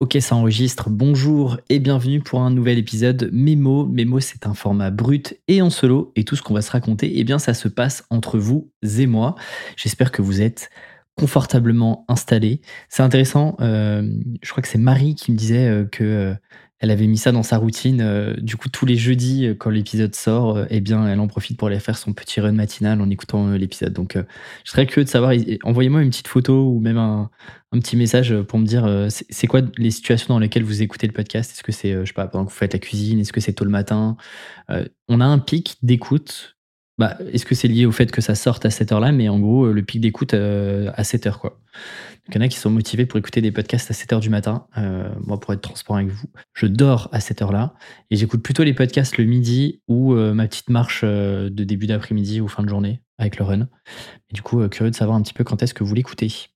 Ok, 0.00 0.16
ça 0.18 0.34
enregistre. 0.34 0.88
Bonjour 0.88 1.58
et 1.68 1.78
bienvenue 1.78 2.20
pour 2.20 2.40
un 2.40 2.50
nouvel 2.50 2.78
épisode 2.78 3.28
Mémo. 3.34 3.84
Mémo, 3.84 4.18
c'est 4.18 4.46
un 4.46 4.54
format 4.54 4.90
brut 4.90 5.38
et 5.46 5.60
en 5.60 5.68
solo. 5.68 6.10
Et 6.16 6.24
tout 6.24 6.36
ce 6.36 6.42
qu'on 6.42 6.54
va 6.54 6.62
se 6.62 6.70
raconter, 6.70 7.18
eh 7.18 7.22
bien, 7.22 7.38
ça 7.38 7.52
se 7.52 7.68
passe 7.68 8.06
entre 8.08 8.38
vous 8.38 8.70
et 8.98 9.06
moi. 9.06 9.34
J'espère 9.76 10.10
que 10.10 10.22
vous 10.22 10.40
êtes 10.40 10.70
confortablement 11.18 12.06
installés. 12.08 12.62
C'est 12.88 13.02
intéressant. 13.02 13.56
euh, 13.60 14.10
je 14.40 14.50
crois 14.50 14.62
que 14.62 14.68
c'est 14.70 14.78
Marie 14.78 15.14
qui 15.14 15.32
me 15.32 15.36
disait 15.36 15.68
euh, 15.68 15.84
que 15.84 16.02
euh, 16.02 16.34
elle 16.80 16.90
avait 16.90 17.06
mis 17.06 17.18
ça 17.18 17.30
dans 17.30 17.42
sa 17.42 17.58
routine. 17.58 18.00
euh, 18.00 18.34
du 18.40 18.56
coup, 18.56 18.70
tous 18.70 18.86
les 18.86 18.96
jeudis, 18.96 19.46
euh, 19.46 19.54
quand 19.54 19.68
l'épisode 19.68 20.14
sort, 20.14 20.56
euh, 20.56 20.64
eh 20.70 20.80
bien, 20.80 21.06
elle 21.06 21.20
en 21.20 21.28
profite 21.28 21.58
pour 21.58 21.68
aller 21.68 21.78
faire 21.78 21.98
son 21.98 22.14
petit 22.14 22.40
run 22.40 22.52
matinal 22.52 23.00
en 23.02 23.10
écoutant 23.10 23.50
l'épisode. 23.50 23.92
Donc, 23.92 24.16
je 24.64 24.70
serais 24.70 24.86
curieux 24.86 25.04
de 25.04 25.10
savoir. 25.10 25.32
Envoyez-moi 25.62 26.02
une 26.02 26.10
petite 26.10 26.28
photo 26.28 26.70
ou 26.70 26.80
même 26.80 26.96
un, 26.96 27.30
petit 27.72 27.96
message 27.96 28.34
pour 28.42 28.58
me 28.58 28.66
dire 28.66 29.06
c'est 29.08 29.46
quoi 29.46 29.60
les 29.76 29.90
situations 29.92 30.34
dans 30.34 30.40
lesquelles 30.40 30.64
vous 30.64 30.82
écoutez 30.82 31.06
le 31.06 31.12
podcast? 31.12 31.52
Est-ce 31.52 31.62
que 31.62 31.72
c'est, 31.72 31.92
je 31.92 32.04
sais 32.04 32.12
pas, 32.12 32.26
pendant 32.26 32.44
que 32.46 32.50
vous 32.50 32.56
faites 32.56 32.72
la 32.72 32.80
cuisine? 32.80 33.20
Est-ce 33.20 33.32
que 33.32 33.40
c'est 33.40 33.52
tôt 33.52 33.64
le 33.64 33.70
matin? 33.70 34.16
On 35.08 35.20
a 35.20 35.24
un 35.24 35.38
pic 35.38 35.76
d'écoute. 35.82 36.56
Bah, 37.00 37.16
Est-ce 37.32 37.46
que 37.46 37.54
c'est 37.54 37.66
lié 37.66 37.86
au 37.86 37.92
fait 37.92 38.10
que 38.10 38.20
ça 38.20 38.34
sorte 38.34 38.66
à 38.66 38.70
cette 38.70 38.92
heure-là? 38.92 39.10
Mais 39.10 39.30
en 39.30 39.38
gros, 39.38 39.64
euh, 39.64 39.72
le 39.72 39.82
pic 39.82 40.02
d'écoute 40.02 40.34
euh, 40.34 40.90
à 40.96 41.02
7 41.02 41.26
heures, 41.26 41.38
quoi. 41.38 41.58
Il 42.28 42.34
y 42.34 42.38
en 42.38 42.42
a 42.42 42.48
qui 42.48 42.58
sont 42.58 42.68
motivés 42.68 43.06
pour 43.06 43.18
écouter 43.18 43.40
des 43.40 43.52
podcasts 43.52 43.90
à 43.90 43.94
7 43.94 44.12
heures 44.12 44.20
du 44.20 44.28
matin. 44.28 44.66
Euh, 44.76 45.08
moi, 45.24 45.40
pour 45.40 45.54
être 45.54 45.62
transparent 45.62 45.96
avec 45.96 46.10
vous, 46.10 46.28
je 46.52 46.66
dors 46.66 47.08
à 47.10 47.20
cette 47.20 47.40
heure-là 47.40 47.72
et 48.10 48.16
j'écoute 48.16 48.42
plutôt 48.42 48.64
les 48.64 48.74
podcasts 48.74 49.16
le 49.16 49.24
midi 49.24 49.80
ou 49.88 50.12
ma 50.12 50.46
petite 50.46 50.68
marche 50.68 51.02
de 51.02 51.48
début 51.48 51.86
d'après-midi 51.86 52.42
ou 52.42 52.48
fin 52.48 52.62
de 52.62 52.68
journée 52.68 53.00
avec 53.16 53.38
le 53.38 53.46
run. 53.46 53.60
Et 53.62 54.34
du 54.34 54.42
coup, 54.42 54.68
curieux 54.68 54.90
de 54.90 54.96
savoir 54.96 55.16
un 55.16 55.22
petit 55.22 55.32
peu 55.32 55.42
quand 55.42 55.62
est-ce 55.62 55.72
que 55.72 55.82
vous 55.82 55.94
l'écoutez. 55.94 56.50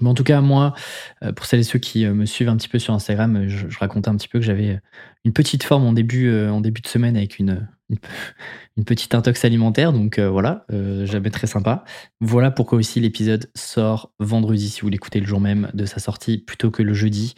Mais 0.00 0.08
en 0.08 0.14
tout 0.14 0.24
cas, 0.24 0.40
moi, 0.40 0.74
euh, 1.22 1.32
pour 1.32 1.46
celles 1.46 1.60
et 1.60 1.64
ceux 1.64 1.78
qui 1.78 2.04
euh, 2.04 2.14
me 2.14 2.26
suivent 2.26 2.48
un 2.48 2.56
petit 2.56 2.68
peu 2.68 2.78
sur 2.78 2.94
Instagram, 2.94 3.36
euh, 3.36 3.48
je, 3.48 3.78
racontais 3.78 4.08
un 4.08 4.16
petit 4.16 4.28
peu 4.28 4.40
que 4.40 4.44
j'avais 4.44 4.80
une 5.24 5.32
petite 5.32 5.62
forme 5.62 5.84
en 5.86 5.92
début, 5.92 6.26
de 6.30 6.88
semaine 6.88 7.16
avec 7.16 7.38
une, 7.38 7.68
une, 7.88 7.98
pe- 7.98 8.08
une 8.76 8.84
petite 8.84 9.14
intox 9.14 9.44
alimentaire. 9.44 9.92
Donc 9.92 10.18
voilà, 10.18 10.66
jamais 11.04 11.30
très 11.30 11.46
sympa. 11.46 11.84
Voilà 12.20 12.50
pourquoi 12.50 12.78
aussi 12.78 13.00
l'épisode 13.00 13.50
sort 13.54 14.12
vendredi, 14.18 14.68
si 14.68 14.82
vous 14.82 14.88
l'écoutez 14.88 15.20
le 15.20 15.26
jour 15.26 15.40
même 15.40 15.70
de 15.72 15.86
sa 15.86 16.00
sortie, 16.00 16.38
plutôt 16.38 16.70
que 16.70 16.82
le 16.82 16.92
jeudi. 16.92 17.34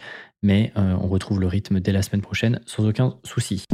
Mais 0.47 0.72
euh, 0.77 0.94
on 1.02 1.08
retrouve 1.08 1.41
le 1.41 1.48
rythme 1.48 1.80
dès 1.80 1.91
la 1.91 2.02
semaine 2.02 2.22
prochaine, 2.22 2.61
sans 2.66 2.86
aucun 2.86 3.16
souci. 3.25 3.64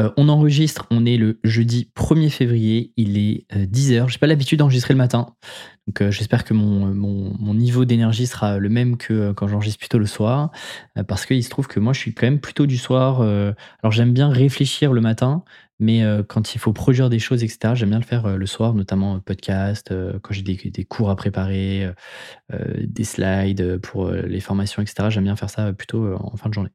Euh, 0.00 0.10
on 0.16 0.28
enregistre, 0.28 0.86
on 0.90 1.06
est 1.06 1.16
le 1.16 1.38
jeudi 1.44 1.88
1er 1.94 2.30
février, 2.30 2.92
il 2.96 3.16
est 3.16 3.46
10h. 3.54 4.08
J'ai 4.08 4.18
pas 4.18 4.26
l'habitude 4.26 4.58
d'enregistrer 4.58 4.92
le 4.92 4.98
matin, 4.98 5.34
donc 5.86 6.02
euh, 6.02 6.10
j'espère 6.10 6.42
que 6.42 6.52
mon, 6.52 6.92
mon- 6.92 7.54
niveau 7.54 7.84
d'énergie 7.84 8.26
sera 8.26 8.58
le 8.58 8.68
même 8.68 8.96
que 8.96 9.12
euh, 9.12 9.32
quand 9.34 9.46
j'enregistre 9.46 9.78
plutôt 9.78 9.98
le 9.98 10.06
soir, 10.06 10.50
euh, 10.98 11.04
parce 11.04 11.26
qu'il 11.26 11.42
se 11.44 11.50
trouve 11.50 11.68
que 11.68 11.78
moi 11.78 11.92
je 11.92 12.00
suis 12.00 12.12
quand 12.12 12.26
même 12.26 12.40
plutôt 12.40 12.66
du 12.66 12.76
soir. 12.76 13.20
euh, 13.20 13.52
alors 13.84 13.92
j'aime 13.92 14.12
bien 14.12 14.30
réfléchir 14.30 14.92
le 14.92 15.00
matin, 15.00 15.44
mais 15.80 16.04
euh, 16.04 16.22
quand 16.22 16.54
il 16.54 16.58
faut 16.58 16.72
produire 16.72 17.10
des 17.10 17.18
choses, 17.18 17.42
etc., 17.42 17.74
j'aime 17.74 17.90
bien 17.90 17.98
le 17.98 18.04
faire 18.04 18.26
euh, 18.26 18.36
le 18.36 18.46
soir, 18.46 18.74
notamment 18.74 19.16
euh, 19.16 19.18
podcast, 19.18 19.92
quand 20.22 20.32
j'ai 20.32 20.42
des, 20.42 20.54
des 20.56 20.84
cours 20.84 21.10
à 21.10 21.16
préparer, 21.16 21.90
des 22.78 23.04
slides 23.04 23.78
pour 23.78 24.10
les 24.10 24.40
formations, 24.40 24.82
etc. 24.82 25.08
J'aime 25.10 25.24
bien 25.24 25.36
faire 25.36 25.50
ça 25.50 25.72
plutôt 25.72 26.14
en 26.14 26.36
fin 26.36 26.48
de 26.48 26.54
journée. 26.54 26.70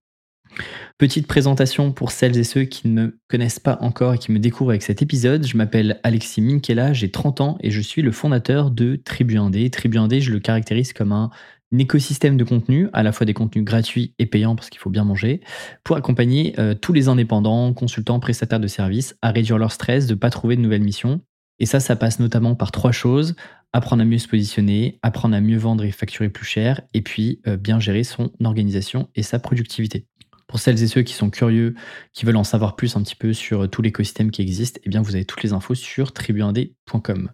Petite 0.98 1.28
présentation 1.28 1.92
pour 1.92 2.12
celles 2.12 2.38
et 2.38 2.44
ceux 2.44 2.64
qui 2.64 2.88
ne 2.88 2.94
me 2.94 3.20
connaissent 3.28 3.60
pas 3.60 3.78
encore 3.82 4.14
et 4.14 4.18
qui 4.18 4.32
me 4.32 4.40
découvrent 4.40 4.72
avec 4.72 4.84
cet 4.84 5.02
épisode. 5.02 5.46
Je 5.46 5.58
m'appelle 5.58 6.00
Alexis 6.04 6.42
Minkela, 6.42 6.94
j'ai 6.94 7.12
30 7.12 7.42
ans 7.42 7.58
et 7.62 7.72
je 7.72 7.82
suis 7.82 8.02
le 8.02 8.12
fondateur 8.12 8.72
de 8.72 8.96
Tribu 8.96 9.36
1D. 9.36 9.70
Tribu 9.70 9.98
1D, 9.98 10.22
je 10.22 10.32
le 10.32 10.40
caractérise 10.40 10.94
comme 10.94 11.12
un 11.12 11.30
écosystème 11.78 12.38
de 12.38 12.44
contenu, 12.44 12.90
à 12.94 13.04
la 13.04 13.12
fois 13.12 13.26
des 13.26 13.34
contenus 13.34 13.66
gratuits 13.66 14.14
et 14.20 14.26
payants 14.26 14.56
parce 14.56 14.70
qu'il 14.70 14.80
faut 14.80 14.90
bien 14.90 15.04
manger, 15.04 15.42
pour 15.84 15.96
accompagner 15.98 16.54
euh, 16.60 16.74
tous 16.74 16.94
les 16.94 17.08
indépendants, 17.08 17.74
consultants, 17.74 18.20
prestataires 18.20 18.60
de 18.60 18.68
services 18.68 19.16
à 19.22 19.32
réduire 19.32 19.58
leur 19.58 19.72
stress, 19.72 20.08
de 20.08 20.14
ne 20.14 20.20
pas 20.20 20.30
trouver 20.30 20.56
de 20.56 20.62
nouvelles 20.62 20.84
missions. 20.84 21.22
Et 21.60 21.66
ça, 21.66 21.80
ça 21.80 21.96
passe 21.96 22.20
notamment 22.20 22.56
par 22.56 22.72
trois 22.72 22.92
choses 22.92 23.36
apprendre 23.76 24.04
à 24.04 24.06
mieux 24.06 24.20
se 24.20 24.30
positionner, 24.30 25.00
apprendre 25.04 25.36
à 25.36 25.42
mieux 25.42 25.58
vendre 25.58 25.84
et 25.84 25.92
facturer 25.92 26.30
plus 26.30 26.46
cher, 26.46 26.82
et 26.94 27.02
puis 27.02 27.42
euh, 27.46 27.58
bien 27.58 27.78
gérer 27.78 28.06
son 28.06 28.32
organisation 28.42 29.10
et 29.16 29.24
sa 29.24 29.38
productivité. 29.38 30.08
Pour 30.48 30.60
celles 30.60 30.82
et 30.82 30.88
ceux 30.88 31.02
qui 31.02 31.14
sont 31.14 31.30
curieux, 31.30 31.76
qui 32.14 32.26
veulent 32.26 32.38
en 32.38 32.46
savoir 32.46 32.78
plus 32.78 32.96
un 32.96 33.02
petit 33.02 33.18
peu 33.18 33.34
sur 33.34 33.64
euh, 33.64 33.68
tout 33.68 33.82
l'écosystème 33.82 34.32
qui 34.32 34.42
existe, 34.42 34.80
eh 34.86 34.90
bien 34.90 35.02
vous 35.02 35.16
avez 35.16 35.26
toutes 35.26 35.44
les 35.44 35.52
infos 35.52 35.76
sur 35.76 36.12
tribu1d.com. 36.12 37.32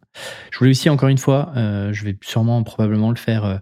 Je 0.51 0.57
voulais 0.57 0.71
aussi 0.71 0.89
encore 0.89 1.09
une 1.09 1.19
fois, 1.19 1.51
je 1.55 2.03
vais 2.03 2.17
sûrement 2.23 2.63
probablement 2.63 3.11
le 3.11 3.17
faire 3.17 3.61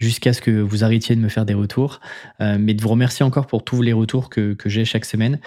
jusqu'à 0.00 0.32
ce 0.32 0.40
que 0.40 0.50
vous 0.50 0.84
arrêtiez 0.84 1.16
de 1.16 1.20
me 1.20 1.28
faire 1.28 1.44
des 1.44 1.54
retours, 1.54 2.00
euh, 2.40 2.56
mais 2.58 2.74
de 2.74 2.82
vous 2.82 2.88
remercier 2.88 3.24
encore 3.24 3.46
pour 3.46 3.64
tous 3.64 3.82
les 3.82 3.92
retours 3.92 4.30
que, 4.30 4.54
que 4.54 4.68
j'ai 4.68 4.84
chaque 4.84 5.04
semaine. 5.04 5.40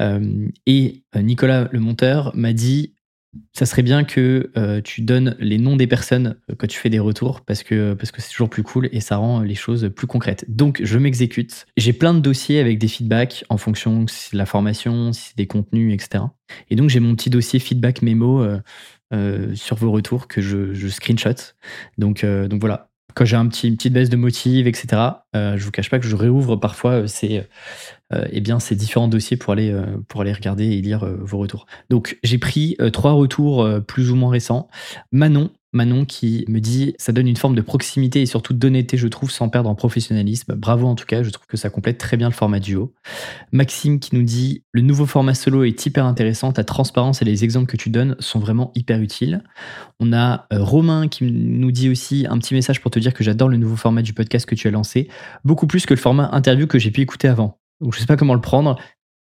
Euh, 0.00 0.48
et 0.66 1.02
euh, 1.16 1.22
Nicolas, 1.22 1.68
le 1.72 1.80
monteur, 1.80 2.32
m'a 2.34 2.52
dit 2.52 2.92
ça 3.52 3.66
serait 3.66 3.82
bien 3.82 4.04
que 4.04 4.50
tu 4.82 5.02
donnes 5.02 5.36
les 5.38 5.58
noms 5.58 5.76
des 5.76 5.86
personnes 5.86 6.36
quand 6.56 6.66
tu 6.66 6.78
fais 6.78 6.88
des 6.88 6.98
retours 6.98 7.42
parce 7.42 7.62
que 7.62 7.92
parce 7.92 8.10
que 8.10 8.22
c'est 8.22 8.30
toujours 8.30 8.48
plus 8.48 8.62
cool 8.62 8.88
et 8.92 9.00
ça 9.02 9.18
rend 9.18 9.40
les 9.40 9.54
choses 9.54 9.90
plus 9.94 10.06
concrètes. 10.06 10.46
Donc 10.48 10.80
je 10.82 10.98
m'exécute. 10.98 11.66
J'ai 11.76 11.92
plein 11.92 12.14
de 12.14 12.20
dossiers 12.20 12.60
avec 12.60 12.78
des 12.78 12.88
feedbacks 12.88 13.44
en 13.50 13.58
fonction 13.58 14.06
si 14.06 14.16
c'est 14.16 14.32
de 14.32 14.38
la 14.38 14.46
formation, 14.46 15.12
si 15.12 15.20
c'est 15.20 15.36
des 15.36 15.46
contenus, 15.46 15.92
etc. 15.92 16.24
Et 16.70 16.76
donc 16.76 16.88
j'ai 16.88 17.00
mon 17.00 17.14
petit 17.14 17.28
dossier 17.28 17.58
feedback 17.58 18.00
mémo 18.00 18.42
sur 19.52 19.76
vos 19.76 19.90
retours 19.90 20.28
que 20.28 20.40
je, 20.40 20.72
je 20.72 20.88
screenshot. 20.88 21.34
Donc 21.98 22.24
donc 22.24 22.58
voilà. 22.58 22.88
Quand 23.16 23.24
j'ai 23.24 23.36
une 23.38 23.48
petite 23.48 23.94
baisse 23.94 24.10
de 24.10 24.16
motive, 24.16 24.66
etc., 24.66 25.02
euh, 25.34 25.56
je 25.56 25.64
vous 25.64 25.70
cache 25.70 25.88
pas 25.88 25.98
que 25.98 26.06
je 26.06 26.14
réouvre 26.14 26.56
parfois 26.56 26.90
euh, 26.90 27.06
ces, 27.06 27.44
euh, 28.12 28.26
eh 28.30 28.42
ces 28.60 28.76
différents 28.76 29.08
dossiers 29.08 29.38
pour 29.38 29.54
aller, 29.54 29.74
pour 30.06 30.20
aller 30.20 30.34
regarder 30.34 30.66
et 30.66 30.82
lire 30.82 31.06
vos 31.06 31.38
retours. 31.38 31.66
Donc, 31.88 32.18
j'ai 32.22 32.36
pris 32.36 32.76
trois 32.92 33.12
retours 33.12 33.66
plus 33.88 34.10
ou 34.10 34.16
moins 34.16 34.30
récents. 34.30 34.68
Manon, 35.12 35.50
Manon 35.72 36.04
qui 36.04 36.44
me 36.48 36.60
dit 36.60 36.94
ça 36.98 37.12
donne 37.12 37.28
une 37.28 37.36
forme 37.36 37.54
de 37.54 37.60
proximité 37.60 38.22
et 38.22 38.26
surtout 38.26 38.54
d'honnêteté, 38.54 38.96
je 38.96 39.08
trouve, 39.08 39.30
sans 39.30 39.48
perdre 39.48 39.68
en 39.68 39.74
professionnalisme. 39.74 40.54
Bravo 40.54 40.86
en 40.86 40.94
tout 40.94 41.06
cas, 41.06 41.22
je 41.22 41.30
trouve 41.30 41.46
que 41.46 41.56
ça 41.56 41.70
complète 41.70 41.98
très 41.98 42.16
bien 42.16 42.28
le 42.28 42.34
format 42.34 42.60
duo. 42.60 42.94
Maxime 43.52 44.00
qui 44.00 44.14
nous 44.14 44.22
dit 44.22 44.64
le 44.72 44.80
nouveau 44.80 45.06
format 45.06 45.34
solo 45.34 45.64
est 45.64 45.86
hyper 45.86 46.06
intéressant, 46.06 46.52
ta 46.52 46.64
transparence 46.64 47.22
et 47.22 47.24
les 47.24 47.44
exemples 47.44 47.70
que 47.70 47.76
tu 47.76 47.90
donnes 47.90 48.16
sont 48.18 48.38
vraiment 48.38 48.72
hyper 48.74 49.00
utiles. 49.00 49.42
On 50.00 50.12
a 50.12 50.46
euh, 50.52 50.62
Romain 50.62 51.08
qui 51.08 51.24
nous 51.24 51.72
dit 51.72 51.88
aussi 51.88 52.26
un 52.28 52.38
petit 52.38 52.54
message 52.54 52.80
pour 52.80 52.90
te 52.90 52.98
dire 52.98 53.14
que 53.14 53.24
j'adore 53.24 53.48
le 53.48 53.56
nouveau 53.56 53.76
format 53.76 54.02
du 54.02 54.12
podcast 54.12 54.46
que 54.46 54.54
tu 54.54 54.68
as 54.68 54.70
lancé, 54.70 55.08
beaucoup 55.44 55.66
plus 55.66 55.86
que 55.86 55.94
le 55.94 56.00
format 56.00 56.30
interview 56.32 56.66
que 56.66 56.78
j'ai 56.78 56.90
pu 56.90 57.00
écouter 57.00 57.28
avant. 57.28 57.58
Donc 57.80 57.94
je 57.94 58.00
sais 58.00 58.06
pas 58.06 58.16
comment 58.16 58.34
le 58.34 58.40
prendre. 58.40 58.78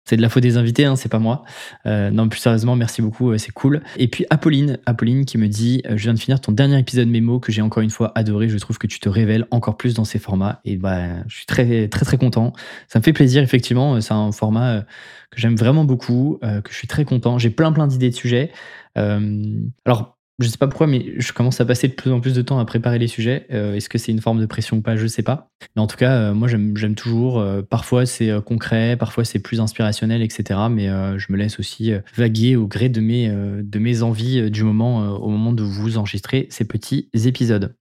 C'est 0.06 0.18
de 0.18 0.22
la 0.22 0.30
faute 0.30 0.44
des 0.44 0.58
invités, 0.58 0.86
hein, 0.86 0.96
c'est 0.96 1.10
pas 1.10 1.20
moi. 1.20 1.44
Euh, 1.88 2.12
non, 2.12 2.30
plus 2.30 2.40
sérieusement, 2.40 2.76
merci 2.76 3.02
beaucoup, 3.02 3.32
euh, 3.32 3.38
c'est 3.38 3.52
cool. 3.52 3.82
Et 3.98 4.08
puis 4.08 4.26
Apolline, 4.30 4.78
Apolline 4.86 5.26
qui 5.26 5.38
me 5.40 5.48
dit 5.48 5.82
euh, 5.88 5.98
Je 5.98 6.04
viens 6.04 6.14
de 6.14 6.20
finir 6.20 6.40
ton 6.40 6.52
dernier 6.52 6.78
épisode 6.80 7.08
mémo 7.08 7.40
que 7.40 7.52
j'ai 7.52 7.64
encore 7.64 7.82
une 7.82 7.90
fois 7.90 8.12
adoré. 8.16 8.48
Je 8.48 8.58
trouve 8.58 8.78
que 8.78 8.88
tu 8.88 9.00
te 9.00 9.10
révèles 9.10 9.48
encore 9.50 9.78
plus 9.78 9.96
dans 9.96 10.06
ces 10.06 10.20
formats. 10.20 10.62
Et 10.64 10.78
bah, 10.78 11.24
je 11.28 11.38
suis 11.38 11.46
très, 11.48 11.88
très, 11.88 12.06
très 12.06 12.18
content. 12.18 12.54
Ça 12.88 13.00
me 13.00 13.04
fait 13.04 13.14
plaisir, 13.14 13.42
effectivement. 13.42 14.00
C'est 14.00 14.14
un 14.14 14.32
format 14.32 14.78
euh, 14.78 14.82
que 15.32 15.42
j'aime 15.42 15.56
vraiment 15.56 15.84
beaucoup, 15.84 16.40
euh, 16.44 16.62
que 16.62 16.72
je 16.72 16.78
suis 16.78 16.88
très 16.88 17.06
content. 17.06 17.38
J'ai 17.38 17.50
plein, 17.50 17.72
plein 17.72 17.88
d'idées 17.88 18.10
de 18.10 18.16
sujets. 18.16 18.52
Euh, 18.98 19.60
alors, 19.86 20.15
je 20.40 20.50
sais 20.50 20.58
pas 20.58 20.68
pourquoi, 20.68 20.88
mais 20.88 21.14
je 21.18 21.32
commence 21.32 21.62
à 21.62 21.66
passer 21.66 21.88
de 21.88 21.94
plus 21.94 22.12
en 22.12 22.20
plus 22.20 22.34
de 22.34 22.42
temps 22.42 22.60
à 22.60 22.66
préparer 22.66 23.00
les 23.00 23.08
sujets. 23.08 23.48
Euh, 23.52 23.76
Est-ce 23.76 23.88
que 23.88 23.98
c'est 23.98 24.12
une 24.12 24.20
forme 24.20 24.42
de 24.42 24.46
pression 24.46 24.78
ou 24.78 24.82
pas? 24.82 24.98
Je 24.98 25.08
sais 25.08 25.24
pas. 25.24 25.50
Mais 25.76 25.82
en 25.82 25.88
tout 25.88 25.96
cas, 25.96 26.12
euh, 26.12 26.34
moi, 26.34 26.50
j'aime 26.50 26.96
toujours. 26.96 27.40
Euh, 27.40 27.62
parfois, 27.62 28.06
c'est 28.06 28.32
concret, 28.44 28.98
parfois, 28.98 29.24
c'est 29.24 29.40
plus 29.40 29.62
inspirationnel, 29.62 30.22
etc. 30.22 30.60
Mais 30.70 30.88
je 31.18 31.32
me 31.32 31.38
laisse 31.38 31.60
aussi 31.60 31.94
vaguer 32.16 32.56
au 32.56 32.68
gré 32.68 32.90
de 32.90 33.00
mes, 33.00 33.30
de 33.30 33.80
mes 33.80 34.02
envies 34.02 34.52
du 34.52 34.64
moment, 34.64 35.16
au 35.18 35.30
moment 35.30 35.54
de 35.54 35.64
vous 35.64 35.98
enregistrer 35.98 36.48
ces 36.50 36.66
petits 36.66 37.10
épisodes. 37.14 37.76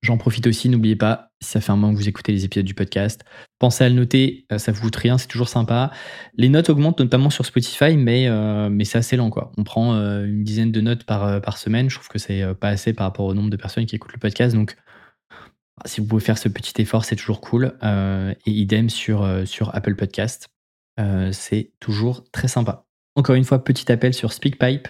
J'en 0.00 0.16
profite 0.16 0.46
aussi, 0.46 0.68
n'oubliez 0.68 0.94
pas, 0.94 1.32
si 1.40 1.50
ça 1.50 1.60
fait 1.60 1.72
un 1.72 1.76
moment 1.76 1.92
que 1.92 1.98
vous 1.98 2.08
écoutez 2.08 2.30
les 2.30 2.44
épisodes 2.44 2.64
du 2.64 2.74
podcast, 2.74 3.24
pensez 3.58 3.82
à 3.82 3.88
le 3.88 3.96
noter, 3.96 4.46
euh, 4.52 4.58
ça 4.58 4.70
vous 4.70 4.80
coûte 4.80 4.94
rien, 4.94 5.18
c'est 5.18 5.26
toujours 5.26 5.48
sympa. 5.48 5.90
Les 6.36 6.48
notes 6.48 6.70
augmentent 6.70 7.00
notamment 7.00 7.30
sur 7.30 7.44
Spotify, 7.44 7.96
mais, 7.96 8.28
euh, 8.28 8.70
c'est 8.84 8.98
assez 8.98 9.16
lent. 9.16 9.30
On 9.56 9.64
prend 9.64 9.94
euh, 9.94 10.24
une 10.24 10.44
dizaine 10.44 10.70
de 10.70 10.80
notes 10.80 11.04
par, 11.04 11.58
semaine, 11.58 11.90
je 11.90 11.96
trouve 11.96 12.08
que 12.08 12.18
c'est 12.18 12.44
pas 12.54 12.68
assez 12.68 12.92
par 12.92 13.06
rapport 13.06 13.26
au 13.26 13.34
nombre 13.34 13.50
de 13.50 13.56
personnes 13.56 13.86
qui 13.86 13.96
écoutent 13.96 14.12
le 14.12 14.20
podcast. 14.20 14.54
Donc, 14.54 14.76
si 15.84 16.00
vous 16.00 16.06
pouvez 16.06 16.24
faire 16.24 16.38
ce 16.38 16.48
petit 16.48 16.80
effort, 16.80 17.04
c'est 17.04 17.16
toujours 17.16 17.40
cool. 17.40 17.76
Et 17.82 18.50
idem 18.50 18.90
sur, 18.90 19.28
sur 19.46 19.74
Apple 19.74 19.96
Podcast, 19.96 20.48
c'est 21.32 21.72
toujours 21.80 22.24
très 22.30 22.48
sympa. 22.48 22.87
Encore 23.18 23.34
une 23.34 23.42
fois, 23.42 23.64
petit 23.64 23.90
appel 23.90 24.14
sur 24.14 24.32
SpeakPipe, 24.32 24.86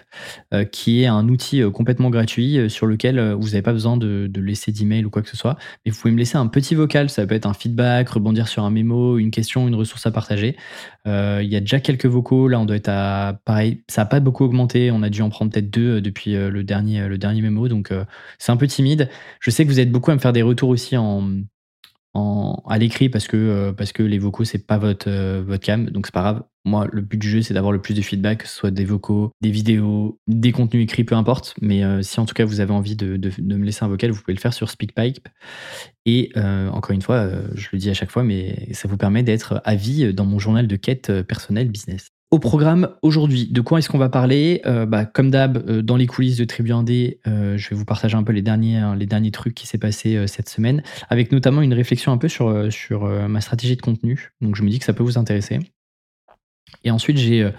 euh, 0.53 0.63
qui 0.63 1.01
est 1.01 1.07
un 1.07 1.27
outil 1.29 1.63
euh, 1.63 1.71
complètement 1.71 2.11
gratuit 2.11 2.59
euh, 2.59 2.69
sur 2.69 2.85
lequel 2.85 3.19
vous 3.33 3.47
n'avez 3.47 3.63
pas 3.63 3.73
besoin 3.73 3.97
de, 3.97 4.29
laisser 4.35 4.71
d'email 4.71 5.03
ou 5.03 5.09
quoi 5.09 5.23
que 5.23 5.29
ce 5.29 5.35
soit. 5.35 5.57
Mais 5.83 5.91
vous 5.91 5.99
pouvez 5.99 6.13
me 6.13 6.19
laisser 6.19 6.37
un 6.37 6.45
petit 6.45 6.75
vocal. 6.75 7.09
Ça 7.09 7.25
peut 7.25 7.33
être 7.33 7.47
un 7.47 7.55
feedback, 7.55 8.07
rebondir 8.09 8.47
sur 8.47 8.63
un 8.63 8.69
mémo, 8.69 9.17
une 9.17 9.31
question, 9.31 9.67
une 9.67 9.73
ressource 9.73 10.05
à 10.05 10.11
partager. 10.11 10.55
Il 11.07 11.47
y 11.47 11.55
a 11.55 11.59
déjà 11.59 11.79
quelques 11.79 12.05
vocaux. 12.05 12.47
Là, 12.47 12.59
on 12.59 12.65
doit 12.65 12.75
être 12.75 12.89
à 12.89 13.39
pareil. 13.45 13.81
Ça 13.87 14.01
n'a 14.01 14.05
pas 14.05 14.19
beaucoup 14.19 14.45
augmenté. 14.45 14.91
On 14.91 15.01
a 15.01 15.09
dû 15.09 15.23
en 15.23 15.29
prendre 15.29 15.51
peut-être 15.51 15.71
deux 15.71 15.99
depuis 15.99 16.33
le 16.33 16.63
dernier, 16.63 17.07
le 17.07 17.17
dernier 17.17 17.41
mémo. 17.41 17.67
Donc, 17.67 17.91
c'est 18.37 18.51
un 18.51 18.57
peu 18.57 18.67
timide. 18.67 19.09
Je 19.39 19.49
sais 19.49 19.65
que 19.65 19.71
vous 19.71 19.79
êtes 19.79 19.91
beaucoup 19.91 20.11
à 20.11 20.13
me 20.13 20.19
faire 20.19 20.33
des 20.33 20.43
retours 20.43 20.69
aussi 20.69 20.95
en, 20.97 21.23
à 22.15 22.77
l'écrit 22.77 23.09
parce 23.09 23.27
que, 23.27 23.37
euh, 23.37 23.73
parce 23.73 23.91
que 23.91 24.03
les 24.03 24.19
vocaux, 24.19 24.43
c'est 24.43 24.65
pas 24.65 24.77
votre, 24.77 25.09
euh, 25.09 25.43
votre 25.45 25.63
cam, 25.63 25.89
donc 25.89 26.05
c'est 26.05 26.13
pas 26.13 26.21
grave. 26.21 26.43
Moi, 26.65 26.87
le 26.91 27.01
but 27.01 27.17
du 27.17 27.29
jeu, 27.29 27.41
c'est 27.41 27.53
d'avoir 27.53 27.71
le 27.71 27.81
plus 27.81 27.93
de 27.93 28.01
feedback, 28.01 28.43
soit 28.43 28.71
des 28.71 28.85
vocaux, 28.85 29.31
des 29.41 29.49
vidéos, 29.49 30.19
des 30.27 30.51
contenus 30.51 30.83
écrits, 30.83 31.03
peu 31.03 31.15
importe. 31.15 31.55
Mais 31.61 31.83
euh, 31.83 32.01
si 32.01 32.19
en 32.19 32.25
tout 32.25 32.33
cas 32.33 32.45
vous 32.45 32.59
avez 32.59 32.73
envie 32.73 32.95
de, 32.95 33.17
me 33.41 33.65
laisser 33.65 33.85
un 33.85 33.87
vocal, 33.87 34.11
vous 34.11 34.21
pouvez 34.21 34.33
le 34.33 34.39
faire 34.39 34.53
sur 34.53 34.69
SpeakPipe. 34.69 35.27
Et 36.05 36.31
encore 36.35 36.91
une 36.91 37.03
fois, 37.03 37.29
je 37.53 37.67
le 37.71 37.77
dis 37.77 37.89
à 37.89 37.93
chaque 37.93 38.09
fois, 38.09 38.23
mais 38.23 38.73
ça 38.73 38.87
vous 38.87 38.97
permet 38.97 39.21
d'être 39.21 39.61
à 39.63 39.75
vie 39.75 40.11
dans 40.11 40.25
mon 40.25 40.39
journal 40.39 40.65
de 40.65 40.75
quête 40.75 41.21
personnel 41.21 41.69
business. 41.69 42.09
Au 42.31 42.37
programme 42.37 42.89
aujourd'hui, 43.01 43.47
de 43.47 43.59
quoi 43.59 43.79
est-ce 43.79 43.89
qu'on 43.89 43.97
va 43.97 44.09
parler? 44.09 44.61
Euh, 44.67 44.85
bah, 44.85 45.03
Comme 45.03 45.31
d'hab, 45.31 45.67
euh, 45.67 45.81
dans 45.81 45.95
les 45.95 46.05
coulisses 46.05 46.37
de 46.37 46.43
Tribu 46.43 46.69
1D, 46.69 47.17
euh, 47.25 47.57
je 47.57 47.69
vais 47.71 47.75
vous 47.75 47.85
partager 47.85 48.15
un 48.15 48.21
peu 48.21 48.33
les 48.33 48.43
derniers, 48.43 48.77
hein, 48.77 48.95
trucs 49.33 49.55
qui 49.55 49.65
s'est 49.65 49.79
passé 49.79 50.27
cette 50.27 50.47
semaine, 50.47 50.83
avec 51.09 51.31
notamment 51.31 51.63
une 51.63 51.73
réflexion 51.73 52.11
un 52.11 52.19
peu 52.19 52.27
sur, 52.27 52.49
ma 53.27 53.41
stratégie 53.41 53.75
de 53.75 53.81
contenu. 53.81 54.31
Donc 54.41 54.55
je 54.55 54.61
me 54.61 54.69
dis 54.69 54.77
que 54.77 54.85
ça 54.85 54.93
peut 54.93 55.01
vous 55.01 55.17
intéresser. 55.17 55.59
Et 56.83 56.91
ensuite, 56.91 57.17
j'ai 57.17 57.49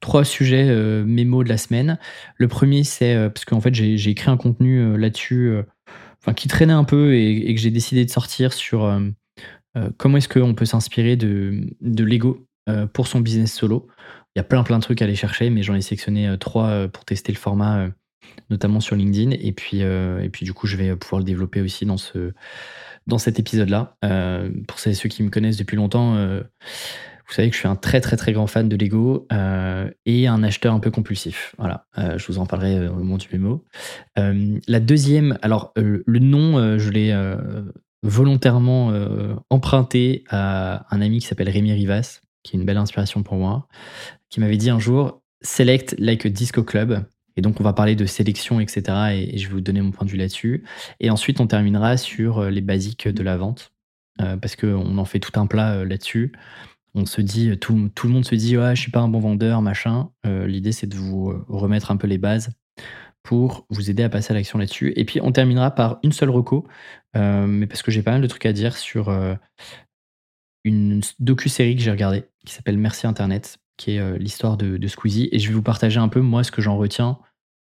trois 0.00 0.24
sujets 0.24 0.66
mémo 1.04 1.42
de 1.42 1.48
la 1.48 1.56
semaine. 1.56 1.98
Le 2.36 2.48
premier, 2.48 2.84
c'est 2.84 3.14
parce 3.30 3.44
qu'en 3.44 3.60
fait, 3.60 3.74
j'ai 3.74 4.10
écrit 4.10 4.30
un 4.30 4.36
contenu 4.36 4.96
là-dessus, 4.96 5.54
qui 6.36 6.48
traînait 6.48 6.72
un 6.72 6.84
peu 6.84 7.14
et, 7.14 7.54
que 7.54 7.60
j'ai 7.60 7.70
décidé 7.70 8.04
de 8.04 8.10
sortir 8.10 8.52
sur 8.52 9.00
comment 9.96 10.18
est-ce 10.18 10.28
qu'on 10.28 10.54
peut 10.54 10.66
s'inspirer 10.66 11.16
de 11.16 12.04
Lego 12.04 12.46
pour 12.92 13.06
son 13.06 13.20
business 13.20 13.52
solo. 13.52 13.88
Il 14.38 14.42
y 14.42 14.42
a 14.42 14.44
plein 14.44 14.62
plein 14.62 14.78
de 14.78 14.84
trucs 14.84 15.02
à 15.02 15.04
aller 15.04 15.16
chercher, 15.16 15.50
mais 15.50 15.64
j'en 15.64 15.74
ai 15.74 15.80
sélectionné 15.80 16.28
euh, 16.28 16.36
trois 16.36 16.68
euh, 16.68 16.86
pour 16.86 17.04
tester 17.04 17.32
le 17.32 17.38
format, 17.38 17.78
euh, 17.78 17.88
notamment 18.50 18.78
sur 18.78 18.94
LinkedIn. 18.94 19.32
Et 19.32 19.50
puis, 19.50 19.80
et 19.80 20.28
puis 20.30 20.44
du 20.44 20.52
coup, 20.52 20.68
je 20.68 20.76
vais 20.76 20.94
pouvoir 20.94 21.18
le 21.18 21.24
développer 21.24 21.60
aussi 21.60 21.84
dans, 21.86 21.96
ce, 21.96 22.32
dans 23.08 23.18
cet 23.18 23.40
épisode-là. 23.40 23.96
pour 24.68 24.78
ceux 24.78 24.92
qui 25.08 25.24
me 25.24 25.28
connaissent 25.30 25.56
depuis 25.56 25.76
longtemps, 25.76 26.14
vous 26.14 27.34
savez 27.34 27.48
que 27.50 27.54
je 27.54 27.58
suis 27.58 27.68
un 27.68 27.74
très 27.74 28.00
très 28.00 28.16
très 28.16 28.32
grand 28.32 28.46
fan 28.46 28.68
de 28.68 28.76
Lego 28.76 29.26
et 30.06 30.28
un 30.28 30.42
acheteur 30.44 30.72
un 30.72 30.78
peu 30.78 30.92
compulsif. 30.92 31.56
Voilà, 31.58 31.86
je 31.96 32.24
vous 32.28 32.38
en 32.38 32.46
parlerai 32.46 32.86
au 32.86 32.94
moment 32.94 33.16
du 33.16 33.26
mémo. 33.32 33.64
la 34.16 34.80
deuxième, 34.80 35.36
alors 35.42 35.72
le 35.76 36.18
nom, 36.20 36.78
je 36.78 36.90
l'ai 36.90 37.34
volontairement 38.04 38.92
emprunté 39.50 40.22
à 40.28 40.86
un 40.94 41.00
ami 41.00 41.18
qui 41.18 41.26
s'appelle 41.26 41.50
Rémi 41.50 41.72
Rivas, 41.72 42.20
qui 42.42 42.56
est 42.56 42.60
une 42.60 42.66
belle 42.66 42.76
inspiration 42.76 43.22
pour 43.22 43.36
moi, 43.36 43.68
qui 44.30 44.40
m'avait 44.40 44.56
dit 44.56 44.70
un 44.70 44.78
jour 44.78 45.22
Select 45.40 45.94
like 45.98 46.26
a 46.26 46.30
disco 46.30 46.62
club. 46.62 47.04
Et 47.36 47.40
donc, 47.40 47.60
on 47.60 47.64
va 47.64 47.72
parler 47.72 47.94
de 47.94 48.04
sélection, 48.04 48.58
etc. 48.58 48.82
Et, 49.12 49.38
je 49.38 49.46
vais 49.46 49.54
vous 49.54 49.60
donner 49.60 49.80
mon 49.80 49.92
point 49.92 50.04
de 50.04 50.10
vue 50.10 50.16
là-dessus. 50.16 50.64
Et 50.98 51.08
ensuite, 51.08 51.40
on 51.40 51.46
terminera 51.46 51.96
sur 51.96 52.38
euh, 52.38 52.50
les 52.50 52.60
basiques 52.60 53.06
de 53.06 53.22
la 53.22 53.36
vente. 53.36 53.72
Euh, 54.20 54.36
parce 54.36 54.56
qu'on 54.56 54.98
en 54.98 55.04
fait 55.04 55.20
tout 55.20 55.38
un 55.38 55.46
plat 55.46 55.74
euh, 55.74 55.84
là-dessus. 55.84 56.32
On 56.94 57.06
se 57.06 57.20
dit, 57.20 57.56
tout, 57.58 57.74
le 57.74 58.08
monde 58.08 58.24
se 58.24 58.34
dit, 58.34 58.58
ouais, 58.58 58.74
je 58.74 58.80
suis 58.80 58.90
pas 58.90 58.98
un 58.98 59.06
bon 59.06 59.20
vendeur, 59.20 59.62
machin. 59.62 60.10
L'idée, 60.24 60.72
c'est 60.72 60.88
de 60.88 60.96
vous 60.96 61.32
remettre 61.46 61.92
un 61.92 61.96
peu 61.96 62.08
les 62.08 62.18
bases 62.18 62.50
pour 63.22 63.66
vous 63.70 63.88
aider 63.90 64.02
à 64.02 64.08
passer 64.08 64.32
à 64.32 64.34
l'action 64.34 64.58
là-dessus. 64.58 64.92
Et 64.96 65.04
puis, 65.04 65.20
on 65.22 65.30
terminera 65.30 65.70
par 65.70 66.00
une 66.02 66.10
seule 66.10 66.30
reco, 66.30 66.66
mais 67.14 67.66
parce 67.68 67.82
que 67.82 67.92
j'ai 67.92 68.02
pas 68.02 68.12
mal 68.12 68.22
de 68.22 68.26
trucs 68.26 68.46
à 68.46 68.52
dire 68.52 68.76
sur 68.76 69.10
une 70.64 71.00
docu-série 71.18 71.76
que 71.76 71.82
j'ai 71.82 71.90
regardée 71.90 72.24
qui 72.44 72.54
s'appelle 72.54 72.78
Merci 72.78 73.06
Internet, 73.06 73.58
qui 73.76 73.92
est 73.92 74.00
euh, 74.00 74.18
l'histoire 74.18 74.56
de, 74.56 74.86
Squeezie. 74.86 75.28
Et 75.32 75.38
je 75.38 75.48
vais 75.48 75.54
vous 75.54 75.62
partager 75.62 75.98
un 76.00 76.08
peu, 76.08 76.20
moi, 76.20 76.42
ce 76.42 76.50
que 76.50 76.62
j'en 76.62 76.76
retiens 76.76 77.18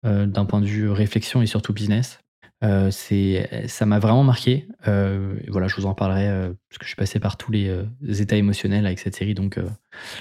euh, 0.05 0.25
d'un 0.25 0.45
point 0.45 0.61
de 0.61 0.65
vue 0.65 0.89
réflexion 0.89 1.41
et 1.41 1.45
surtout 1.45 1.73
business. 1.73 2.19
Euh, 2.63 2.91
ça 2.91 3.85
m'a 3.85 3.99
vraiment 3.99 4.23
marqué. 4.23 4.67
voilà, 4.85 5.67
je 5.67 5.75
vous 5.75 5.85
en 5.85 5.93
parlerai 5.93 6.51
parce 6.69 6.77
que 6.77 6.83
je 6.83 6.89
suis 6.89 6.95
passé 6.95 7.19
par 7.19 7.37
tous 7.37 7.51
les 7.51 7.85
états 8.21 8.35
émotionnels 8.35 8.85
avec 8.85 8.99
cette 8.99 9.15
série. 9.15 9.33
Donc 9.33 9.57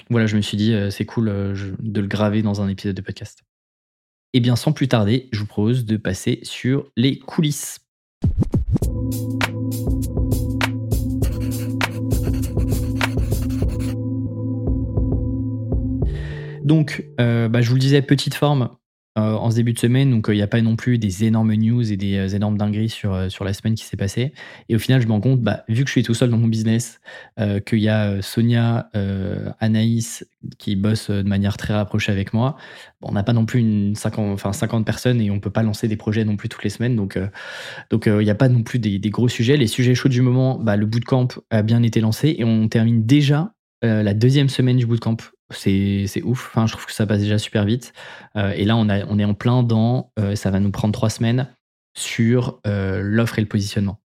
voilà, 0.08 0.26
je 0.26 0.36
me 0.36 0.40
suis 0.40 0.56
dit, 0.56 0.72
c'est 0.90 1.04
cool 1.04 1.26
de 1.26 2.00
le 2.00 2.06
graver 2.06 2.42
dans 2.42 2.60
un 2.60 2.68
épisode 2.68 2.94
de 2.94 3.02
podcast. 3.02 3.42
Et 4.34 4.40
bien, 4.40 4.54
sans 4.54 4.72
plus 4.72 4.86
tarder, 4.86 5.28
je 5.32 5.40
vous 5.40 5.46
propose 5.46 5.84
de 5.84 5.96
passer 5.96 6.38
sur 6.42 6.86
les 6.96 7.18
coulisses. 7.18 7.80
Donc, 16.68 17.02
euh, 17.18 17.48
bah, 17.48 17.62
je 17.62 17.70
vous 17.70 17.76
le 17.76 17.80
disais, 17.80 18.02
petite 18.02 18.34
forme 18.34 18.68
euh, 19.16 19.32
en 19.32 19.50
ce 19.50 19.56
début 19.56 19.72
de 19.72 19.78
semaine, 19.78 20.10
donc 20.10 20.26
il 20.28 20.34
n'y 20.34 20.42
a 20.42 20.46
pas 20.46 20.60
non 20.60 20.76
plus 20.76 20.98
des 20.98 21.24
énormes 21.24 21.54
news 21.54 21.90
et 21.90 21.96
des 21.96 22.18
euh, 22.18 22.28
énormes 22.28 22.58
dingueries 22.58 22.90
sur, 22.90 23.14
la 23.14 23.52
semaine 23.54 23.74
qui 23.74 23.86
s'est 23.86 23.96
passée. 23.96 24.34
Et 24.68 24.76
au 24.76 24.78
final, 24.78 25.00
je 25.00 25.06
me 25.06 25.12
rends 25.12 25.22
compte, 25.22 25.40
bah, 25.40 25.64
vu 25.68 25.82
que 25.82 25.88
je 25.88 25.92
suis 25.92 26.02
tout 26.02 26.12
seul 26.12 26.28
dans 26.28 26.36
mon 26.36 26.46
business, 26.46 27.00
qu'il 27.64 27.78
y 27.78 27.88
a 27.88 28.20
Sonia, 28.20 28.90
Anaïs 29.60 30.26
qui 30.58 30.76
bossent 30.76 31.10
de 31.10 31.22
manière 31.22 31.56
très 31.56 31.72
rapprochée 31.72 32.12
avec 32.12 32.34
moi, 32.34 32.58
on 33.00 33.12
n'a 33.12 33.22
pas 33.22 33.32
non 33.32 33.46
plus 33.46 33.60
une 33.60 33.94
50, 33.94 34.34
enfin 34.34 34.52
50 34.52 34.84
personnes 34.84 35.22
et 35.22 35.30
on 35.30 35.36
ne 35.36 35.40
peut 35.40 35.48
pas 35.48 35.62
lancer 35.62 35.88
des 35.88 35.96
projets 35.96 36.26
non 36.26 36.36
plus 36.36 36.50
toutes 36.50 36.64
les 36.64 36.70
semaines. 36.70 36.96
Donc, 36.96 37.18
donc 37.88 38.04
il 38.04 38.18
n'y 38.18 38.30
a 38.30 38.34
pas 38.34 38.50
non 38.50 38.62
plus 38.62 38.78
des, 38.78 39.00
gros 39.08 39.28
sujets. 39.28 39.56
Les 39.56 39.68
sujets 39.68 39.94
chauds 39.94 40.10
du 40.10 40.20
moment, 40.20 40.58
bah, 40.58 40.76
le 40.76 40.84
bootcamp 40.84 41.28
a 41.48 41.62
bien 41.62 41.82
été 41.82 42.02
lancé 42.02 42.36
et 42.38 42.44
on 42.44 42.68
termine 42.68 43.06
déjà 43.06 43.54
la 43.80 44.12
deuxième 44.12 44.50
semaine 44.50 44.76
du 44.76 44.84
bootcamp 44.84 45.16
c'est 45.50 46.22
ouf. 46.24 46.48
Enfin, 46.50 46.66
je 46.66 46.72
trouve 46.72 46.86
que 46.86 46.92
ça 46.92 47.06
passe 47.06 47.20
déjà 47.20 47.38
super 47.38 47.64
vite. 47.64 47.92
Euh, 48.36 48.52
et 48.52 48.64
là, 48.64 48.76
on, 48.76 48.88
a, 48.88 49.04
on, 49.06 49.18
est 49.18 49.24
en 49.24 49.34
plein 49.34 49.62
dans, 49.62 50.12
euh, 50.18 50.34
ça 50.34 50.50
va 50.50 50.60
nous 50.60 50.70
prendre 50.70 50.92
trois 50.92 51.10
semaines 51.10 51.48
sur 51.96 52.60
euh, 52.66 53.00
l'offre 53.02 53.38
et 53.38 53.42
le 53.42 53.48
positionnement. 53.48 54.00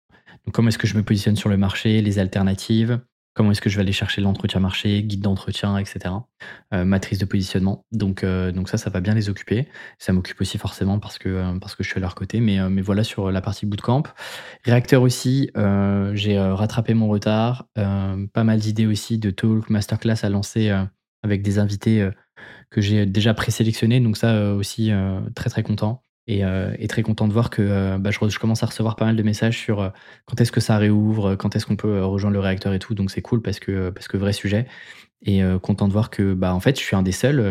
Donc, 0.45 0.53
comment 0.53 0.69
est-ce 0.69 0.77
que 0.77 0.87
je 0.87 0.95
me 0.95 1.03
positionne 1.03 1.35
sur 1.35 1.49
le 1.49 1.57
marché, 1.57 2.01
les 2.01 2.19
alternatives, 2.19 2.99
comment 3.33 3.51
est-ce 3.51 3.61
que 3.61 3.69
je 3.69 3.75
vais 3.77 3.81
aller 3.81 3.91
chercher 3.91 4.21
l'entretien 4.21 4.59
marché, 4.59 5.03
guide 5.03 5.21
d'entretien, 5.21 5.77
etc. 5.77 6.15
matrice 6.71 7.19
de 7.19 7.25
positionnement. 7.25 7.85
Donc, 7.91 8.25
donc 8.25 8.67
ça, 8.67 8.77
ça 8.77 8.89
va 8.89 9.01
bien 9.01 9.13
les 9.13 9.29
occuper. 9.29 9.67
Ça 9.99 10.13
m'occupe 10.13 10.41
aussi 10.41 10.57
forcément 10.57 10.99
parce 10.99 11.19
que, 11.19 11.57
parce 11.59 11.75
que 11.75 11.83
je 11.83 11.89
suis 11.89 11.97
à 11.97 12.01
leur 12.01 12.15
côté. 12.15 12.39
Mais, 12.39 12.57
mais 12.69 12.81
voilà 12.81 13.03
sur 13.03 13.31
la 13.31 13.39
partie 13.39 13.67
bootcamp. 13.67 14.03
Réacteur 14.65 15.03
aussi, 15.03 15.51
j'ai 16.13 16.39
rattrapé 16.39 16.95
mon 16.95 17.07
retard. 17.07 17.67
pas 17.75 18.43
mal 18.43 18.59
d'idées 18.59 18.87
aussi 18.87 19.19
de 19.19 19.29
talk, 19.29 19.69
masterclass 19.69 20.23
à 20.23 20.29
lancer 20.29 20.71
avec 21.23 21.41
des 21.41 21.59
invités 21.59 22.09
que 22.69 22.81
j'ai 22.81 23.05
déjà 23.05 23.33
présélectionnés. 23.33 23.99
Donc 23.99 24.17
ça 24.17 24.53
aussi, 24.53 24.91
très 25.35 25.49
très 25.49 25.63
content. 25.63 26.03
Et, 26.27 26.43
très 26.87 27.03
content 27.03 27.27
de 27.27 27.33
voir 27.33 27.49
que 27.49 27.97
bah, 27.97 28.11
je, 28.11 28.39
commence 28.39 28.63
à 28.63 28.67
recevoir 28.67 28.95
pas 28.95 29.05
mal 29.05 29.15
de 29.15 29.23
messages 29.23 29.57
sur 29.57 29.91
quand 30.25 30.39
est-ce 30.39 30.51
que 30.51 30.61
ça 30.61 30.77
réouvre, 30.77 31.35
quand 31.35 31.55
est-ce 31.55 31.65
qu'on 31.65 31.75
peut 31.75 32.03
rejoindre 32.05 32.35
le 32.35 32.39
réacteur 32.39 32.73
et 32.73 32.79
tout. 32.79 32.93
Donc 32.93 33.11
c'est 33.11 33.21
cool 33.21 33.41
parce 33.41 33.59
que, 33.59 33.89
parce 33.89 34.07
que 34.07 34.17
vrai 34.17 34.33
sujet. 34.33 34.67
Et 35.23 35.41
content 35.61 35.87
de 35.87 35.93
voir 35.93 36.09
que 36.09 36.33
bah, 36.33 36.53
en 36.53 36.59
fait, 36.59 36.79
je 36.79 36.83
suis 36.83 36.95
un 36.95 37.03
des 37.03 37.11
seuls, 37.11 37.41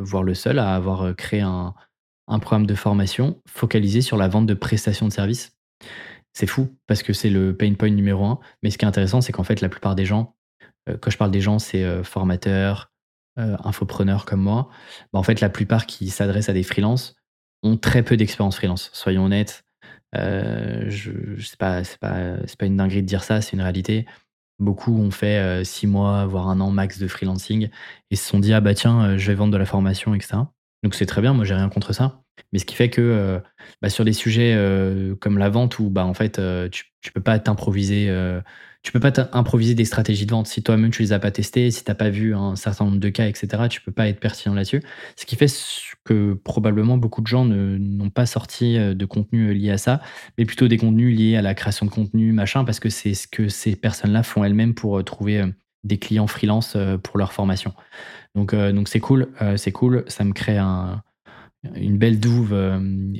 voire 0.00 0.22
le 0.22 0.34
seul, 0.34 0.58
à 0.58 0.74
avoir 0.74 1.14
créé 1.16 1.40
un, 1.40 1.74
un 2.28 2.38
programme 2.38 2.66
de 2.66 2.74
formation 2.74 3.40
focalisé 3.46 4.00
sur 4.00 4.16
la 4.16 4.28
vente 4.28 4.46
de 4.46 4.54
prestations 4.54 5.06
de 5.06 5.12
services. 5.12 5.52
C'est 6.32 6.46
fou 6.46 6.76
parce 6.86 7.02
que 7.02 7.12
c'est 7.12 7.30
le 7.30 7.56
pain 7.56 7.74
point 7.74 7.90
numéro 7.90 8.24
un. 8.24 8.38
Mais 8.62 8.70
ce 8.70 8.78
qui 8.78 8.84
est 8.84 8.88
intéressant, 8.88 9.20
c'est 9.20 9.32
qu'en 9.32 9.44
fait, 9.44 9.60
la 9.60 9.68
plupart 9.68 9.96
des 9.96 10.04
gens, 10.04 10.36
quand 11.00 11.10
je 11.10 11.18
parle 11.18 11.30
des 11.30 11.40
gens, 11.40 11.58
c'est 11.58 12.04
formateurs, 12.04 12.89
euh, 13.40 13.56
infopreneurs 13.64 14.24
comme 14.24 14.40
moi, 14.40 14.68
bah, 15.12 15.18
en 15.18 15.22
fait, 15.22 15.40
la 15.40 15.48
plupart 15.48 15.86
qui 15.86 16.10
s'adressent 16.10 16.48
à 16.48 16.52
des 16.52 16.62
freelances 16.62 17.16
ont 17.62 17.76
très 17.76 18.02
peu 18.02 18.16
d'expérience 18.16 18.56
freelance. 18.56 18.90
Soyons 18.92 19.24
honnêtes. 19.24 19.64
Euh, 20.16 20.86
je, 20.88 21.40
sais 21.40 21.56
pas, 21.56 21.84
c'est 21.84 21.98
pas, 21.98 22.36
pas 22.58 22.66
une 22.66 22.76
dinguerie 22.76 23.02
de 23.02 23.06
dire 23.06 23.22
ça, 23.22 23.40
c'est 23.40 23.52
une 23.52 23.62
réalité. 23.62 24.06
Beaucoup 24.58 24.98
ont 24.98 25.10
fait 25.10 25.38
euh, 25.38 25.64
six 25.64 25.86
mois, 25.86 26.26
voire 26.26 26.48
un 26.48 26.60
an 26.60 26.70
max 26.70 26.98
de 26.98 27.08
freelancing 27.08 27.68
et 28.10 28.16
se 28.16 28.28
sont 28.28 28.40
dit 28.40 28.52
ah 28.52 28.60
bah 28.60 28.74
tiens, 28.74 29.16
je 29.16 29.26
vais 29.28 29.34
vendre 29.34 29.52
de 29.52 29.58
la 29.58 29.66
formation, 29.66 30.14
etc. 30.14 30.38
Donc 30.82 30.94
c'est 30.94 31.06
très 31.06 31.20
bien, 31.20 31.32
moi 31.32 31.44
j'ai 31.44 31.54
rien 31.54 31.68
contre 31.68 31.92
ça. 31.92 32.22
Mais 32.52 32.58
ce 32.58 32.64
qui 32.64 32.74
fait 32.74 32.90
que 32.90 33.40
bah, 33.82 33.90
sur 33.90 34.04
des 34.04 34.12
sujets 34.12 34.58
comme 35.20 35.38
la 35.38 35.48
vente 35.48 35.78
où 35.78 35.90
bah 35.90 36.04
en 36.04 36.14
fait 36.14 36.40
tu, 36.70 36.86
tu 37.00 37.12
peux 37.12 37.20
pas 37.20 37.38
t'improviser 37.38 38.10
tu 38.82 38.92
peux 38.92 39.00
pas 39.00 39.12
improviser 39.32 39.74
des 39.74 39.84
stratégies 39.84 40.24
de 40.24 40.30
vente 40.30 40.46
si 40.46 40.62
toi-même 40.62 40.90
tu 40.90 41.02
les 41.02 41.12
as 41.12 41.18
pas 41.18 41.30
testées, 41.30 41.70
si 41.70 41.84
tu 41.84 41.90
n'as 41.90 41.94
pas 41.94 42.08
vu 42.08 42.34
un 42.34 42.56
certain 42.56 42.86
nombre 42.86 42.98
de 42.98 43.08
cas, 43.10 43.26
etc. 43.26 43.64
Tu 43.68 43.82
peux 43.82 43.92
pas 43.92 44.08
être 44.08 44.20
pertinent 44.20 44.54
là-dessus. 44.54 44.82
Ce 45.16 45.26
qui 45.26 45.36
fait 45.36 45.46
que 46.04 46.32
probablement 46.32 46.96
beaucoup 46.96 47.20
de 47.20 47.26
gens 47.26 47.44
n'ont 47.44 48.10
pas 48.10 48.24
sorti 48.24 48.78
euh, 48.78 48.94
de 48.94 49.04
contenu 49.04 49.52
lié 49.52 49.72
à 49.72 49.78
ça, 49.78 50.00
mais 50.38 50.46
plutôt 50.46 50.66
des 50.66 50.78
contenus 50.78 51.16
liés 51.16 51.36
à 51.36 51.42
la 51.42 51.54
création 51.54 51.84
de 51.84 51.90
contenu, 51.90 52.32
machin, 52.32 52.64
parce 52.64 52.80
que 52.80 52.88
c'est 52.88 53.12
ce 53.12 53.28
que 53.28 53.48
ces 53.48 53.76
personnes-là 53.76 54.22
font 54.22 54.44
elles-mêmes 54.44 54.74
pour 54.74 54.98
euh, 54.98 55.02
trouver 55.02 55.40
euh, 55.40 55.46
des 55.84 55.98
clients 55.98 56.26
freelance 56.26 56.76
pour 57.02 57.18
leur 57.18 57.32
formation. 57.32 57.72
Donc 58.34 58.54
donc 58.54 58.88
c'est 58.88 59.00
cool, 59.00 59.28
c'est 59.56 59.72
cool, 59.72 60.04
ça 60.08 60.24
me 60.24 60.34
crée 60.34 60.58
un, 60.58 61.02
une 61.74 61.98
belle 61.98 62.20
douve 62.20 62.54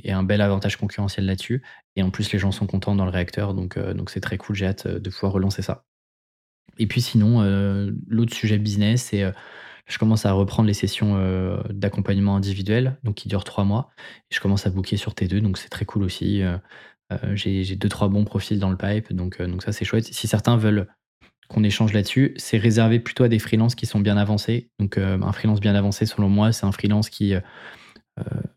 et 0.03 0.11
un 0.11 0.23
bel 0.23 0.41
avantage 0.41 0.77
concurrentiel 0.77 1.25
là-dessus. 1.25 1.61
Et 1.95 2.03
en 2.03 2.09
plus, 2.09 2.31
les 2.31 2.39
gens 2.39 2.51
sont 2.51 2.67
contents 2.67 2.95
dans 2.95 3.05
le 3.05 3.11
réacteur, 3.11 3.53
donc 3.53 3.77
c'est 4.07 4.21
très 4.21 4.37
cool. 4.37 4.55
J'ai 4.55 4.65
hâte 4.65 4.87
de 4.87 5.09
pouvoir 5.09 5.33
relancer 5.33 5.61
ça. 5.61 5.85
Et 6.79 6.87
puis 6.87 7.01
sinon, 7.01 7.41
l'autre 8.07 8.33
sujet 8.33 8.57
business, 8.57 9.09
c'est 9.11 9.31
je 9.87 9.97
commence 9.97 10.25
à 10.25 10.31
reprendre 10.31 10.67
les 10.67 10.73
sessions 10.73 11.19
d'accompagnement 11.69 12.35
individuel, 12.35 12.97
donc 13.03 13.15
qui 13.15 13.27
durent 13.27 13.43
trois 13.43 13.65
mois. 13.65 13.91
Et 14.31 14.35
je 14.35 14.39
commence 14.39 14.65
à 14.65 14.69
booker 14.69 14.97
sur 14.97 15.13
T2, 15.13 15.41
donc 15.41 15.57
c'est 15.57 15.69
très 15.69 15.85
cool 15.85 16.03
aussi. 16.03 16.41
j'ai 17.33 17.75
deux, 17.75 17.89
trois 17.89 18.07
bons 18.07 18.23
profils 18.23 18.57
dans 18.57 18.69
le 18.69 18.77
pipe, 18.77 19.13
donc, 19.13 19.41
donc 19.41 19.63
ça 19.63 19.71
c'est 19.71 19.85
chouette. 19.85 20.05
Si 20.05 20.27
certains 20.27 20.57
veulent 20.57 20.87
qu'on 21.49 21.63
échange 21.63 21.91
là-dessus, 21.91 22.33
c'est 22.37 22.57
réservé 22.57 22.99
plutôt 23.01 23.25
à 23.25 23.27
des 23.27 23.39
freelances 23.39 23.75
qui 23.75 23.85
sont 23.85 23.99
bien 23.99 24.15
avancés. 24.15 24.69
Donc 24.79 24.97
un 24.97 25.31
freelance 25.33 25.59
bien 25.59 25.75
avancé, 25.75 26.05
selon 26.05 26.29
moi, 26.29 26.53
c'est 26.53 26.65
un 26.65 26.71
freelance 26.71 27.09
qui 27.09 27.33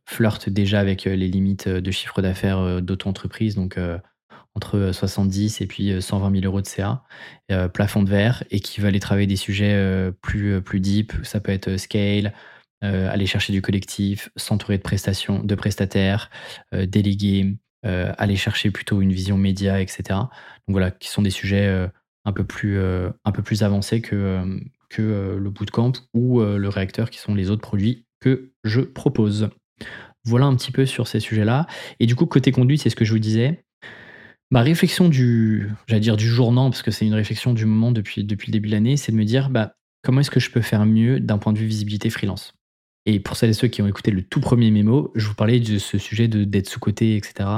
flirte 0.07 0.49
déjà 0.49 0.81
avec 0.81 1.05
les 1.05 1.29
limites 1.29 1.69
de 1.69 1.91
chiffre 1.91 2.23
d'affaires 2.23 2.83
d'auto-entreprise, 2.83 3.55
donc 3.55 3.79
entre 4.55 4.93
70 4.93 5.61
et 5.61 5.67
puis 5.67 6.01
120 6.01 6.41
000 6.41 6.45
euros 6.45 6.61
de 6.61 6.67
CA, 6.67 7.03
plafond 7.73 8.03
de 8.03 8.11
verre, 8.11 8.45
et 8.51 8.61
qui 8.61 8.81
veut 8.81 8.89
aller 8.89 9.01
travailler 9.01 9.27
des 9.27 9.37
sujets 9.37 10.11
plus, 10.23 10.61
plus 10.61 10.81
deep. 10.81 11.13
Ça 11.23 11.41
peut 11.41 11.53
être 11.53 11.77
scale, 11.77 12.33
aller 12.83 13.27
chercher 13.27 13.53
du 13.53 13.63
collectif, 13.63 14.31
s'entourer 14.37 14.79
de 14.79 15.43
de 15.43 15.55
prestataires, 15.55 16.31
déléguer, 16.73 17.57
aller 17.83 18.37
chercher 18.37 18.71
plutôt 18.71 19.01
une 19.03 19.13
vision 19.13 19.37
média, 19.37 19.81
etc. 19.81 20.03
Donc 20.11 20.31
voilà, 20.69 20.91
qui 20.91 21.09
sont 21.09 21.23
des 21.23 21.31
sujets 21.31 21.89
un 22.25 22.33
peu 22.33 22.45
plus, 22.45 22.79
un 22.81 23.33
peu 23.33 23.43
plus 23.43 23.63
avancés 23.63 24.01
que, 24.01 24.61
que 24.89 25.37
le 25.41 25.51
bootcamp 25.51 25.93
ou 26.13 26.41
le 26.43 26.69
réacteur, 26.69 27.11
qui 27.11 27.19
sont 27.19 27.35
les 27.35 27.51
autres 27.51 27.63
produits 27.63 28.07
que 28.25 28.53
je 28.65 28.81
propose. 28.81 29.51
Voilà 30.25 30.47
un 30.47 30.57
petit 30.57 30.73
peu 30.73 30.87
sur 30.87 31.07
ces 31.07 31.21
sujets-là. 31.21 31.67
Et 32.01 32.07
du 32.07 32.17
coup, 32.17 32.25
côté 32.25 32.51
conduite, 32.51 32.81
c'est 32.81 32.91
ce 32.91 32.97
que 32.97 33.05
je 33.05 33.13
vous 33.13 33.19
disais. 33.19 33.65
Ma 34.51 34.63
réflexion 34.63 35.09
du, 35.09 35.69
j'allais 35.87 36.01
dire 36.01 36.17
du 36.17 36.27
jour 36.27 36.55
parce 36.55 36.83
que 36.83 36.91
c'est 36.91 37.07
une 37.07 37.15
réflexion 37.15 37.53
du 37.53 37.67
moment 37.67 37.93
depuis, 37.93 38.25
depuis 38.25 38.49
le 38.49 38.53
début 38.53 38.69
de 38.69 38.75
l'année, 38.75 38.97
c'est 38.97 39.13
de 39.13 39.17
me 39.17 39.25
dire 39.25 39.51
bah, 39.51 39.75
comment 40.03 40.21
est-ce 40.21 40.31
que 40.31 40.41
je 40.41 40.51
peux 40.51 40.63
faire 40.63 40.87
mieux 40.87 41.21
d'un 41.21 41.39
point 41.39 41.53
de 41.53 41.59
vue 41.59 41.67
visibilité 41.67 42.09
freelance? 42.09 42.55
Et 43.07 43.21
pour 43.21 43.37
celles 43.37 43.51
et 43.51 43.55
ceux 43.55 43.69
qui 43.69 43.83
ont 43.83 43.87
écouté 43.87 44.11
le 44.11 44.23
tout 44.23 44.41
premier 44.41 44.71
mémo, 44.71 45.13
je 45.15 45.29
vous 45.29 45.35
parlais 45.35 45.61
de 45.61 45.79
ce 45.79 45.99
sujet 45.99 46.29
d'être 46.29 46.69
sous-côté, 46.69 47.17
etc., 47.17 47.49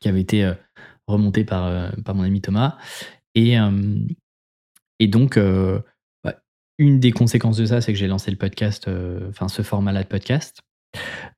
qui 0.00 0.08
avait 0.08 0.20
été 0.20 0.44
euh, 0.44 0.54
remonté 1.06 1.44
par, 1.44 1.66
euh, 1.66 1.90
par 2.04 2.14
mon 2.14 2.22
ami 2.22 2.40
Thomas. 2.40 2.78
Et, 3.34 3.58
euh, 3.58 3.98
et 4.98 5.08
donc, 5.08 5.38
une 6.78 7.00
des 7.00 7.12
conséquences 7.12 7.56
de 7.56 7.66
ça, 7.66 7.80
c'est 7.80 7.92
que 7.92 7.98
j'ai 7.98 8.06
lancé 8.06 8.30
le 8.30 8.36
podcast, 8.36 8.88
enfin 9.28 9.48
ce 9.48 9.62
format-là 9.62 10.02
de 10.02 10.08
podcast. 10.08 10.60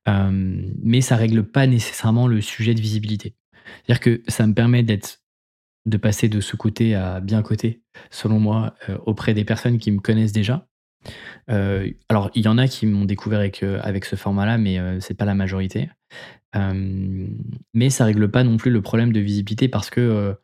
mais 0.07 1.01
ça 1.01 1.15
règle 1.15 1.43
pas 1.43 1.67
nécessairement 1.67 2.27
le 2.27 2.41
sujet 2.41 2.73
de 2.73 2.81
visibilité. 2.81 3.35
C'est-à-dire 3.85 3.99
que 3.99 4.21
ça 4.27 4.47
me 4.47 4.53
permet 4.53 4.83
de 4.83 5.97
passer 5.97 6.29
de 6.29 6.41
sous-côté 6.41 6.95
à 6.95 7.19
bien 7.19 7.41
côté, 7.41 7.81
selon 8.09 8.39
moi, 8.39 8.75
auprès 9.05 9.33
des 9.33 9.45
personnes 9.45 9.77
qui 9.77 9.91
me 9.91 9.99
connaissent 9.99 10.31
déjà. 10.31 10.67
alors, 11.47 12.29
il 12.35 12.43
y 12.43 12.47
en 12.47 12.57
a 12.57 12.67
qui 12.67 12.85
m'ont 12.85 13.05
découvert 13.05 13.39
avec, 13.39 13.63
avec 13.63 14.05
ce 14.05 14.15
format-là, 14.15 14.57
mais 14.57 14.99
c'est 14.99 15.15
pas 15.15 15.25
la 15.25 15.35
majorité. 15.35 15.89
mais 16.53 17.89
ça 17.89 18.05
règle 18.05 18.29
pas 18.29 18.43
non 18.43 18.57
plus 18.57 18.71
le 18.71 18.81
problème 18.81 19.13
de 19.13 19.19
visibilité 19.19 19.67
parce 19.69 19.89
que 19.89 20.35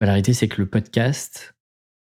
la 0.00 0.06
réalité, 0.08 0.32
c'est 0.32 0.48
que 0.48 0.60
le 0.60 0.68
podcast, 0.68 1.54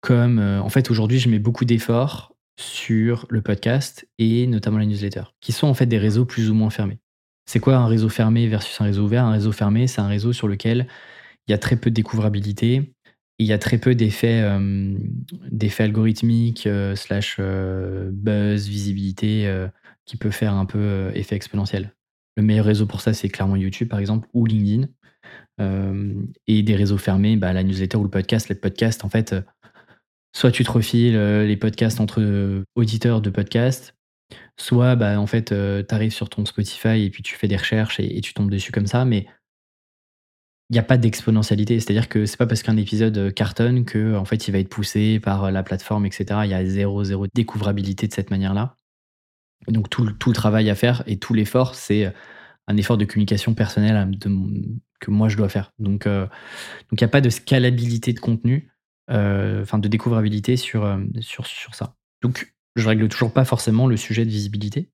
comme 0.03 0.39
en 0.39 0.69
fait 0.69 0.91
aujourd'hui, 0.91 1.19
je 1.19 1.31
mets 1.31 1.39
beaucoup 1.39 1.65
d'efforts 1.65 2.35
sur 2.59 3.27
le 3.31 3.41
podcast 3.41 4.07
et 4.19 4.47
notamment 4.47 4.77
la 4.79 4.85
newsletter, 4.85 5.23
qui 5.41 5.53
sont 5.53 5.67
en 5.67 5.75
fait 5.75 5.87
des 5.87 5.99
réseaux 5.99 6.27
plus 6.27 6.51
ou 6.51 6.55
moins 6.55 6.69
fermés. 6.69 6.99
C'est 7.47 7.61
quoi 7.61 7.77
un 7.77 7.87
réseau 7.87 8.09
fermé 8.09 8.47
versus 8.47 8.79
un 8.81 8.85
réseau 8.85 9.05
ouvert? 9.05 9.25
Un 9.25 9.33
réseau 9.33 9.53
fermé, 9.53 9.87
c'est 9.87 10.01
un 10.01 10.07
réseau 10.07 10.33
sur 10.35 10.49
lequel 10.49 10.87
il 11.49 11.53
y 11.53 11.55
a 11.55 11.59
très 11.59 11.77
peu 11.77 11.91
de 11.91 11.95
découvrabilité, 11.95 12.95
il 13.39 13.47
y 13.47 13.53
a 13.53 13.59
très 13.59 13.79
peu 13.79 13.95
d'effets, 13.95 14.47
d'effets 15.51 15.85
algorithmiques, 15.85 16.69
slash 16.95 17.41
buzz, 17.41 18.69
visibilité, 18.69 19.67
qui 20.05 20.17
peut 20.17 20.31
faire 20.31 20.55
un 20.55 20.67
peu 20.67 21.11
effet 21.15 21.35
exponentiel. 21.35 21.95
Le 22.37 22.43
meilleur 22.43 22.67
réseau 22.67 22.87
pour 22.87 23.01
ça, 23.01 23.13
c'est 23.13 23.29
clairement 23.29 23.57
YouTube, 23.57 23.89
par 23.89 23.99
exemple, 23.99 24.29
ou 24.35 24.47
LinkedIn. 24.47 24.89
et 26.47 26.63
des 26.63 26.77
réseaux 26.77 26.99
fermés, 26.99 27.37
bah, 27.37 27.53
la 27.53 27.65
newsletter 27.65 27.97
ou 27.97 28.05
le 28.05 28.11
podcast. 28.11 28.49
Les 28.49 28.55
podcasts, 28.55 29.05
en 29.05 29.09
fait, 29.09 29.35
soit 30.33 30.51
tu 30.51 30.65
te 30.65 30.71
refiles 30.71 31.17
les 31.17 31.57
podcasts 31.57 32.01
entre 32.01 32.65
auditeurs 32.75 33.21
de 33.21 33.31
podcasts, 33.31 33.95
soit 34.57 34.97
bah, 34.97 35.21
en 35.21 35.27
fait, 35.27 35.47
tu 35.47 35.95
arrives 35.95 36.13
sur 36.13 36.29
ton 36.29 36.45
Spotify 36.45 37.03
et 37.05 37.11
puis 37.11 37.23
tu 37.23 37.37
fais 37.37 37.49
des 37.49 37.57
recherches 37.57 38.01
et, 38.01 38.21
tu 38.21 38.35
tombes 38.35 38.51
dessus 38.51 38.73
comme 38.73 38.87
ça, 38.87 39.05
mais 39.05 39.27
il 40.71 40.75
n'y 40.75 40.79
a 40.79 40.83
pas 40.85 40.97
d'exponentialité. 40.97 41.81
C'est-à-dire 41.81 42.09
que 42.09 42.25
c'est 42.25 42.39
pas 42.39 42.47
parce 42.47 42.63
qu'un 42.63 42.77
épisode 42.77 43.35
cartonne 43.35 43.85
que 43.85 44.17
en 44.17 44.25
fait, 44.25 44.49
il 44.49 44.53
va 44.53 44.59
être 44.59 44.71
poussé 44.71 45.21
par 45.21 45.51
la 45.51 45.63
plateforme, 45.63 46.07
etc. 46.07 46.41
Il 46.45 46.51
y 46.51 46.55
a 46.55 46.65
zéro, 46.65 47.05
zéro 47.05 47.27
découvrabilité 47.35 48.09
de 48.09 48.13
cette 48.13 48.31
manière-là. 48.31 48.77
Donc 49.69 49.91
tout, 49.91 50.11
tout, 50.13 50.31
le 50.31 50.35
travail 50.35 50.71
à 50.71 50.75
faire 50.75 51.03
et 51.07 51.19
tout 51.19 51.35
l'effort, 51.35 51.75
c'est 51.75 52.13
un 52.69 52.77
effort 52.77 52.97
de 52.97 53.05
communication 53.05 53.55
personnelle 53.55 54.11
que 55.01 55.11
moi 55.11 55.29
je 55.29 55.37
dois 55.37 55.49
faire. 55.49 55.73
Donc 55.79 56.05
il 56.07 56.99
n'y 56.99 57.05
a 57.05 57.09
pas 57.09 57.21
de 57.21 57.29
scalabilité 57.29 58.13
de 58.13 58.21
contenu, 58.21 58.72
enfin 59.09 59.79
de 59.79 59.89
découvrabilité 59.89 60.57
sur, 60.57 60.99
sur, 61.21 61.47
sur 61.47 61.75
ça. 61.75 61.97
Donc 62.23 62.55
je 62.77 62.89
règle 62.89 63.09
toujours 63.09 63.33
pas 63.33 63.45
forcément 63.45 63.87
le 63.87 63.97
sujet 63.97 64.25
de 64.25 64.31
visibilité. 64.31 64.91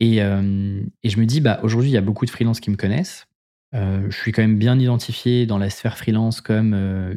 Et, 0.00 0.18
je 0.18 1.20
me 1.20 1.24
dis, 1.24 1.40
bah, 1.40 1.60
aujourd'hui, 1.62 1.90
il 1.90 1.92
y 1.94 1.96
a 1.96 2.02
beaucoup 2.02 2.26
de 2.26 2.30
freelances 2.30 2.60
qui 2.60 2.70
me 2.70 2.76
connaissent. 2.76 3.26
je 3.72 4.16
suis 4.16 4.32
quand 4.32 4.42
même 4.42 4.58
bien 4.58 4.78
identifié 4.78 5.46
dans 5.46 5.58
la 5.58 5.70
sphère 5.70 5.98
freelance 5.98 6.40
comme 6.40 6.74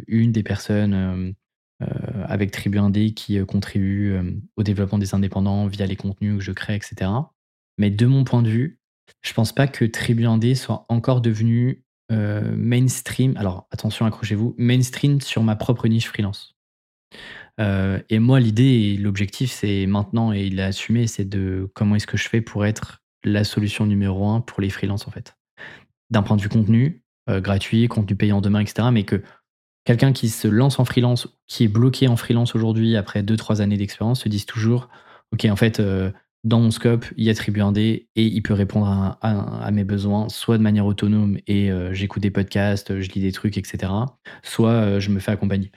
une 0.08 0.32
des 0.32 0.44
personnes 0.44 1.36
avec 2.26 2.52
Tribu 2.52 2.80
Indé 2.80 3.14
qui 3.14 3.44
contribue 3.46 4.18
au 4.56 4.64
développement 4.64 4.98
des 4.98 5.14
indépendants 5.14 5.68
via 5.68 5.86
les 5.86 5.96
contenus 5.96 6.38
que 6.38 6.44
je 6.44 6.52
crée, 6.52 6.76
etc. 6.76 7.12
Mais 7.78 7.90
de 7.90 8.06
mon 8.06 8.24
point 8.24 8.42
de 8.42 8.50
vue, 8.50 8.80
je 9.22 9.34
pense 9.34 9.54
pas 9.54 9.68
que 9.68 9.86
Tribu 9.86 10.26
Indé 10.26 10.56
soit 10.56 10.86
encore 10.90 11.22
devenu 11.22 11.84
mainstream. 12.10 13.36
Alors 13.38 13.68
attention, 13.72 14.06
accrochez-vous, 14.06 14.56
mainstream 14.58 15.22
sur 15.22 15.44
ma 15.44 15.56
propre 15.56 15.88
niche 15.88 16.08
freelance. 16.08 16.56
Euh, 17.60 18.00
et 18.10 18.20
moi, 18.20 18.40
l'idée 18.40 18.64
et 18.64 18.98
l'objectif, 18.98 19.52
c'est 19.52 19.86
maintenant, 19.86 20.32
et 20.34 20.46
il 20.46 20.56
l'a 20.56 20.68
assumé, 20.68 21.08
c'est 21.08 21.26
de 21.26 21.70
comment 21.74 21.96
est-ce 21.96 22.08
que 22.08 22.18
je 22.18 22.30
fais 22.30 22.42
pour 22.42 22.66
être 22.66 23.02
la 23.24 23.44
solution 23.44 23.86
numéro 23.86 24.28
un 24.30 24.42
pour 24.42 24.62
les 24.62 24.70
freelances, 24.70 25.08
en 25.08 25.12
fait. 25.12 25.36
D'un 26.10 26.24
point 26.24 26.38
de 26.38 26.42
vue 26.42 26.50
contenu, 26.50 27.04
euh, 27.30 27.42
gratuit, 27.42 27.88
contenu 27.88 28.16
payant 28.16 28.40
demain, 28.40 28.62
etc. 28.62 28.88
Mais 28.92 29.04
que 29.04 29.22
quelqu'un 29.84 30.14
qui 30.14 30.30
se 30.30 30.48
lance 30.48 30.80
en 30.80 30.86
freelance, 30.86 31.28
qui 31.48 31.66
est 31.66 31.68
bloqué 31.68 32.08
en 32.08 32.16
freelance 32.16 32.56
aujourd'hui 32.56 32.96
après 32.96 33.24
2-3 33.24 33.62
années 33.62 33.78
d'expérience, 33.78 34.22
se 34.22 34.30
dise 34.30 34.46
toujours, 34.46 34.88
OK, 35.34 35.46
en 35.46 35.56
fait, 35.58 35.80
euh, 35.82 36.12
dans 36.44 36.60
mon 36.60 36.72
scope, 36.72 37.06
il 37.18 37.26
y 37.26 37.30
a 37.30 37.34
Tribu 37.34 37.62
Indé 37.62 38.08
et 38.16 38.24
il 38.24 38.42
peut 38.42 38.54
répondre 38.54 39.18
à, 39.22 39.72
mes 39.72 39.84
besoins, 39.84 40.30
soit 40.30 40.58
de 40.58 40.64
manière 40.64 40.86
autonome 40.86 41.38
et 41.48 41.70
euh, 41.70 41.94
j'écoute 41.94 42.24
des 42.24 42.32
podcasts, 42.32 43.00
je 43.02 43.10
lis 43.12 43.22
des 43.22 43.32
trucs, 43.32 43.58
etc. 43.58 43.92
Soit 44.42 44.72
euh, 44.72 45.00
je 45.00 45.10
me 45.10 45.20
fais 45.20 45.32
accompagner. 45.32 45.72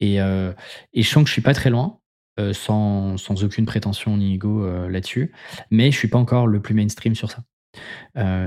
Et, 0.00 0.20
euh, 0.20 0.52
et, 0.94 1.02
je 1.02 1.08
sens 1.08 1.24
que 1.24 1.28
je 1.28 1.32
suis 1.32 1.42
pas 1.42 1.54
très 1.54 1.70
loin, 1.70 1.98
sans, 2.52 3.16
sans, 3.16 3.42
aucune 3.42 3.66
prétention 3.66 4.16
ni 4.16 4.34
ego 4.34 4.64
là-dessus, 4.88 5.32
mais 5.72 5.90
je 5.90 5.98
suis 5.98 6.08
pas 6.08 6.18
encore 6.18 6.46
le 6.46 6.62
plus 6.62 6.72
mainstream 6.72 7.16
sur 7.16 7.30
ça. 7.32 7.42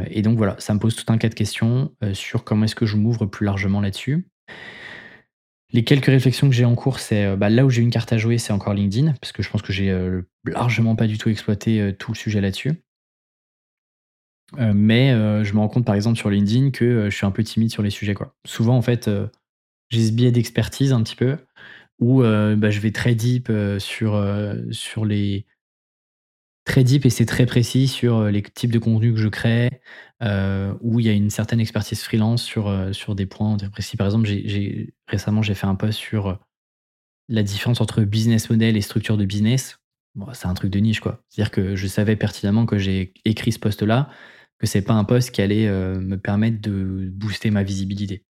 et 0.09 0.21
donc 0.21 0.37
voilà, 0.37 0.55
ça 0.59 0.73
me 0.73 0.79
pose 0.79 0.95
tout 0.95 1.11
un 1.11 1.17
cas 1.17 1.27
de 1.27 1.33
questions 1.33 1.91
sur 2.13 2.45
comment 2.45 2.63
est-ce 2.63 2.75
que 2.75 2.85
je 2.85 2.95
m'ouvre 2.95 3.25
plus 3.25 3.45
largement 3.45 3.81
là-dessus. 3.81 4.29
Les 5.73 5.83
quelques 5.83 6.07
réflexions 6.07 6.49
que 6.49 6.55
j'ai 6.55 6.65
en 6.65 6.75
cours, 6.75 6.99
c'est 6.99 7.25
euh, 7.25 7.35
bah, 7.35 7.49
là 7.49 7.65
où 7.65 7.69
j'ai 7.69 7.81
une 7.81 7.91
carte 7.91 8.11
à 8.11 8.17
jouer, 8.17 8.37
c'est 8.37 8.51
encore 8.51 8.73
LinkedIn, 8.73 9.13
parce 9.21 9.31
que 9.31 9.41
je 9.41 9.49
pense 9.49 9.61
que 9.61 9.71
j'ai 9.71 9.89
euh, 9.89 10.21
largement 10.45 10.95
pas 10.95 11.07
du 11.07 11.17
tout 11.17 11.29
exploité 11.29 11.79
euh, 11.79 11.91
tout 11.93 12.11
le 12.11 12.17
sujet 12.17 12.41
là-dessus. 12.41 12.73
mais 14.57 15.11
je 15.45 15.53
me 15.53 15.59
rends 15.59 15.69
compte 15.69 15.85
par 15.85 15.95
exemple 15.95 16.17
sur 16.17 16.29
LinkedIn 16.29 16.71
que 16.71 17.09
je 17.09 17.15
suis 17.15 17.25
un 17.25 17.31
peu 17.31 17.41
timide 17.41 17.71
sur 17.71 17.83
les 17.83 17.89
sujets. 17.89 18.13
Quoi. 18.13 18.35
Souvent 18.45 18.75
en 18.75 18.81
fait, 18.81 19.09
j'ai 19.89 20.05
ce 20.05 20.11
biais 20.11 20.31
d'expertise 20.31 20.91
un 20.91 21.01
petit 21.03 21.15
peu, 21.15 21.37
où 21.99 22.21
bah, 22.21 22.69
je 22.69 22.79
vais 22.81 22.91
très 22.91 23.15
deep 23.15 23.49
sur, 23.79 24.21
sur 24.71 25.05
les, 25.05 25.45
très 26.71 26.85
deep 26.85 27.05
et 27.05 27.09
c'est 27.09 27.25
très 27.25 27.45
précis 27.45 27.89
sur 27.89 28.19
euh, 28.19 28.31
les 28.31 28.41
types 28.41 28.71
de 28.71 28.79
contenus 28.79 29.13
que 29.13 29.19
je 29.19 29.27
crée, 29.27 29.81
euh, 30.23 30.73
où 30.79 31.01
il 31.01 31.05
y 31.05 31.09
a 31.09 31.11
une 31.11 31.29
certaine 31.29 31.59
expertise 31.59 32.01
freelance 32.01 32.41
sur, 32.41 32.69
euh, 32.69 32.93
sur 32.93 33.13
des 33.13 33.25
points 33.25 33.57
très 33.57 33.69
précis. 33.69 33.97
Par 33.97 34.07
exemple, 34.07 34.29
récemment, 35.05 35.41
j'ai 35.41 35.53
fait 35.53 35.67
un 35.67 35.75
post 35.75 35.99
sur 35.99 36.39
la 37.27 37.43
différence 37.43 37.81
entre 37.81 38.03
business 38.03 38.49
model 38.49 38.77
et 38.77 38.81
structure 38.81 39.17
de 39.17 39.25
business. 39.25 39.79
C'est 40.31 40.47
un 40.47 40.53
truc 40.53 40.71
de 40.71 40.79
niche, 40.79 41.01
quoi. 41.01 41.21
C'est-à-dire 41.27 41.51
que 41.51 41.75
je 41.75 41.87
savais 41.87 42.15
pertinemment 42.15 42.65
que 42.65 42.77
j'ai 42.77 43.13
écrit 43.25 43.51
ce 43.51 43.59
post-là, 43.59 44.09
que 44.57 44.65
c'est 44.65 44.81
pas 44.81 44.93
un 44.93 45.03
post 45.03 45.31
qui 45.31 45.41
allait 45.41 45.69
me 45.69 46.15
permettre 46.17 46.61
de 46.61 47.09
booster 47.11 47.49
ma 47.49 47.63
visibilité. 47.63 48.23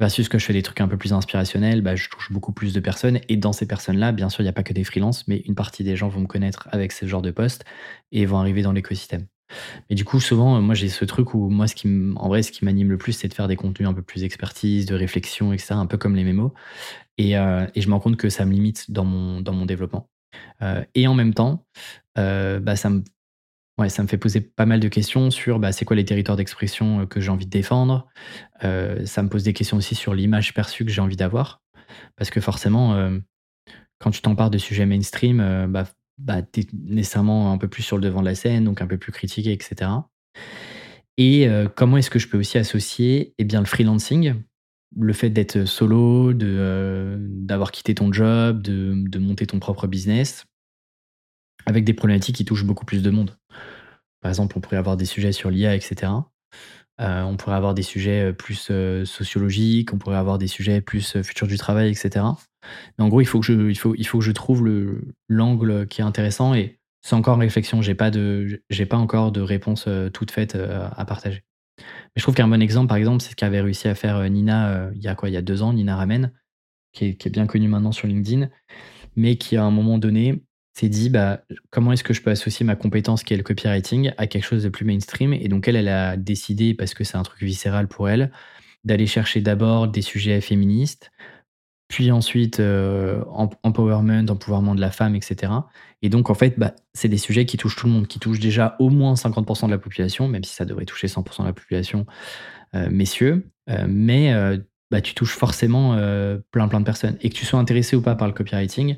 Versus 0.00 0.28
que 0.28 0.38
je 0.38 0.44
fais 0.44 0.52
des 0.52 0.62
trucs 0.62 0.80
un 0.80 0.86
peu 0.86 0.96
plus 0.96 1.12
inspirationnels, 1.12 1.82
bah, 1.82 1.96
je 1.96 2.08
touche 2.08 2.30
beaucoup 2.30 2.52
plus 2.52 2.72
de 2.72 2.80
personnes. 2.80 3.18
Et 3.28 3.36
dans 3.36 3.52
ces 3.52 3.66
personnes-là, 3.66 4.12
bien 4.12 4.28
sûr, 4.28 4.42
il 4.42 4.44
n'y 4.44 4.50
a 4.50 4.52
pas 4.52 4.62
que 4.62 4.72
des 4.72 4.84
freelances, 4.84 5.26
mais 5.26 5.38
une 5.38 5.56
partie 5.56 5.82
des 5.82 5.96
gens 5.96 6.08
vont 6.08 6.20
me 6.20 6.26
connaître 6.26 6.68
avec 6.70 6.92
ce 6.92 7.06
genre 7.06 7.22
de 7.22 7.32
poste 7.32 7.64
et 8.12 8.24
vont 8.24 8.38
arriver 8.38 8.62
dans 8.62 8.72
l'écosystème. 8.72 9.26
Mais 9.88 9.96
du 9.96 10.04
coup, 10.04 10.20
souvent, 10.20 10.60
moi, 10.60 10.74
j'ai 10.74 10.88
ce 10.88 11.04
truc 11.04 11.34
où, 11.34 11.48
moi, 11.48 11.66
ce 11.66 11.74
qui 11.74 11.88
en 12.16 12.28
vrai, 12.28 12.42
ce 12.42 12.52
qui 12.52 12.64
m'anime 12.64 12.90
le 12.90 12.98
plus, 12.98 13.12
c'est 13.12 13.28
de 13.28 13.34
faire 13.34 13.48
des 13.48 13.56
contenus 13.56 13.88
un 13.88 13.94
peu 13.94 14.02
plus 14.02 14.24
expertise, 14.24 14.86
de 14.86 14.94
réflexion, 14.94 15.52
etc., 15.52 15.74
un 15.74 15.86
peu 15.86 15.96
comme 15.98 16.14
les 16.14 16.24
mémos. 16.24 16.52
Et, 17.18 17.36
euh, 17.36 17.66
et 17.74 17.80
je 17.80 17.88
me 17.88 17.94
rends 17.94 18.00
compte 18.00 18.16
que 18.16 18.28
ça 18.30 18.44
me 18.44 18.52
limite 18.52 18.90
dans 18.90 19.04
mon, 19.04 19.40
développement. 19.66 20.08
Euh, 20.62 20.84
et 20.94 21.08
en 21.08 21.14
même 21.14 21.34
temps, 21.34 21.66
euh, 22.18 22.60
bah, 22.60 22.76
ça 22.76 22.90
me 22.90 23.02
Ouais, 23.78 23.88
ça 23.88 24.02
me 24.02 24.08
fait 24.08 24.18
poser 24.18 24.40
pas 24.40 24.66
mal 24.66 24.80
de 24.80 24.88
questions 24.88 25.30
sur, 25.30 25.60
bah, 25.60 25.70
c'est 25.70 25.84
quoi 25.84 25.94
les 25.94 26.04
territoires 26.04 26.36
d'expression, 26.36 27.02
heu, 27.02 27.06
que 27.06 27.20
j'ai 27.20 27.30
envie 27.30 27.46
de 27.46 27.50
défendre? 27.50 28.08
Heu, 28.64 29.04
ça 29.06 29.22
me 29.22 29.28
pose 29.28 29.44
des 29.44 29.52
questions 29.52 29.76
aussi 29.78 29.94
sur 29.96 30.14
l'image 30.14 30.54
perçue 30.54 30.84
que 30.84 30.92
j'ai 30.92 31.00
envie 31.02 31.16
d'avoir. 31.16 31.62
Parce 32.16 32.30
que 32.30 32.40
forcément, 32.40 32.98
hem, 32.98 33.22
quand 33.98 34.10
tu 34.12 34.22
t'empares 34.22 34.50
de 34.50 34.58
sujets 34.58 34.86
mainstream, 34.86 35.68
bah 35.70 35.84
bah, 36.18 36.42
tu 36.42 36.60
es 36.60 36.66
nécessairement 36.74 37.52
un 37.52 37.58
peu 37.58 37.68
plus 37.68 37.82
sur 37.82 37.96
le 37.96 38.02
devant 38.02 38.20
de 38.20 38.26
la 38.26 38.34
scène, 38.36 38.64
donc 38.64 38.82
un 38.82 38.86
peu 38.88 38.98
plus 38.98 39.12
critiqué 39.12 39.52
et 39.52 39.58
cetera. 39.62 40.10
Et 41.16 41.48
comment 41.74 41.96
est-ce 41.96 42.10
que 42.10 42.18
je 42.18 42.28
peux 42.28 42.38
aussi 42.38 42.58
associer, 42.58 43.34
eh 43.38 43.44
bien, 43.44 43.60
le 43.60 43.66
freelancing, 43.66 44.34
le 44.96 45.12
fait 45.12 45.30
d'être 45.30 45.64
solo, 45.64 46.32
d'avoir 46.32 47.72
quitté 47.72 47.94
ton 47.94 48.12
job, 48.12 48.62
de 48.62 49.18
monter 49.18 49.46
ton 49.46 49.58
propre 49.58 49.86
business 49.86 50.44
avec 51.68 51.84
des 51.84 51.94
problématiques 51.94 52.36
qui 52.36 52.46
touchent 52.46 52.64
beaucoup 52.64 52.86
plus 52.86 53.02
de 53.04 53.10
monde. 53.10 53.38
Par 54.22 54.30
exemple, 54.30 54.56
on 54.58 54.60
pourrait 54.60 54.76
avoir 54.78 54.96
des 54.96 55.04
sujets 55.06 55.32
sur 55.32 55.50
l'IA 55.50 55.76
et 55.76 55.80
cetera. 55.80 56.30
Heu, 57.00 57.06
on 57.24 57.36
pourrait 57.36 57.56
avoir 57.56 57.74
des 57.74 57.82
sujets, 57.82 58.30
heu, 58.30 58.34
plus, 58.34 58.70
heu, 58.70 59.04
sociologiques, 59.04 59.92
on 59.94 59.98
pourrait 59.98 60.16
avoir 60.18 60.38
des 60.38 60.48
sujets 60.48 60.80
plus, 60.80 61.16
heu, 61.16 61.22
futur 61.24 61.46
du 61.48 61.58
travail 61.58 61.90
et 61.90 61.94
cetera. 61.94 62.38
Mais 62.98 63.04
en 63.04 63.08
gros, 63.08 63.20
il 63.20 63.26
faut 63.26 63.40
que 63.40 63.46
je 63.46 64.32
trouve 64.32 64.64
le 64.64 65.02
l'angle 65.28 65.86
qui 65.88 66.02
est 66.02 66.04
intéressant 66.04 66.54
et 66.54 66.78
c'est 67.02 67.16
encore 67.16 67.36
en 67.36 67.40
réflexion. 67.40 67.82
J'ai 67.82 67.94
pas 67.94 68.10
pas 68.12 68.96
encore 68.98 69.32
de 69.32 69.40
réponse, 69.42 69.88
toute 70.14 70.30
faite, 70.32 70.56
à 70.56 71.04
partager. 71.06 71.44
Mais 71.94 72.20
je 72.20 72.22
trouve 72.22 72.34
qu'un 72.34 72.48
bon 72.48 72.62
exemple, 72.62 72.88
par 72.88 72.96
exemple, 72.98 73.22
c'est 73.22 73.30
ce 73.32 73.36
qu'avait 73.36 73.60
réussi 73.62 73.88
à 73.88 73.94
faire, 73.94 74.28
Nina, 74.30 74.90
il 74.94 75.02
y 75.02 75.08
a 75.08 75.14
quoi? 75.14 75.28
Il 75.30 75.34
y 75.34 75.38
a 75.38 75.42
2 75.42 75.62
ans, 75.62 75.72
Nina 75.72 75.96
Ramen, 75.96 76.32
qui 76.92 77.06
est 77.06 77.30
bien 77.30 77.46
connue 77.46 77.68
maintenant 77.68 77.92
sur 77.92 78.08
LinkedIn, 78.08 78.48
mais 79.16 79.36
qui 79.36 79.56
à 79.56 79.64
un 79.64 79.70
moment 79.70 79.98
donné 79.98 80.42
s'est 80.78 80.88
dit: 80.88 81.10
«Bah, 81.10 81.42
comment 81.70 81.92
est-ce 81.92 82.04
que 82.04 82.14
je 82.14 82.22
peux 82.22 82.30
associer 82.30 82.64
ma 82.66 82.76
compétence 82.76 83.24
qui 83.24 83.34
est 83.34 83.36
le 83.38 83.42
copywriting 83.42 84.12
à 84.18 84.26
quelque 84.26 84.44
chose 84.44 84.64
de 84.64 84.68
plus 84.70 84.84
mainstream?» 84.84 85.32
et 85.34 85.48
donc 85.48 85.68
elle, 85.68 85.76
elle 85.76 85.88
a 85.88 86.16
décidé, 86.16 86.74
parce 86.74 86.94
que 86.94 87.04
c'est 87.04 87.16
un 87.16 87.22
truc 87.22 87.42
viscéral 87.42 87.88
pour 87.88 88.08
elle, 88.08 88.30
d'aller 88.84 89.06
chercher 89.06 89.40
d'abord 89.42 89.88
des 89.88 90.02
sujets 90.02 90.40
féministes, 90.40 91.10
puis 91.88 92.10
ensuite, 92.12 92.60
emp 92.60 93.54
empowerment, 93.62 94.24
de 94.24 94.80
la 94.80 94.90
femme 94.90 95.16
et 95.16 95.20
cetera 95.22 95.68
et 96.02 96.10
donc 96.10 96.30
en 96.30 96.34
fait, 96.34 96.58
bah, 96.58 96.74
c'est 96.94 97.08
des 97.08 97.18
sujets 97.18 97.46
qui 97.46 97.56
touchent 97.56 97.76
tout 97.76 97.86
le 97.86 97.92
monde, 97.92 98.06
qui 98.08 98.18
touchent 98.20 98.40
déjà 98.40 98.76
au 98.78 98.90
moins 98.90 99.14
50% 99.16 99.66
de 99.68 99.72
la 99.72 99.78
population, 99.78 100.28
même 100.28 100.44
si 100.44 100.54
ça 100.54 100.64
devrait 100.66 100.84
toucher 100.86 101.08
100% 101.08 101.42
de 101.44 101.48
la 101.48 101.54
population, 101.54 102.06
heu, 102.74 102.88
messieurs, 102.90 103.50
heu, 103.70 103.86
mais 103.88 104.32
heu, 104.34 104.66
bah, 104.90 105.00
tu 105.02 105.14
touches 105.14 105.34
forcément, 105.34 105.94
plein, 106.52 106.68
plein 106.68 106.80
de 106.80 106.84
personnes 106.86 107.16
et 107.22 107.30
que 107.30 107.34
tu 107.34 107.46
sois 107.46 107.58
intéressé 107.60 107.96
ou 107.96 108.02
pas 108.02 108.14
par 108.16 108.28
le 108.28 108.34
copywriting, 108.34 108.96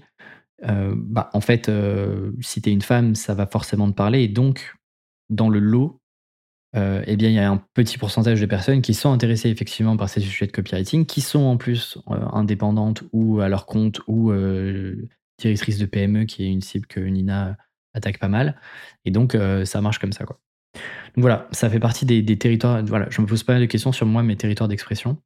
heu, 0.68 0.94
bah, 0.96 1.30
en 1.34 1.40
fait, 1.40 1.68
heu, 1.68 2.34
si 2.40 2.62
tu 2.62 2.70
une 2.70 2.82
femme, 2.82 3.14
ça 3.14 3.34
va 3.34 3.46
forcément 3.46 3.88
te 3.90 3.94
parler. 3.96 4.22
Et 4.22 4.28
donc 4.28 4.74
dans 5.30 5.48
le 5.50 5.58
lot, 5.60 6.00
heu 6.76 7.02
et 7.06 7.16
bien, 7.16 7.30
il 7.30 7.34
y 7.36 7.38
a 7.40 7.50
un 7.50 7.62
petit 7.74 7.98
pourcentage 7.98 8.40
de 8.40 8.46
personnes 8.46 8.82
qui 8.82 8.94
sont 8.94 9.12
intéressées 9.12 9.50
effectivement 9.50 9.96
par 9.96 10.08
ces 10.10 10.20
sujets 10.20 10.46
de 10.46 10.52
copywriting, 10.52 11.06
qui 11.06 11.20
sont 11.22 11.40
en 11.44 11.56
plus, 11.58 11.98
heu, 12.10 12.16
indépendantes 12.32 13.04
ou 13.12 13.40
à 13.40 13.48
leur 13.48 13.66
compte 13.66 14.00
ou 14.08 14.32
directrices 15.40 15.78
de 15.78 15.86
PME 15.86 16.24
qui 16.26 16.44
est 16.44 16.48
une 16.52 16.62
cible 16.62 16.86
que 16.86 17.00
Nina 17.00 17.56
attaque 17.94 18.18
pas 18.18 18.28
mal. 18.28 18.60
Et 19.06 19.10
donc 19.12 19.36
ça 19.64 19.80
marche 19.82 19.98
comme 20.00 20.12
ça, 20.12 20.24
quoi. 20.24 20.40
Donc 21.16 21.22
voilà, 21.22 21.48
ça 21.52 21.70
fait 21.70 21.80
partie 21.80 22.06
des 22.06 22.22
des 22.22 22.38
territoires 22.38 22.84
voilà, 22.84 23.06
je 23.10 23.20
me 23.22 23.26
pose 23.26 23.42
pas 23.44 23.54
mal 23.54 23.62
de 23.62 23.66
questions 23.66 23.92
sur 23.92 24.06
moi, 24.06 24.22
mes 24.22 24.36
territoires 24.36 24.68
d'expression. 24.68 25.18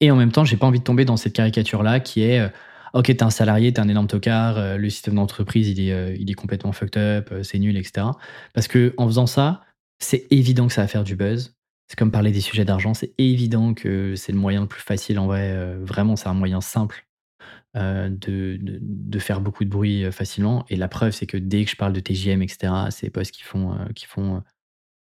Et 0.00 0.10
en 0.10 0.16
même 0.16 0.32
temps, 0.32 0.44
j'ai 0.44 0.56
pas 0.56 0.66
envie 0.66 0.80
de 0.80 0.84
tomber 0.84 1.04
dans 1.04 1.16
cette 1.16 1.32
caricature-là 1.34 2.00
qui 2.00 2.22
est, 2.22 2.50
«OK, 2.94 3.06
tu 3.06 3.12
es 3.12 3.22
un 3.24 3.30
salarié, 3.30 3.72
tu 3.74 3.80
es 3.80 3.84
un 3.84 3.88
énorme 3.90 4.06
tocard, 4.08 4.58
heu, 4.58 4.78
le 4.78 4.90
système 4.90 5.16
d'entreprise, 5.16 5.68
il 5.70 5.80
est, 5.88 5.92
heu, 5.92 6.16
il 6.18 6.30
est 6.30 6.34
complètement 6.34 6.72
fucked 6.72 6.98
up, 6.98 7.30
heu, 7.32 7.42
c'est 7.44 7.58
nul 7.60 7.76
et 7.76 7.84
cetera». 7.84 8.16
Parce 8.54 8.68
qu'en 8.68 9.06
faisant 9.08 9.26
ça, 9.26 9.62
c'est 10.00 10.26
évident 10.32 10.68
que 10.68 10.74
ça 10.74 10.82
va 10.82 10.88
faire 10.88 11.04
du 11.04 11.16
buzz. 11.16 11.54
C'est 11.88 11.98
comme 11.98 12.12
parler 12.12 12.32
des 12.32 12.40
sujets 12.40 12.64
d'argent, 12.64 12.94
c'est 12.94 13.14
évident 13.18 13.74
que 13.74 14.14
c'est 14.16 14.32
le 14.32 14.38
moyen 14.38 14.62
le 14.62 14.68
plus 14.68 14.80
facile 14.82 15.18
en 15.18 15.26
vrai, 15.26 15.76
vraiment, 15.82 16.16
c'est 16.16 16.28
un 16.28 16.34
moyen 16.34 16.60
simple, 16.62 17.06
de 17.76 18.58
de 18.60 19.18
faire 19.20 19.40
beaucoup 19.42 19.64
de 19.64 19.70
bruit, 19.70 20.10
facilement 20.12 20.64
et 20.70 20.76
la 20.76 20.88
preuve, 20.88 21.12
c'est 21.12 21.26
que 21.26 21.36
dès 21.38 21.64
que 21.64 21.70
je 21.72 21.76
parle 21.76 21.92
de 21.94 22.00
TJM 22.00 22.42
et 22.42 22.48
cetera, 22.48 22.90
c'est 22.92 23.06
des 23.08 23.10
posts 23.10 23.32
qui 23.32 23.42
font, 23.44 23.76
qui 23.94 24.06
font, 24.06 24.38
heu, 24.38 24.42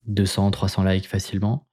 200-300 0.07 0.83
likes 0.85 1.07
facilement. 1.07 1.67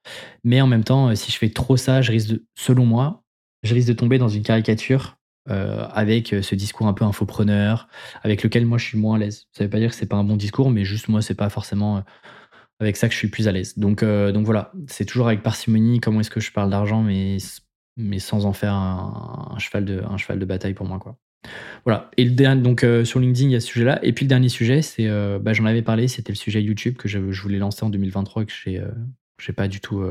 Mais 0.45 0.61
en 0.63 0.67
même 0.69 0.85
temps, 0.85 1.15
si 1.17 1.33
je 1.33 1.39
fais 1.39 1.51
trop 1.51 1.77
ça, 1.79 2.03
je 2.03 2.13
risque 2.13 2.31
de 2.31 2.47
selon 2.57 2.87
moi, 2.87 3.25
je 3.65 3.75
risque 3.75 3.89
de 3.89 3.95
tomber 3.95 4.19
dans 4.19 4.29
une 4.31 4.43
caricature, 4.45 5.19
heu, 5.51 5.79
avec, 5.93 6.33
heu, 6.33 6.43
ce 6.43 6.55
discours 6.55 6.87
un 6.87 6.93
peu 6.95 7.05
infopreneur, 7.05 7.89
avec 8.23 8.43
lequel 8.43 8.67
moi 8.67 8.79
je 8.79 8.85
suis 8.87 8.99
moins 8.99 9.17
à 9.17 9.19
l'aise. 9.19 9.47
Ça 9.53 9.65
veut 9.65 9.71
pas 9.71 9.79
dire 9.79 9.91
que 9.91 9.97
c'est 9.97 10.07
pas 10.07 10.17
un 10.17 10.25
bon 10.25 10.37
discours, 10.37 10.71
mais 10.71 10.85
juste 10.85 11.09
moi, 11.09 11.23
c'est 11.23 11.35
pas 11.35 11.49
forcément, 11.49 11.99
heu, 11.99 12.03
avec 12.81 12.97
ça 12.97 13.09
que 13.09 13.15
je 13.15 13.19
suis 13.19 13.29
plus 13.29 13.49
à 13.49 13.53
l'aise. 13.53 13.79
Donc 13.79 14.03
voilà, 14.03 14.73
c'est 14.89 15.05
toujours 15.05 15.27
avec 15.29 15.43
parcimonie 15.43 16.01
comment 16.01 16.21
est-ce 16.21 16.31
que 16.31 16.41
je 16.41 16.53
parle 16.53 16.71
d'argent, 16.71 17.03
mais 17.03 17.39
sans 18.19 18.47
en 18.47 18.53
faire 18.53 18.75
un 18.75 19.57
cheval 19.59 19.85
de 19.85 20.45
bataille 20.45 20.75
pour 20.75 20.87
moi. 20.87 20.99
Voilà 21.85 22.11
et 22.17 22.25
donc 22.29 22.87
sur 23.05 23.21
LinkedIn, 23.21 23.49
il 23.49 23.53
y 23.53 23.57
a 23.57 23.61
ce 23.61 23.67
sujet-là 23.67 23.99
et 24.05 24.13
puis 24.13 24.25
le 24.25 24.29
dernier 24.29 24.49
sujet, 24.49 24.83
c'est, 24.83 25.09
bah, 25.41 25.53
j'en 25.53 25.65
avais 25.65 25.83
parlé, 25.83 26.09
c'était 26.09 26.33
le 26.33 26.37
sujet 26.37 26.63
YouTube 26.63 26.97
que 26.97 27.09
je 27.09 27.19
voulais 27.19 27.59
lancer 27.59 27.85
en 27.85 27.91
2023 27.91 28.43
et 28.43 28.47
que 28.47 28.53
j'ai, 28.53 28.83
j'ai 29.41 29.53
pas 29.53 29.69
du 29.69 29.81
tout 29.81 30.03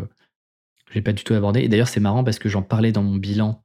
abordé 1.34 1.62
et 1.62 1.68
d'ailleurs, 1.68 1.88
c'est 1.88 2.00
marrant 2.00 2.24
parce 2.24 2.40
que 2.40 2.50
j'en 2.50 2.62
parlais 2.62 2.92
dans 2.92 3.04
mon 3.04 3.16
bilan, 3.16 3.64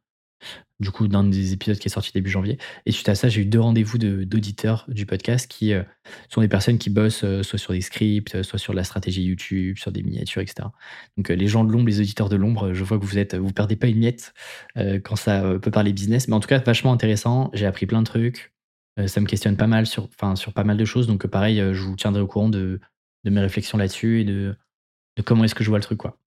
du 0.80 0.90
coup, 0.90 1.08
d'un 1.08 1.24
des 1.24 1.52
épisodes 1.54 1.78
qui 1.78 1.88
est 1.88 1.90
sorti 1.90 2.12
début 2.12 2.30
janvier 2.30 2.58
et 2.86 2.92
suite 2.92 3.08
à 3.08 3.14
ça, 3.14 3.28
j'ai 3.28 3.42
eu 3.42 3.46
2 3.46 3.60
rendez-vous 3.60 3.98
de 3.98 4.24
d'auditeurs 4.24 4.84
du 4.88 5.06
podcast 5.06 5.50
qui, 5.50 5.72
heu, 5.72 5.84
sont 6.28 6.40
des 6.42 6.48
personnes 6.48 6.78
qui 6.78 6.90
bossent, 6.90 7.24
heu, 7.24 7.42
soit 7.42 7.58
sur 7.58 7.72
des 7.72 7.80
scripts, 7.80 8.34
heu, 8.36 8.42
soit 8.42 8.58
sur 8.58 8.72
de 8.74 8.76
la 8.76 8.84
stratégie 8.84 9.22
YouTube, 9.24 9.78
sur 9.78 9.92
des 9.92 10.02
miniatures 10.02 10.42
et 10.42 10.46
cetera. 10.46 10.72
Donc 11.16 11.28
les 11.30 11.46
gens 11.48 11.64
de 11.64 11.72
l'ombre, 11.72 11.86
les 11.88 12.00
auditeurs 12.00 12.28
de 12.28 12.36
l'ombre, 12.36 12.72
je 12.74 12.84
vois 12.84 12.98
que 12.98 13.04
vous 13.04 13.18
êtes 13.18 13.34
vous 13.34 13.52
perdez 13.52 13.76
pas 13.76 13.86
une 13.88 13.98
miette, 13.98 14.34
quand 15.04 15.16
ça, 15.16 15.42
peut 15.62 15.70
parler 15.70 15.92
business, 15.92 16.28
mais 16.28 16.34
en 16.34 16.40
tout 16.40 16.48
cas, 16.48 16.58
vachement 16.58 16.92
intéressant. 16.92 17.50
J'ai 17.54 17.66
appris 17.66 17.86
plein 17.86 18.00
de 18.00 18.06
trucs, 18.06 18.52
ça 19.06 19.20
me 19.20 19.26
questionne 19.26 19.56
pas 19.56 19.66
mal 19.66 19.86
sur 19.86 20.08
sur 20.36 20.52
pas 20.52 20.64
mal 20.64 20.76
de 20.76 20.84
choses 20.84 21.06
donc 21.06 21.26
pareil, 21.26 21.58
je 21.72 21.82
vous 21.82 21.96
tiendrai 21.96 22.20
au 22.22 22.26
courant 22.26 22.48
de 22.50 22.80
mes 23.24 23.40
réflexions 23.40 23.78
là-dessus 23.78 24.20
et 24.20 24.24
de 24.24 24.56
de 25.16 25.22
comment 25.22 25.44
est-ce 25.44 25.54
que 25.54 25.64
je 25.64 25.70
vois 25.70 25.78
le 25.78 25.84
truc, 25.84 25.98
quoi. 25.98 26.18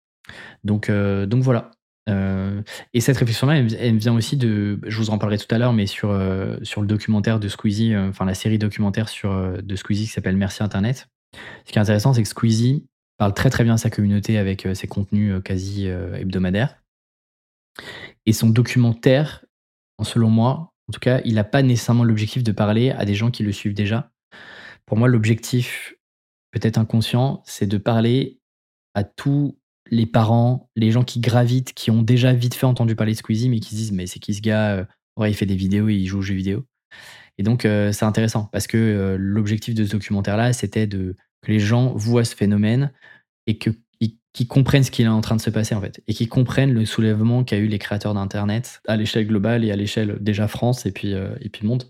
Donc 0.64 0.92
donc 0.92 1.44
voilà, 1.44 1.72
heu 2.08 2.64
et 2.94 3.02
cette 3.02 3.18
réflexion-là, 3.18 3.58
elle 3.58 3.98
vient 3.98 4.14
aussi 4.16 4.38
de 4.38 4.80
je 4.86 4.98
vous 4.98 5.10
en 5.10 5.18
parlerai 5.18 5.38
tout 5.38 5.54
à 5.54 5.58
l'heure, 5.58 5.74
mais 5.74 5.86
sur, 5.88 6.12
heu, 6.12 6.60
sur 6.64 6.82
le 6.82 6.88
documentaire 6.88 7.40
de 7.40 7.48
Squeezie, 7.48 7.94
heu, 7.94 8.10
enfin 8.10 8.26
la 8.26 8.36
série 8.36 8.58
documentaire 8.60 9.10
sur, 9.10 9.62
de 9.62 9.76
Squeezie 9.76 10.06
qui 10.06 10.12
s'appelle 10.12 10.38
«Merci 10.38 10.64
internet». 10.64 11.08
Ce 11.66 11.72
qui 11.72 11.78
est 11.78 11.82
intéressant, 11.82 12.14
c'est 12.14 12.24
que 12.24 12.30
Squeezie 12.30 12.86
parle 13.18 13.34
très, 13.34 13.50
très 13.50 13.64
bien 13.64 13.76
à 13.76 13.78
sa 13.78 13.90
communauté 13.90 14.38
avec, 14.38 14.68
ses 14.74 14.88
contenus, 14.88 15.36
quasi, 15.44 15.88
hebdomadaires 15.88 16.78
et 18.26 18.34
son 18.34 18.50
documentaire, 18.50 19.46
selon 20.02 20.30
moi, 20.30 20.74
en 20.88 20.92
tout 20.94 21.00
cas, 21.00 21.22
il 21.26 21.38
a 21.38 21.44
pas 21.44 21.62
nécessairement 21.62 22.04
l'objectif 22.04 22.44
de 22.44 22.52
parler 22.52 22.92
à 22.92 23.06
des 23.06 23.14
gens 23.14 23.32
qui 23.32 23.44
le 23.44 23.52
suivent 23.52 23.74
déjà. 23.74 24.12
Pour 24.86 24.98
moi, 24.98 25.08
l'objectif, 25.08 25.94
peut-être 26.52 26.78
inconscient, 26.78 27.44
c'est 27.46 27.68
de 27.68 27.78
parler 27.78 28.40
à 28.96 29.04
tous 29.04 29.59
les 29.92 30.06
parents, 30.06 30.70
les 30.76 30.92
gens 30.92 31.04
qui 31.04 31.20
gravitent, 31.20 31.74
qui 31.74 31.92
ont 31.92 32.02
déjà 32.04 32.34
vite 32.34 32.56
fait 32.56 32.66
entendu 32.66 32.96
parler 32.96 33.14
de 33.14 33.18
Squeezie, 33.18 33.50
mais 33.50 33.60
qui 33.60 33.72
se 33.72 33.76
disent: 33.76 33.92
«Mais 33.94 34.08
c'est 34.08 34.20
qui 34.20 34.34
ce 34.34 34.42
gars, 34.42 34.78
heu? 34.82 34.88
Ouais, 35.18 35.32
il 35.32 35.34
fait 35.36 35.46
des 35.46 35.56
vidéos 35.56 35.90
il 35.90 36.06
joue 36.08 36.20
aux 36.20 36.22
jeux 36.22 36.36
vidéo» 36.36 36.66
et 37.38 37.44
donc 37.44 37.66
heu, 37.66 37.92
c'est 37.94 38.06
intéressant 38.06 38.50
parce 38.52 38.68
que, 38.68 38.78
heu, 38.78 39.18
l'objectif 39.18 39.76
de 39.76 39.86
ce 39.86 39.92
documentaire-là, 39.92 40.54
c'était 40.54 40.88
de 40.88 41.16
que 41.42 41.52
les 41.52 41.60
gens 41.60 41.94
voient 41.96 42.26
ce 42.26 42.36
phénomène 42.36 42.92
et 43.48 43.58
que 43.58 43.72
qu'ils 44.34 44.48
comprennent 44.48 44.84
ce 44.84 44.92
qui 44.92 45.02
est 45.04 45.08
en 45.08 45.22
train 45.22 45.36
de 45.36 45.42
se 45.42 45.50
passer, 45.50 45.76
en 45.76 45.82
fait. 45.82 46.02
Et 46.08 46.14
qu'ils 46.14 46.30
comprennent 46.30 46.74
le 46.74 46.86
soulèvement 46.86 47.44
qu'a 47.44 47.58
eu 47.58 47.68
les 47.68 47.80
créateurs 47.80 48.14
d'internet 48.14 48.82
à 48.88 48.96
l'échelle 48.98 49.28
globale 49.28 49.66
et 49.66 49.72
à 49.72 49.76
l'échelle, 49.76 50.18
déjà 50.22 50.48
France 50.48 50.86
et 50.86 50.92
puis, 50.92 51.14
heu 51.14 51.36
et 51.42 51.50
puis 51.50 51.66
monde 51.68 51.86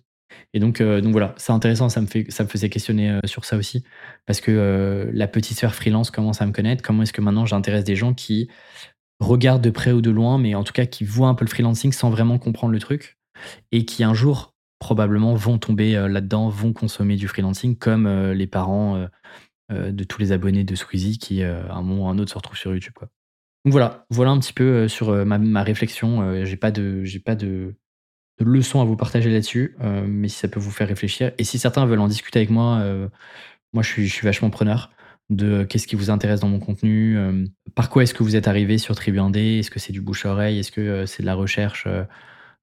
et 0.54 0.60
donc 0.60 0.82
heu, 0.82 1.02
donc 1.02 1.12
voilà, 1.12 1.34
c'est 1.38 1.52
intéressant, 1.52 1.90
ça 1.90 2.02
me 2.02 2.08
faisait 2.08 2.70
questionner, 2.70 3.12
heu, 3.12 3.20
sur 3.26 3.46
ça 3.46 3.58
aussi 3.58 3.84
parce 4.26 4.42
que, 4.42 4.52
heu, 4.52 5.12
la 5.14 5.28
petite 5.28 5.58
sphère 5.58 5.76
freelance 5.76 6.12
commence 6.12 6.42
à 6.42 6.46
me 6.46 6.52
connaître. 6.52 6.84
Comment 6.84 7.04
est-ce 7.04 7.14
que 7.14 7.22
maintenant 7.22 7.46
j'intéresse 7.46 7.84
des 7.84 7.96
gens 7.96 8.14
qui 8.14 8.50
regardent 9.20 9.64
de 9.64 9.70
près 9.70 9.92
ou 9.92 10.02
de 10.02 10.12
loin, 10.12 10.38
mais 10.38 10.56
en 10.56 10.64
tout 10.64 10.74
cas 10.74 10.86
qui 10.86 11.04
voient 11.04 11.28
un 11.30 11.36
peu 11.36 11.46
le 11.46 11.50
freelancing 11.50 11.92
sans 11.92 12.10
vraiment 12.10 12.38
comprendre 12.40 12.74
le 12.74 12.80
truc 12.80 13.18
et 13.72 13.86
qui 13.86 14.04
un 14.04 14.14
jour, 14.14 14.54
probablement, 14.80 15.34
vont 15.36 15.58
tomber, 15.58 15.94
là-dedans, 15.94 16.50
vont 16.50 16.74
consommer 16.74 17.16
du 17.18 17.28
freelancing 17.28 17.78
comme, 17.78 18.08
les 18.32 18.48
parents, 18.48 19.08
de 19.72 20.04
tous 20.04 20.20
les 20.22 20.32
abonnés 20.32 20.64
de 20.64 20.76
Squeezie 20.76 21.18
qui, 21.18 21.44
à 21.44 21.74
un 21.74 21.82
moment 21.82 22.08
ou 22.08 22.10
un 22.10 22.18
autre 22.20 22.32
se 22.32 22.36
retrouvent 22.38 22.58
sur 22.58 22.74
YouTube. 22.74 22.94
Donc 23.66 23.72
voilà, 23.74 24.06
voilà 24.10 24.32
un 24.32 24.40
petit 24.40 24.54
peu, 24.54 24.88
sur, 24.88 25.12
ma 25.26 25.38
ma 25.38 25.64
réflexion, 25.64 26.46
j'ai 26.46 26.58
pas 26.58 26.72
de 26.72 27.04
j'ai 27.04 27.20
pas 27.20 27.36
de 27.36 27.76
leçons 28.46 28.82
à 28.82 28.86
vous 28.86 28.96
partager 28.96 29.32
là-dessus, 29.32 29.76
heu, 29.84 30.06
mais 30.08 30.28
si 30.28 30.38
ça 30.38 30.48
peut 30.48 30.60
vous 30.60 30.72
faire 30.72 30.88
réfléchir 30.88 31.32
et 31.38 31.44
si 31.44 31.60
certains 31.60 31.86
veulent 31.86 32.00
en 32.00 32.08
discuter 32.08 32.40
avec 32.40 32.50
moi, 32.50 32.80
heu, 32.82 33.10
moi 33.74 33.84
je 33.84 34.02
suis 34.02 34.26
vachement 34.26 34.50
preneur 34.50 34.92
de 35.30 35.64
qu'est-ce 35.64 35.88
qui 35.88 35.96
vous 35.96 36.10
intéresse 36.10 36.40
dans 36.40 36.50
mon 36.50 36.60
contenu, 36.60 37.18
par 37.76 37.90
quoi 37.90 38.04
est-ce 38.04 38.16
que 38.16 38.24
vous 38.24 38.36
êtes 38.36 38.48
arrivé 38.48 38.80
sur 38.80 38.96
Tribu 38.96 39.20
Indé? 39.20 39.60
Est-ce 39.60 39.70
que 39.70 39.80
c'est 39.80 39.94
du 39.94 40.02
bouche 40.02 40.26
à 40.26 40.32
oreille? 40.32 40.58
Est-ce 40.60 40.72
que, 40.72 41.06
c'est 41.06 41.22
de 41.22 41.28
la 41.28 41.36
recherche, 41.36 41.88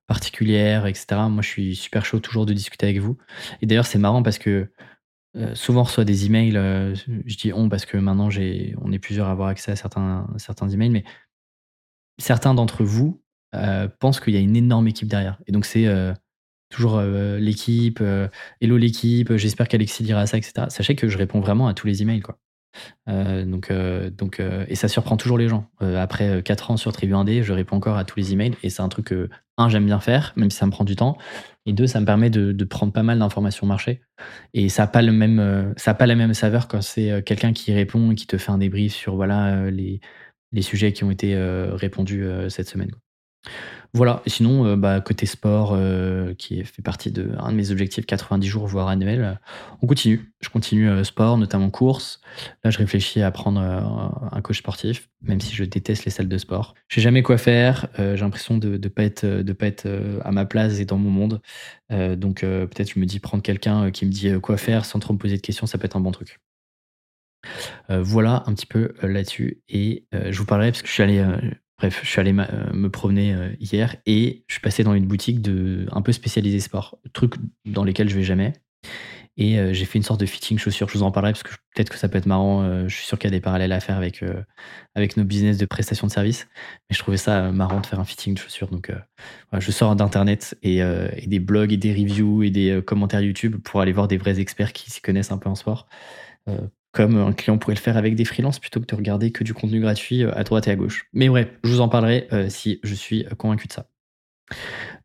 particulière 0.09 0.87
et 0.87 0.95
cetera? 0.95 1.29
Moi, 1.29 1.43
je 1.43 1.49
suis 1.49 1.77
super 1.77 2.05
chaud 2.05 2.19
toujours 2.19 2.45
de 2.47 2.53
discuter 2.53 2.87
avec 2.87 2.99
vous 2.99 3.17
et 3.62 3.67
d'ailleurs, 3.67 3.87
c'est 3.87 3.99
marrant 3.99 4.23
parce 4.25 4.39
que 4.39 4.69
souvent 5.55 5.83
on 5.83 5.85
reçoit 5.85 6.05
des 6.05 6.27
emails, 6.27 6.53
je 6.55 7.37
dis 7.37 7.53
«on» 7.53 7.69
parce 7.69 7.87
que 7.87 7.97
maintenant 7.99 8.31
on 8.31 8.93
est 8.93 8.99
plusieurs 8.99 9.29
à 9.29 9.33
avoir 9.33 9.49
accès 9.49 9.73
à 9.73 9.77
certains 9.77 10.69
emails, 10.69 10.91
mais 10.91 11.05
certains 12.19 12.55
d'entre 12.55 12.83
vous, 12.83 13.23
pensent 13.99 14.21
qu'il 14.21 14.35
y 14.35 14.37
a 14.37 14.40
une 14.40 14.57
énorme 14.57 14.88
équipe 14.88 15.09
derrière 15.09 15.38
et 15.47 15.53
donc 15.53 15.64
c'est, 15.64 15.87
toujours, 16.71 17.01
l'équipe, 17.01 18.03
«Hello 18.61 18.77
l'équipe, 18.77 19.37
j'espère 19.37 19.69
qu'Alexis 19.69 20.03
lira 20.03 20.27
ça» 20.27 20.38
et 20.38 20.42
cetera. 20.42 20.71
Sachez 20.71 20.97
que 20.97 21.09
je 21.09 21.16
réponds 21.16 21.40
vraiment 21.40 21.69
à 21.69 21.75
tous 21.75 21.87
les 21.87 22.03
emails, 22.03 22.21
quoi. 22.21 22.38
donc 23.07 23.73
donc 24.19 24.42
et 24.69 24.75
ça 24.75 24.88
surprend 24.88 25.16
toujours 25.16 25.38
les 25.38 25.49
gens. 25.49 25.71
après, 25.81 26.42
4 26.42 26.73
ans 26.73 26.77
sur 26.77 26.92
Tribu 26.92 27.14
Indé, 27.14 27.42
je 27.42 27.53
réponds 27.53 27.77
encore 27.77 27.97
à 27.97 28.05
tous 28.05 28.19
les 28.19 28.33
emails 28.33 28.57
et 28.62 28.71
c'est 28.71 28.83
un 28.83 28.88
truc 28.88 29.07
que, 29.07 29.29
un 29.59 29.69
j'aime 29.69 29.87
bien 29.87 30.01
faire, 30.01 30.33
même 30.37 30.51
si 30.51 30.59
ça 30.59 30.66
me 30.66 30.71
prend 30.71 30.85
du 30.85 30.97
temps 30.97 31.16
et 31.64 31.73
deux 31.73 31.87
ça 31.87 32.01
me 32.01 32.07
permet 32.07 32.31
de 32.31 32.64
prendre 32.64 32.92
pas 32.92 33.03
mal 33.03 33.19
d'informations 33.19 33.66
marché 33.66 34.03
et 34.53 34.69
ça 34.69 34.85
a 34.85 34.87
pas 34.87 35.01
pas 35.01 36.07
la 36.07 36.14
même 36.14 36.35
saveur 36.35 36.69
quand 36.69 36.83
c'est, 36.83 37.23
quelqu'un 37.25 37.53
qui 37.53 37.73
répond 37.73 38.11
et 38.11 38.14
qui 38.14 38.27
te 38.27 38.38
fait 38.38 38.51
un 38.51 38.59
débrief 38.59 38.92
sur 38.92 39.14
voilà, 39.16 39.71
les 39.71 40.01
les 40.53 40.62
sujets 40.62 40.92
qui 40.92 41.05
ont 41.05 41.11
été, 41.11 41.37
répondus, 41.73 42.27
cette 42.49 42.69
semaine, 42.69 42.90
voilà, 43.96 44.20
et 44.27 44.31
sinon, 44.31 44.66
euh, 44.66 44.77
bah, 44.77 45.01
côté 45.01 45.25
sport, 45.25 45.72
euh, 45.72 46.35
qui 46.35 46.62
fait 46.64 46.83
partie 46.83 47.11
de 47.11 47.31
un 47.38 47.51
de 47.51 47.57
mes 47.57 47.70
objectifs 47.70 48.05
90 48.05 48.46
jours, 48.46 48.66
voire 48.66 48.88
annuel, 48.88 49.25
euh, 49.25 49.33
on 49.81 49.87
continue. 49.87 50.35
Je 50.40 50.51
continue, 50.51 51.03
sport, 51.03 51.38
notamment 51.38 51.70
course. 51.70 52.20
Là, 52.62 52.70
je 52.70 52.77
réfléchis 52.77 53.22
à 53.22 53.31
prendre, 53.31 53.59
un 53.59 54.40
coach 54.42 54.59
sportif, 54.59 55.09
même 55.22 55.40
si 55.40 55.55
je 55.55 55.64
déteste 55.64 56.05
les 56.05 56.11
salles 56.11 56.29
de 56.29 56.38
sport. 56.38 56.75
Je 56.88 56.96
sais 56.96 57.01
jamais 57.01 57.22
quoi 57.22 57.38
faire, 57.38 57.88
j'ai 57.96 58.16
l'impression 58.16 58.59
de 58.59 58.77
de 58.77 58.88
pas 58.88 59.03
être, 59.03 59.25
de 59.25 59.53
pas 59.55 59.66
être, 59.66 59.88
à 60.22 60.31
ma 60.31 60.44
place 60.44 60.79
et 60.79 60.85
dans 60.85 60.99
mon 60.99 61.11
monde. 61.11 61.40
donc 61.90 62.42
peut-être 62.42 62.92
je 62.92 63.01
me 63.01 63.07
dis 63.07 63.18
prendre 63.18 63.42
quelqu'un, 63.42 63.90
qui 63.90 64.05
me 64.05 64.11
dit, 64.11 64.31
quoi 64.42 64.59
faire 64.59 64.85
sans 64.85 64.99
trop 64.99 65.14
me 65.14 65.18
poser 65.18 65.37
de 65.37 65.42
questions, 65.42 65.66
ça 65.66 65.79
peut 65.79 65.87
être 65.87 65.96
un 65.96 66.01
bon 66.01 66.12
truc. 66.12 66.38
voilà 67.88 68.44
un 68.46 68.55
petit 68.55 68.66
peu, 68.66 68.92
là-dessus 69.03 69.62
et 69.68 70.07
je 70.12 70.38
vous 70.38 70.46
parlerai 70.46 70.70
parce 70.70 70.83
que 70.83 70.88
je 70.88 70.92
suis 70.92 71.03
allé, 71.03 71.25
Bref, 71.79 72.01
je 72.03 72.09
suis 72.09 72.21
allé 72.21 72.33
euh, 72.33 72.73
me 72.73 72.89
promener 72.89 73.35
euh, 73.35 73.51
hier 73.61 73.97
et 74.07 74.45
je 74.49 74.55
suis 74.55 74.62
passé 74.62 74.83
dans 74.83 74.95
une 74.95 75.07
boutique 75.07 75.43
de, 75.43 75.87
un 75.93 76.01
peu 76.01 76.12
spécialisée 76.12 76.61
sport, 76.61 76.99
truc 77.12 77.35
dans 77.67 77.85
lesquels 77.85 78.09
je 78.09 78.17
vais 78.17 78.23
jamais. 78.23 78.55
Et 79.37 79.59
euh, 79.59 79.75
j'ai 79.75 79.85
fait 79.85 79.99
une 79.99 80.03
sorte 80.03 80.19
de 80.19 80.25
fitting 80.25 80.59
chaussures. 80.59 80.89
Je 80.89 80.97
vous 80.97 81.03
en 81.03 81.11
parlerai 81.11 81.35
parce 81.35 81.43
que 81.43 81.51
peut-être 81.75 81.91
que 81.91 81.99
ça 81.99 82.09
peut 82.09 82.17
être 82.17 82.25
marrant. 82.25 82.89
je 82.89 82.95
suis 82.95 83.05
sûr 83.05 83.19
qu'il 83.19 83.29
y 83.29 83.35
a 83.35 83.37
des 83.37 83.43
parallèles 83.43 83.73
à 83.73 83.81
faire 83.81 83.99
avec, 83.99 84.25
avec 84.95 85.19
nos 85.19 85.25
business 85.25 85.59
de 85.59 85.67
prestation 85.67 86.07
de 86.07 86.12
services. 86.12 86.49
Mais 86.89 86.95
je 86.97 86.99
trouvais 87.01 87.19
ça 87.19 87.53
marrant 87.53 87.81
de 87.81 87.87
faire 87.87 88.01
un 88.01 88.07
fitting 88.07 88.33
de 88.33 88.39
chaussures. 88.39 88.69
Donc, 88.69 88.91
je 89.53 89.71
sors 89.71 89.95
d'internet 89.95 90.57
et, 90.62 90.79
et, 90.79 91.27
des 91.27 91.39
blogs 91.39 91.75
et 91.75 91.77
des 91.77 91.93
reviews 91.93 92.45
et 92.45 92.49
des 92.51 92.81
commentaires 92.87 93.21
YouTube 93.21 93.57
pour 93.62 93.83
aller 93.83 93.93
voir 93.93 94.09
des 94.09 94.17
vrais 94.17 94.41
experts 94.41 94.73
qui 94.73 94.91
s'y 94.91 95.03
connaissent 95.03 95.33
un 95.33 95.39
peu 95.39 95.51
en 95.51 95.55
sport 95.55 95.87
comme 96.97 97.19
un 97.19 97.33
client 97.35 97.59
pourrait 97.59 97.75
le 97.75 97.81
faire 97.81 97.99
avec 97.99 98.15
des 98.15 98.25
freelances 98.25 98.59
plutôt 98.59 98.81
que 98.81 98.87
de 98.87 98.95
regarder 98.95 99.31
que 99.31 99.45
du 99.45 99.53
contenu 99.53 99.81
gratuit 99.81 100.25
euh, 100.25 100.35
à 100.35 100.45
droite 100.45 100.67
et 100.67 100.71
à 100.71 100.77
gauche. 100.77 101.11
Mais 101.13 101.29
bref, 101.29 101.49
je 101.63 101.71
vous 101.71 101.83
en 101.83 101.91
parlerai 101.91 102.27
euh, 102.33 102.49
si 102.49 102.81
je 102.83 102.95
suis 102.95 103.27
convaincu 103.37 103.69
de 103.69 103.75
ça. 103.75 103.91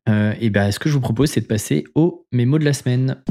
Euh, 0.08 0.34
et 0.40 0.50
bien, 0.50 0.72
ce 0.72 0.80
que 0.80 0.88
je 0.88 0.94
vous 0.94 1.02
propose, 1.02 1.32
c'est 1.32 1.42
de 1.42 1.48
passer 1.48 1.84
au 1.94 2.26
mémo 2.32 2.60
de 2.60 2.64
la 2.64 2.72
semaine. 2.72 3.22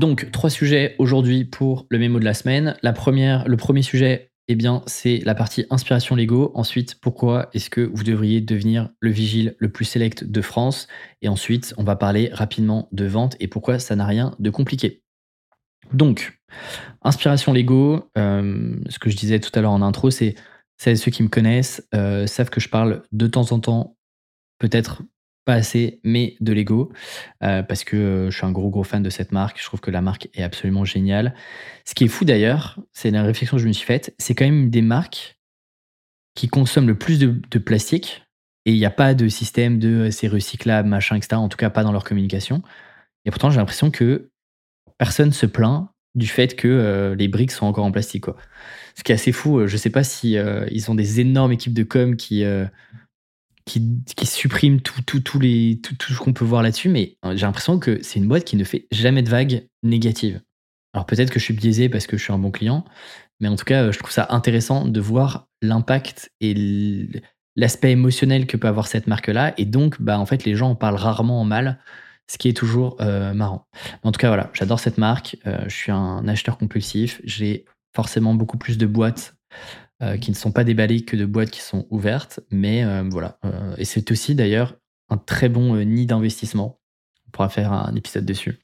Donc, 0.00 0.28
trois 0.32 0.50
sujets 0.50 0.96
aujourd'hui 0.98 1.44
pour 1.44 1.86
le 1.88 2.00
mémo 2.00 2.18
de 2.18 2.24
la 2.24 2.34
semaine. 2.34 2.76
La 2.82 2.92
première, 2.92 3.46
le 3.46 3.56
premier 3.56 3.82
sujet, 3.82 4.32
eh 4.48 4.54
bien, 4.56 4.82
c'est 4.86 5.18
la 5.24 5.34
partie 5.34 5.64
inspiration 5.70 6.16
Lego. 6.16 6.52
Ensuite, 6.54 7.00
pourquoi 7.00 7.48
est-ce 7.54 7.70
que 7.70 7.80
vous 7.80 8.04
devriez 8.04 8.40
devenir 8.40 8.90
le 9.00 9.10
vigile 9.10 9.56
le 9.58 9.70
plus 9.70 9.86
select 9.86 10.24
de 10.24 10.40
France? 10.42 10.86
Et 11.22 11.28
ensuite, 11.28 11.72
on 11.78 11.84
va 11.84 11.96
parler 11.96 12.28
rapidement 12.32 12.88
de 12.92 13.06
vente 13.06 13.36
et 13.40 13.48
pourquoi 13.48 13.78
ça 13.78 13.96
n'a 13.96 14.04
rien 14.04 14.34
de 14.38 14.50
compliqué. 14.50 15.02
Donc, 15.92 16.38
inspiration 17.02 17.52
Lego, 17.52 18.10
euh, 18.18 18.76
ce 18.88 18.98
que 18.98 19.08
je 19.08 19.16
disais 19.16 19.40
tout 19.40 19.50
à 19.54 19.60
l'heure 19.62 19.72
en 19.72 19.82
intro, 19.82 20.10
c'est 20.10 20.34
ceux 20.78 21.10
qui 21.10 21.22
me 21.22 21.28
connaissent 21.28 21.86
euh, 21.94 22.26
savent 22.26 22.50
que 22.50 22.60
je 22.60 22.68
parle 22.68 23.02
de 23.12 23.26
temps 23.26 23.52
en 23.52 23.60
temps, 23.60 23.96
peut-être 24.58 25.02
pas 25.44 25.54
assez, 25.54 26.00
mais 26.04 26.36
de 26.40 26.52
Lego, 26.52 26.90
euh, 27.42 27.62
parce 27.62 27.84
que 27.84 27.96
euh, 27.96 28.30
je 28.30 28.36
suis 28.36 28.46
un 28.46 28.52
gros 28.52 28.70
gros 28.70 28.84
fan 28.84 29.02
de 29.02 29.10
cette 29.10 29.32
marque. 29.32 29.60
Je 29.60 29.64
trouve 29.64 29.80
que 29.80 29.90
la 29.90 30.00
marque 30.00 30.28
est 30.34 30.42
absolument 30.42 30.84
géniale. 30.84 31.34
Ce 31.84 31.94
qui 31.94 32.04
est 32.04 32.08
fou 32.08 32.24
d'ailleurs, 32.24 32.78
c'est 32.92 33.10
la 33.10 33.22
réflexion 33.22 33.56
que 33.56 33.62
je 33.62 33.68
me 33.68 33.72
suis 33.72 33.86
faite, 33.86 34.14
c'est 34.18 34.34
quand 34.34 34.44
même 34.44 34.70
des 34.70 34.82
marques 34.82 35.38
qui 36.34 36.48
consomment 36.48 36.88
le 36.88 36.98
plus 36.98 37.18
de, 37.18 37.58
plastique, 37.58 38.24
et 38.64 38.72
il 38.72 38.78
n'y 38.78 38.86
a 38.86 38.90
pas 38.90 39.14
de 39.14 39.28
système 39.28 39.78
de 39.78 40.06
euh, 40.06 40.10
c'est 40.10 40.28
recyclable, 40.28 40.88
machin, 40.88 41.16
etc. 41.16 41.36
En 41.36 41.48
tout 41.48 41.58
cas, 41.58 41.70
pas 41.70 41.84
dans 41.84 41.92
leur 41.92 42.04
communication. 42.04 42.62
Et 43.26 43.30
pourtant, 43.30 43.50
j'ai 43.50 43.58
l'impression 43.58 43.90
que 43.90 44.30
personne 44.98 45.32
se 45.32 45.46
plaint 45.46 45.88
du 46.14 46.26
fait 46.26 46.54
que 46.54 47.14
les 47.18 47.26
briques 47.26 47.50
sont 47.50 47.66
encore 47.66 47.84
en 47.84 47.90
plastique. 47.90 48.26
Ce 48.94 49.02
qui 49.02 49.10
est 49.10 49.16
assez 49.16 49.32
fou. 49.32 49.66
Je 49.66 49.72
ne 49.72 49.78
sais 49.78 49.90
pas 49.90 50.04
si 50.04 50.36
ils 50.70 50.90
ont 50.90 50.94
des 50.94 51.18
énormes 51.18 51.50
équipes 51.50 51.74
de 51.74 51.82
com 51.82 52.14
qui 52.14 52.44
qui, 53.66 54.26
supprime 54.26 54.80
tout, 54.80 55.02
tout, 55.02 55.20
tout, 55.20 55.38
les, 55.38 55.80
tout, 55.82 55.94
tout 55.96 56.12
ce 56.12 56.18
qu'on 56.18 56.32
peut 56.32 56.44
voir 56.44 56.62
là-dessus, 56.62 56.88
mais 56.88 57.16
euh, 57.24 57.36
j'ai 57.36 57.46
l'impression 57.46 57.78
que 57.78 58.02
c'est 58.02 58.18
une 58.18 58.28
boîte 58.28 58.44
qui 58.44 58.56
ne 58.56 58.64
fait 58.64 58.86
jamais 58.90 59.22
de 59.22 59.30
vagues 59.30 59.66
négatives. 59.82 60.40
Alors 60.92 61.06
peut-être 61.06 61.30
que 61.30 61.38
je 61.38 61.44
suis 61.44 61.54
biaisé 61.54 61.88
parce 61.88 62.06
que 62.06 62.16
je 62.16 62.22
suis 62.22 62.32
un 62.32 62.38
bon 62.38 62.50
client, 62.50 62.84
mais 63.40 63.48
en 63.48 63.56
tout 63.56 63.64
cas, 63.64 63.90
je 63.90 63.98
trouve 63.98 64.12
ça 64.12 64.26
intéressant 64.30 64.86
de 64.86 65.00
voir 65.00 65.48
l'impact 65.62 66.30
et 66.40 67.08
l'aspect 67.56 67.90
émotionnel 67.90 68.46
que 68.46 68.56
peut 68.56 68.68
avoir 68.68 68.86
cette 68.86 69.06
marque-là. 69.06 69.54
Et 69.58 69.64
donc, 69.64 70.00
bah, 70.00 70.18
en 70.18 70.26
fait, 70.26 70.44
les 70.44 70.54
gens 70.54 70.70
en 70.70 70.74
parlent 70.76 70.96
rarement 70.96 71.40
en 71.40 71.44
mal, 71.44 71.80
ce 72.30 72.38
qui 72.38 72.48
est 72.48 72.56
toujours 72.56 72.96
euh, 73.00 73.34
marrant. 73.34 73.66
En 74.02 74.12
tout 74.12 74.18
cas, 74.18 74.28
voilà, 74.28 74.50
j'adore 74.54 74.80
cette 74.80 74.98
marque. 74.98 75.36
Euh, 75.46 75.64
je 75.66 75.74
suis 75.74 75.92
un 75.92 76.26
acheteur 76.28 76.58
compulsif. 76.58 77.20
J'ai 77.24 77.64
forcément 77.94 78.34
beaucoup 78.34 78.58
plus 78.58 78.78
de 78.78 78.86
boîtes 78.86 79.34
euh, 80.04 80.16
qui 80.18 80.30
ne 80.30 80.36
sont 80.36 80.52
pas 80.52 80.64
déballées 80.64 81.04
que 81.04 81.16
de 81.16 81.24
boîtes 81.24 81.50
qui 81.50 81.60
sont 81.60 81.86
ouvertes. 81.90 82.40
Mais 82.50 82.84
euh, 82.84 83.04
voilà. 83.10 83.38
Euh, 83.44 83.74
et 83.78 83.84
c'est 83.84 84.10
aussi 84.10 84.34
d'ailleurs 84.34 84.76
un 85.08 85.16
très 85.16 85.48
bon 85.48 85.76
nid 85.84 86.06
d'investissement. 86.06 86.80
On 87.26 87.30
pourra 87.30 87.48
faire 87.48 87.72
un 87.72 87.94
épisode 87.94 88.24
dessus. 88.24 88.58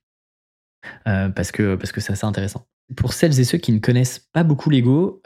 parce 1.04 1.52
que 1.52 1.76
parce 1.76 1.92
que 1.92 2.00
c'est 2.00 2.12
assez 2.12 2.26
intéressant. 2.26 2.66
Pour 2.96 3.12
celles 3.12 3.38
et 3.38 3.44
ceux 3.44 3.58
qui 3.58 3.72
ne 3.72 3.78
connaissent 3.78 4.18
pas 4.18 4.42
beaucoup 4.42 4.70
Lego, 4.70 5.22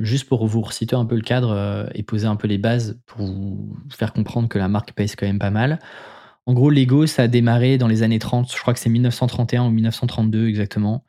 juste 0.00 0.28
pour 0.28 0.46
vous 0.46 0.60
resituer 0.60 0.96
un 0.96 1.04
peu 1.04 1.16
le 1.16 1.22
cadre 1.22 1.88
et 1.94 2.02
poser 2.02 2.26
un 2.26 2.36
peu 2.36 2.46
les 2.46 2.58
bases 2.58 3.00
pour 3.06 3.26
vous 3.26 3.76
faire 3.90 4.12
comprendre 4.12 4.48
que 4.48 4.58
la 4.58 4.68
marque 4.68 4.92
pèse 4.92 5.16
quand 5.16 5.26
même 5.26 5.38
pas 5.38 5.50
mal. 5.50 5.78
En 6.46 6.52
gros, 6.52 6.68
Lego, 6.68 7.06
ça 7.06 7.22
a 7.22 7.28
démarré 7.28 7.78
dans 7.78 7.88
les 7.88 8.02
années 8.02 8.18
30, 8.18 8.52
je 8.52 8.60
crois 8.60 8.74
que 8.74 8.80
c'est 8.80 8.90
1931 8.90 9.64
ou 9.64 9.70
1932 9.70 10.46
exactement. 10.46 11.04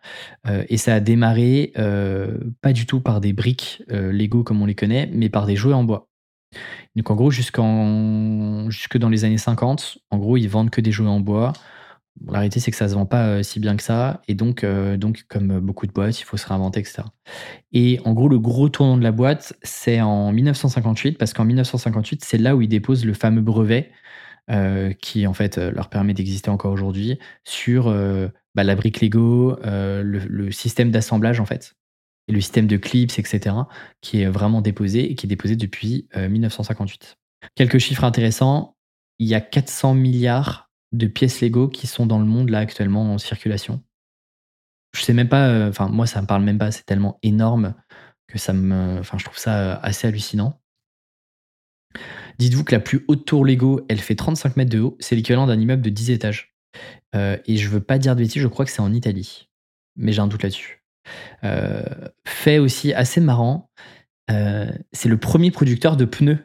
Euh, 0.48 0.64
et 0.70 0.78
ça 0.78 0.96
a 0.96 1.00
démarré 1.02 1.74
euh, 1.78 2.38
pas 2.62 2.72
du 2.72 2.86
tout 2.86 3.02
par 3.02 3.20
des 3.20 3.34
briques 3.34 3.84
euh, 3.92 4.14
Lego 4.14 4.44
comme 4.44 4.62
on 4.62 4.66
les 4.66 4.76
connaît, 4.76 5.10
mais 5.14 5.28
par 5.30 5.46
des 5.46 5.58
jouets 5.58 5.74
en 5.74 5.84
bois. 5.84 6.08
Donc 6.96 7.10
en 7.12 7.16
gros, 7.16 7.32
jusqu'en 7.32 8.70
jusque 8.70 8.98
dans 8.98 9.10
les 9.10 9.26
années 9.26 9.38
50, 9.38 9.98
en 10.10 10.18
gros, 10.18 10.38
ils 10.38 10.48
vendent 10.48 10.70
que 10.70 10.80
des 10.80 10.94
jouets 10.94 11.10
en 11.10 11.20
bois. 11.20 11.52
la 12.28 12.40
réalité, 12.40 12.62
c'est 12.62 12.72
que 12.72 12.78
ça 12.78 12.88
se 12.88 12.94
vend 12.96 13.06
pas 13.06 13.44
si 13.44 13.60
bien 13.60 13.76
que 13.76 13.84
ça. 13.84 14.22
Et 14.30 14.36
donc, 14.36 14.66
donc, 14.66 15.26
comme 15.28 15.60
beaucoup 15.60 15.86
de 15.86 15.92
boîtes, 15.92 16.18
il 16.22 16.24
faut 16.24 16.38
se 16.38 16.48
réinventer, 16.48 16.80
etc. 16.80 17.04
Et 17.74 18.00
en 18.06 18.14
gros, 18.14 18.30
le 18.30 18.40
gros 18.40 18.70
tournant 18.70 18.98
de 18.98 19.04
la 19.04 19.12
boîte, 19.12 19.54
c'est 19.64 20.00
en 20.00 20.32
1958, 20.32 21.18
parce 21.18 21.34
qu'en 21.34 21.44
1958, 21.44 22.24
c'est 22.24 22.38
là 22.38 22.56
où 22.56 22.62
ils 22.62 22.70
déposent 22.70 23.06
le 23.06 23.14
fameux 23.14 23.42
brevet 23.42 23.92
euh, 24.52 24.94
qui 24.94 25.26
en 25.26 25.34
fait 25.34 25.58
euh, 25.58 25.72
leur 25.72 25.90
permet 25.90 26.14
d'exister 26.14 26.52
encore 26.52 26.72
aujourd'hui 26.72 27.18
sur 27.44 27.88
euh, 27.88 28.28
bah, 28.54 28.64
la 28.64 28.76
brique 28.76 29.02
Lego, 29.02 29.58
le, 29.64 30.52
système 30.52 30.92
d'assemblage 30.92 31.40
en 31.40 31.46
fait, 31.46 31.74
et 32.28 32.32
le 32.32 32.40
système 32.42 32.68
de 32.68 32.78
clips, 32.78 33.18
etc., 33.18 33.56
qui 34.02 34.22
est 34.22 34.28
vraiment 34.28 34.62
déposé 34.62 35.12
et 35.12 35.16
qui 35.16 35.26
est 35.26 35.30
déposé 35.30 35.56
depuis 35.56 36.08
1958. 36.16 37.18
Quelques 37.56 37.80
chiffres 37.80 38.04
intéressants 38.04 38.76
il 39.18 39.28
y 39.28 39.34
a 39.34 39.42
400 39.42 39.96
milliards 39.96 40.70
de 40.92 41.08
pièces 41.08 41.42
Lego 41.42 41.68
qui 41.68 41.88
sont 41.88 42.06
dans 42.06 42.20
le 42.20 42.26
monde 42.26 42.50
là 42.50 42.60
actuellement 42.60 43.14
en 43.14 43.18
circulation. 43.18 43.82
Je 44.96 45.02
sais 45.02 45.14
même 45.14 45.30
pas, 45.30 45.68
enfin 45.68 45.88
moi 45.88 46.06
ça 46.06 46.22
me 46.22 46.28
parle 46.28 46.44
même 46.44 46.60
pas, 46.60 46.72
c'est 46.72 46.86
tellement 46.86 47.18
énorme 47.24 47.74
que 48.28 48.38
ça 48.38 48.54
me, 48.54 49.00
enfin 49.00 49.18
je 49.18 49.26
trouve 49.26 49.40
ça 49.40 49.76
assez 49.78 50.08
hallucinant. 50.08 50.62
Dites-vous 52.38 52.64
que 52.64 52.74
la 52.74 52.80
plus 52.80 53.06
haute 53.08 53.26
tour 53.26 53.46
Lego, 53.46 53.86
elle 53.90 54.00
fait 54.00 54.16
35 54.16 54.58
mètres 54.58 54.72
de 54.72 54.80
haut. 54.80 54.98
C'est 55.00 55.16
l'équivalent 55.16 55.48
d'un 55.48 55.60
immeuble 55.60 55.82
de 55.82 55.90
10 55.90 56.12
étages. 56.12 56.56
Euh, 57.16 57.38
et 57.46 57.58
je 57.58 57.70
veux 57.70 57.80
pas 57.80 57.98
dire 57.98 58.16
de 58.16 58.22
bêtises, 58.22 58.42
je 58.42 58.48
crois 58.48 58.66
que 58.66 58.72
c'est 58.72 58.82
en 58.82 58.94
Italie. 58.94 59.50
Mais 59.96 60.12
j'ai 60.12 60.22
un 60.22 60.28
doute 60.28 60.44
là-dessus. 60.44 60.84
Euh, 61.44 61.84
fait 62.26 62.58
aussi 62.58 62.94
assez 62.94 63.22
marrant, 63.22 63.70
euh, 64.32 64.72
c'est 64.92 65.10
le 65.10 65.18
premier 65.18 65.52
producteur 65.52 65.98
de 65.98 66.06
pneus. 66.06 66.40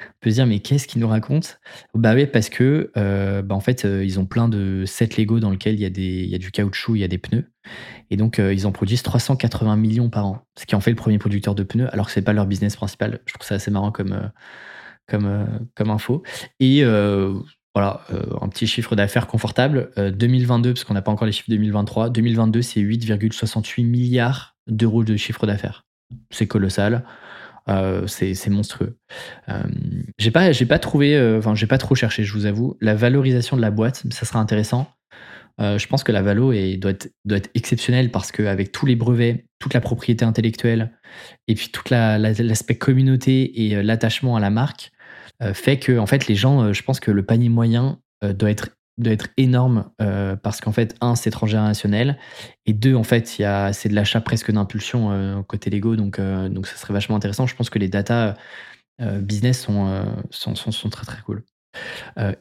On 0.00 0.20
peut 0.20 0.30
se 0.30 0.34
dire, 0.34 0.46
mais 0.46 0.60
qu'est-ce 0.60 0.86
qu'il 0.86 1.00
nous 1.00 1.08
raconte? 1.08 1.60
Bah 1.94 2.14
oui, 2.14 2.26
parce 2.26 2.50
que 2.50 2.90
bah 3.42 3.60
fait, 3.60 3.84
ils 3.84 4.20
ont 4.20 4.26
plein 4.26 4.48
de 4.48 4.84
sets 4.86 5.16
Lego 5.16 5.40
dans 5.40 5.50
lesquels 5.50 5.74
il 5.74 5.80
y, 5.80 5.84
a 5.84 5.88
il 5.88 6.28
y 6.28 6.34
a 6.34 6.38
du 6.38 6.50
caoutchouc, 6.50 6.96
il 6.96 7.00
y 7.00 7.04
a 7.04 7.08
des 7.08 7.18
pneus. 7.18 7.50
Et 8.10 8.16
donc, 8.16 8.38
ils 8.38 8.66
en 8.66 8.72
produisent 8.72 9.02
380 9.02 9.76
millions 9.76 10.10
par 10.10 10.26
an, 10.26 10.46
ce 10.58 10.66
qui 10.66 10.74
en 10.74 10.80
fait 10.80 10.90
le 10.90 10.96
premier 10.96 11.18
producteur 11.18 11.54
de 11.54 11.62
pneus, 11.62 11.88
alors 11.92 12.06
que 12.06 12.12
c'est 12.12 12.22
pas 12.22 12.34
leur 12.34 12.46
business 12.46 12.76
principal. 12.76 13.20
Je 13.24 13.32
trouve 13.32 13.46
ça 13.46 13.54
assez 13.54 13.70
marrant 13.70 13.92
comme, 13.92 14.30
comme, 15.06 15.68
comme 15.74 15.90
info. 15.90 16.22
Et 16.60 16.84
voilà, 17.74 18.02
un 18.40 18.48
petit 18.48 18.66
chiffre 18.66 18.94
d'affaires 18.94 19.26
confortable. 19.26 19.90
2022, 19.96 20.74
parce 20.74 20.84
qu'on 20.84 20.94
n'a 20.94 21.02
pas 21.02 21.10
encore 21.10 21.26
les 21.26 21.32
chiffres 21.32 21.50
2023, 21.50 22.10
2022, 22.10 22.62
c'est 22.62 22.80
8,68 22.80 23.84
milliards 23.84 24.56
d'euros 24.66 25.04
de 25.04 25.16
chiffre 25.16 25.46
d'affaires. 25.46 25.84
C'est 26.30 26.46
colossal. 26.46 27.04
c'est 28.06 28.48
monstrueux. 28.48 28.96
j'ai 30.18 30.30
pas, 30.30 30.52
j'ai 30.52 30.66
pas 30.66 30.78
trouvé, 30.78 31.36
enfin, 31.36 31.54
j'ai 31.54 31.66
pas 31.66 31.78
trop 31.78 31.94
cherché, 31.94 32.22
je 32.22 32.32
vous 32.32 32.46
avoue. 32.46 32.76
La 32.80 32.94
valorisation 32.94 33.56
de 33.56 33.62
la 33.62 33.70
boîte, 33.70 34.04
ça 34.10 34.24
sera 34.24 34.38
intéressant. 34.38 34.88
Euh, 35.60 35.78
je 35.78 35.86
pense 35.86 36.02
que 36.02 36.10
la 36.10 36.22
Valo 36.22 36.52
doit, 36.78 36.90
être, 36.90 37.12
doit 37.24 37.38
être 37.38 37.50
exceptionnelle 37.54 38.10
parce 38.10 38.32
qu'avec 38.32 38.72
tous 38.72 38.86
les 38.86 38.96
brevets, 38.96 39.46
toute 39.60 39.72
la 39.74 39.80
propriété 39.80 40.24
intellectuelle 40.24 40.90
et 41.46 41.54
puis 41.54 41.68
tout 41.68 41.84
l'aspect 41.90 42.74
communauté 42.74 43.64
et 43.64 43.76
euh, 43.76 43.82
l'attachement 43.82 44.36
à 44.36 44.40
la 44.40 44.50
marque 44.50 44.90
euh, 44.90 44.93
fait 45.52 45.78
que 45.78 45.98
en 45.98 46.06
fait 46.06 46.26
les 46.26 46.34
gens, 46.34 46.72
je 46.72 46.82
pense 46.82 47.00
que 47.00 47.10
le 47.10 47.24
panier 47.24 47.48
moyen 47.48 47.98
doit 48.22 48.50
être 48.50 48.70
doit 48.96 49.12
être 49.12 49.28
énorme 49.36 49.90
parce 50.42 50.60
qu'en 50.60 50.72
fait 50.72 50.94
un 51.00 51.16
c'est 51.16 51.30
transgénérationnel 51.30 52.16
et 52.66 52.72
deux 52.72 52.94
en 52.94 53.02
fait 53.02 53.26
c'est 53.26 53.88
de 53.88 53.94
l'achat 53.94 54.20
presque 54.20 54.52
d'impulsion 54.52 55.42
côté 55.48 55.68
Lego 55.70 55.96
donc 55.96 56.20
donc 56.20 56.66
ça 56.66 56.76
serait 56.76 56.94
vachement 56.94 57.16
intéressant. 57.16 57.46
Je 57.46 57.56
pense 57.56 57.70
que 57.70 57.78
les 57.78 57.88
data 57.88 58.36
business 59.00 59.60
sont, 59.60 60.06
sont, 60.30 60.88
très 60.90 61.04
très 61.04 61.22
cool. 61.22 61.42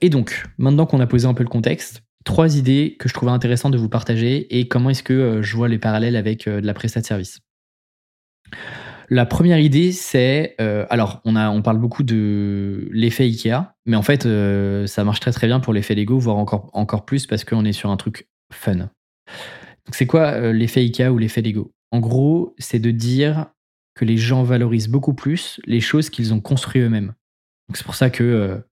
et 0.02 0.10
donc 0.10 0.44
maintenant 0.58 0.86
qu'on 0.86 1.00
a 1.00 1.08
posé 1.08 1.28
un 1.28 1.34
peu 1.34 1.44
le 1.44 1.50
contexte 1.50 2.04
trois 2.24 2.58
idées 2.58 2.96
que 3.00 3.10
je 3.10 3.14
trouvais 3.14 3.32
intéressantes 3.32 3.74
de 3.74 3.78
vous 3.78 3.90
partager 3.90 4.58
et 4.58 4.68
comment 4.68 4.90
est-ce 4.90 5.04
que 5.04 5.14
euh, 5.14 5.42
je 5.42 5.56
vois 5.56 5.68
les 5.68 5.80
parallèles 5.80 6.16
avec 6.16 6.48
euh, 6.48 6.62
de 6.62 6.66
la 6.66 6.74
prestation 6.74 7.02
de 7.02 7.08
service? 7.08 7.40
La 9.10 9.26
première 9.26 9.60
idée, 9.60 9.92
c'est 9.92 10.56
euh, 10.62 10.86
alors 10.90 11.22
on 11.26 11.62
parle 11.62 11.78
beaucoup 11.78 12.04
de 12.04 12.88
l'effet 12.92 13.24
Ikea, 13.24 13.74
mais 13.86 13.96
en 13.96 14.02
fait 14.02 14.28
ça 14.88 15.04
marche 15.04 15.20
très 15.20 15.32
très 15.32 15.48
bien 15.48 15.60
pour 15.60 15.74
l'effet 15.74 15.96
Lego, 15.96 16.18
voire 16.20 16.38
encore 16.38 16.70
encore 16.74 17.06
plus 17.06 17.28
parce 17.28 17.44
qu'on 17.44 17.66
est 17.66 17.74
sur 17.74 17.90
un 17.90 17.98
truc 17.98 18.28
fun. 18.52 18.90
C'est 19.92 20.08
quoi 20.08 20.52
l'effet 20.54 20.82
Ikea 20.82 21.10
ou 21.12 21.18
l'effet 21.18 21.42
Lego? 21.42 21.72
En 21.92 22.00
gros, 22.00 22.56
c'est 22.58 22.80
de 22.80 22.92
dire 22.92 23.48
que 23.96 24.06
les 24.06 24.18
gens 24.18 24.44
valorisent 24.44 24.90
beaucoup 24.90 25.14
plus 25.14 25.60
les 25.66 25.82
choses 25.82 26.10
qu'ils 26.10 26.34
ont 26.34 26.40
construit 26.40 26.82
eux-mêmes. 26.82 27.14
C'est 27.74 27.86
pour 27.86 27.96
ça 27.96 28.10
que 28.10 28.64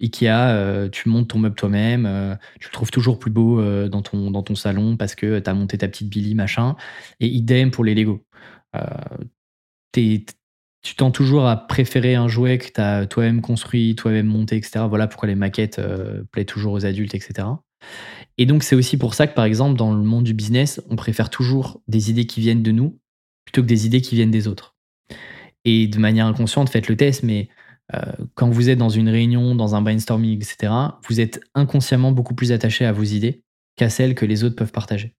Ikea, 0.00 0.26
euh, 0.28 0.88
tu 0.88 1.08
montes 1.08 1.28
ton 1.28 1.38
meuble 1.38 1.56
toi-même, 1.56 2.06
euh, 2.06 2.36
tu 2.60 2.68
le 2.68 2.72
trouves 2.72 2.90
toujours 2.90 3.18
plus 3.18 3.30
beau 3.30 3.60
euh, 3.60 3.88
dans, 3.88 4.02
ton, 4.02 4.30
dans 4.30 4.42
ton 4.42 4.54
salon 4.54 4.96
parce 4.96 5.14
que 5.14 5.40
tu 5.40 5.50
as 5.50 5.54
monté 5.54 5.78
ta 5.78 5.88
petite 5.88 6.08
Billy, 6.08 6.34
machin. 6.34 6.76
Et 7.20 7.26
idem 7.26 7.70
pour 7.70 7.84
les 7.84 7.94
Lego. 7.94 8.24
Tu 9.92 10.94
tends 10.96 11.10
toujours 11.10 11.46
à 11.46 11.56
préférer 11.56 12.14
un 12.14 12.28
jouet 12.28 12.58
que 12.58 12.72
tu 12.72 12.80
as 12.80 13.06
toi-même 13.06 13.40
construit, 13.40 13.94
toi-même 13.96 14.26
monté, 14.26 14.56
etc. 14.56 14.84
Voilà 14.88 15.06
pourquoi 15.06 15.28
les 15.28 15.34
maquettes 15.34 15.80
plaisent 16.30 16.46
toujours 16.46 16.72
aux 16.72 16.86
adultes, 16.86 17.14
etc. 17.14 17.48
Et 18.38 18.46
donc, 18.46 18.62
c'est 18.62 18.76
aussi 18.76 18.96
pour 18.96 19.14
ça 19.14 19.26
que, 19.26 19.34
par 19.34 19.44
exemple, 19.44 19.76
dans 19.76 19.92
le 19.92 20.02
monde 20.02 20.24
du 20.24 20.34
business, 20.34 20.80
on 20.88 20.96
préfère 20.96 21.30
toujours 21.30 21.80
des 21.88 22.10
idées 22.10 22.26
qui 22.26 22.40
viennent 22.40 22.62
de 22.62 22.72
nous 22.72 22.98
plutôt 23.44 23.62
que 23.62 23.66
des 23.66 23.86
idées 23.86 24.02
qui 24.02 24.14
viennent 24.14 24.30
des 24.30 24.46
autres. 24.46 24.76
Et 25.64 25.88
de 25.88 25.98
manière 25.98 26.26
inconsciente, 26.26 26.68
faites 26.68 26.88
le 26.88 26.96
test, 26.96 27.22
mais 27.22 27.48
euh, 27.94 28.00
quand 28.34 28.50
vous 28.50 28.68
êtes 28.68 28.78
dans 28.78 28.90
une 28.90 29.08
réunion, 29.08 29.54
dans 29.54 29.74
un 29.74 29.80
brainstorming, 29.80 30.36
etc., 30.36 30.72
vous 31.08 31.20
êtes 31.20 31.40
inconsciemment 31.54 32.12
beaucoup 32.12 32.34
plus 32.34 32.52
attaché 32.52 32.84
à 32.84 32.92
vos 32.92 33.04
idées 33.04 33.42
qu'à 33.76 33.88
celles 33.88 34.14
que 34.14 34.26
les 34.26 34.44
autres 34.44 34.56
peuvent 34.56 34.72
partager. 34.72 35.14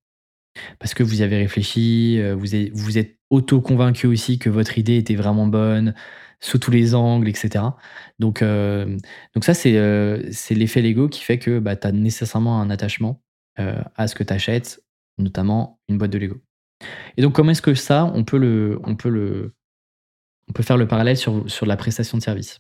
Parce 0.80 0.93
que 0.93 1.04
vous 1.04 1.22
avez 1.22 1.38
réfléchi, 1.38 2.17
euh, 2.19 2.36
vous 2.36 2.56
êtes, 2.56 2.72
vous 2.74 2.98
êtes 2.98 3.17
auto-convaincu 3.30 4.08
aussi 4.08 4.39
que 4.39 4.50
votre 4.50 4.78
idée 4.78 4.98
était 4.98 5.15
vraiment 5.15 5.48
bonne, 5.48 5.93
sous 6.39 6.58
tous 6.58 6.72
les 6.72 6.95
angles, 6.95 7.28
etc. 7.28 7.65
Donc, 8.17 8.41
euh, 8.41 8.98
donc 9.36 9.43
ça, 9.43 9.54
c'est 9.54 9.72
l'effet 10.52 10.82
Lego 10.82 11.10
qui 11.10 11.22
fait 11.22 11.39
que 11.39 11.60
bah, 11.60 11.76
tu 11.76 11.88
as 11.88 11.91
nécessairement 11.91 12.62
un 12.62 12.69
attachement 12.69 13.22
à 13.95 14.08
ce 14.08 14.15
que 14.15 14.24
tu 14.24 14.32
achètes, 14.32 14.82
notamment 15.17 15.82
une 15.89 15.98
boîte 15.98 16.12
de 16.12 16.17
Lego. 16.17 16.38
Et 17.17 17.22
donc, 17.22 17.34
comment 17.34 17.52
est-ce 17.52 17.62
que 17.62 17.74
ça, 17.74 18.06
on 18.06 18.24
peut 18.24 18.38
le, 18.38 18.80
on 18.86 18.95
peut 18.95 19.10
le, 19.10 19.54
on 20.48 20.54
peut 20.54 20.63
faire 20.63 20.78
le 20.78 20.88
parallèle 20.88 21.17
sur, 21.17 21.50
sur 21.50 21.65
la 21.65 21.78
prestation 21.78 22.17
de 22.17 22.24
service? 22.24 22.60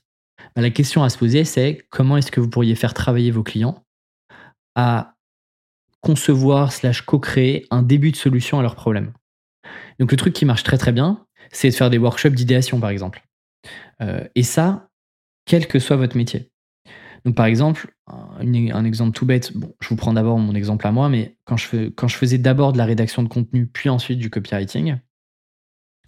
Bah, 0.55 0.61
la 0.61 0.69
question 0.69 1.03
à 1.03 1.09
se 1.09 1.17
poser, 1.17 1.43
c'est 1.43 1.85
comment 1.89 2.17
est-ce 2.17 2.31
que 2.31 2.39
vous 2.39 2.49
pourriez 2.49 2.75
faire 2.75 2.93
travailler 2.93 3.31
vos 3.31 3.43
clients 3.43 3.85
à 4.75 5.15
concevoir 6.01 6.71
slash 6.71 7.01
co-créer 7.01 7.65
un 7.71 7.83
début 7.83 8.11
de 8.11 8.15
solution 8.15 8.59
à 8.59 8.61
leurs 8.61 8.75
problèmes. 8.75 9.13
Donc 9.99 10.11
le 10.11 10.17
truc 10.17 10.33
qui 10.33 10.45
marche 10.45 10.63
très 10.63 10.77
très 10.77 10.91
bien, 10.91 11.25
c'est 11.51 11.69
de 11.69 11.75
faire 11.75 11.89
des 11.89 11.97
workshops 11.97 12.29
d'idéation 12.29 12.79
par 12.79 12.89
exemple. 12.89 13.21
Euh, 14.01 14.23
et 14.35 14.43
ça, 14.43 14.89
quel 15.45 15.67
que 15.67 15.79
soit 15.79 15.97
votre 15.97 16.15
métier. 16.15 16.51
Donc 17.25 17.35
par 17.35 17.45
exemple, 17.45 17.93
un, 18.07 18.85
exemple 18.85 19.11
tout 19.11 19.25
bête, 19.25 19.55
bon, 19.55 19.75
je 19.81 19.89
vous 19.89 19.95
prends 19.95 20.13
d'abord 20.13 20.37
mon 20.39 20.55
exemple 20.55 20.87
à 20.87 20.91
moi, 20.91 21.09
mais 21.09 21.35
quand 21.43 21.57
je, 21.57 21.89
quand 21.89 22.07
je 22.07 22.15
faisais 22.15 22.37
d'abord 22.37 22.71
de 22.71 22.77
la 22.77 22.85
rédaction 22.85 23.23
de 23.23 23.27
contenu, 23.27 23.67
puis 23.67 23.89
ensuite 23.89 24.19
du 24.19 24.29
copywriting, 24.29 24.97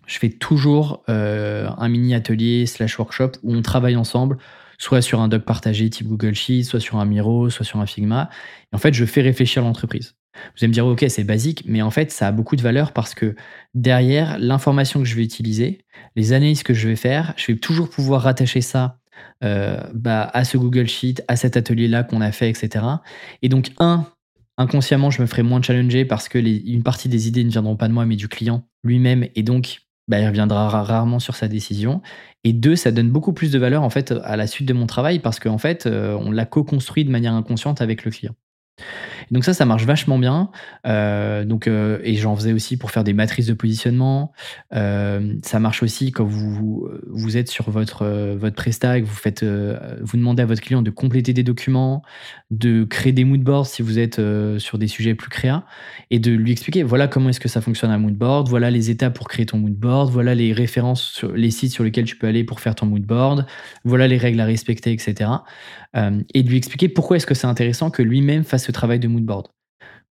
je 0.06 0.20
fais 0.20 0.30
toujours 0.30 1.04
euh, 1.10 1.70
un 1.78 1.90
mini 1.90 2.16
atelier 2.16 2.66
slash 2.66 2.98
workshop 2.98 3.32
où 3.44 3.54
on 3.54 3.62
travaille 3.62 3.96
ensemble, 3.96 4.38
soit 4.82 5.04
sur 5.04 5.22
un 5.22 5.28
doc 5.28 5.44
partagé 5.44 5.92
type 5.92 6.08
Google 6.08 6.34
Sheets, 6.34 6.64
soit 6.64 6.80
sur 6.80 6.98
un 6.98 7.06
Miro, 7.06 7.52
soit 7.52 7.64
sur 7.64 7.80
un 7.80 7.86
Figma. 7.86 8.32
Et 8.74 8.76
en 8.76 8.80
fait, 8.80 8.96
je 8.96 9.06
fais 9.06 9.22
réfléchir 9.22 9.62
l'entreprise. 9.62 10.16
Vous 10.34 10.64
allez 10.64 10.70
me 10.70 10.74
dire, 10.74 10.88
ok, 10.88 11.06
c'est 11.08 11.24
basique, 11.24 11.64
mais 11.68 11.84
en 11.84 11.92
fait, 11.92 12.12
ça 12.12 12.28
a 12.28 12.32
beaucoup 12.32 12.56
de 12.56 12.64
valeur 12.64 12.92
parce 12.92 13.14
que 13.14 13.36
derrière, 13.76 14.40
l'information 14.40 15.00
que 15.00 15.06
je 15.06 15.16
vais 15.16 15.24
utiliser, 15.24 15.86
les 16.16 16.34
analyses 16.34 16.64
que 16.64 16.74
je 16.74 16.88
vais 16.88 16.96
faire, 16.96 17.36
je 17.38 17.52
vais 17.52 17.60
toujours 17.60 17.92
pouvoir 17.92 18.24
rattacher 18.24 18.62
ça 18.62 18.98
euh, 19.44 19.80
bah, 19.94 20.32
à 20.34 20.46
ce 20.46 20.58
Google 20.58 20.88
Sheet, 20.88 21.24
à 21.28 21.36
cet 21.36 21.58
atelier-là 21.58 22.04
qu'on 22.04 22.22
a 22.22 22.32
fait, 22.32 22.50
etc. 22.50 22.84
Et 23.44 23.50
donc, 23.50 23.74
un, 23.78 24.08
inconsciemment, 24.58 25.12
je 25.12 25.22
me 25.22 25.28
ferai 25.28 25.44
moins 25.44 25.62
challenger 25.62 26.06
parce 26.06 26.28
que 26.28 26.40
une 26.40 26.82
partie 26.82 27.08
des 27.08 27.28
idées 27.28 27.44
ne 27.44 27.52
viendront 27.52 27.76
pas 27.76 27.88
de 27.88 27.94
moi, 27.94 28.08
mais 28.08 28.16
du 28.16 28.28
client 28.28 28.64
lui-même. 28.84 29.28
Et 29.36 29.44
donc, 29.44 29.82
bah, 30.12 30.20
il 30.20 30.28
reviendra 30.28 30.68
rarement 30.68 31.20
sur 31.20 31.36
sa 31.36 31.48
décision. 31.48 32.02
Et 32.44 32.52
deux, 32.52 32.76
ça 32.76 32.92
donne 32.92 33.10
beaucoup 33.10 33.32
plus 33.32 33.50
de 33.50 33.58
valeur 33.58 33.82
en 33.82 33.90
fait 33.90 34.14
à 34.26 34.36
la 34.36 34.46
suite 34.46 34.68
de 34.68 34.74
mon 34.74 34.86
travail 34.86 35.20
parce 35.20 35.40
qu'en 35.40 35.58
fait, 35.58 35.86
euh, 35.86 36.18
on 36.20 36.32
l'a 36.32 36.46
co-construit 36.46 37.06
de 37.06 37.10
manière 37.10 37.34
inconsciente 37.34 37.82
avec 37.82 38.04
le 38.04 38.12
client 38.12 38.36
donc 39.32 39.46
ça, 39.46 39.54
ça 39.54 39.66
marche 39.66 39.86
vachement 39.86 40.20
bien. 40.20 40.52
Euh, 40.86 41.46
donc, 41.46 41.68
euh, 41.68 42.00
et 42.04 42.16
j'en 42.16 42.36
faisais 42.36 42.52
aussi 42.52 42.76
pour 42.76 42.92
faire 42.92 43.06
des 43.06 43.14
matrices 43.14 43.48
de 43.48 43.54
positionnement. 43.54 44.34
Euh, 44.74 45.36
ça 45.42 45.60
marche 45.60 45.82
aussi 45.84 46.12
quand 46.12 46.26
vous, 46.26 46.90
vous 47.08 47.38
êtes 47.38 47.48
sur 47.48 47.72
votre, 47.72 48.06
votre 48.36 48.56
presta 48.56 48.98
et 48.98 49.02
vous, 49.02 49.16
faites, 49.16 49.44
vous 49.44 50.18
demandez 50.18 50.44
à 50.44 50.46
votre 50.46 50.62
client 50.62 50.82
de 50.82 50.92
compléter 50.92 51.32
des 51.32 51.44
documents, 51.44 52.04
de 52.52 52.84
créer 52.84 53.14
des 53.14 53.24
moodboards 53.24 53.68
si 53.68 53.82
vous 53.82 54.00
êtes 54.00 54.22
sur 54.58 54.78
des 54.78 54.88
sujets 54.88 55.16
plus 55.16 55.30
créa, 55.30 55.64
et 56.10 56.20
de 56.20 56.32
lui 56.32 56.52
expliquer 56.52 56.84
voilà 56.84 57.08
comment 57.08 57.30
est-ce 57.30 57.40
que 57.40 57.50
ça 57.50 57.62
fonctionne 57.62 57.92
un 57.92 57.98
moodboard, 57.98 58.50
voilà 58.50 58.70
les 58.70 58.90
étapes 58.90 59.16
pour 59.16 59.30
créer 59.30 59.46
ton 59.46 59.58
moodboard, 59.58 60.12
voilà 60.12 60.36
les 60.36 60.52
références 60.52 61.04
sur 61.04 61.32
les 61.32 61.52
sites 61.52 61.72
sur 61.72 61.86
lesquels 61.86 62.06
tu 62.06 62.18
peux 62.18 62.28
aller 62.28 62.44
pour 62.44 62.60
faire 62.60 62.76
ton 62.76 62.86
moodboard, 62.86 63.46
voilà 63.86 64.08
les 64.08 64.18
règles 64.18 64.42
à 64.42 64.46
respecter, 64.46 64.92
etc. 64.92 65.30
et 66.34 66.44
de 66.44 66.50
lui 66.50 66.58
expliquer 66.58 66.90
pourquoi 66.90 67.18
est-ce 67.18 67.26
que 67.26 67.34
c'est 67.34 67.48
intéressant 67.48 67.90
que 67.92 68.02
lui-même 68.02 68.44
fasse 68.44 68.66
ce 68.66 68.72
travail 68.72 69.00
de 69.00 69.08
moodboard. 69.08 69.21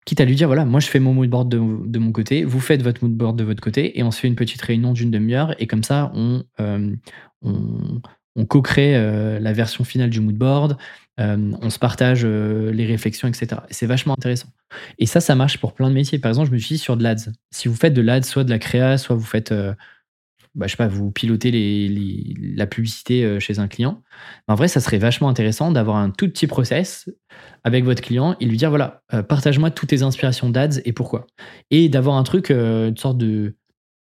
Quitte 0.05 0.21
à 0.21 0.25
lui 0.25 0.37
dire, 0.37 0.47
voilà, 0.47 0.64
moi 0.64 0.81
je 0.81 0.87
fais 0.87 1.01
mon 1.01 1.12
moodboard 1.12 1.51
de, 1.51 1.99
mon 1.99 2.12
côté, 2.12 2.44
vous 2.44 2.61
faites 2.61 2.83
votre 2.83 3.05
moodboard 3.05 3.38
de 3.38 3.44
votre 3.44 3.61
côté, 3.61 3.99
et 3.99 4.03
on 4.03 4.11
se 4.11 4.21
fait 4.21 4.29
une 4.29 4.37
petite 4.37 4.62
réunion 4.62 4.92
d'une 4.92 5.11
demi-heure, 5.11 5.55
et 5.61 5.66
comme 5.66 5.83
ça, 5.83 6.11
on, 6.14 6.44
euh, 6.61 6.94
on, 7.42 8.47
co-crée 8.47 8.97
euh, 8.97 9.38
la 9.38 9.53
version 9.53 9.85
finale 9.85 10.09
du 10.09 10.21
moodboard, 10.21 10.79
euh, 11.21 11.53
on 11.61 11.68
se 11.68 11.79
partage 11.79 12.25
les 12.25 12.87
réflexions, 12.87 13.29
etc. 13.29 13.61
C'est 13.71 13.87
vachement 13.87 14.14
intéressant. 14.14 14.49
Et 14.99 15.07
ça, 15.07 15.21
ça 15.21 15.35
marche 15.35 15.59
pour 15.59 15.75
plein 15.75 15.90
de 15.90 15.94
métiers. 15.94 16.18
Par 16.18 16.31
exemple, 16.31 16.49
je 16.49 16.55
me 16.55 16.59
suis 16.59 16.77
dit 16.77 16.79
sur 16.79 16.97
de 16.97 17.03
l'ADS. 17.03 17.31
Si 17.51 17.68
vous 17.68 17.75
faites 17.75 17.92
de 17.92 18.01
l'ADS, 18.01 18.25
soit 18.25 18.44
de 18.44 18.51
la 18.51 18.59
créa, 18.59 18.97
soit 18.97 19.16
vous 19.16 19.27
faites 19.27 19.53
bah, 20.59 20.66
je 20.66 20.73
sais 20.73 20.77
pas, 20.77 20.88
vous 20.88 21.12
pilotez 21.12 21.53
la 22.57 22.66
publicité 22.66 23.25
euh, 23.25 23.38
chez 23.38 23.61
un 23.61 23.68
client, 23.68 24.03
en 24.49 24.57
vrai, 24.57 24.66
ça 24.66 24.81
serait 24.81 24.99
vachement 24.99 25.29
intéressant 25.29 25.71
d'avoir 25.71 25.99
un 25.99 26.11
tout 26.11 26.29
petit 26.29 26.49
process 26.49 27.09
avec 27.62 27.85
votre 27.85 28.03
client 28.03 28.35
et 28.40 28.44
lui 28.44 28.57
dire 28.57 28.68
voilà, 28.68 29.03
euh, 29.14 29.23
partage-moi 29.23 29.71
toutes 29.71 29.90
tes 29.90 30.03
inspirations 30.03 30.51
d'ads 30.51 30.81
et 30.85 30.92
pourquoi. 30.92 31.27
Et 31.71 31.88
d'avoir 31.88 32.16
un 32.16 32.25
truc, 32.25 32.51
euh, 32.51 32.88
une 32.88 32.97
sorte 32.97 33.18
de, 33.18 33.55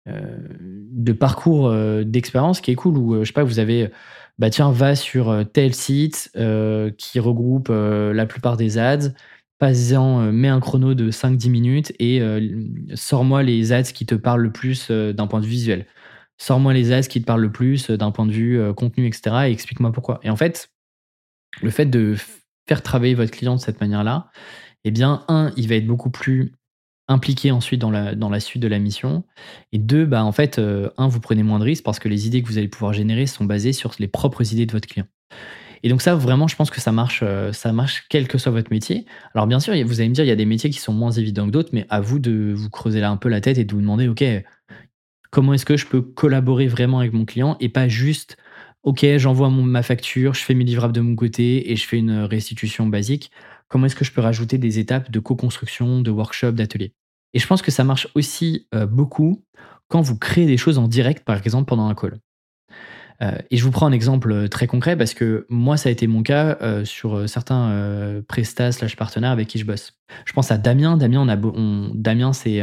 de 0.07 1.11
parcours 1.11 1.69
d'expérience 2.05 2.61
qui 2.61 2.71
est 2.71 2.75
cool 2.75 2.97
où, 2.97 3.19
je 3.19 3.25
sais 3.25 3.33
pas, 3.33 3.43
vous 3.43 3.59
avez 3.59 3.91
bah 4.39 4.49
tiens, 4.49 4.71
va 4.71 4.95
sur 4.95 5.43
tel 5.51 5.73
site 5.73 6.31
qui 6.97 7.19
regroupe 7.19 7.67
la 7.69 8.25
plupart 8.25 8.55
des 8.55 8.77
ads, 8.77 9.09
passe-en, 9.59 10.31
mets 10.31 10.47
un 10.47 10.61
chrono 10.61 10.93
de 10.93 11.11
5-10 11.11 11.49
minutes 11.49 11.93
et 11.99 12.21
sors-moi 12.95 13.43
les 13.43 13.73
ads 13.73 13.83
qui 13.83 14.05
te 14.05 14.15
parlent 14.15 14.43
le 14.43 14.51
plus 14.53 14.89
d'un 14.89 15.27
point 15.27 15.41
de 15.41 15.45
vue 15.45 15.51
visuel 15.51 15.85
sors-moi 16.37 16.73
les 16.73 16.91
as 16.91 17.07
qui 17.07 17.21
te 17.21 17.25
parlent 17.25 17.41
le 17.41 17.51
plus 17.51 17.89
euh, 17.89 17.97
d'un 17.97 18.11
point 18.11 18.25
de 18.25 18.31
vue 18.31 18.59
euh, 18.59 18.73
contenu, 18.73 19.07
etc. 19.07 19.35
et 19.47 19.51
explique-moi 19.51 19.91
pourquoi. 19.91 20.19
Et 20.23 20.29
en 20.29 20.35
fait, 20.35 20.69
le 21.61 21.69
fait 21.69 21.85
de 21.85 22.15
faire 22.67 22.83
travailler 22.83 23.15
votre 23.15 23.31
client 23.31 23.55
de 23.55 23.61
cette 23.61 23.81
manière-là, 23.81 24.29
eh 24.83 24.91
bien, 24.91 25.23
un, 25.27 25.51
il 25.57 25.67
va 25.67 25.75
être 25.75 25.87
beaucoup 25.87 26.11
plus 26.11 26.53
impliqué 27.07 27.51
ensuite 27.51 27.79
dans 27.79 27.89
la, 27.89 28.39
suite 28.39 28.61
de 28.61 28.67
la 28.67 28.79
mission. 28.79 29.23
Et 29.71 29.77
deux, 29.77 30.05
bah, 30.05 30.23
en 30.23 30.33
fait, 30.33 30.59
euh, 30.59 30.89
un, 30.97 31.07
vous 31.07 31.21
prenez 31.21 31.41
moins 31.41 31.59
de 31.59 31.63
risques 31.63 31.83
parce 31.83 31.99
que 31.99 32.09
les 32.09 32.27
idées 32.27 32.43
que 32.43 32.47
vous 32.47 32.57
allez 32.57 32.67
pouvoir 32.67 32.93
générer 32.93 33.25
sont 33.27 33.45
basées 33.45 33.73
sur 33.73 33.93
les 33.97 34.07
propres 34.07 34.53
idées 34.53 34.65
de 34.65 34.73
votre 34.73 34.87
client. 34.87 35.07
Et 35.83 35.89
donc 35.89 36.01
ça, 36.01 36.15
vraiment, 36.15 36.47
je 36.47 36.55
pense 36.55 36.69
que 36.69 36.81
ça 36.81 36.91
marche, 36.91 37.23
ça 37.51 37.71
marche 37.71 38.07
quel 38.09 38.27
que 38.27 38.39
soit 38.39 38.51
votre 38.51 38.71
métier. 38.71 39.05
Alors 39.35 39.45
bien 39.45 39.59
sûr, 39.59 39.73
vous 39.85 39.99
allez 39.99 40.09
me 40.09 40.13
dire, 40.15 40.25
il 40.25 40.27
y 40.27 40.31
a 40.31 40.35
des 40.35 40.45
métiers 40.45 40.71
qui 40.71 40.79
sont 40.79 40.91
moins 40.91 41.11
évidents 41.11 41.45
que 41.45 41.51
d'autres, 41.51 41.69
mais 41.71 41.85
à 41.89 42.01
vous 42.01 42.17
de 42.17 42.51
vous 42.55 42.71
creuser 42.71 42.99
là 42.99 43.11
un 43.11 43.15
peu 43.15 43.29
la 43.29 43.41
tête 43.41 43.59
et 43.59 43.63
de 43.63 43.71
vous 43.71 43.81
demander, 43.81 44.07
OK, 44.07 44.23
comment 45.31 45.53
est-ce 45.53 45.65
que 45.65 45.77
je 45.77 45.85
peux 45.85 46.01
collaborer 46.01 46.67
vraiment 46.67 46.99
avec 46.99 47.13
mon 47.13 47.25
client 47.25 47.57
et 47.59 47.69
pas 47.69 47.87
juste, 47.87 48.37
OK, 48.83 49.05
j'envoie 49.17 49.49
ma 49.49 49.83
facture, 49.83 50.33
je 50.33 50.41
fais 50.41 50.53
mes 50.53 50.63
livrables 50.63 50.93
de 50.93 51.01
mon 51.01 51.15
côté 51.15 51.71
et 51.71 51.75
je 51.75 51.85
fais 51.85 51.97
une 51.97 52.19
restitution 52.21 52.87
basique. 52.87 53.31
Comment 53.67 53.87
est-ce 53.87 53.95
que 53.95 54.05
je 54.05 54.11
peux 54.11 54.21
rajouter 54.21 54.57
des 54.57 54.79
étapes 54.79 55.11
de 55.11 55.19
co-construction, 55.19 56.01
de 56.01 56.11
workshop, 56.11 56.53
d'atelier? 56.53 56.93
Et 57.33 57.39
je 57.39 57.47
pense 57.47 57.61
que 57.61 57.71
ça 57.71 57.83
marche 57.83 58.07
aussi 58.15 58.67
euh, 58.73 58.85
beaucoup 58.85 59.43
quand 59.89 60.01
vous 60.01 60.17
créez 60.17 60.45
des 60.45 60.57
choses 60.57 60.77
en 60.77 60.87
direct, 60.87 61.23
par 61.25 61.37
exemple 61.37 61.67
pendant 61.67 61.87
un 61.87 61.95
call. 61.95 62.19
Euh, 63.21 63.31
et 63.49 63.57
je 63.57 63.63
vous 63.63 63.71
prends 63.71 63.87
un 63.87 63.91
exemple 63.91 64.31
euh, 64.31 64.47
très 64.47 64.67
concret 64.67 64.95
parce 64.95 65.13
que 65.13 65.45
moi, 65.49 65.77
ça 65.77 65.89
a 65.89 65.91
été 65.91 66.05
mon 66.07 66.21
cas 66.21 66.57
euh, 66.61 66.85
sur 66.85 67.27
certains 67.27 68.21
prestats 68.27 68.71
slash 68.71 68.95
partenaires 68.95 69.31
avec 69.31 69.47
qui 69.47 69.57
je 69.57 69.65
bosse. 69.65 69.93
Je 70.25 70.33
pense 70.33 70.51
à 70.51 70.57
Damien. 70.57 70.97
Damien, 70.97 71.25
Damien 71.93 72.33
c'est 72.33 72.61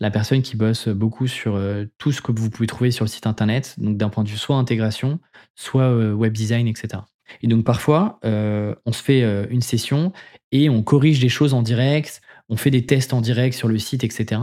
la 0.00 0.10
personne 0.10 0.42
qui 0.42 0.56
bosse 0.56 0.88
beaucoup 0.88 1.26
sur 1.26 1.60
tout 1.98 2.12
ce 2.12 2.22
que 2.22 2.32
vous 2.32 2.50
pouvez 2.50 2.66
trouver 2.66 2.90
sur 2.90 3.04
le 3.04 3.08
site 3.08 3.26
internet, 3.26 3.74
donc 3.78 3.96
d'un 3.96 4.08
point 4.08 4.24
de 4.24 4.28
vue 4.28 4.36
soit 4.36 4.56
intégration, 4.56 5.18
soit 5.54 5.92
web 6.14 6.32
design, 6.32 6.68
etc. 6.68 7.02
Et 7.42 7.48
donc 7.48 7.64
parfois, 7.64 8.20
on 8.22 8.92
se 8.92 9.02
fait 9.02 9.22
une 9.50 9.60
session 9.62 10.12
et 10.52 10.68
on 10.70 10.82
corrige 10.82 11.20
des 11.20 11.28
choses 11.28 11.52
en 11.52 11.62
direct, 11.62 12.20
on 12.48 12.56
fait 12.56 12.70
des 12.70 12.86
tests 12.86 13.12
en 13.12 13.20
direct 13.20 13.54
sur 13.56 13.68
le 13.68 13.78
site, 13.78 14.04
etc. 14.04 14.40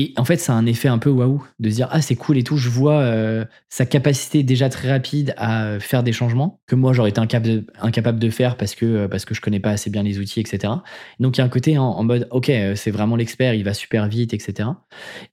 Et 0.00 0.12
en 0.16 0.24
fait, 0.24 0.36
ça 0.36 0.54
a 0.54 0.56
un 0.56 0.64
effet 0.64 0.86
un 0.86 0.98
peu 0.98 1.10
waouh 1.10 1.44
de 1.58 1.70
se 1.70 1.74
dire 1.74 1.88
ah 1.90 2.00
c'est 2.00 2.14
cool 2.14 2.38
et 2.38 2.44
tout. 2.44 2.56
Je 2.56 2.68
vois 2.68 3.00
euh, 3.00 3.44
sa 3.68 3.84
capacité 3.84 4.44
déjà 4.44 4.68
très 4.68 4.88
rapide 4.88 5.34
à 5.36 5.80
faire 5.80 6.04
des 6.04 6.12
changements 6.12 6.60
que 6.68 6.76
moi 6.76 6.92
j'aurais 6.92 7.10
été 7.10 7.20
incapable 7.20 8.20
de, 8.20 8.30
faire 8.30 8.56
parce 8.56 8.76
que 8.76 8.86
euh, 8.86 9.08
parce 9.08 9.24
que 9.24 9.34
je 9.34 9.40
connais 9.40 9.58
pas 9.58 9.70
assez 9.70 9.90
bien 9.90 10.04
les 10.04 10.20
outils, 10.20 10.38
etc. 10.38 10.72
Donc 11.18 11.36
il 11.36 11.40
y 11.40 11.42
a 11.42 11.44
un 11.44 11.48
côté 11.48 11.78
en, 11.78 12.00
mode 12.04 12.28
ok 12.30 12.48
euh, 12.48 12.76
c'est 12.76 12.92
vraiment 12.92 13.16
l'expert, 13.16 13.54
il 13.54 13.64
va 13.64 13.74
super 13.74 14.06
vite, 14.06 14.34
etc. 14.34 14.68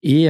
Et 0.02 0.30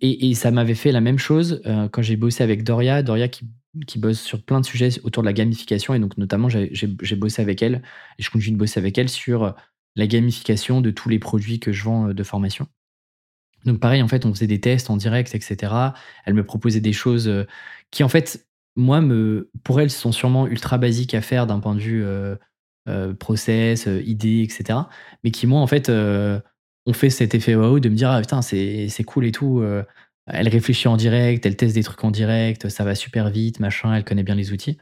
et, 0.00 0.34
ça 0.34 0.52
m'avait 0.52 0.76
fait 0.76 0.92
la 0.92 1.00
même 1.00 1.18
chose 1.18 1.60
quand 1.90 2.02
j'ai 2.02 2.16
bossé 2.16 2.44
avec 2.44 2.62
Doria, 2.62 3.02
Doria 3.02 3.26
qui 3.26 3.48
qui 3.88 3.98
bosse 3.98 4.20
sur 4.20 4.40
plein 4.40 4.60
de 4.60 4.66
sujets 4.66 5.00
autour 5.02 5.24
de 5.24 5.26
la 5.26 5.32
gamification 5.32 5.94
et 5.94 5.98
donc 5.98 6.16
notamment 6.16 6.48
j'ai 6.48 7.16
bossé 7.16 7.42
avec 7.42 7.60
elle 7.60 7.82
et 8.20 8.22
je 8.22 8.30
continue 8.30 8.52
de 8.52 8.58
bosser 8.58 8.78
avec 8.78 8.96
elle 8.98 9.08
sur 9.08 9.56
la 9.96 10.06
gamification 10.06 10.80
de 10.80 10.92
tous 10.92 11.08
les 11.08 11.18
produits 11.18 11.58
que 11.58 11.72
je 11.72 11.82
vends 11.82 12.14
de 12.14 12.22
formation. 12.22 12.68
Donc 13.64 13.80
pareil, 13.80 14.02
en 14.02 14.08
fait, 14.08 14.26
on 14.26 14.34
faisait 14.34 14.46
des 14.46 14.60
tests 14.60 14.90
en 14.90 14.96
direct, 14.96 15.34
etc. 15.34 15.72
Elle 16.24 16.34
me 16.34 16.44
proposait 16.44 16.80
des 16.80 16.92
choses 16.92 17.28
euh, 17.28 17.46
qui, 17.90 18.04
en 18.04 18.08
fait, 18.08 18.46
moi, 18.76 19.00
me, 19.00 19.50
pour 19.62 19.80
elle, 19.80 19.90
sont 19.90 20.12
sûrement 20.12 20.46
ultra 20.46 20.78
basiques 20.78 21.14
à 21.14 21.20
faire 21.20 21.46
d'un 21.46 21.60
point 21.60 21.74
de 21.74 21.80
vue 21.80 22.04
euh, 22.04 22.36
euh, 22.88 23.14
process, 23.14 23.88
idée, 24.04 24.42
etc. 24.42 24.80
Mais 25.22 25.30
qui, 25.30 25.46
moi, 25.46 25.60
en 25.60 25.66
fait, 25.66 25.90
ont 25.90 26.92
fait 26.92 27.10
cet 27.10 27.34
effet 27.34 27.54
wow 27.54 27.80
de 27.80 27.88
me 27.88 27.94
dire, 27.94 28.10
ah 28.10 28.20
putain, 28.20 28.42
c'est 28.42 29.04
cool 29.06 29.26
et 29.26 29.32
tout. 29.32 29.64
elle 30.26 30.48
réfléchit 30.48 30.88
en 30.88 30.96
direct, 30.96 31.46
elle 31.46 31.56
teste 31.56 31.74
des 31.74 31.82
trucs 31.82 32.02
en 32.04 32.10
direct, 32.10 32.68
ça 32.68 32.84
va 32.84 32.94
super 32.94 33.30
vite, 33.30 33.60
machin, 33.60 33.94
elle 33.94 34.04
connaît 34.04 34.22
bien 34.22 34.34
les 34.34 34.52
outils. 34.52 34.78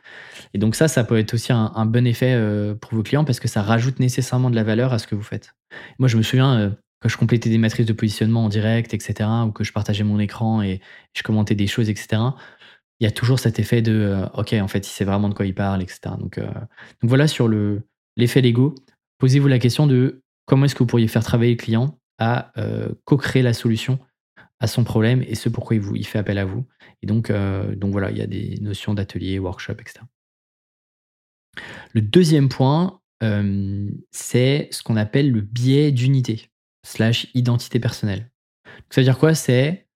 Et 0.54 0.58
donc 0.58 0.74
ça, 0.74 0.88
ça 0.88 1.04
peut 1.04 1.18
être 1.18 1.34
aussi 1.34 1.52
un 1.52 1.86
bon 1.86 2.06
effet 2.06 2.36
pour 2.80 2.94
vos 2.94 3.02
clients 3.02 3.24
parce 3.24 3.40
que 3.40 3.48
ça 3.48 3.62
rajoute 3.62 4.00
nécessairement 4.00 4.50
de 4.50 4.56
la 4.56 4.64
valeur 4.64 4.92
à 4.92 4.98
ce 4.98 5.06
que 5.06 5.14
vous 5.14 5.22
faites. 5.22 5.54
Moi, 5.98 6.08
je 6.08 6.16
me 6.16 6.22
souviens 6.22 6.74
que 7.02 7.08
je 7.08 7.16
complétais 7.16 7.50
des 7.50 7.58
matrices 7.58 7.86
de 7.86 7.92
positionnement 7.92 8.44
en 8.44 8.48
direct, 8.48 8.94
etc., 8.94 9.28
ou 9.46 9.50
que 9.50 9.64
je 9.64 9.72
partageais 9.72 10.04
mon 10.04 10.20
écran 10.20 10.62
et 10.62 10.80
je 11.14 11.22
commentais 11.22 11.56
des 11.56 11.66
choses, 11.66 11.90
etc., 11.90 12.22
il 13.00 13.04
y 13.04 13.08
a 13.08 13.10
toujours 13.10 13.40
cet 13.40 13.58
effet 13.58 13.82
de 13.82 13.92
euh, 13.92 14.26
OK, 14.34 14.52
en 14.52 14.68
fait, 14.68 14.86
il 14.86 14.90
sait 14.90 15.04
vraiment 15.04 15.28
de 15.28 15.34
quoi 15.34 15.44
il 15.44 15.56
parle, 15.56 15.82
etc. 15.82 16.14
Donc, 16.20 16.38
euh, 16.38 16.46
donc 16.46 17.08
voilà 17.08 17.26
sur 17.26 17.48
le, 17.48 17.82
l'effet 18.16 18.40
Lego. 18.40 18.76
Posez-vous 19.18 19.48
la 19.48 19.58
question 19.58 19.88
de 19.88 20.22
comment 20.46 20.66
est-ce 20.66 20.76
que 20.76 20.80
vous 20.80 20.86
pourriez 20.86 21.08
faire 21.08 21.24
travailler 21.24 21.50
le 21.50 21.56
client 21.56 21.98
à 22.18 22.52
euh, 22.58 22.90
co-créer 23.04 23.42
la 23.42 23.54
solution 23.54 23.98
à 24.60 24.68
son 24.68 24.84
problème 24.84 25.24
et 25.26 25.34
ce 25.34 25.48
pourquoi 25.48 25.74
il, 25.74 25.82
vous, 25.82 26.00
fait 26.04 26.20
appel 26.20 26.38
à 26.38 26.44
vous. 26.44 26.64
Et 27.02 27.06
donc, 27.08 27.32
donc 27.32 27.90
voilà, 27.90 28.12
il 28.12 28.18
y 28.18 28.22
a 28.22 28.28
des 28.28 28.58
notions 28.60 28.94
d'atelier, 28.94 29.40
workshop, 29.40 29.72
etc. 29.80 30.04
Le 31.92 32.00
deuxième 32.00 32.48
point, 32.48 33.00
c'est 34.12 34.68
ce 34.70 34.84
qu'on 34.84 34.94
appelle 34.94 35.32
le 35.32 35.40
biais 35.40 35.90
d'unité 35.90 36.51
slash 36.84 37.28
identité 37.34 37.78
personnelle. 37.80 38.30
ça 38.90 39.00
veut 39.00 39.04
dire 39.04 39.18
quoi? 39.18 39.34
C'est 39.34 39.86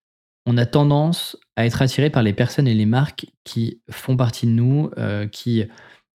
on 0.47 0.57
a 0.57 0.65
tendance 0.65 1.37
à 1.57 1.67
être 1.67 1.83
attiré 1.83 2.09
par 2.09 2.23
les 2.23 2.33
personnes 2.33 2.69
et 2.69 2.75
les 2.75 2.87
marques 2.87 3.27
qui 3.45 3.83
font 3.91 4.17
partie 4.17 4.47
de 4.47 4.53
nous, 4.53 4.91
euh, 4.97 5.27
qui 5.27 5.65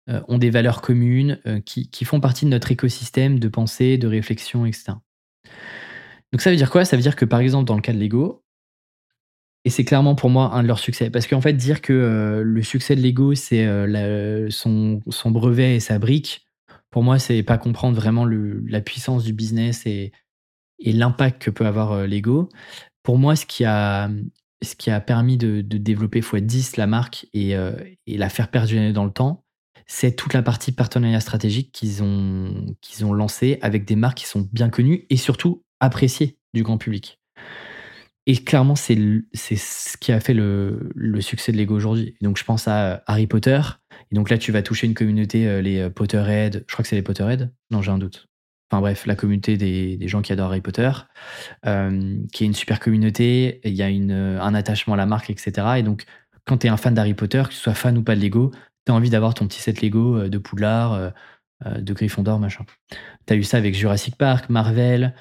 euh, 0.10 0.22
ont 0.30 0.38
des 0.38 0.50
valeurs 0.50 0.82
communes, 0.82 1.40
euh, 1.46 1.60
qui, 1.60 2.06
font 2.06 2.22
partie 2.22 2.46
de 2.46 2.50
notre 2.50 2.72
écosystème 2.72 3.40
de 3.40 3.48
pensée, 3.50 3.98
de 3.98 4.08
réflexion, 4.08 4.66
etc. 4.66 4.94
Donc 6.32 6.42
ça 6.42 6.50
veut 6.50 6.56
dire 6.56 6.72
quoi? 6.72 6.86
Ça 6.86 6.96
veut 6.96 7.02
dire 7.04 7.18
que 7.18 7.26
par 7.26 7.42
exemple 7.42 7.66
dans 7.66 7.76
le 7.76 7.82
cas 7.82 7.92
de 7.92 8.00
Lego, 8.00 8.44
et 9.66 9.70
c'est 9.70 9.84
clairement 9.84 10.16
pour 10.16 10.30
moi 10.30 10.54
un 10.54 10.64
de 10.64 10.68
leurs 10.68 10.80
succès, 10.80 11.10
parce 11.10 11.28
qu'en 11.28 11.42
fait 11.42 11.54
dire 11.54 11.82
que 11.82 12.42
le 12.44 12.64
succès 12.64 12.96
de 12.96 13.02
Lego 13.02 13.36
c'est 13.36 13.68
son, 14.50 15.02
brevet 15.26 15.76
et 15.76 15.80
sa 15.82 16.00
brique, 16.00 16.48
pour 16.90 17.04
moi 17.04 17.20
c'est 17.20 17.44
pas 17.44 17.58
comprendre 17.58 17.96
vraiment 17.98 18.26
la 18.26 18.80
puissance 18.80 19.26
du 19.26 19.34
business 19.34 19.86
et, 19.86 20.14
et 20.82 20.92
l'impact 20.92 21.42
que 21.42 21.50
peut 21.50 21.66
avoir 21.66 21.92
euh, 21.94 22.08
Lego. 22.08 22.50
Pour 23.04 23.18
moi, 23.18 23.36
ce 23.36 23.46
qui 23.46 23.66
a, 23.66 24.10
ce 24.62 24.76
qui 24.76 24.92
a 24.92 25.00
permis 25.00 25.38
de, 25.38 25.62
développer 25.62 26.22
x10 26.22 26.78
la 26.78 26.88
marque 26.88 27.28
euh, 27.36 27.76
et, 28.08 28.18
la 28.18 28.30
faire 28.30 28.50
perdurer 28.50 28.94
dans 28.94 29.06
le 29.06 29.12
temps, 29.12 29.44
c'est 29.88 30.16
toute 30.16 30.34
la 30.34 30.44
partie 30.44 30.72
partenariat 30.72 31.20
stratégique 31.20 31.72
qu'ils 31.72 32.04
ont, 32.04 32.76
qu'ils 32.82 33.06
ont 33.06 33.14
lancé 33.14 33.60
avec 33.62 33.86
des 33.86 33.96
marques 33.96 34.20
qui 34.20 34.28
sont 34.28 34.48
bien 34.52 34.70
connues 34.70 35.06
et 35.10 35.18
surtout 35.18 35.64
appréciées 35.80 36.38
du 36.54 36.64
grand 36.64 36.78
public. 36.78 37.20
Et 38.28 38.36
clairement, 38.38 38.76
c'est 38.76 38.96
ce 39.34 39.98
qui 39.98 40.12
a 40.12 40.20
fait 40.20 40.36
le, 40.36 40.92
le 40.94 41.22
succès 41.22 41.52
de 41.52 41.58
Lego 41.58 41.76
aujourd'hui. 41.76 42.16
Donc, 42.22 42.38
je 42.38 42.44
pense 42.44 42.68
à 42.68 43.04
Harry 43.08 43.26
Potter. 43.26 43.60
Et 44.12 44.16
donc 44.16 44.30
là, 44.30 44.38
tu 44.38 44.52
vas 44.52 44.62
toucher 44.62 44.86
une 44.86 44.94
communauté, 44.94 45.48
euh, 45.48 45.62
les 45.62 45.90
Potterhead. 45.90 46.64
Je 46.68 46.74
crois 46.74 46.84
que 46.84 46.90
c'est 46.90 46.96
les 46.96 47.02
Potterhead. 47.02 47.52
Non, 47.72 47.82
j'ai 47.82 47.90
un 47.90 47.98
doute 47.98 48.31
enfin 48.72 48.80
bref, 48.80 49.06
la 49.06 49.16
communauté 49.16 49.58
des, 49.58 50.08
gens 50.08 50.22
qui 50.22 50.32
adorent 50.32 50.48
Harry 50.48 50.62
Potter, 50.62 50.90
euh, 51.66 52.16
qui 52.32 52.44
est 52.44 52.48
une 52.48 52.54
super 52.54 52.80
communauté, 52.80 53.60
il 53.66 53.74
y 53.74 53.82
a 53.82 53.90
une, 53.90 54.12
un 54.12 54.54
attachement 54.54 54.94
à 54.94 54.98
la 54.98 55.06
marque, 55.06 55.30
etc. 55.30 55.52
Et 55.78 55.84
donc, 55.84 56.06
quand 56.46 56.60
tu 56.60 56.68
es 56.68 56.70
un 56.70 56.78
fan 56.78 56.94
d'Harry 56.94 57.14
Potter, 57.14 57.44
que 57.44 57.50
tu 57.50 57.56
sois 57.56 57.74
fan 57.74 57.98
ou 57.98 58.04
pas 58.04 58.16
de 58.16 58.22
Lego, 58.22 58.52
tu 58.86 58.92
as 58.92 58.96
envie 58.96 59.10
d'avoir 59.10 59.34
ton 59.34 59.46
petit 59.46 59.60
set 59.60 59.82
Lego 59.82 60.18
euh, 60.18 60.30
de 60.30 60.38
Poudlard, 60.38 60.94
euh, 60.94 61.10
de 61.80 61.94
Gryffondor, 61.94 62.40
machin. 62.40 62.66
Tu 63.28 63.34
as 63.34 63.36
eu 63.36 63.44
ça 63.44 63.58
avec 63.58 63.76
Jurassic 63.76 64.16
Park, 64.16 64.50
Marvel, 64.50 65.14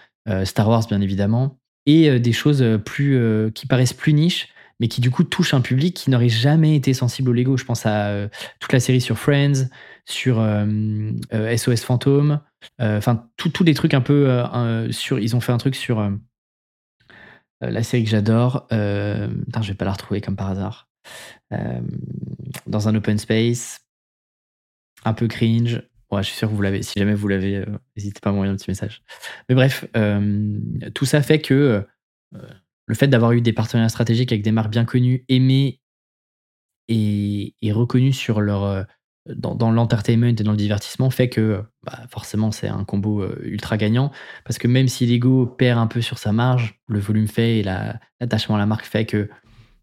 Star 0.45 0.69
Wars, 0.69 0.87
bien 0.87 1.01
évidemment, 1.01 1.59
et 1.87 2.21
des 2.21 2.33
choses 2.33 2.65
plus, 2.85 3.19
qui 3.53 3.67
paraissent 3.67 3.93
plus 3.93 4.15
niches, 4.15 4.49
mais 4.79 4.87
qui 4.87 5.01
du 5.01 5.11
coup 5.11 5.25
touchent 5.25 5.55
un 5.55 5.61
public 5.61 5.95
qui 5.95 6.09
n'aurait 6.09 6.29
jamais 6.29 6.77
été 6.77 6.95
sensible 6.95 7.31
au 7.31 7.33
Lego. 7.33 7.57
Je 7.57 7.65
pense 7.65 7.85
à 7.85 8.29
toute 8.59 8.73
la 8.73 8.81
série 8.81 9.01
sur 9.01 9.19
Friends, 9.19 9.67
sur 10.07 10.37
SOS 11.57 11.83
Fantôme, 11.83 12.33
euh, 12.33 12.50
enfin, 12.79 13.31
tous 13.37 13.65
les 13.65 13.75
trucs 13.75 13.95
un 13.95 14.01
peu 14.01 14.29
euh, 14.29 14.91
sur. 14.93 15.19
Ils 15.19 15.37
ont 15.37 15.41
fait 15.41 15.53
un 15.53 15.59
truc 15.59 15.75
sur 15.75 16.01
euh, 16.01 16.11
la 17.61 17.83
série 17.83 18.05
que 18.05 18.11
j'adore. 18.11 18.67
Euh, 18.73 19.29
je 19.61 19.69
vais 19.69 19.75
pas 19.75 19.85
la 19.85 19.93
retrouver 19.93 20.21
comme 20.21 20.37
par 20.37 20.51
hasard. 20.51 20.89
dans 22.67 22.89
un 22.89 22.95
open 22.95 23.19
space, 23.19 23.81
un 25.05 25.15
peu 25.15 25.29
cringe. 25.29 25.83
Ouais, 26.11 26.23
je 26.23 26.29
suis 26.29 26.37
sûr 26.39 26.49
que 26.49 26.55
vous 26.55 26.63
l'avez. 26.63 26.83
Si 26.83 26.99
jamais 26.99 27.15
vous 27.15 27.29
l'avez, 27.29 27.65
n'hésitez 27.97 28.21
pas 28.21 28.31
à 28.31 28.33
m'envoyer 28.33 28.53
un 28.53 28.57
petit 28.57 28.71
message. 28.71 29.03
Mais 29.49 29.55
bref, 29.55 29.87
tout 30.95 31.05
ça 31.05 31.23
fait 31.23 31.41
que 31.41 31.87
le 32.87 32.95
fait 32.95 33.07
d'avoir 33.07 33.33
eu 33.33 33.41
des 33.41 33.53
partenariats 33.53 33.89
stratégiques 33.89 34.33
avec 34.33 34.43
des 34.43 34.51
marques 34.51 34.71
bien 34.71 34.85
connues, 34.85 35.25
aimées 35.29 35.81
et 36.89 37.73
reconnues 37.73 38.13
sur 38.13 38.41
leur 38.41 38.85
dans, 39.27 39.71
l'entertainment 39.71 40.29
et 40.29 40.33
dans 40.33 40.53
le 40.53 40.57
divertissement 40.57 41.11
fait 41.11 41.29
que 41.29 41.63
bah, 41.85 42.01
forcément 42.09 42.53
c'est 42.53 42.69
un 42.69 42.85
combo 42.85 43.23
euh, 43.23 43.39
ultra 43.43 43.77
gagnant 43.77 44.11
parce 44.45 44.59
que 44.59 44.67
même 44.67 44.89
si 44.89 45.07
l'ego 45.07 45.47
perd 45.47 45.79
un 45.79 45.87
peu 45.87 46.01
sur 46.01 46.19
sa 46.19 46.33
marge, 46.33 46.81
le 46.89 46.99
volume 46.99 47.29
fait 47.29 47.59
et 47.59 47.63
l'attachement 47.63 48.57
à 48.57 48.59
la 48.59 48.67
marque 48.67 48.87
fait 48.87 49.05
que 49.05 49.29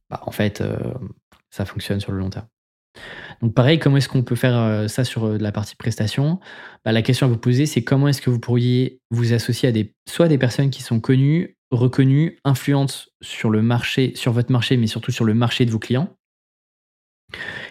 bah, 0.10 0.22
en 0.26 0.32
fait 0.32 0.62
euh, 0.62 0.78
ça 1.52 1.66
fonctionne 1.66 2.00
sur 2.00 2.12
le 2.12 2.20
long 2.20 2.30
terme. 2.30 2.48
Donc 3.42 3.54
pareil, 3.54 3.78
comment 3.78 3.98
est-ce 3.98 4.10
qu'on 4.10 4.24
peut 4.24 4.36
faire 4.36 4.58
euh, 4.58 4.88
ça 4.88 5.04
sur 5.04 5.28
la 5.38 5.52
partie 5.52 5.76
prestation? 5.76 6.40
Bah, 6.84 6.92
La 6.92 7.04
question 7.04 7.28
à 7.28 7.30
vous 7.30 7.38
poser, 7.38 7.68
c'est 7.68 7.84
comment 7.84 8.08
est-ce 8.08 8.22
que 8.22 8.32
vous 8.32 8.40
pourriez 8.40 9.02
vous 9.12 9.34
associer 9.34 9.70
à 9.70 9.72
des, 9.72 9.94
soit 10.10 10.28
des 10.28 10.40
personnes 10.40 10.72
qui 10.72 10.82
sont 10.82 11.00
connues, 11.00 11.58
reconnues, 11.70 12.40
influentes 12.44 13.10
sur 13.22 13.52
le 13.52 13.62
marché, 13.62 14.14
sur 14.16 14.32
votre 14.32 14.52
marché, 14.52 14.78
mais 14.78 14.88
surtout 14.88 15.12
sur 15.12 15.26
le 15.26 15.36
marché 15.36 15.66
de 15.66 15.72
vos 15.72 15.78
clients? 15.78 16.10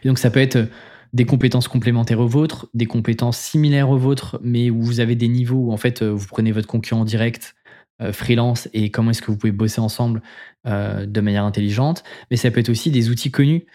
Et 0.05 0.09
donc 0.09 0.18
ça 0.18 0.30
peut 0.30 0.41
être 0.41 0.68
des 1.12 1.24
compétences 1.24 1.68
complémentaires 1.68 2.20
aux 2.20 2.26
vôtres, 2.26 2.68
des 2.74 2.86
compétences 2.86 3.38
similaires 3.38 3.90
aux 3.90 3.98
vôtres, 3.98 4.38
mais 4.42 4.70
où 4.70 4.80
vous 4.80 5.00
avez 5.00 5.14
des 5.14 5.28
niveaux 5.28 5.66
où 5.66 5.72
en 5.72 5.76
fait 5.76 6.02
euh, 6.02 6.11
vous 6.11 6.26
prenez 6.26 6.52
votre 6.52 6.66
concurrent 6.66 7.04
direct, 7.04 7.54
euh, 8.02 8.12
freelance, 8.12 8.68
et 8.72 8.90
comment 8.90 9.11
est-ce 9.11 9.22
que 9.22 9.30
vous 9.30 9.38
pouvez 9.38 9.52
bosser 9.52 9.80
ensemble 9.80 10.22
euh, 10.66 11.07
de 11.07 11.20
manière 11.20 11.44
intelligente. 11.44 12.04
Mais 12.30 12.36
ça 12.36 12.50
peut 12.50 12.61
être 12.61 12.68
aussi 12.68 12.90
des 12.90 13.11
outils 13.11 13.30
connus 13.30 13.66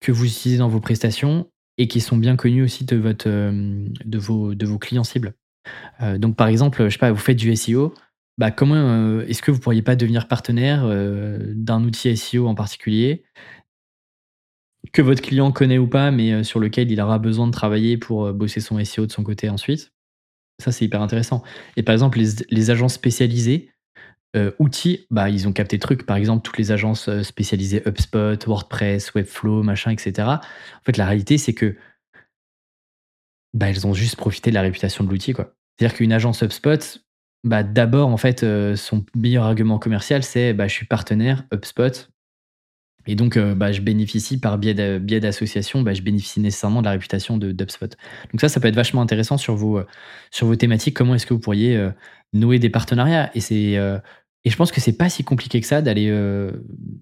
que 0.00 0.12
vous 0.12 0.26
utilisez 0.26 0.58
dans 0.58 0.68
vos 0.68 0.80
prestations 0.80 1.48
et 1.78 1.88
qui 1.88 2.00
sont 2.00 2.16
bien 2.16 2.36
connus 2.36 2.62
aussi 2.62 2.84
de, 2.84 2.96
vos 4.18 4.78
clients 4.78 5.04
cibles. 5.04 5.34
donc 6.18 6.36
par 6.36 6.48
exemple, 6.48 6.84
je 6.84 6.90
sais 6.90 6.98
pas, 6.98 7.12
vous 7.12 7.18
faites 7.18 7.38
du 7.38 7.54
SEO, 7.56 7.94
bah, 8.36 8.50
comment 8.50 9.20
est-ce 9.20 9.40
que 9.40 9.50
vous 9.50 9.60
pourriez 9.60 9.80
pas 9.80 9.96
devenir 9.96 10.28
partenaire 10.28 10.84
d'un 11.54 11.82
outil 11.84 12.14
SEO 12.14 12.46
en 12.46 12.54
particulier? 12.54 13.24
Que 14.92 15.02
votre 15.02 15.22
client 15.22 15.52
connaît 15.52 15.78
ou 15.78 15.86
pas, 15.86 16.10
mais 16.10 16.44
sur 16.44 16.60
lequel 16.60 16.90
il 16.90 17.00
aura 17.00 17.18
besoin 17.18 17.46
de 17.46 17.52
travailler 17.52 17.96
pour 17.96 18.32
bosser 18.32 18.60
son 18.60 18.82
SEO 18.84 19.06
de 19.06 19.12
son 19.12 19.22
côté 19.22 19.48
ensuite. 19.48 19.92
Ça, 20.62 20.70
c'est 20.70 20.84
hyper 20.84 21.00
intéressant. 21.02 21.42
Et 21.76 21.82
par 21.82 21.94
exemple, 21.94 22.18
les, 22.18 22.70
agences 22.70 22.94
spécialisées, 22.94 23.70
outils, 24.58 25.06
bah, 25.10 25.30
ils 25.30 25.48
ont 25.48 25.52
capté 25.52 25.76
le 25.76 25.80
truc. 25.80 26.06
Par 26.06 26.16
exemple, 26.16 26.42
toutes 26.42 26.58
les 26.58 26.72
agences 26.72 27.08
spécialisées 27.22 27.82
HubSpot, 27.86 28.46
WordPress, 28.46 29.14
Webflow, 29.14 29.62
machin, 29.62 29.90
etc. 29.90 30.28
En 30.28 30.84
fait, 30.84 30.96
la 30.96 31.06
réalité, 31.06 31.38
c'est 31.38 31.54
que 31.54 31.76
bah, 33.54 33.68
elles 33.68 33.86
ont 33.86 33.94
juste 33.94 34.16
profité 34.16 34.50
de 34.50 34.54
la 34.54 34.62
réputation 34.62 35.04
de 35.04 35.10
l'outil. 35.10 35.32
C'est-à-dire 35.32 35.96
qu'une 35.96 36.12
agence 36.12 36.42
HubSpot, 36.42 37.00
bah, 37.44 37.62
d'abord, 37.62 38.08
en 38.08 38.16
fait, 38.16 38.44
son 38.76 39.04
meilleur 39.14 39.44
argument 39.44 39.78
commercial, 39.78 40.22
c'est 40.22 40.52
bah, 40.54 40.68
je 40.68 40.74
suis 40.74 40.86
partenaire 40.86 41.44
HubSpot. 41.52 42.11
Et 43.06 43.14
donc, 43.16 43.38
bah, 43.38 43.72
je 43.72 43.80
bénéficie 43.80 44.38
par 44.38 44.58
biais 44.58 44.74
d'association, 44.74 45.82
bah, 45.82 45.94
je 45.94 46.02
bénéficie 46.02 46.40
nécessairement 46.40 46.80
de 46.80 46.86
la 46.86 46.92
réputation 46.92 47.36
de 47.36 47.52
d'HubSpot. 47.52 47.96
Donc 48.32 48.40
ça, 48.40 48.48
ça 48.48 48.60
peut 48.60 48.68
être 48.68 48.76
vachement 48.76 49.02
intéressant 49.02 49.36
sur 49.36 49.56
vos, 49.56 49.80
sur 50.30 50.46
vos 50.46 50.56
thématiques. 50.56 50.96
Comment 50.96 51.14
est-ce 51.14 51.26
que 51.26 51.34
vous 51.34 51.40
pourriez 51.40 51.90
nouer 52.32 52.58
des 52.58 52.70
partenariats? 52.70 53.30
Et 53.34 53.40
et 54.44 54.50
je 54.50 54.56
pense 54.56 54.72
que 54.72 54.80
c'est 54.80 54.96
pas 54.96 55.08
si 55.08 55.22
compliqué 55.22 55.60
que 55.60 55.66
ça 55.66 55.82
d'aller 55.82 56.12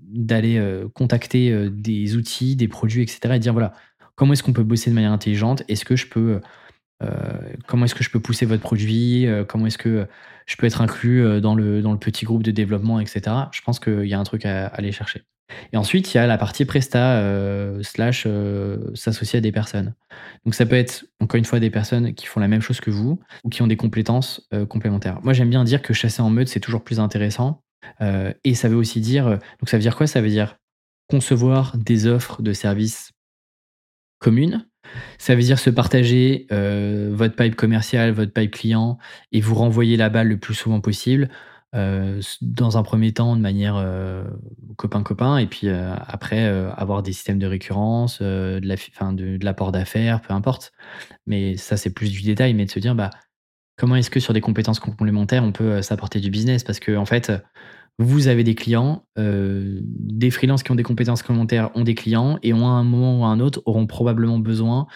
d'aller 0.09 0.63
contacter 0.95 1.69
des 1.71 2.17
outils, 2.17 2.57
des 2.57 2.69
produits, 2.69 3.03
etc. 3.03 3.35
et 3.35 3.39
dire 3.39 3.53
voilà 3.53 3.75
comment 4.15 4.35
est-ce 4.35 4.43
qu'on 4.43 4.53
peut 4.53 4.65
bosser 4.65 4.91
de 4.91 4.95
manière 4.95 5.13
intelligente? 5.13 5.63
Est-ce 5.69 5.85
que 5.85 5.97
je 5.97 6.07
peux 6.07 6.41
comment 7.67 7.85
est-ce 7.85 7.95
que 7.95 8.05
je 8.05 8.11
peux 8.11 8.21
pousser 8.21 8.47
votre 8.47 8.63
produit? 8.63 9.27
Comment 9.49 9.67
est-ce 9.67 9.79
que 9.79 10.07
je 10.47 10.57
peux 10.57 10.67
être 10.67 10.81
inclus 10.81 11.41
dans 11.41 11.55
le, 11.55 11.81
dans 11.81 11.93
le 11.93 11.99
petit 11.99 12.25
groupe 12.25 12.43
de 12.43 12.51
développement, 12.51 12.99
etc. 12.99 13.23
Je 13.53 13.63
pense 13.63 13.79
qu'il 13.79 14.07
y 14.07 14.15
a 14.15 14.19
un 14.19 14.25
truc 14.25 14.45
à 14.45 14.67
aller 14.67 14.91
chercher. 14.93 15.23
Et 15.73 15.77
ensuite, 15.77 16.13
il 16.13 16.17
y 16.17 16.21
a 16.21 16.27
la 16.27 16.39
partie 16.39 16.65
Presta 16.65 17.19
euh, 17.19 17.83
slash 17.83 18.25
euh, 18.27 18.95
s'associer 18.95 19.39
à 19.39 19.41
des 19.41 19.53
personnes. 19.53 19.95
Donc 20.45 20.55
ça 20.55 20.67
peut 20.67 20.77
être, 20.77 21.05
encore 21.21 21.39
une 21.39 21.45
fois, 21.45 21.61
des 21.61 21.71
personnes 21.71 22.15
qui 22.15 22.27
font 22.27 22.41
la 22.41 22.49
même 22.49 22.61
chose 22.61 22.81
que 22.81 22.91
vous 22.91 23.21
ou 23.45 23.49
qui 23.49 23.63
ont 23.63 23.67
des 23.67 23.77
compétences 23.77 24.47
euh, 24.53 24.67
complémentaires. 24.67 25.21
Moi, 25.23 25.33
j'aime 25.33 25.51
bien 25.51 25.65
dire 25.65 25.83
que 25.83 25.93
chasser 25.93 26.23
en 26.23 26.31
meute, 26.31 26.49
c'est 26.49 26.61
toujours 26.61 26.83
plus 26.83 27.01
intéressant. 27.01 27.63
et 28.45 28.55
ça 28.55 28.69
veut 28.69 28.77
aussi 28.77 29.01
dire, 29.01 29.25
donc 29.25 29.69
ça 29.69 29.77
veut 29.77 29.83
dire 29.83 29.97
quoi? 29.97 30.07
Ça 30.07 30.21
veut 30.21 30.29
dire 30.29 30.57
concevoir 31.09 31.77
des 31.77 32.07
offres 32.07 32.43
de 32.43 32.53
services 32.53 33.13
communes. 34.19 34.67
Ça 35.19 35.35
veut 35.35 35.43
dire 35.43 35.59
se 35.59 35.71
partager 35.71 36.47
votre 36.51 37.35
pipe 37.37 37.57
commercial, 37.57 38.13
votre 38.13 38.33
pipe 38.33 38.51
client 38.51 38.99
et 39.33 39.41
vous 39.41 39.55
renvoyer 39.55 39.97
la 39.97 40.09
balle 40.09 40.29
le 40.29 40.39
plus 40.39 40.55
souvent 40.55 40.81
possible 40.81 41.29
euh, 41.75 42.21
dans 42.41 42.77
un 42.77 42.83
premier 42.83 43.13
temps 43.13 43.37
de 43.37 43.41
manière 43.41 43.85
copain-copain, 44.77 45.39
et 45.39 45.47
puis 45.47 45.69
après 45.69 46.45
avoir 46.77 47.03
des 47.03 47.13
systèmes 47.13 47.39
de 47.39 47.47
récurrence, 47.47 48.21
de, 48.21 49.45
l'apport 49.45 49.73
d'affaires, 49.73 50.21
peu 50.21 50.33
importe. 50.33 50.73
Mais 51.27 51.57
ça, 51.57 51.77
c'est 51.77 51.91
plus 51.91 52.11
du 52.11 52.23
détail, 52.23 52.55
mais 52.55 52.65
de 52.65 52.71
se 52.71 52.79
dire, 52.79 52.95
bah, 52.95 53.11
comment 53.77 53.97
est-ce 53.97 54.11
que 54.11 54.21
sur 54.21 54.35
des 54.35 54.41
compétences 54.41 54.81
complémentaires, 54.81 55.45
on 55.45 55.53
peut 55.53 55.83
s'apporter 55.83 56.21
du 56.21 56.31
business? 56.31 56.65
Parce 56.65 56.81
que, 56.81 56.97
en 56.97 57.07
fait, 57.07 57.33
vous 57.99 58.29
avez 58.29 58.45
des 58.45 58.55
clients, 58.55 59.05
des 59.17 60.31
freelances 60.31 60.63
qui 60.63 60.71
ont 60.71 60.77
des 60.77 60.83
compétences 60.83 61.23
complémentaires 61.23 61.71
ont 61.75 61.85
des 61.85 61.95
clients, 61.95 62.39
et 62.43 62.53
ont 62.53 62.67
à 62.67 62.73
un 62.73 62.85
moment 62.85 63.21
ou 63.21 63.25
à 63.25 63.29
un 63.29 63.41
autre 63.41 63.63
auront 63.67 63.87
probablement 63.87 64.39
besoin 64.39 64.87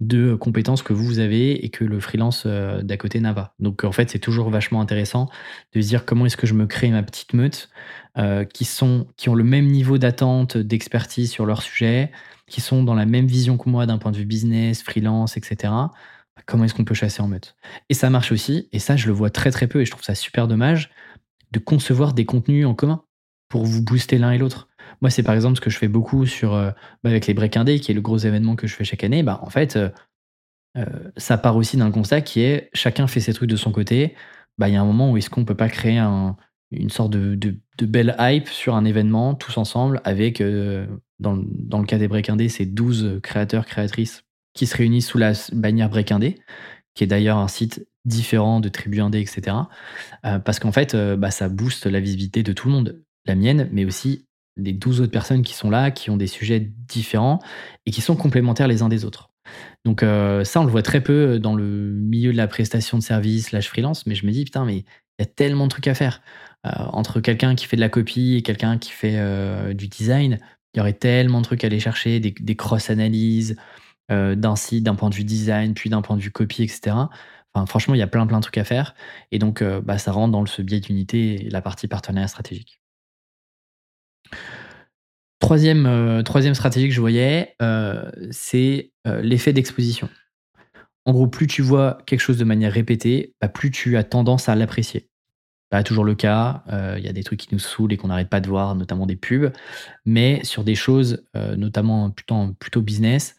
de 0.00 0.34
compétences 0.34 0.82
que 0.82 0.94
vous 0.94 1.18
avez 1.18 1.64
et 1.64 1.68
que 1.68 1.84
le 1.84 2.00
freelance 2.00 2.44
euh, 2.46 2.82
d'à 2.82 2.96
côté 2.96 3.20
n'a 3.20 3.34
pas. 3.34 3.54
Donc 3.60 3.84
en 3.84 3.92
fait, 3.92 4.10
c'est 4.10 4.18
toujours 4.18 4.48
vachement 4.50 4.80
intéressant 4.80 5.28
de 5.74 5.80
se 5.80 5.86
dire 5.86 6.06
comment 6.06 6.26
est-ce 6.26 6.38
que 6.38 6.46
je 6.46 6.54
me 6.54 6.66
crée 6.66 6.88
ma 6.88 7.02
petite 7.02 7.34
meute 7.34 7.68
euh, 8.16 8.44
qui, 8.44 8.64
sont, 8.64 9.06
qui 9.16 9.28
ont 9.28 9.34
le 9.34 9.44
même 9.44 9.66
niveau 9.66 9.98
d'attente, 9.98 10.56
d'expertise 10.56 11.30
sur 11.30 11.44
leur 11.44 11.62
sujet, 11.62 12.10
qui 12.46 12.62
sont 12.62 12.82
dans 12.82 12.94
la 12.94 13.06
même 13.06 13.26
vision 13.26 13.58
que 13.58 13.68
moi 13.68 13.84
d'un 13.86 13.98
point 13.98 14.10
de 14.10 14.16
vue 14.16 14.24
business, 14.24 14.82
freelance, 14.82 15.36
etc. 15.36 15.72
Comment 16.46 16.64
est-ce 16.64 16.74
qu'on 16.74 16.84
peut 16.84 16.94
chasser 16.94 17.20
en 17.20 17.28
meute? 17.28 17.54
Et 17.90 17.94
ça 17.94 18.08
marche 18.08 18.32
aussi, 18.32 18.68
et 18.72 18.78
ça 18.78 18.96
je 18.96 19.06
le 19.06 19.12
vois 19.12 19.30
très 19.30 19.50
très 19.50 19.66
peu 19.66 19.82
et 19.82 19.84
je 19.84 19.90
trouve 19.90 20.02
ça 20.02 20.14
super 20.14 20.48
dommage, 20.48 20.90
de 21.52 21.58
concevoir 21.58 22.14
des 22.14 22.24
contenus 22.24 22.66
en 22.66 22.74
commun 22.74 23.04
pour 23.50 23.66
vous 23.66 23.82
booster 23.82 24.16
l'un 24.16 24.30
et 24.30 24.38
l'autre. 24.38 24.70
Moi, 25.02 25.10
c'est 25.10 25.22
par 25.22 25.34
exemple 25.34 25.56
ce 25.56 25.60
que 25.60 25.68
je 25.68 25.76
fais 25.76 25.88
beaucoup 25.88 26.24
sur, 26.24 26.54
euh, 26.54 26.70
bah, 27.02 27.10
avec 27.10 27.26
les 27.26 27.34
Break 27.34 27.56
Indé, 27.58 27.80
qui 27.80 27.90
est 27.90 27.94
le 27.94 28.00
gros 28.00 28.16
événement 28.16 28.56
que 28.56 28.66
je 28.66 28.74
fais 28.74 28.84
chaque 28.84 29.04
année. 29.04 29.22
Bah, 29.22 29.40
en 29.42 29.50
fait, 29.50 29.76
euh, 29.76 29.90
euh, 30.78 30.84
ça 31.16 31.36
part 31.36 31.56
aussi 31.56 31.76
d'un 31.76 31.90
constat 31.90 32.22
qui 32.22 32.40
est 32.40 32.70
chacun 32.72 33.06
fait 33.06 33.20
ses 33.20 33.34
trucs 33.34 33.50
de 33.50 33.56
son 33.56 33.72
côté. 33.72 34.14
Bah, 34.56 34.68
il 34.68 34.74
y 34.74 34.76
a 34.76 34.80
un 34.80 34.86
moment 34.86 35.10
où 35.10 35.16
est-ce 35.16 35.28
qu'on 35.28 35.44
peut 35.44 35.56
pas 35.56 35.68
créer 35.68 35.98
une 35.98 36.90
sorte 36.90 37.10
de, 37.10 37.56
belle 37.82 38.14
hype 38.18 38.48
sur 38.48 38.74
un 38.74 38.84
événement 38.84 39.34
tous 39.34 39.56
ensemble 39.56 40.00
avec, 40.04 40.42
dans, 41.18 41.34
le 41.34 41.86
cas 41.86 41.98
des 41.98 42.08
Break 42.08 42.28
Indé, 42.28 42.48
c'est 42.48 42.66
12 42.66 43.20
créateurs, 43.22 43.64
créatrices 43.66 44.22
qui 44.52 44.66
se 44.66 44.76
réunissent 44.76 45.08
sous 45.08 45.18
la 45.18 45.32
bannière 45.52 45.88
Break 45.88 46.12
Indé, 46.12 46.38
qui 46.94 47.04
est 47.04 47.06
d'ailleurs 47.06 47.38
un 47.38 47.48
site 47.48 47.88
différent 48.04 48.60
de 48.60 48.68
Tribu 48.68 49.00
Indé, 49.00 49.20
etc. 49.20 49.56
parce 50.22 50.58
qu'en 50.58 50.72
fait, 50.72 50.94
ça 51.30 51.48
booste 51.48 51.86
la 51.86 52.00
visibilité 52.00 52.42
de 52.42 52.52
tout 52.52 52.68
le 52.68 52.74
monde, 52.74 53.02
la 53.26 53.34
mienne, 53.34 53.68
mais 53.72 53.84
aussi 53.84 54.26
des 54.56 54.72
12 54.72 55.00
autres 55.00 55.12
personnes 55.12 55.42
qui 55.42 55.54
sont 55.54 55.70
là, 55.70 55.90
qui 55.90 56.10
ont 56.10 56.16
des 56.16 56.26
sujets 56.26 56.60
différents 56.60 57.40
et 57.86 57.90
qui 57.90 58.00
sont 58.00 58.16
complémentaires 58.16 58.68
les 58.68 58.82
uns 58.82 58.88
des 58.88 59.04
autres. 59.04 59.30
Donc 59.84 60.02
euh, 60.02 60.44
ça, 60.44 60.60
on 60.60 60.64
le 60.64 60.70
voit 60.70 60.82
très 60.82 61.00
peu 61.00 61.38
dans 61.38 61.54
le 61.54 61.64
milieu 61.64 62.32
de 62.32 62.36
la 62.36 62.46
prestation 62.46 62.98
de 62.98 63.02
service, 63.02 63.48
slash 63.48 63.68
freelance, 63.68 64.06
mais 64.06 64.14
je 64.14 64.26
me 64.26 64.32
dis, 64.32 64.44
putain, 64.44 64.64
mais 64.64 64.78
il 64.78 64.84
y 65.20 65.22
a 65.22 65.26
tellement 65.26 65.64
de 65.64 65.70
trucs 65.70 65.88
à 65.88 65.94
faire. 65.94 66.22
Euh, 66.66 66.70
entre 66.92 67.20
quelqu'un 67.20 67.54
qui 67.54 67.66
fait 67.66 67.76
de 67.76 67.80
la 67.80 67.88
copie 67.88 68.36
et 68.36 68.42
quelqu'un 68.42 68.78
qui 68.78 68.90
fait 68.90 69.16
euh, 69.16 69.72
du 69.72 69.88
design, 69.88 70.38
il 70.74 70.78
y 70.78 70.80
aurait 70.80 70.92
tellement 70.92 71.40
de 71.40 71.44
trucs 71.44 71.64
à 71.64 71.68
aller 71.68 71.80
chercher, 71.80 72.20
des, 72.20 72.56
cross-analyses 72.56 73.56
d'un 74.08 74.56
site, 74.56 74.82
d'un 74.82 74.96
point 74.96 75.08
de 75.08 75.14
vue 75.14 75.24
design, 75.24 75.72
puis 75.74 75.88
d'un 75.88 76.02
point 76.02 76.16
de 76.16 76.20
vue 76.20 76.32
copie, 76.32 76.64
etc. 76.64 76.96
Enfin, 77.54 77.66
franchement, 77.66 77.94
il 77.94 77.98
y 77.98 78.02
a 78.02 78.08
plein, 78.08 78.26
plein 78.26 78.38
de 78.38 78.42
trucs 78.42 78.58
à 78.58 78.64
faire. 78.64 78.94
Et 79.30 79.38
donc, 79.38 79.62
bah, 79.62 79.98
ça 79.98 80.10
rentre 80.10 80.32
dans 80.32 80.44
ce 80.46 80.62
biais 80.62 80.80
d'unité 80.80 81.48
la 81.50 81.62
partie 81.62 81.86
partenariat 81.86 82.26
stratégique. 82.26 82.79
Troisième, 85.40 85.86
euh, 85.86 86.22
troisième 86.22 86.54
stratégie 86.54 86.88
que 86.88 86.94
je 86.94 87.00
voyais, 87.00 87.56
euh, 87.62 88.10
c'est 88.30 88.92
euh, 89.06 89.22
l'effet 89.22 89.54
d'exposition. 89.54 90.10
En 91.06 91.12
gros, 91.12 91.26
plus 91.26 91.46
tu 91.46 91.62
vois 91.62 91.98
quelque 92.06 92.20
chose 92.20 92.36
de 92.36 92.44
manière 92.44 92.70
répétée, 92.70 93.34
bah, 93.40 93.48
plus 93.48 93.70
tu 93.70 93.96
as 93.96 94.04
tendance 94.04 94.50
à 94.50 94.54
l'apprécier. 94.54 95.08
Pas 95.70 95.82
toujours 95.82 96.04
le 96.04 96.14
cas, 96.14 96.64
il 96.98 97.04
y 97.04 97.08
a 97.08 97.12
des 97.12 97.22
trucs 97.22 97.38
qui 97.38 97.48
nous 97.52 97.60
saoulent 97.60 97.92
et 97.92 97.96
qu'on 97.96 98.08
n'arrête 98.08 98.28
pas 98.28 98.40
de 98.40 98.48
voir, 98.48 98.74
notamment 98.74 99.06
des 99.06 99.14
pubs, 99.14 99.52
mais 100.04 100.40
sur 100.42 100.64
des 100.64 100.74
choses, 100.74 101.24
notamment 101.34 102.10
plutôt, 102.10 102.52
plutôt 102.58 102.82
business, 102.82 103.36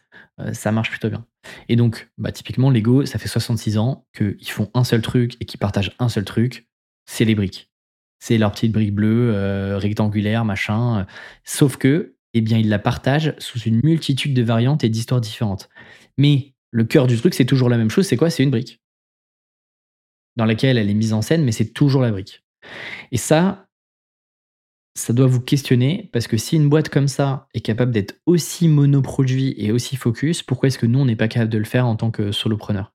ça 0.52 0.72
marche 0.72 0.88
plutôt 0.88 1.10
bien. 1.10 1.26
Et 1.68 1.76
donc, 1.76 2.10
bah, 2.16 2.32
typiquement, 2.32 2.70
Lego, 2.70 3.04
ça 3.04 3.18
fait 3.18 3.28
66 3.28 3.76
ans 3.76 4.06
qu'ils 4.16 4.50
font 4.50 4.70
un 4.72 4.82
seul 4.82 5.02
truc 5.02 5.36
et 5.40 5.44
qu'ils 5.44 5.60
partagent 5.60 5.94
un 5.98 6.08
seul 6.08 6.24
truc, 6.24 6.66
c'est 7.04 7.26
les 7.26 7.34
briques 7.34 7.71
c'est 8.22 8.38
leur 8.38 8.52
petite 8.52 8.70
brique 8.70 8.94
bleue, 8.94 9.32
euh, 9.34 9.78
rectangulaire, 9.78 10.44
machin. 10.44 11.08
Sauf 11.42 11.76
que, 11.76 12.14
eh 12.34 12.40
bien, 12.40 12.56
ils 12.56 12.68
la 12.68 12.78
partagent 12.78 13.34
sous 13.38 13.58
une 13.58 13.80
multitude 13.82 14.32
de 14.32 14.42
variantes 14.42 14.84
et 14.84 14.88
d'histoires 14.88 15.20
différentes. 15.20 15.68
Mais 16.16 16.54
le 16.70 16.84
cœur 16.84 17.08
du 17.08 17.16
truc, 17.16 17.34
c'est 17.34 17.46
toujours 17.46 17.68
la 17.68 17.76
même 17.76 17.90
chose. 17.90 18.06
C'est 18.06 18.16
quoi? 18.16 18.30
C'est 18.30 18.44
une 18.44 18.52
brique 18.52 18.80
dans 20.36 20.44
laquelle 20.44 20.78
elle 20.78 20.88
est 20.88 20.94
mise 20.94 21.12
en 21.12 21.20
scène, 21.20 21.42
mais 21.42 21.50
c'est 21.50 21.72
toujours 21.72 22.00
la 22.00 22.12
brique. 22.12 22.44
Et 23.10 23.16
ça, 23.16 23.66
ça 24.94 25.12
doit 25.12 25.26
vous 25.26 25.40
questionner 25.40 26.08
parce 26.12 26.28
que 26.28 26.36
si 26.36 26.54
une 26.54 26.68
boîte 26.68 26.90
comme 26.90 27.08
ça 27.08 27.48
est 27.54 27.60
capable 27.60 27.90
d'être 27.90 28.20
aussi 28.26 28.68
monoproduit 28.68 29.56
et 29.58 29.72
aussi 29.72 29.96
focus, 29.96 30.44
pourquoi 30.44 30.68
est-ce 30.68 30.78
que 30.78 30.86
nous, 30.86 31.00
on 31.00 31.06
n'est 31.06 31.16
pas 31.16 31.26
capable 31.26 31.50
de 31.50 31.58
le 31.58 31.64
faire 31.64 31.88
en 31.88 31.96
tant 31.96 32.12
que 32.12 32.30
solopreneur? 32.30 32.91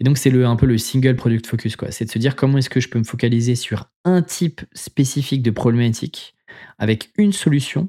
Et 0.00 0.04
donc, 0.04 0.18
c'est 0.18 0.32
un 0.44 0.56
peu 0.56 0.66
le 0.66 0.78
single 0.78 1.16
product 1.16 1.46
focus, 1.46 1.76
quoi. 1.76 1.90
C'est 1.90 2.04
de 2.04 2.10
se 2.10 2.18
dire 2.18 2.36
comment 2.36 2.58
est-ce 2.58 2.70
que 2.70 2.80
je 2.80 2.88
peux 2.88 2.98
me 2.98 3.04
focaliser 3.04 3.54
sur 3.54 3.86
un 4.04 4.22
type 4.22 4.62
spécifique 4.74 5.42
de 5.42 5.50
problématique 5.50 6.34
avec 6.78 7.10
une 7.18 7.32
solution, 7.32 7.88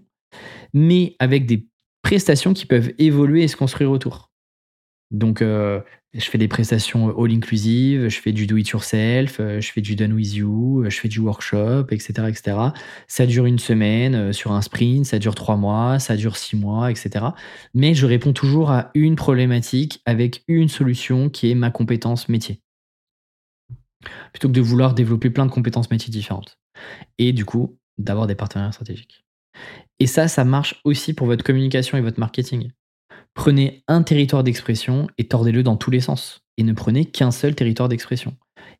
mais 0.74 1.16
avec 1.20 1.46
des 1.46 1.68
prestations 2.02 2.54
qui 2.54 2.66
peuvent 2.66 2.92
évoluer 2.98 3.44
et 3.44 3.48
se 3.48 3.56
construire 3.56 3.92
autour. 3.92 4.29
Donc, 5.12 5.42
euh, 5.42 5.82
je 6.14 6.26
fais 6.26 6.38
des 6.38 6.48
prestations 6.48 7.10
all-inclusive, 7.18 8.10
je 8.10 8.20
fais 8.20 8.32
du 8.32 8.46
do-it-yourself, 8.46 9.40
euh, 9.40 9.60
je 9.60 9.72
fais 9.72 9.82
du 9.82 9.96
done 9.96 10.14
with 10.14 10.34
you, 10.34 10.84
euh, 10.84 10.90
je 10.90 11.00
fais 11.00 11.08
du 11.08 11.20
workshop, 11.20 11.88
etc., 11.92 12.28
etc. 12.28 12.58
Ça 13.08 13.26
dure 13.26 13.46
une 13.46 13.60
semaine 13.60 14.34
sur 14.34 14.52
un 14.52 14.62
sprint, 14.62 15.06
ça 15.06 15.20
dure 15.20 15.36
trois 15.36 15.58
mois, 15.58 16.00
ça 16.00 16.16
dure 16.16 16.38
six 16.38 16.56
mois, 16.56 16.92
etc. 16.92 17.26
Mais 17.74 17.94
je 17.94 18.06
réponds 18.06 18.34
toujours 18.34 18.72
à 18.72 18.92
une 18.94 19.16
problématique 19.16 20.02
avec 20.06 20.44
une 20.48 20.70
solution 20.70 21.30
qui 21.30 21.50
est 21.50 21.56
ma 21.56 21.72
compétence 21.72 22.30
métier. 22.30 22.62
Plutôt 24.32 24.48
que 24.48 24.54
de 24.54 24.62
vouloir 24.62 24.94
développer 24.94 25.30
plein 25.30 25.46
de 25.46 25.52
compétences 25.52 25.92
métiers 25.92 26.12
différentes. 26.12 26.58
Et 27.18 27.34
du 27.34 27.46
coup, 27.46 27.78
d'avoir 27.98 28.28
des 28.28 28.36
partenaires 28.36 28.74
stratégiques. 28.74 29.26
Et 30.00 30.08
ça, 30.08 30.28
ça 30.28 30.46
marche 30.46 30.80
aussi 30.86 31.14
pour 31.14 31.28
votre 31.28 31.44
communication 31.44 31.98
et 31.98 32.02
votre 32.02 32.20
marketing. 32.20 32.72
Prenez 33.34 33.84
un 33.88 34.04
territoire 34.04 34.44
d'expression 34.44 35.08
et 35.18 35.28
tordez-le 35.28 35.64
dans 35.64 35.78
tous 35.78 35.92
les 35.92 36.02
sens. 36.02 36.42
Et 36.58 36.64
ne 36.64 36.74
prenez 36.74 37.06
qu'un 37.06 37.32
seul 37.32 37.56
territoire 37.56 37.88
d'expression 37.88 38.36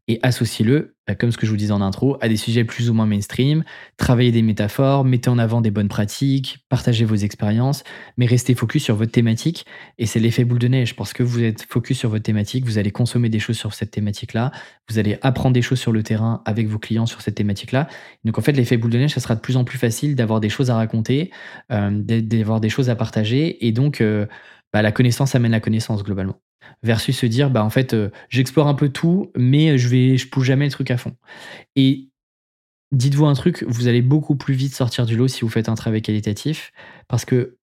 et 0.10 0.20
associez-le, 0.24 0.96
bah, 1.08 1.14
comme 1.14 1.32
ce 1.32 1.38
que 1.38 1.46
je 1.46 1.52
vous 1.52 1.58
disais 1.58 1.72
en 1.72 1.82
intro, 1.82 2.18
à 2.20 2.28
des 2.28 2.36
sujets 2.36 2.64
plus 2.64 2.90
ou 2.90 2.96
moins 2.96 3.06
mainstream, 3.06 3.64
travaillez 3.96 4.32
des 4.32 4.42
métaphores, 4.42 5.06
mettez 5.06 5.30
en 5.30 5.38
avant 5.38 5.62
des 5.62 5.70
bonnes 5.70 5.88
pratiques, 5.88 6.66
partagez 6.68 7.06
vos 7.06 7.16
expériences, 7.16 7.84
mais 8.18 8.26
restez 8.26 8.56
focus 8.56 8.84
sur 8.84 8.96
votre 8.96 9.12
thématique, 9.12 9.68
et 10.00 10.08
c'est 10.08 10.20
l'effet 10.20 10.46
boule 10.46 10.58
de 10.58 10.68
neige, 10.68 10.96
parce 10.96 11.14
que 11.14 11.22
vous 11.22 11.44
êtes 11.44 11.62
focus 11.62 12.00
sur 12.00 12.10
votre 12.10 12.24
thématique, 12.24 12.66
vous 12.66 12.80
allez 12.80 12.90
consommer 12.90 13.30
des 13.30 13.38
choses 13.38 13.58
sur 13.58 13.76
cette 13.76 13.92
thématique-là, 13.92 14.52
vous 14.90 14.98
allez 14.98 15.20
apprendre 15.22 15.54
des 15.54 15.62
choses 15.62 15.80
sur 15.80 15.92
le 15.92 16.02
terrain 16.02 16.42
avec 16.46 16.68
vos 16.68 16.80
clients 16.80 17.06
sur 17.06 17.22
cette 17.22 17.36
thématique-là. 17.36 17.88
Donc 18.26 18.40
en 18.40 18.42
fait, 18.42 18.54
l'effet 18.54 18.78
boule 18.78 18.90
de 18.90 18.98
neige, 18.98 19.14
ça 19.14 19.20
sera 19.20 19.36
de 19.36 19.42
plus 19.42 19.58
en 19.58 19.64
plus 19.64 19.78
facile 19.78 20.16
d'avoir 20.16 20.40
des 20.40 20.50
choses 20.50 20.72
à 20.72 20.76
raconter, 20.76 21.30
euh, 21.72 21.92
d'avoir 21.92 22.62
des 22.62 22.70
choses 22.70 22.90
à 22.90 22.96
partager, 22.96 23.64
et 23.68 23.72
donc 23.72 24.02
euh, 24.02 24.26
bah, 24.74 24.82
la 24.82 24.92
connaissance 24.92 25.36
amène 25.36 25.52
la 25.52 25.60
connaissance 25.60 26.04
globalement 26.04 26.40
versus 26.84 27.18
se 27.18 27.26
dire 27.26 27.50
bah 27.50 27.64
en 27.64 27.70
fait 27.70 27.94
euh, 27.94 28.10
j'explore 28.30 28.68
un 28.68 28.74
peu 28.74 28.90
tout 28.90 29.32
mais 29.36 29.78
je 29.78 29.88
vais 29.88 30.18
je 30.18 30.28
pousse 30.28 30.46
jamais 30.46 30.66
le 30.66 30.72
truc 30.72 30.92
à 30.92 30.98
fond. 30.98 31.16
Et 31.76 32.10
dites-vous 32.92 33.26
un 33.26 33.34
truc 33.34 33.64
vous 33.68 33.88
allez 33.88 34.02
beaucoup 34.02 34.36
plus 34.36 34.54
vite 34.54 34.74
sortir 34.74 35.06
du 35.06 35.16
lot 35.16 35.28
si 35.28 35.42
vous 35.42 35.50
faites 35.50 35.70
un 35.70 35.76
travail 35.76 36.02
qualitatif 36.02 36.72
parce 37.08 37.26
que 37.26 37.58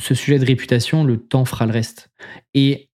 ce 0.00 0.14
sujet 0.14 0.38
de 0.38 0.44
réputation 0.44 1.04
le 1.04 1.18
temps 1.18 1.44
fera 1.44 1.66
le 1.66 1.72
reste. 1.72 2.10
Et 2.54 2.90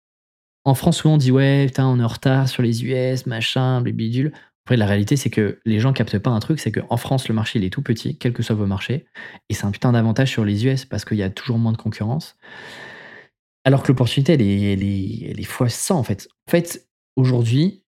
en 0.65 0.75
France 0.75 0.99
souvent 0.99 1.15
on 1.15 1.19
dit 1.19 1.31
ouais 1.31 1.67
putain 1.67 1.87
on 1.87 2.01
est 2.01 2.05
en 2.05 2.09
retard 2.09 2.49
sur 2.49 2.63
les 2.63 2.85
US 2.85 3.27
machin 3.27 3.81
bidule 3.81 4.33
après 4.65 4.77
la 4.77 4.85
réalité 4.85 5.17
c'est 5.17 5.31
que 5.31 5.61
les 5.65 5.81
gens 5.81 5.95
captent 5.95 6.19
pas 6.19 6.31
un 6.31 6.41
truc 6.41 6.61
c'est 6.61 6.73
qu'en 6.73 6.99
France 6.99 7.29
le 7.29 7.35
marché 7.35 7.59
il 7.59 7.65
est 7.65 7.71
tout 7.71 7.81
petit 7.81 8.19
quel 8.19 8.35
que 8.35 8.43
soit 8.43 8.55
vos 8.55 8.67
marchés 8.67 9.07
et 9.49 9.55
c'est 9.55 9.65
un 9.65 9.71
putain 9.71 9.93
d'avantage 9.93 10.31
sur 10.31 10.45
les 10.45 10.67
US 10.67 10.85
parce 10.85 11.07
qu'il 11.07 11.17
y 11.17 11.23
a 11.23 11.31
toujours 11.31 11.59
moins 11.59 11.73
de 11.73 11.79
concurrence 11.79 12.37
alors 13.69 13.83
que 13.83 13.89
l'opportunité, 13.89 14.33
elle 14.33 14.41
est, 14.41 14.73
elle, 14.73 14.83
est, 14.83 15.31
elle 15.31 15.41
est 15.41 15.45
fois 15.45 15.69
100 15.69 15.99
en 15.99 16.03
fait. 16.03 16.27
En 16.49 16.51
fait, 16.51 16.89
aujourd'hui, 17.17 17.83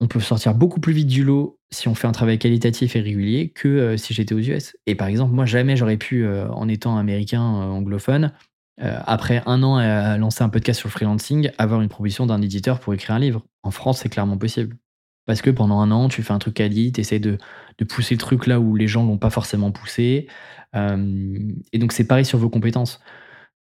on 0.00 0.06
peut 0.06 0.20
sortir 0.20 0.54
beaucoup 0.54 0.80
plus 0.80 0.92
vite 0.92 1.06
du 1.06 1.24
lot 1.24 1.58
si 1.70 1.88
on 1.88 1.94
fait 1.94 2.06
un 2.06 2.12
travail 2.12 2.38
qualitatif 2.38 2.94
et 2.94 3.00
régulier 3.00 3.48
que 3.48 3.68
euh, 3.68 3.96
si 3.96 4.12
j'étais 4.12 4.34
aux 4.34 4.38
US. 4.38 4.76
Et 4.84 4.94
par 4.94 5.08
exemple, 5.08 5.32
moi, 5.32 5.46
jamais 5.46 5.76
j'aurais 5.76 5.96
pu, 5.96 6.26
euh, 6.26 6.46
en 6.50 6.68
étant 6.68 6.98
américain 6.98 7.40
euh, 7.40 7.70
anglophone, 7.70 8.32
après 8.78 9.42
un 9.46 9.62
an 9.62 9.76
à 9.76 10.16
lancer 10.18 10.42
un 10.42 10.48
podcast 10.48 10.80
sur 10.80 10.88
le 10.88 10.92
freelancing, 10.92 11.50
avoir 11.56 11.82
une 11.82 11.88
proposition 11.88 12.26
d'un 12.26 12.42
éditeur 12.42 12.80
pour 12.80 12.92
écrire 12.92 13.14
un 13.14 13.18
livre. 13.20 13.46
En 13.62 13.70
France, 13.70 14.00
c'est 14.00 14.08
clairement 14.08 14.36
possible. 14.36 14.76
Parce 15.24 15.40
que 15.40 15.50
pendant 15.50 15.78
un 15.80 15.92
an, 15.92 16.08
tu 16.08 16.22
fais 16.24 16.32
un 16.32 16.40
truc 16.40 16.54
quali, 16.54 16.90
tu 16.90 17.00
essaies 17.00 17.20
de, 17.20 17.38
de, 17.78 17.84
pousser 17.84 18.14
le 18.16 18.18
truc 18.18 18.48
là 18.48 18.58
où 18.58 18.74
les 18.74 18.88
gens 18.88 19.06
l'ont 19.06 19.18
pas 19.18 19.30
forcément 19.30 19.70
poussé. 19.70 20.26
et 20.74 21.78
donc, 21.78 21.92
c'est 21.92 22.04
pareil 22.04 22.24
sur 22.24 22.38
vos 22.38 22.50
compétences. 22.50 22.98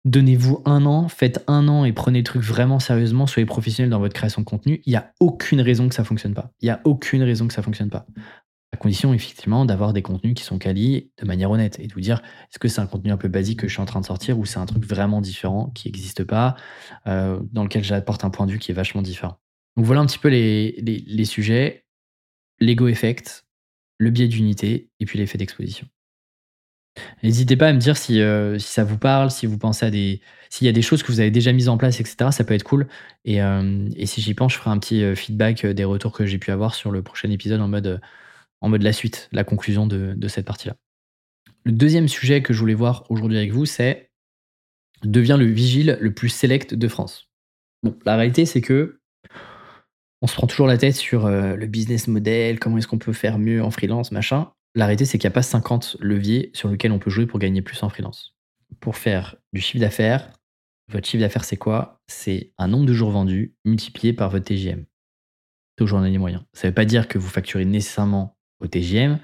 Donnez-vous 0.09 0.63
un 0.65 0.87
an, 0.87 1.07
faites 1.09 1.45
un 1.49 1.69
an 1.69 1.85
et 1.85 1.93
prenez 1.93 2.21
le 2.21 2.25
truc 2.25 2.41
vraiment 2.41 2.79
sérieusement, 2.81 3.27
soyez 3.27 3.45
professionnel 3.45 3.91
dans 3.91 3.99
votre 3.99 4.15
création 4.15 4.41
de 4.41 4.47
contenu. 4.47 4.81
Il 4.87 4.91
n'y 4.91 4.97
a 4.97 5.13
aucune 5.21 5.61
raison 5.61 5.87
que 5.87 5.95
ça 5.95 6.03
fonctionne 6.03 6.33
pas. 6.33 6.51
Il 6.63 6.65
n'y 6.65 6.71
a 6.71 6.81
aucune 6.85 7.23
raison 7.23 7.47
que 7.47 7.53
ça 7.53 7.61
fonctionne 7.61 7.91
pas. 7.91 8.07
À 8.73 8.79
condition, 8.79 9.13
effectivement, 9.13 9.67
d'avoir 9.67 9.93
des 9.93 10.01
contenus 10.01 10.33
qui 10.33 10.45
sont 10.45 10.57
quali 10.57 11.11
de 11.21 11.27
manière 11.27 11.51
honnête 11.51 11.79
et 11.79 11.87
de 11.87 11.93
vous 11.93 12.01
dire 12.01 12.23
est-ce 12.51 12.59
que 12.59 12.69
c'est 12.69 12.81
un 12.81 12.87
contenu 12.87 13.11
un 13.11 13.19
peu 13.19 13.29
basique 13.29 13.61
que 13.61 13.69
je 13.69 13.75
suis 13.75 13.83
en 13.83 13.87
train 13.87 14.01
de 14.01 14.07
sortir 14.07 14.39
ou 14.39 14.47
c'est 14.47 14.59
un 14.59 14.65
truc 14.65 14.87
vraiment 14.87 15.21
différent 15.21 15.71
qui 15.75 15.89
n'existe 15.89 16.25
pas, 16.25 16.57
euh, 17.07 17.39
dans 17.53 17.63
lequel 17.63 17.85
j'apporte 17.85 18.25
un 18.25 18.31
point 18.31 18.47
de 18.47 18.53
vue 18.53 18.59
qui 18.59 18.71
est 18.71 18.75
vachement 18.75 19.03
différent. 19.03 19.37
Donc 19.77 19.85
voilà 19.85 20.01
un 20.01 20.07
petit 20.07 20.19
peu 20.19 20.29
les 20.31 21.25
sujets 21.27 21.85
l'ego 22.61 22.89
effect, 22.89 23.47
le 23.99 24.11
biais 24.11 24.29
d'unité 24.29 24.91
et 25.01 25.05
puis 25.05 25.19
l'effet 25.19 25.39
d'exposition. 25.39 25.87
N'hésitez 27.23 27.57
pas 27.57 27.69
à 27.69 27.73
me 27.73 27.79
dire 27.79 27.95
euh, 28.11 28.59
si, 28.59 28.69
ça 28.69 28.85
vous 28.85 28.99
parle, 28.99 29.31
si 29.31 29.47
vous 29.47 29.59
pensez 29.59 29.87
à 29.87 29.91
des. 29.91 30.21
S'il 30.51 30.67
y 30.67 30.71
a 30.71 30.73
des 30.73 30.83
choses 30.83 31.03
que 31.03 31.13
vous 31.13 31.21
avez 31.21 31.31
déjà 31.31 31.53
mises 31.53 31.69
en 31.69 31.77
place, 31.77 32.01
etc. 32.01 32.31
Ça 32.31 32.45
peut 32.45 32.55
être 32.55 32.63
cool. 32.63 32.89
Et, 33.25 33.43
euh, 33.43 33.89
si 34.05 34.21
j'y 34.23 34.35
pense, 34.35 34.55
je 34.55 34.59
ferai 34.59 34.71
un 34.71 34.79
petit 34.79 35.03
euh, 35.03 35.15
feedback 35.15 35.67
des 35.67 35.85
retours 35.85 36.13
que 36.13 36.25
j'ai 36.25 36.39
pu 36.39 36.51
avoir 36.51 36.75
sur 36.75 36.91
le 36.91 37.03
prochain 37.03 37.31
épisode 37.31 37.61
en 37.61 37.69
mode, 37.69 38.01
en 38.61 38.71
la 38.71 38.93
suite, 38.93 39.29
la 39.33 39.45
conclusion 39.45 39.87
de, 39.87 40.29
cette 40.29 40.47
partie-là. 40.47 40.77
Le 41.65 41.73
deuxième 41.73 42.09
sujet 42.09 42.43
que 42.43 42.53
je 42.53 42.61
voulais 42.61 42.75
voir 42.75 43.05
aujourd'hui 43.11 43.37
avec 43.37 43.53
vous, 43.53 43.67
c'est 43.67 44.11
devient 45.05 45.37
le 45.39 45.45
vigile 45.47 45.99
le 46.01 46.13
plus 46.13 46.31
select 46.31 46.75
de 46.75 46.89
France. 46.89 47.29
Bon, 47.83 47.97
la 48.07 48.17
réalité, 48.17 48.47
c'est 48.47 48.63
que 48.63 49.01
on 50.23 50.27
se 50.27 50.35
prend 50.35 50.47
toujours 50.47 50.67
la 50.67 50.79
tête 50.79 50.97
sur 50.97 51.29
le 51.29 51.67
business 51.67 52.09
model, 52.09 52.59
comment 52.59 52.79
est-ce 52.79 52.89
qu'on 52.89 52.99
peut 52.99 53.13
faire 53.13 53.39
mieux 53.39 53.63
en 53.63 53.71
freelance, 53.71 54.11
machin. 54.11 54.51
La 54.75 54.87
réalité, 54.87 55.05
c'est 55.05 55.19
qu'il 55.19 55.29
n'y 55.29 55.33
a 55.33 55.35
pas 55.35 55.43
50 55.43 55.97
leviers 56.01 56.51
sur 56.55 56.69
lesquels 56.69 56.93
on 56.93 56.99
peut 56.99 57.11
jouer 57.11 57.27
pour 57.27 57.39
gagner 57.39 57.63
plus 57.63 57.83
en 57.83 57.89
freelance. 57.89 58.37
Pour 58.81 58.97
faire 58.97 59.37
du 59.53 59.61
chiffre 59.61 59.81
d'affaires, 59.81 60.31
votre 60.91 61.07
chiffre 61.07 61.21
d'affaires, 61.21 61.45
c'est 61.45 61.57
quoi? 61.57 62.01
C'est 62.07 62.53
un 62.59 62.69
nombre 62.69 62.87
de 62.87 62.95
jours 62.95 63.11
vendus 63.11 63.55
multiplié 63.65 64.13
par 64.13 64.31
votre 64.31 64.45
TGM, 64.45 64.85
taux 65.77 65.87
journalier 65.87 66.19
moyen. 66.19 66.47
Ça 66.53 66.67
ne 66.67 66.71
veut 66.71 66.75
pas 66.75 66.85
dire 66.85 67.09
que 67.09 67.19
vous 67.19 67.29
facturez 67.29 67.65
nécessairement 67.65 68.37
au 68.61 68.67
TGM, 68.67 69.19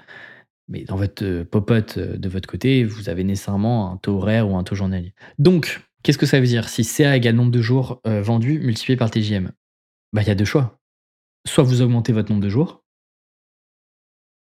mais 0.67 0.83
dans 0.83 0.95
votre 0.95 1.23
euh, 1.23 1.43
popote 1.43 1.97
euh, 1.97 2.17
de 2.17 2.29
votre 2.29 2.47
côté, 2.47 2.83
vous 2.83 3.09
avez 3.09 3.23
nécessairement 3.23 3.91
un 3.91 3.97
taux 3.97 4.17
horaire 4.17 4.49
ou 4.49 4.57
un 4.57 4.63
taux 4.63 4.75
journalier. 4.75 5.13
Donc, 5.39 5.81
qu'est-ce 6.03 6.17
que 6.17 6.25
ça 6.25 6.39
veut 6.39 6.47
dire? 6.47 6.69
Si 6.69 6.83
CA 6.83 7.15
égale 7.15 7.35
nombre 7.35 7.51
de 7.51 7.61
jours 7.61 8.01
euh, 8.07 8.21
vendus 8.21 8.59
multiplié 8.59 8.97
par 8.97 9.11
TGM, 9.11 9.51
bah, 10.13 10.21
il 10.21 10.27
y 10.27 10.31
a 10.31 10.35
deux 10.35 10.45
choix. 10.45 10.79
Soit 11.47 11.63
vous 11.63 11.81
augmentez 11.81 12.13
votre 12.13 12.31
nombre 12.31 12.43
de 12.43 12.49
jours 12.49 12.84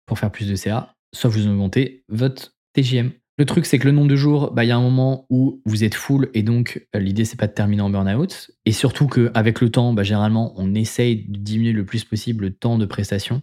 pour 0.06 0.20
faire 0.20 0.32
plus 0.32 0.50
de 0.50 0.56
CA, 0.56 0.96
soit 1.14 1.30
vous 1.30 1.48
augmentez 1.48 2.04
votre 2.10 2.56
TGM. 2.74 3.12
Le 3.40 3.46
truc, 3.46 3.66
c'est 3.66 3.80
que 3.80 3.86
le 3.86 3.92
nombre 3.92 4.10
de 4.10 4.16
jours, 4.16 4.52
bah, 4.52 4.64
il 4.64 4.68
y 4.68 4.72
a 4.72 4.78
un 4.78 4.82
moment 4.82 5.26
où 5.30 5.62
vous 5.66 5.84
êtes 5.84 5.96
full 5.96 6.30
et 6.36 6.44
donc 6.44 6.86
euh, 6.96 7.00
l'idée, 7.00 7.26
c'est 7.26 7.38
pas 7.38 7.48
de 7.48 7.54
terminer 7.54 7.82
en 7.82 7.90
burn-out. 7.90 8.52
Et 8.66 8.72
surtout 8.72 9.08
qu'avec 9.08 9.60
le 9.60 9.72
temps, 9.72 9.94
bah, 9.94 10.04
généralement, 10.04 10.54
on 10.56 10.76
essaye 10.76 11.26
de 11.28 11.40
diminuer 11.40 11.72
le 11.72 11.84
plus 11.84 12.04
possible 12.04 12.46
le 12.46 12.54
temps 12.54 12.78
de 12.78 12.86
prestation 12.86 13.42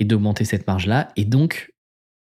et 0.00 0.04
d'augmenter 0.04 0.44
cette 0.44 0.66
marge-là. 0.66 1.12
Et 1.14 1.24
donc, 1.24 1.72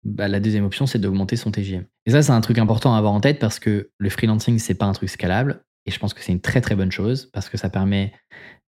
bah, 0.04 0.28
la 0.28 0.40
deuxième 0.40 0.66
option, 0.66 0.86
c'est 0.86 1.00
d'augmenter 1.00 1.36
son 1.36 1.52
TGM. 1.52 1.86
Et 2.06 2.12
ça, 2.12 2.22
c'est 2.22 2.32
un 2.32 2.42
truc 2.42 2.60
important 2.60 2.94
à 2.94 3.00
avoir 3.00 3.14
en 3.14 3.22
tête 3.22 3.40
parce 3.40 3.60
que 3.60 3.90
le 3.98 4.10
freelancing, 4.10 4.60
c'est 4.60 4.76
pas 4.76 4.86
un 4.86 4.94
truc 4.94 5.10
scalable. 5.10 5.64
Et 5.88 5.92
je 5.92 5.98
pense 5.98 6.14
que 6.14 6.22
c'est 6.22 6.32
une 6.32 6.42
très 6.42 6.62
très 6.62 6.76
bonne 6.76 6.92
chose 6.92 7.30
parce 7.34 7.50
que 7.50 7.58
ça 7.58 7.70
permet 7.70 8.14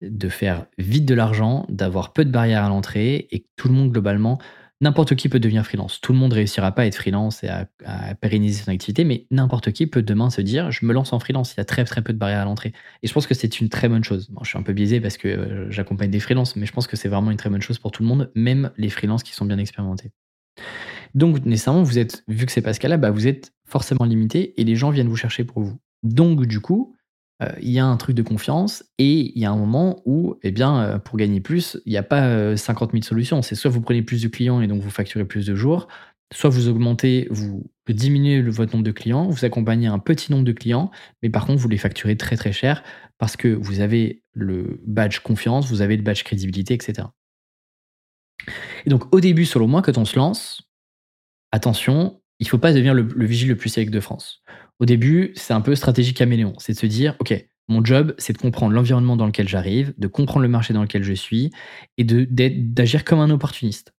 de 0.03 0.29
faire 0.29 0.66
vite 0.77 1.07
de 1.07 1.14
l'argent, 1.14 1.64
d'avoir 1.70 2.12
peu 2.12 2.25
de 2.25 2.31
barrières 2.31 2.64
à 2.64 2.68
l'entrée 2.68 3.29
et 3.31 3.41
que 3.41 3.47
tout 3.57 3.68
le 3.68 3.75
monde, 3.75 3.93
globalement, 3.93 4.39
N'importe 4.85 5.14
qui 5.14 5.30
peut 5.30 5.41
devenir 5.41 5.64
freelance. 5.64 5.99
Tout 6.03 6.12
le 6.12 6.18
monde 6.18 6.35
réussira 6.35 6.70
pas 6.72 6.82
à 6.82 6.85
être 6.85 6.97
freelance 6.97 7.43
et 7.43 7.49
à, 7.49 7.66
pérenniser 8.20 8.64
son 8.64 8.70
activité, 8.70 9.05
mais 9.05 9.26
n'importe 9.30 9.72
qui 9.72 9.87
peut 9.87 10.03
demain 10.03 10.28
se 10.28 10.43
dire 10.43 10.70
je 10.70 10.85
me 10.85 10.93
lance 10.93 11.14
en 11.14 11.18
freelance. 11.18 11.55
Il 11.55 11.57
y 11.57 11.61
a 11.61 11.64
très 11.64 11.87
très 11.87 12.03
peu 12.03 12.12
de 12.12 12.18
barrières 12.18 12.43
à 12.43 12.45
l'entrée. 12.45 12.74
Et 13.03 13.07
je 13.07 13.12
pense 13.14 13.26
que 13.26 13.32
c'est 13.32 13.61
une 13.62 13.70
très 13.70 13.89
bonne 13.89 14.05
chose. 14.05 14.30
je 14.43 14.47
suis 14.47 14.59
un 14.59 14.62
peu 14.62 14.74
biaisé 14.74 15.01
parce 15.01 15.16
que 15.16 15.28
euh, 15.28 15.70
j'accompagne 15.70 16.11
des 16.11 16.20
freelances, 16.20 16.55
mais 16.55 16.66
je 16.66 16.72
pense 16.72 16.87
que 16.87 16.99
c'est 16.99 17.09
vraiment 17.09 17.30
une 17.30 17.39
très 17.39 17.49
bonne 17.49 17.62
chose 17.62 17.78
pour 17.78 17.93
tout 17.93 18.03
le 18.03 18.09
monde, 18.11 18.30
même 18.35 18.72
les 18.76 18.91
freelances 18.91 19.22
qui 19.22 19.32
sont 19.32 19.47
bien 19.47 19.57
expérimentés. 19.57 20.11
Donc 21.14 21.43
nécessairement, 21.47 21.82
vous 21.82 21.99
êtes, 21.99 22.22
vu 22.28 22.45
que 22.45 22.53
c'est 22.53 22.61
pas 22.61 22.74
ce 22.74 22.80
cas-là, 22.80 22.99
bah, 22.99 23.11
vous 23.11 23.26
êtes 23.26 23.55
forcément 23.66 24.05
limité 24.05 24.61
et 24.61 24.64
les 24.64 24.76
gens 24.76 24.91
viennent 24.91 25.09
vous 25.09 25.16
chercher 25.16 25.45
pour 25.45 25.62
vous. 25.62 25.78
Donc 26.03 26.45
du 26.45 26.61
coup, 26.61 26.95
il 27.61 27.70
y 27.70 27.78
a 27.78 27.85
un 27.85 27.97
truc 27.97 28.14
de 28.16 28.22
confiance 28.22 28.85
et 28.99 29.32
il 29.35 29.39
y 29.39 29.45
a 29.45 29.51
un 29.51 29.57
moment 29.57 30.03
où, 30.05 30.39
eh 30.43 30.51
bien, 30.51 30.80
euh, 30.82 30.99
pour 30.99 31.16
gagner 31.16 31.41
plus, 31.41 31.78
il 31.85 31.91
n'y 31.91 31.97
a 31.97 32.03
pas 32.03 32.57
50 32.57 32.91
euh, 32.91 32.93
000 32.93 33.03
solutions. 33.03 33.43
C'est 33.43 33.55
soit 33.55 33.70
vous 33.70 33.80
prenez 33.80 34.03
plus 34.03 34.22
de 34.22 34.28
clients 34.28 34.61
et 34.61 34.66
donc 34.66 34.82
vous 34.82 34.91
facturez 34.91 35.24
plus 35.24 35.47
de 35.47 35.55
jours, 35.55 35.89
soit 36.32 36.51
vous 36.51 36.68
augmentez, 36.68 37.26
vous 37.30 37.64
diminuez 37.89 38.43
votre 38.43 38.72
nombre 38.72 38.85
de 38.85 38.93
clients, 38.93 39.28
vous 39.28 39.45
accompagnez 39.45 39.87
un 39.87 39.99
petit 39.99 40.32
nombre 40.32 40.45
de 40.45 40.53
clients, 40.53 40.91
mais 41.22 41.30
par 41.30 41.47
contre, 41.47 41.61
vous 41.61 41.68
les 41.68 41.78
facturez 41.78 42.16
très 42.16 42.37
très 42.37 42.53
cher 42.53 42.82
parce 43.18 43.37
que 43.37 43.49
vous 43.49 43.80
avez 43.80 44.22
le 44.32 44.80
badge 44.87 45.20
confiance, 45.20 45.68
vous 45.68 45.82
avez 45.82 45.97
le 45.97 46.03
badge 46.03 46.22
crédibilité, 46.22 46.74
etc. 46.74 47.09
Et 48.87 48.91
donc, 48.91 49.14
au 49.14 49.20
début, 49.20 49.45
selon 49.45 49.66
moi, 49.66 49.82
quand 49.82 49.99
on 49.99 50.05
se 50.05 50.16
lance, 50.16 50.62
attention, 51.53 52.20
il 52.39 52.45
ne 52.45 52.49
faut 52.49 52.59
pas 52.59 52.72
devenir 52.72 52.95
le, 52.95 53.03
le 53.03 53.26
vigile 53.26 53.49
le 53.49 53.57
plus 53.57 53.70
sec 53.70 53.91
de 53.91 54.01
France. 54.01 54.43
Au 54.81 54.87
début, 54.87 55.33
c'est 55.37 55.53
un 55.53 55.61
peu 55.61 55.75
stratégique 55.75 56.16
caméléon. 56.16 56.55
C'est 56.59 56.72
de 56.72 56.79
se 56.79 56.87
dire, 56.87 57.16
OK, 57.20 57.35
mon 57.68 57.85
job, 57.85 58.14
c'est 58.18 58.35
de 58.35 58.39
comprendre 58.39 58.75
l'environnement 58.75 59.16
dans 59.16 59.27
lequel 59.27 59.49
j'arrive, 59.49 59.95
de 59.97 60.07
comprendre 60.07 60.43
le 60.43 60.49
marché 60.49 60.75
dans 60.75 60.83
lequel 60.83 61.03
je 61.03 61.14
suis 61.14 61.51
et 61.97 62.05
d'agir 62.05 63.05
comme 63.05 63.20
un 63.20 63.31
opportuniste. 63.31 63.95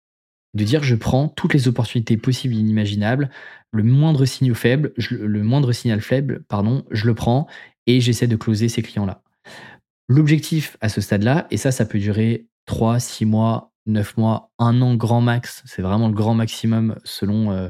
De 0.53 0.63
dire, 0.63 0.83
je 0.83 0.95
prends 0.95 1.27
toutes 1.27 1.53
les 1.53 1.67
opportunités 1.67 2.15
possibles 2.15 2.53
et 2.53 2.59
inimaginables, 2.59 3.29
le 3.71 3.83
moindre 3.83 4.25
signal 4.25 4.55
faible, 4.55 4.93
le 5.09 5.43
moindre 5.43 5.71
signal 5.71 5.99
faible, 5.99 6.43
pardon, 6.47 6.85
je 6.91 7.05
le 7.07 7.15
prends 7.15 7.47
et 7.87 7.99
j'essaie 7.99 8.27
de 8.27 8.35
closer 8.35 8.69
ces 8.69 8.81
clients-là. 8.81 9.21
L'objectif 10.07 10.77
à 10.81 10.89
ce 10.89 11.01
stade-là, 11.01 11.47
et 11.49 11.57
ça, 11.57 11.71
ça 11.71 11.85
peut 11.85 11.99
durer 11.99 12.47
3, 12.67 12.99
6 12.99 13.25
mois, 13.25 13.73
9 13.87 14.17
mois, 14.17 14.51
un 14.59 14.81
an 14.81 14.95
grand 14.95 15.21
max, 15.21 15.63
c'est 15.65 15.81
vraiment 15.81 16.07
le 16.07 16.13
grand 16.13 16.35
maximum 16.35 16.95
selon 17.03 17.51
euh, 17.51 17.69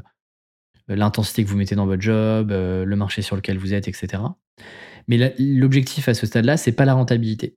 l'intensité 0.87 1.43
que 1.43 1.49
vous 1.49 1.57
mettez 1.57 1.75
dans 1.75 1.85
votre 1.85 2.01
job, 2.01 2.51
euh, 2.51 2.85
le 2.85 2.95
marché 2.95 3.21
sur 3.21 3.35
lequel 3.35 3.57
vous 3.57 3.73
êtes, 3.73 3.87
etc. 3.87 4.23
Mais 5.07 5.35
l'objectif 5.39 6.07
à 6.09 6.13
ce 6.13 6.25
stade-là, 6.25 6.57
c'est 6.57 6.71
pas 6.71 6.85
la 6.85 6.93
rentabilité. 6.93 7.55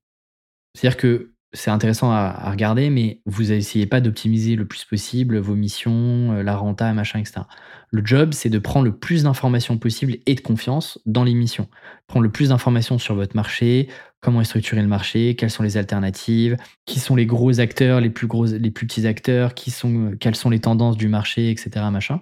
C'est-à-dire 0.74 0.96
que 0.96 1.32
c'est 1.54 1.70
intéressant 1.70 2.10
à, 2.12 2.50
regarder, 2.50 2.90
mais 2.90 3.22
vous 3.24 3.52
essayez 3.52 3.86
pas 3.86 4.02
d'optimiser 4.02 4.54
le 4.54 4.66
plus 4.66 4.84
possible 4.84 5.38
vos 5.38 5.54
missions, 5.54 6.32
euh, 6.32 6.42
la 6.42 6.56
renta, 6.56 6.92
machin, 6.92 7.20
etc. 7.20 7.40
Le 7.90 8.04
job, 8.04 8.34
c'est 8.34 8.50
de 8.50 8.58
prendre 8.58 8.84
le 8.84 8.96
plus 8.96 9.22
d'informations 9.22 9.78
possible 9.78 10.18
et 10.26 10.34
de 10.34 10.40
confiance 10.40 11.00
dans 11.06 11.24
les 11.24 11.32
missions. 11.32 11.68
Prendre 12.06 12.24
le 12.24 12.30
plus 12.30 12.50
d'informations 12.50 12.98
sur 12.98 13.14
votre 13.14 13.34
marché, 13.34 13.88
comment 14.20 14.42
est 14.42 14.44
structuré 14.44 14.82
le 14.82 14.88
marché, 14.88 15.36
quelles 15.36 15.50
sont 15.50 15.62
les 15.62 15.78
alternatives, 15.78 16.58
qui 16.84 17.00
sont 17.00 17.16
les 17.16 17.26
gros 17.26 17.60
acteurs, 17.60 18.00
les 18.02 18.10
plus 18.10 18.26
gros, 18.26 18.44
les 18.44 18.70
plus 18.70 18.86
petits 18.86 19.06
acteurs, 19.06 19.54
qui 19.54 19.70
sont, 19.70 20.16
quelles 20.20 20.36
sont 20.36 20.50
les 20.50 20.60
tendances 20.60 20.98
du 20.98 21.08
marché, 21.08 21.50
etc. 21.50 21.86
Machin. 21.90 22.20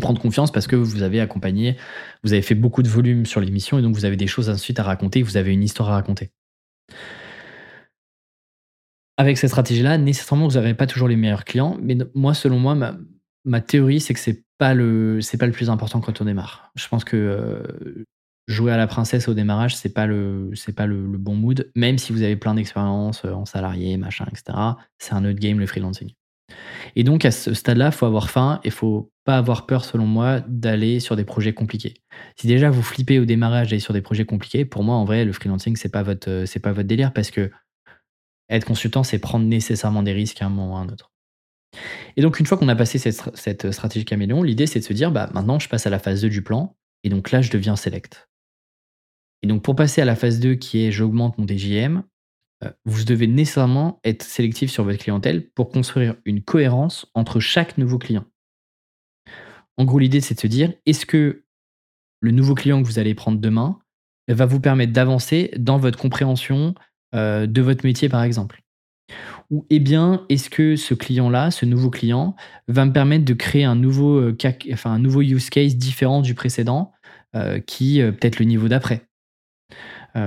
Prendre 0.00 0.20
confiance 0.20 0.52
parce 0.52 0.66
que 0.66 0.76
vous 0.76 1.02
avez 1.02 1.20
accompagné, 1.20 1.76
vous 2.22 2.32
avez 2.32 2.42
fait 2.42 2.54
beaucoup 2.54 2.82
de 2.82 2.88
volume 2.88 3.26
sur 3.26 3.40
l'émission 3.40 3.78
et 3.78 3.82
donc 3.82 3.94
vous 3.94 4.04
avez 4.04 4.16
des 4.16 4.26
choses 4.26 4.50
ensuite 4.50 4.78
à 4.78 4.82
raconter, 4.82 5.22
vous 5.22 5.36
avez 5.36 5.52
une 5.52 5.62
histoire 5.62 5.90
à 5.90 5.94
raconter 5.94 6.30
avec 9.16 9.38
cette 9.38 9.50
stratégie-là, 9.50 9.98
nécessairement, 9.98 10.46
vous 10.46 10.54
n'aurez 10.54 10.74
pas 10.74 10.86
toujours 10.86 11.08
les 11.08 11.16
meilleurs 11.16 11.44
clients. 11.44 11.76
Mais 11.80 11.96
moi, 12.14 12.34
selon 12.34 12.58
moi, 12.58 12.74
ma, 13.44 13.60
théorie, 13.60 14.00
c'est 14.00 14.14
que 14.14 14.20
c'est 14.20 14.44
pas 14.58 14.68
pas 14.68 14.74
le 14.74 15.52
plus 15.52 15.70
important 15.70 16.00
quand 16.00 16.20
on 16.20 16.24
démarre. 16.24 16.70
Je 16.76 16.88
pense 16.88 17.04
que 17.04 17.16
euh, 17.16 18.04
jouer 18.48 18.72
à 18.72 18.76
la 18.76 18.86
princesse 18.86 19.28
au 19.28 19.34
démarrage, 19.34 19.76
c'est 19.76 19.92
pas 19.92 20.06
le 20.06 20.52
pas 20.74 20.86
le, 20.86 20.96
bon 21.18 21.34
mood. 21.34 21.70
Même 21.74 21.98
si 21.98 22.12
vous 22.12 22.22
avez 22.22 22.36
plein 22.36 22.54
d'expérience 22.54 23.24
euh, 23.24 23.32
en 23.32 23.44
salarié, 23.44 23.96
machin, 23.96 24.26
etc. 24.30 24.58
C'est 24.98 25.14
un 25.14 25.24
autre 25.24 25.38
game 25.38 25.58
le 25.58 25.66
freelancing. 25.66 26.12
Et 26.94 27.04
donc 27.04 27.24
à 27.24 27.30
ce 27.30 27.54
stade-là, 27.54 27.90
faut 27.90 28.06
avoir 28.06 28.30
faim 28.30 28.60
et 28.64 28.70
faut 28.70 29.12
pas 29.24 29.36
avoir 29.36 29.66
peur, 29.66 29.84
selon 29.84 30.06
moi, 30.06 30.40
d'aller 30.46 31.00
sur 31.00 31.16
des 31.16 31.24
projets 31.24 31.52
compliqués. 31.52 31.94
Si 32.36 32.46
déjà 32.46 32.70
vous 32.70 32.82
flippez 32.82 33.18
au 33.18 33.24
démarrage 33.24 33.68
d'aller 33.68 33.80
sur 33.80 33.92
des 33.92 34.02
projets 34.02 34.24
compliqués, 34.24 34.64
pour 34.64 34.84
moi, 34.84 34.94
en 34.94 35.04
vrai, 35.04 35.24
le 35.24 35.32
freelancing 35.32 35.76
c'est 35.76 35.90
pas 35.90 36.02
votre 36.02 36.44
c'est 36.46 36.60
pas 36.60 36.72
votre 36.72 36.88
délire 36.88 37.12
parce 37.12 37.30
que 37.30 37.50
être 38.48 38.64
consultant, 38.64 39.02
c'est 39.02 39.18
prendre 39.18 39.44
nécessairement 39.46 40.02
des 40.02 40.12
risques 40.12 40.40
à 40.42 40.46
un 40.46 40.50
moment 40.50 40.74
ou 40.74 40.76
à 40.76 40.80
un 40.80 40.88
autre. 40.88 41.12
Et 42.16 42.22
donc, 42.22 42.40
une 42.40 42.46
fois 42.46 42.56
qu'on 42.56 42.68
a 42.68 42.76
passé 42.76 42.98
cette, 42.98 43.72
stratégie 43.72 44.04
caméléon, 44.04 44.42
l'idée, 44.42 44.66
c'est 44.66 44.78
de 44.78 44.84
se 44.84 44.92
dire, 44.92 45.10
bah, 45.10 45.30
maintenant, 45.34 45.58
je 45.58 45.68
passe 45.68 45.86
à 45.86 45.90
la 45.90 45.98
phase 45.98 46.22
2 46.22 46.28
du 46.28 46.42
plan, 46.42 46.76
et 47.02 47.08
donc 47.08 47.30
là, 47.30 47.42
je 47.42 47.50
deviens 47.50 47.76
select. 47.76 48.28
Et 49.42 49.46
donc, 49.46 49.62
pour 49.62 49.76
passer 49.76 50.00
à 50.00 50.04
la 50.04 50.16
phase 50.16 50.40
2, 50.40 50.54
qui 50.54 50.84
est 50.84 50.92
j'augmente 50.92 51.38
mon 51.38 51.46
DJM, 51.46 51.98
euh, 51.98 52.02
vous 52.84 53.04
devez 53.04 53.26
nécessairement 53.26 54.00
être 54.04 54.22
sélectif 54.22 54.70
sur 54.70 54.84
votre 54.84 54.98
clientèle 54.98 55.48
pour 55.50 55.68
construire 55.68 56.16
une 56.24 56.42
cohérence 56.42 57.10
entre 57.14 57.38
chaque 57.38 57.76
nouveau 57.78 57.98
client. 57.98 58.24
En 59.76 59.84
gros, 59.84 59.98
l'idée, 59.98 60.20
c'est 60.20 60.34
de 60.34 60.40
se 60.40 60.46
dire, 60.46 60.72
est-ce 60.86 61.04
que 61.04 61.44
le 62.20 62.30
nouveau 62.30 62.54
client 62.54 62.82
que 62.82 62.86
vous 62.86 62.98
allez 62.98 63.14
prendre 63.14 63.38
demain 63.38 63.78
va 64.28 64.46
vous 64.46 64.60
permettre 64.60 64.92
d'avancer 64.92 65.50
dans 65.56 65.78
votre 65.78 65.98
compréhension 65.98 66.74
euh, 67.14 67.46
de 67.46 67.62
votre 67.62 67.84
métier, 67.84 68.08
par 68.08 68.22
exemple? 68.22 68.62
Ou 69.50 69.64
eh 69.70 69.78
bien, 69.78 70.24
est-ce 70.28 70.50
que 70.50 70.74
ce 70.74 70.94
client-là, 70.94 71.50
ce 71.50 71.66
nouveau 71.66 71.90
client, 71.90 72.34
va 72.66 72.84
me 72.84 72.92
permettre 72.92 73.24
de 73.24 73.34
créer 73.34 73.64
un 73.64 73.76
nouveau, 73.76 74.18
euh, 74.18 75.22
use 75.22 75.50
case 75.50 75.76
différent 75.76 76.22
du 76.22 76.34
précédent, 76.34 76.92
euh, 77.36 77.60
qui 77.60 78.00
peut-être 78.00 78.40
le 78.40 78.46
niveau 78.46 78.68
d'après? 78.68 79.06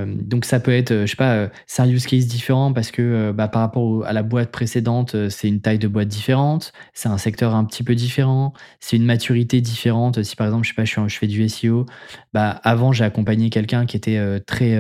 Donc 0.06 0.46
ça 0.46 0.60
peut 0.60 0.72
être, 0.72 0.92
je 0.92 1.06
sais 1.08 1.16
pas, 1.16 1.50
c'est 1.66 1.82
un 1.82 1.90
use 1.90 2.06
case 2.06 2.28
différent 2.28 2.74
parce 2.74 2.92
que 2.92 3.32
bah, 3.32 3.48
par 3.48 3.62
rapport 3.62 4.06
à 4.06 4.14
la 4.14 4.22
boîte 4.22 4.52
précédente, 4.52 5.30
c'est 5.30 5.48
une 5.48 5.62
taille 5.62 5.80
de 5.80 5.88
boîte 5.88 6.08
différente, 6.08 6.74
c'est 6.94 7.10
un 7.10 7.18
secteur 7.18 7.56
un 7.56 7.66
petit 7.66 7.84
peu 7.84 7.96
différent, 7.96 8.54
c'est 8.80 8.98
une 8.98 9.06
maturité 9.06 9.62
différente. 9.62 10.22
Si 10.22 10.36
par 10.36 10.48
exemple, 10.48 10.66
je 10.66 10.70
sais 10.70 10.76
pas, 10.76 10.86
je, 10.86 11.18
fais 11.18 11.28
du 11.28 11.50
SEO, 11.50 11.86
bah, 12.34 12.60
avant 12.64 12.92
j'ai 12.92 13.04
accompagné 13.04 13.50
quelqu'un 13.50 13.86
qui 13.86 13.98
était 13.98 14.40
très 14.46 14.76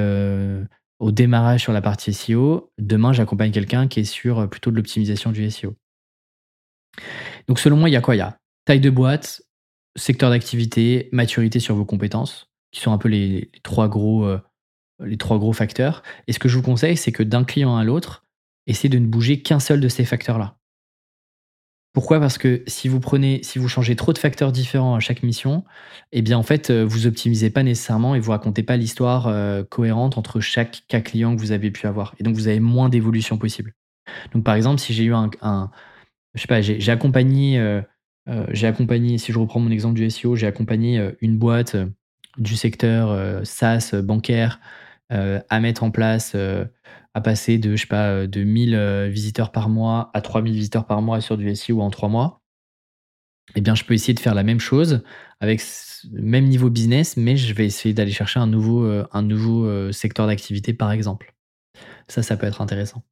au 0.99 1.12
démarrage 1.12 1.62
sur 1.62 1.74
la 1.74 1.82
partie 1.82 2.14
SEO. 2.14 2.72
Demain, 2.78 3.14
j'accompagne 3.14 3.51
quelqu'un 3.51 3.88
qui 3.88 4.01
est 4.01 4.05
sur 4.05 4.39
euh, 4.39 4.47
plutôt 4.47 4.70
de 4.70 4.76
l'optimisation 4.76 5.32
du 5.32 5.49
SEO. 5.49 5.76
Donc 7.47 7.60
selon 7.60 7.78
moi, 7.78 7.89
il 7.89 7.93
y 7.93 7.95
a 7.95 8.01
quoi? 8.01 8.16
Il 8.16 8.20
y 8.20 8.22
a 8.22 8.38
taille 8.66 8.82
de 8.82 8.89
boîte, 8.89 9.41
secteur 9.95 10.30
d'activité, 10.30 11.10
maturité 11.12 11.60
sur 11.60 11.76
vos 11.76 11.86
compétences, 11.86 12.51
qui 12.72 12.82
sont 12.82 12.91
un 12.91 12.97
peu 12.97 13.07
les, 13.07 13.49
trois, 13.64 13.88
gros, 13.88 14.26
euh, 14.26 14.39
les 15.00 15.18
trois 15.18 15.38
gros 15.38 15.54
facteurs. 15.54 16.04
Et 16.28 16.34
ce 16.34 16.39
que 16.39 16.50
je 16.50 16.58
vous 16.58 16.64
conseille, 16.64 16.97
c'est 16.97 17.12
que 17.12 17.24
d'un 17.24 17.43
client 17.43 17.78
à 17.78 17.84
l'autre, 17.84 18.26
essayez 18.68 18.89
de 18.89 19.00
ne 19.00 19.08
bouger 19.08 19.41
qu'un 19.41 19.60
seul 19.60 19.80
de 19.80 19.88
ces 19.88 20.06
facteurs-là. 20.06 20.60
Pourquoi? 21.93 22.20
Parce 22.20 22.38
que 22.38 22.64
si 22.68 22.88
vous 22.88 23.00
prenez, 23.00 23.41
si 23.41 23.58
vous 23.58 23.68
changez 23.68 23.95
trop 23.95 24.14
de 24.14 24.20
facteurs 24.20 24.52
différents 24.52 24.95
à 24.95 25.00
chaque 25.00 25.24
mission, 25.24 25.64
eh 26.12 26.22
bien 26.22 26.38
en 26.38 26.43
fait, 26.43 26.70
euh, 26.70 26.84
vous 26.84 27.08
optimisez 27.08 27.50
pas 27.50 27.64
nécessairement 27.64 28.14
et 28.14 28.20
vous 28.20 28.32
racontez 28.32 28.62
pas 28.62 28.78
l'histoire 28.78 29.28
euh, 29.28 29.64
cohérente 29.64 30.18
entre 30.18 30.39
chaque 30.39 30.84
cas 30.88 31.02
client 31.02 31.36
que 31.36 31.41
vous 31.41 31.52
avez 31.52 31.72
pu 31.72 31.88
avoir. 31.88 32.14
Et 32.20 32.24
donc 32.24 32.36
vous 32.36 32.47
avez 32.47 32.60
moins 32.60 32.89
d'évolution 32.89 33.38
possible. 33.39 33.74
Donc 34.34 34.43
par 34.43 34.54
exemple, 34.54 34.80
si 34.80 34.93
j'ai 34.93 35.04
eu 35.04 35.14
un, 35.16 35.32
je 36.36 36.41
sais 36.41 36.47
pas, 36.47 36.62
j'ai 36.62 36.78
euh, 36.78 37.82
j'ai 38.52 38.68
accompagné, 38.68 39.18
si 39.18 39.32
je 39.32 39.39
reprends 39.39 39.60
mon 39.60 39.72
exemple 39.72 39.95
du 39.95 40.08
SEO, 40.10 40.36
j'ai 40.36 40.45
accompagné 40.45 41.04
une 41.22 41.39
boîte 41.39 41.76
du 42.38 42.56
secteur 42.56 43.41
SaaS 43.45 43.95
bancaire 44.04 44.60
à 45.10 45.60
mettre 45.60 45.84
en 45.84 45.91
place 45.91 46.36
à 47.14 47.22
passer 47.22 47.57
de, 47.57 47.76
je 47.76 47.82
sais 47.82 47.88
pas, 47.88 48.28
de 48.28 48.43
1000 48.43 48.76
euh, 48.76 49.07
visiteurs 49.10 49.51
par 49.51 49.70
mois 49.70 50.12
à 50.14 50.22
3000 50.22 50.53
visiteurs 50.53 50.86
par 50.86 51.01
mois 51.01 51.22
sur 51.22 51.38
du 51.38 51.53
SEO 51.55 51.82
en 51.82 51.89
trois 51.89 52.10
mois, 52.10 52.41
eh 53.55 53.62
bien, 53.62 53.74
je 53.76 53.84
peux 53.84 53.93
essayer 53.93 54.14
de 54.14 54.20
faire 54.20 54.36
la 54.36 54.43
même 54.43 54.60
chose 54.60 55.03
avec 55.39 55.62
le 56.12 56.22
même 56.22 56.45
niveau 56.45 56.70
business, 56.70 57.18
mais 57.18 57.36
je 57.36 57.53
vais 57.53 57.66
essayer 57.66 57.93
d'aller 57.93 58.12
chercher 58.12 58.39
un 58.39 58.47
nouveau, 58.47 58.84
euh, 58.84 59.07
un 59.12 59.24
nouveau 59.24 59.66
euh, 59.66 59.91
secteur 59.91 60.28
d'activité, 60.28 60.74
par 60.74 60.91
exemple. 60.91 61.34
Ça, 62.07 62.22
ça 62.22 62.38
peut 62.38 62.45
être 62.45 62.62
intéressant. 62.62 63.03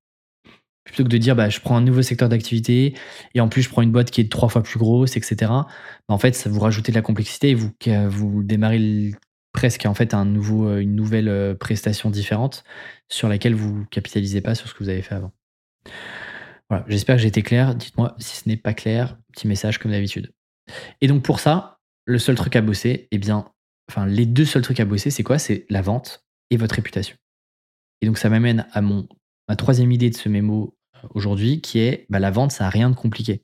Plutôt 0.86 1.04
que 1.04 1.10
de 1.10 1.18
dire, 1.18 1.36
bah, 1.36 1.50
je 1.50 1.60
prends 1.60 1.76
un 1.76 1.82
nouveau 1.82 2.02
secteur 2.02 2.30
d'activité 2.30 2.96
et 3.34 3.42
en 3.42 3.50
plus, 3.50 3.64
je 3.64 3.70
prends 3.70 3.82
une 3.82 3.92
boîte 3.92 4.12
qui 4.12 4.22
est 4.22 4.32
trois 4.32 4.48
fois 4.48 4.64
plus 4.64 4.80
grosse, 4.80 5.18
etc. 5.18 5.36
Bah, 5.40 5.66
en 6.08 6.18
fait, 6.18 6.36
ça 6.36 6.50
vous 6.50 6.60
rajoutez 6.60 6.92
de 6.92 6.98
la 6.98 7.02
complexité 7.02 7.50
et 7.50 7.56
vous, 7.56 7.72
vous 8.10 8.44
démarrez 8.44 9.12
presque 9.58 9.88
en 9.88 9.96
fait 9.96 10.14
un 10.14 10.24
nouveau, 10.24 10.68
euh, 10.68 10.82
une 10.82 10.94
nouvelle 10.94 11.28
euh, 11.28 11.56
prestation 11.56 12.12
différente 12.12 12.64
sur 13.10 13.28
laquelle 13.28 13.56
vous 13.56 13.86
capitalisez 13.86 14.40
pas 14.40 14.54
sur 14.54 14.70
ce 14.70 14.76
que 14.76 14.84
vous 14.84 14.90
avez 14.90 15.02
fait 15.02 15.16
avant. 15.16 15.32
Voilà, 16.70 16.86
j'espère 16.88 17.16
que 17.16 17.24
j'ai 17.24 17.30
été 17.30 17.42
clair. 17.42 17.74
Dites-moi 17.74 18.14
si 18.20 18.38
ce 18.38 18.48
n'est 18.48 18.58
pas 18.58 18.76
clair, 18.76 19.18
petit 19.34 19.48
message 19.48 19.80
comme 19.80 19.90
d'habitude. 19.90 20.32
Et 21.02 21.08
donc 21.08 21.24
pour 21.24 21.40
ça, 21.40 21.80
le 22.06 22.20
seul 22.20 22.36
truc 22.36 22.56
à 22.56 22.62
bosser, 22.62 23.08
eh 23.10 23.18
bien, 23.18 23.52
enfin 23.90 24.06
les 24.06 24.28
deux 24.28 24.46
seuls 24.46 24.62
trucs 24.62 24.80
à 24.80 24.86
bosser, 24.86 25.10
c'est 25.10 25.24
quoi? 25.24 25.40
C'est 25.40 25.66
la 25.72 25.82
vente 25.82 26.24
et 26.52 26.58
votre 26.58 26.76
réputation. 26.76 27.18
Et 28.02 28.06
donc 28.06 28.20
ça 28.20 28.30
m'amène 28.30 28.68
à 28.74 28.82
mon 28.82 29.08
ma 29.50 29.56
troisième 29.56 29.92
idée 29.92 30.12
de 30.12 30.16
ce 30.16 30.30
mémo 30.30 30.78
euh, 30.98 31.08
aujourd'hui, 31.16 31.62
qui 31.62 31.80
est 31.80 32.06
bah, 32.10 32.20
la 32.20 32.30
vente, 32.30 32.52
ça 32.52 32.66
n'a 32.66 32.70
rien 32.70 32.92
de 32.92 32.96
compliqué. 32.96 33.44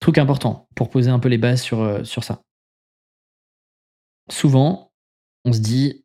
Truc 0.00 0.18
important 0.18 0.68
pour 0.74 0.90
poser 0.90 1.10
un 1.10 1.20
peu 1.20 1.28
les 1.28 1.38
bases 1.38 1.62
sur, 1.62 2.04
sur 2.04 2.24
ça 2.24 2.42
souvent, 4.30 4.92
on 5.44 5.52
se 5.52 5.60
dit, 5.60 6.04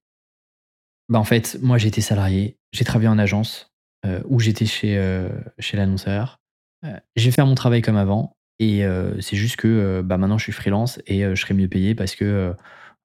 bah 1.09 1.19
en 1.19 1.23
fait, 1.23 1.57
moi 1.61 1.77
j'étais 1.77 2.01
salarié, 2.01 2.57
j'ai 2.71 2.85
travaillé 2.85 3.09
en 3.09 3.17
agence 3.17 3.71
euh, 4.05 4.21
ou 4.25 4.39
j'étais 4.39 4.65
chez, 4.65 4.97
euh, 4.97 5.29
chez 5.57 5.75
l'annonceur. 5.75 6.39
Euh, 6.85 6.97
je 7.15 7.25
vais 7.25 7.31
faire 7.31 7.45
mon 7.45 7.55
travail 7.55 7.81
comme 7.81 7.97
avant 7.97 8.35
et 8.59 8.83
c'est 9.21 9.37
juste 9.37 9.55
que 9.55 10.01
bah 10.03 10.17
maintenant 10.17 10.37
je 10.37 10.43
suis 10.43 10.51
freelance 10.51 10.99
et 11.07 11.21
je 11.21 11.35
serai 11.35 11.53
mieux 11.53 11.69
payé 11.69 11.95
parce 11.95 12.13
que 12.13 12.53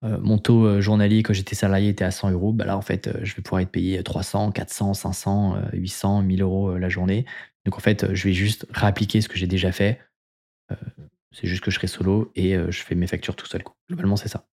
mon 0.02 0.36
taux 0.36 0.80
journalier 0.80 1.22
quand 1.22 1.32
j'étais 1.32 1.54
salarié 1.54 1.90
était 1.90 2.02
à 2.02 2.10
100 2.10 2.32
euros. 2.32 2.52
Bah 2.52 2.64
là 2.64 2.76
en 2.76 2.82
fait, 2.82 3.08
je 3.22 3.36
vais 3.36 3.42
pouvoir 3.42 3.60
être 3.60 3.70
payé 3.70 4.02
300, 4.02 4.50
400, 4.50 4.94
500, 4.94 5.56
800, 5.74 6.22
1000 6.22 6.42
euros 6.42 6.76
la 6.76 6.88
journée. 6.88 7.24
Donc 7.64 7.76
en 7.76 7.80
fait, 7.80 8.12
je 8.12 8.24
vais 8.24 8.32
juste 8.32 8.66
réappliquer 8.70 9.20
ce 9.20 9.28
que 9.28 9.36
j'ai 9.36 9.46
déjà 9.46 9.70
fait. 9.70 10.00
c'est 11.30 11.46
juste 11.46 11.62
que 11.62 11.70
je 11.70 11.76
serai 11.76 11.86
solo 11.86 12.32
et 12.34 12.56
je 12.56 12.82
fais 12.82 12.96
mes 12.96 13.06
factures 13.06 13.36
tout 13.36 13.46
seul. 13.46 13.62
Globalement, 13.88 14.16
c'est 14.16 14.28
ça. 14.28 14.44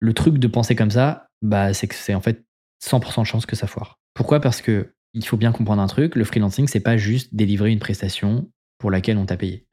Le 0.00 0.12
truc 0.12 0.38
de 0.38 0.46
penser 0.46 0.76
comme 0.76 0.90
ça, 0.90 1.28
bah, 1.42 1.74
c'est 1.74 1.88
que 1.88 1.94
c'est 1.94 2.14
en 2.14 2.20
fait 2.20 2.44
100% 2.84 3.22
de 3.22 3.26
chance 3.26 3.46
que 3.46 3.56
ça 3.56 3.66
foire. 3.66 3.98
Pourquoi? 4.14 4.40
Parce 4.40 4.62
que 4.62 4.92
il 5.14 5.24
faut 5.24 5.38
bien 5.38 5.52
comprendre 5.52 5.80
un 5.80 5.86
truc, 5.86 6.14
le 6.14 6.24
freelancing, 6.24 6.68
c'est 6.68 6.80
pas 6.80 6.98
juste 6.98 7.34
délivrer 7.34 7.70
une 7.70 7.78
prestation 7.78 8.50
pour 8.78 8.90
laquelle 8.90 9.16
on 9.16 9.24
t'a 9.24 9.38
payé. 9.38 9.66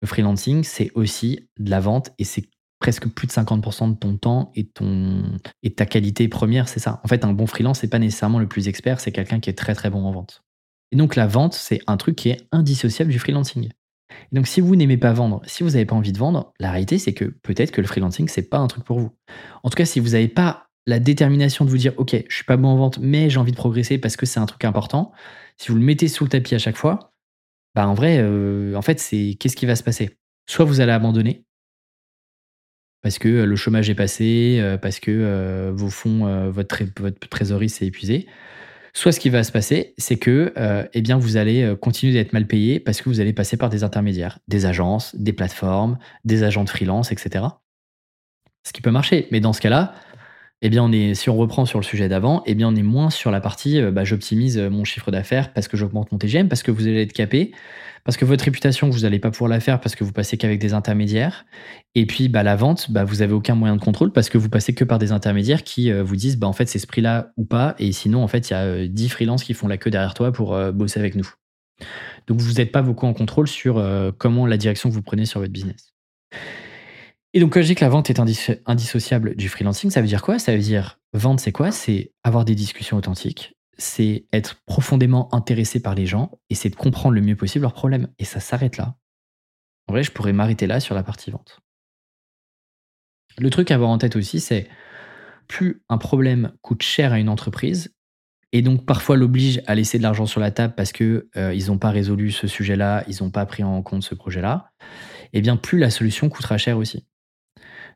Le 0.00 0.08
freelancing, 0.08 0.64
c'est 0.64 0.90
aussi 0.94 1.48
de 1.58 1.70
la 1.70 1.80
vente 1.80 2.10
et 2.18 2.24
c'est 2.24 2.48
presque 2.78 3.08
plus 3.08 3.26
de 3.26 3.32
50% 3.32 3.90
de 3.90 3.98
ton 3.98 4.16
temps 4.16 4.52
et, 4.54 4.66
ton, 4.66 5.36
et 5.62 5.74
ta 5.74 5.84
qualité 5.84 6.28
première, 6.28 6.68
c'est 6.68 6.80
ça. 6.80 7.00
En 7.04 7.08
fait, 7.08 7.24
un 7.24 7.32
bon 7.32 7.46
freelance, 7.46 7.80
c'est 7.80 7.88
pas 7.88 7.98
nécessairement 7.98 8.38
le 8.38 8.48
plus 8.48 8.68
expert, 8.68 9.00
c'est 9.00 9.12
quelqu'un 9.12 9.40
qui 9.40 9.50
est 9.50 9.58
très 9.58 9.74
très 9.74 9.90
bon 9.90 10.04
en 10.04 10.12
vente. 10.12 10.42
Et 10.90 10.96
donc 10.96 11.16
la 11.16 11.26
vente, 11.26 11.54
c'est 11.54 11.80
un 11.86 11.96
truc 11.96 12.16
qui 12.16 12.30
est 12.30 12.46
indissociable 12.50 13.10
du 13.10 13.18
freelancing 13.18 13.68
donc, 14.32 14.46
si 14.46 14.60
vous 14.60 14.76
n'aimez 14.76 14.96
pas 14.96 15.12
vendre, 15.12 15.40
si 15.46 15.62
vous 15.62 15.70
n'avez 15.70 15.84
pas 15.84 15.94
envie 15.94 16.12
de 16.12 16.18
vendre, 16.18 16.52
la 16.58 16.70
réalité, 16.70 16.98
c'est 16.98 17.14
que 17.14 17.24
peut-être 17.24 17.70
que 17.70 17.80
le 17.80 17.86
freelancing, 17.86 18.28
c'est 18.28 18.48
pas 18.48 18.58
un 18.58 18.66
truc 18.66 18.84
pour 18.84 18.98
vous. 18.98 19.10
En 19.62 19.70
tout 19.70 19.76
cas, 19.76 19.84
si 19.84 20.00
vous 20.00 20.10
n'avez 20.10 20.28
pas 20.28 20.68
la 20.86 20.98
détermination 20.98 21.64
de 21.64 21.70
vous 21.70 21.76
dire, 21.76 21.92
OK, 21.98 22.16
je 22.28 22.34
suis 22.34 22.44
pas 22.44 22.56
bon 22.56 22.68
en 22.68 22.76
vente, 22.76 22.98
mais 22.98 23.30
j'ai 23.30 23.38
envie 23.38 23.52
de 23.52 23.56
progresser 23.56 23.98
parce 23.98 24.16
que 24.16 24.26
c'est 24.26 24.40
un 24.40 24.46
truc 24.46 24.64
important, 24.64 25.12
si 25.56 25.68
vous 25.68 25.78
le 25.78 25.84
mettez 25.84 26.08
sous 26.08 26.24
le 26.24 26.30
tapis 26.30 26.54
à 26.54 26.58
chaque 26.58 26.76
fois, 26.76 27.12
bah 27.74 27.86
en 27.86 27.94
vrai, 27.94 28.18
euh, 28.20 28.74
en 28.74 28.82
fait, 28.82 28.98
c'est 28.98 29.36
qu'est-ce 29.38 29.56
qui 29.56 29.66
va 29.66 29.76
se 29.76 29.82
passer? 29.82 30.16
Soit 30.46 30.64
vous 30.64 30.80
allez 30.80 30.92
abandonner, 30.92 31.44
parce 33.02 33.18
que 33.18 33.28
le 33.28 33.56
chômage 33.56 33.90
est 33.90 33.94
passé, 33.94 34.76
parce 34.82 34.98
que 34.98 35.70
vos 35.74 35.88
fonds, 35.88 36.50
votre, 36.50 36.82
votre 36.98 37.28
trésorerie 37.28 37.68
s'est 37.68 37.86
épuisée. 37.86 38.26
Soit 38.94 39.12
ce 39.12 39.20
qui 39.20 39.30
va 39.30 39.44
se 39.44 39.52
passer, 39.52 39.94
c'est 39.98 40.16
que 40.16 40.52
eh 40.92 41.02
bien, 41.02 41.18
vous 41.18 41.36
allez 41.36 41.74
continuer 41.80 42.12
d'être 42.12 42.32
mal 42.32 42.46
payé 42.46 42.80
parce 42.80 43.00
que 43.00 43.08
vous 43.08 43.20
allez 43.20 43.32
passer 43.32 43.56
par 43.56 43.70
des 43.70 43.84
intermédiaires, 43.84 44.38
des 44.48 44.66
agences, 44.66 45.14
des 45.16 45.32
plateformes, 45.32 45.98
des 46.24 46.42
agents 46.42 46.64
de 46.64 46.70
freelance, 46.70 47.12
etc. 47.12 47.44
Ce 48.64 48.72
qui 48.72 48.80
peut 48.80 48.90
marcher. 48.90 49.28
Mais 49.30 49.40
dans 49.40 49.52
ce 49.52 49.60
cas-là, 49.60 49.94
eh 50.62 50.70
bien, 50.70 50.82
on 50.82 51.14
si 51.14 51.30
on 51.30 51.36
reprend 51.36 51.66
sur 51.66 51.78
le 51.78 51.84
sujet 51.84 52.08
d'avant, 52.08 52.42
eh 52.46 52.54
bien, 52.54 52.68
on 52.68 52.74
est 52.74 52.82
moins 52.82 53.10
sur 53.10 53.30
la 53.30 53.40
partie 53.40 53.80
bah, 53.92 54.04
j'optimise 54.04 54.58
mon 54.58 54.84
chiffre 54.84 55.10
d'affaires 55.10 55.52
parce 55.52 55.68
que 55.68 55.76
j'augmente 55.76 56.10
mon 56.10 56.18
TGM, 56.18 56.48
parce 56.48 56.62
que 56.62 56.70
vous 56.70 56.86
allez 56.86 57.02
être 57.02 57.12
capé, 57.12 57.52
parce 58.04 58.16
que 58.16 58.24
votre 58.24 58.44
réputation, 58.44 58.90
vous 58.90 59.00
n'allez 59.00 59.18
pas 59.18 59.30
pouvoir 59.30 59.48
la 59.48 59.60
faire 59.60 59.80
parce 59.80 59.94
que 59.94 60.04
vous 60.04 60.12
passez 60.12 60.36
qu'avec 60.36 60.58
des 60.58 60.74
intermédiaires. 60.74 61.46
Et 61.94 62.06
puis, 62.06 62.28
bah, 62.28 62.42
la 62.42 62.56
vente, 62.56 62.90
bah, 62.90 63.04
vous 63.04 63.16
n'avez 63.16 63.32
aucun 63.32 63.54
moyen 63.54 63.76
de 63.76 63.80
contrôle 63.80 64.12
parce 64.12 64.28
que 64.28 64.38
vous 64.38 64.48
passez 64.48 64.74
que 64.74 64.84
par 64.84 64.98
des 64.98 65.12
intermédiaires 65.12 65.64
qui 65.64 65.90
euh, 65.90 66.02
vous 66.02 66.16
disent, 66.16 66.36
bah, 66.36 66.46
en 66.46 66.52
fait, 66.52 66.66
c'est 66.66 66.78
ce 66.78 66.86
prix-là 66.86 67.32
ou 67.36 67.44
pas. 67.44 67.74
Et 67.78 67.92
sinon, 67.92 68.22
en 68.22 68.28
fait, 68.28 68.50
il 68.50 68.52
y 68.52 68.56
a 68.56 68.86
10 68.86 69.04
euh, 69.04 69.08
freelances 69.08 69.44
qui 69.44 69.54
font 69.54 69.68
la 69.68 69.76
queue 69.76 69.90
derrière 69.90 70.14
toi 70.14 70.32
pour 70.32 70.54
euh, 70.54 70.72
bosser 70.72 71.00
avec 71.00 71.14
nous. 71.14 71.28
Donc, 72.26 72.40
vous 72.40 72.54
n'êtes 72.54 72.72
pas 72.72 72.82
beaucoup 72.82 73.06
en 73.06 73.14
contrôle 73.14 73.48
sur 73.48 73.82
comment 74.18 74.46
la 74.46 74.56
direction 74.56 74.88
que 74.88 74.94
vous 74.94 75.02
prenez 75.02 75.26
sur 75.26 75.40
votre 75.40 75.52
business. 75.52 75.94
Et 77.34 77.40
donc, 77.40 77.52
quand 77.52 77.62
je 77.62 77.66
dis 77.66 77.74
que 77.74 77.84
la 77.84 77.88
vente 77.88 78.10
est 78.10 78.20
indissociable 78.66 79.36
du 79.36 79.48
freelancing, 79.48 79.90
ça 79.90 80.00
veut 80.00 80.06
dire 80.06 80.22
quoi? 80.22 80.38
Ça 80.38 80.52
veut 80.52 80.62
dire, 80.62 80.98
vente, 81.12 81.40
c'est 81.40 81.52
quoi? 81.52 81.70
C'est 81.70 82.12
avoir 82.24 82.44
des 82.44 82.54
discussions 82.54 82.96
authentiques, 82.96 83.54
c'est 83.78 84.26
être 84.32 84.60
profondément 84.66 85.32
intéressé 85.34 85.80
par 85.80 85.94
les 85.94 86.06
gens 86.06 86.38
et 86.50 86.54
c'est 86.54 86.68
de 86.68 86.76
comprendre 86.76 87.14
le 87.14 87.20
mieux 87.20 87.36
possible 87.36 87.62
leurs 87.62 87.72
problèmes. 87.72 88.08
Et 88.18 88.24
ça 88.24 88.40
s'arrête 88.40 88.76
là. 88.76 88.96
En 89.86 89.92
vrai, 89.92 90.02
je 90.02 90.10
pourrais 90.10 90.32
m'arrêter 90.32 90.66
là 90.66 90.80
sur 90.80 90.94
la 90.94 91.02
partie 91.02 91.30
vente. 91.30 91.60
Le 93.38 93.50
truc 93.50 93.70
à 93.70 93.76
avoir 93.76 93.90
en 93.90 93.98
tête 93.98 94.16
aussi, 94.16 94.40
c'est 94.40 94.68
plus 95.46 95.82
un 95.88 95.98
problème 95.98 96.52
coûte 96.60 96.82
cher 96.82 97.12
à 97.12 97.18
une 97.18 97.28
entreprise 97.28 97.94
et 98.52 98.62
donc 98.62 98.86
parfois 98.86 99.16
l'oblige 99.16 99.62
à 99.66 99.74
laisser 99.74 99.98
de 99.98 100.02
l'argent 100.02 100.26
sur 100.26 100.40
la 100.40 100.50
table 100.50 100.74
parce 100.76 100.92
que 100.92 101.28
euh, 101.36 101.54
ils 101.54 101.66
n'ont 101.66 101.78
pas 101.78 101.90
résolu 101.90 102.30
ce 102.30 102.46
sujet-là, 102.46 103.04
ils 103.08 103.22
n'ont 103.22 103.30
pas 103.30 103.44
pris 103.46 103.62
en 103.62 103.82
compte 103.82 104.02
ce 104.02 104.14
projet-là, 104.14 104.70
et 104.80 105.38
eh 105.38 105.40
bien 105.42 105.56
plus 105.56 105.78
la 105.78 105.90
solution 105.90 106.28
coûtera 106.28 106.56
cher 106.56 106.78
aussi. 106.78 107.04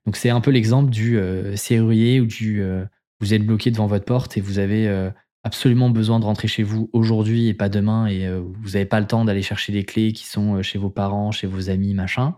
Donc 0.04 0.16
c'est 0.16 0.30
un 0.30 0.40
peu 0.40 0.50
l'exemple 0.50 0.90
du 0.90 1.18
euh, 1.18 1.56
serrurier 1.56 2.20
ou 2.20 2.26
du 2.26 2.62
euh, 2.62 2.84
vous 3.20 3.32
êtes 3.34 3.46
bloqué 3.46 3.70
devant 3.70 3.86
votre 3.86 4.04
porte 4.04 4.36
et 4.36 4.40
vous 4.40 4.58
avez 4.58 5.10
absolument 5.44 5.90
besoin 5.90 6.20
de 6.20 6.24
rentrer 6.24 6.48
chez 6.48 6.62
vous 6.62 6.88
aujourd'hui 6.92 7.48
et 7.48 7.54
pas 7.54 7.68
demain 7.68 8.06
et 8.06 8.26
euh, 8.26 8.40
vous 8.40 8.70
n'avez 8.70 8.84
pas 8.84 9.00
le 9.00 9.06
temps 9.06 9.24
d'aller 9.24 9.42
chercher 9.42 9.72
les 9.72 9.84
clés 9.84 10.12
qui 10.12 10.26
sont 10.26 10.56
euh, 10.56 10.62
chez 10.62 10.78
vos 10.78 10.90
parents, 10.90 11.32
chez 11.32 11.46
vos 11.46 11.68
amis, 11.68 11.94
machin, 11.94 12.36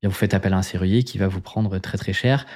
bien 0.00 0.08
vous 0.08 0.14
faites 0.14 0.34
appel 0.34 0.52
à 0.52 0.58
un 0.58 0.62
serrurier 0.62 1.02
qui 1.02 1.18
va 1.18 1.26
vous 1.26 1.40
prendre 1.40 1.78
très 1.78 1.98
très 1.98 2.12
cher 2.12 2.46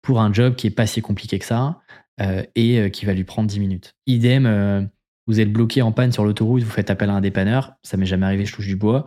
pour 0.00 0.20
un 0.20 0.32
job 0.32 0.54
qui 0.54 0.68
est 0.68 0.70
pas 0.70 0.86
si 0.86 1.02
compliqué 1.02 1.38
que 1.38 1.44
ça 1.44 1.80
euh, 2.20 2.44
et 2.54 2.90
qui 2.90 3.04
va 3.04 3.14
lui 3.14 3.24
prendre 3.24 3.48
10 3.48 3.58
minutes. 3.60 3.94
Idem, 4.06 4.90
vous 5.26 5.40
êtes 5.40 5.52
bloqué 5.52 5.82
en 5.82 5.92
panne 5.92 6.12
sur 6.12 6.24
l'autoroute, 6.24 6.62
vous 6.62 6.70
faites 6.70 6.90
appel 6.90 7.10
à 7.10 7.14
un 7.14 7.20
dépanneur, 7.20 7.74
ça 7.82 7.96
m'est 7.96 8.06
jamais 8.06 8.26
arrivé, 8.26 8.44
je 8.44 8.54
touche 8.54 8.66
du 8.66 8.76
bois, 8.76 9.06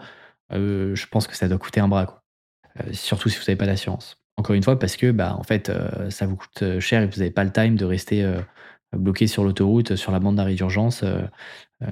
je 0.52 1.06
pense 1.08 1.28
que 1.28 1.36
ça 1.36 1.48
doit 1.48 1.58
coûter 1.58 1.82
un 1.82 1.88
bras, 1.88 2.06
quoi. 2.06 2.24
surtout 2.94 3.30
si 3.30 3.38
vous 3.38 3.44
n'avez 3.44 3.58
pas 3.58 3.66
d'assurance. 3.66 4.18
Encore 4.38 4.56
une 4.56 4.64
fois, 4.64 4.80
parce 4.80 4.98
que 4.98 5.12
bah, 5.12 5.36
en 5.38 5.44
fait, 5.44 5.72
ça 6.10 6.26
vous 6.26 6.38
coûte 6.38 6.80
cher 6.80 7.04
et 7.04 7.08
vous 7.08 7.20
n'avez 7.20 7.32
pas 7.32 7.44
le 7.44 7.52
time 7.52 7.76
de 7.76 7.86
rester 7.86 8.26
bloqué 8.98 9.28
sur 9.28 9.44
l'autoroute, 9.44 9.96
sur 9.96 10.12
la 10.12 10.20
bande 10.20 10.36
d'arrêt 10.36 10.56
d'urgence 10.56 11.04
euh, 11.04 11.22
euh, 11.82 11.88